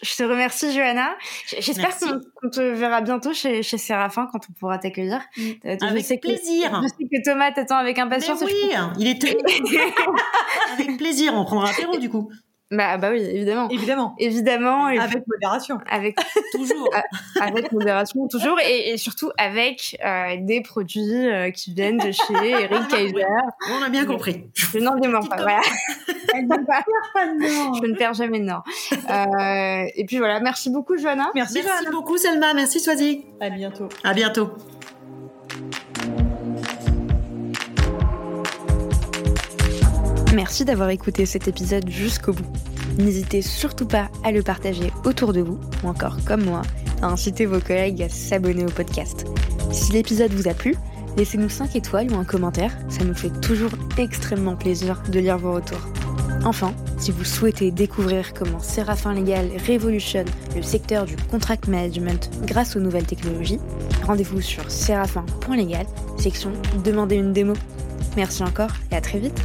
je, 0.02 0.16
te 0.16 0.22
remercie, 0.22 0.72
Johanna. 0.72 1.16
J'espère 1.58 1.96
qu'on 1.98 2.50
te 2.50 2.60
verra 2.60 3.00
bientôt 3.00 3.32
chez, 3.32 3.62
chez 3.62 3.78
Séraphin 3.78 4.28
quand 4.30 4.40
on 4.48 4.52
pourra 4.54 4.78
t'accueillir. 4.78 5.20
Mm. 5.36 5.42
Euh, 5.66 5.76
avec 5.82 6.20
plaisir. 6.20 6.82
je 6.82 6.88
sais 6.88 7.04
que 7.04 7.24
Thomas 7.24 7.52
t'attend 7.52 7.76
avec 7.76 7.98
impatience. 7.98 8.42
oui, 8.42 8.72
il 8.98 9.08
est 9.08 9.24
avec 10.72 10.96
plaisir. 10.96 11.34
On 11.34 11.44
prendra 11.44 11.68
l'apéro 11.68 11.98
du 11.98 12.08
coup. 12.08 12.30
Bah, 12.70 12.96
bah 12.96 13.10
oui, 13.10 13.20
évidemment. 13.20 13.68
Évidemment. 13.68 14.14
Évidemment. 14.18 14.86
avec 14.86 15.24
modération. 15.26 15.78
Avec 15.88 16.16
toujours. 16.52 16.90
avec 17.40 17.72
modération, 17.72 18.26
toujours. 18.26 18.58
Et, 18.60 18.96
surtout 18.96 19.30
avec 19.38 19.98
euh, 20.04 20.36
des 20.40 20.60
produits 20.62 21.28
euh, 21.28 21.50
qui 21.50 21.74
viennent 21.74 21.98
de 21.98 22.10
chez 22.10 22.34
Eric 22.50 22.88
Kaiser. 22.88 23.26
On 23.70 23.82
a 23.82 23.88
bien 23.90 24.06
compris. 24.06 24.46
Je 24.54 24.78
n'en 24.78 24.96
dément 24.96 25.22
pas. 25.22 25.36
Voilà. 25.36 25.60
Je 26.34 27.86
ne 27.86 27.96
perds 27.96 28.14
jamais 28.14 28.40
de 28.40 28.44
nord. 28.44 28.64
Euh, 28.92 29.86
et 29.94 30.04
puis 30.06 30.18
voilà, 30.18 30.40
merci 30.40 30.70
beaucoup, 30.70 30.96
Johanna. 30.96 31.30
Merci, 31.34 31.60
merci 31.62 31.90
beaucoup, 31.92 32.16
Selma. 32.16 32.54
Merci, 32.54 32.80
Swazi. 32.80 33.24
À 33.40 33.50
bientôt. 33.50 33.88
À 34.02 34.14
bientôt. 34.14 34.50
Merci 40.34 40.64
d'avoir 40.64 40.90
écouté 40.90 41.26
cet 41.26 41.46
épisode 41.46 41.88
jusqu'au 41.88 42.32
bout. 42.32 42.46
N'hésitez 42.98 43.40
surtout 43.40 43.86
pas 43.86 44.08
à 44.24 44.32
le 44.32 44.42
partager 44.42 44.92
autour 45.04 45.32
de 45.32 45.40
vous, 45.40 45.60
ou 45.84 45.88
encore 45.88 46.16
comme 46.24 46.44
moi, 46.44 46.62
à 47.02 47.06
inciter 47.06 47.46
vos 47.46 47.60
collègues 47.60 48.02
à 48.02 48.08
s'abonner 48.08 48.64
au 48.64 48.70
podcast. 48.70 49.26
Si 49.70 49.92
l'épisode 49.92 50.32
vous 50.32 50.48
a 50.48 50.54
plu, 50.54 50.74
laissez-nous 51.16 51.48
5 51.48 51.76
étoiles 51.76 52.10
ou 52.12 52.16
un 52.16 52.24
commentaire, 52.24 52.76
ça 52.88 53.04
nous 53.04 53.14
fait 53.14 53.30
toujours 53.40 53.70
extrêmement 53.96 54.56
plaisir 54.56 55.00
de 55.08 55.20
lire 55.20 55.38
vos 55.38 55.52
retours. 55.52 55.86
Enfin, 56.44 56.74
si 56.98 57.12
vous 57.12 57.24
souhaitez 57.24 57.70
découvrir 57.70 58.34
comment 58.34 58.58
Séraphin 58.58 59.14
Légal 59.14 59.50
révolutionne 59.64 60.26
le 60.56 60.62
secteur 60.62 61.04
du 61.04 61.14
contract 61.30 61.68
management 61.68 62.28
grâce 62.42 62.74
aux 62.74 62.80
nouvelles 62.80 63.06
technologies, 63.06 63.60
rendez-vous 64.04 64.40
sur 64.40 64.68
séraphin.légal, 64.68 65.86
section 66.18 66.52
Demandez 66.84 67.16
une 67.16 67.32
démo. 67.32 67.54
Merci 68.16 68.42
encore 68.42 68.70
et 68.90 68.96
à 68.96 69.00
très 69.00 69.20
vite 69.20 69.40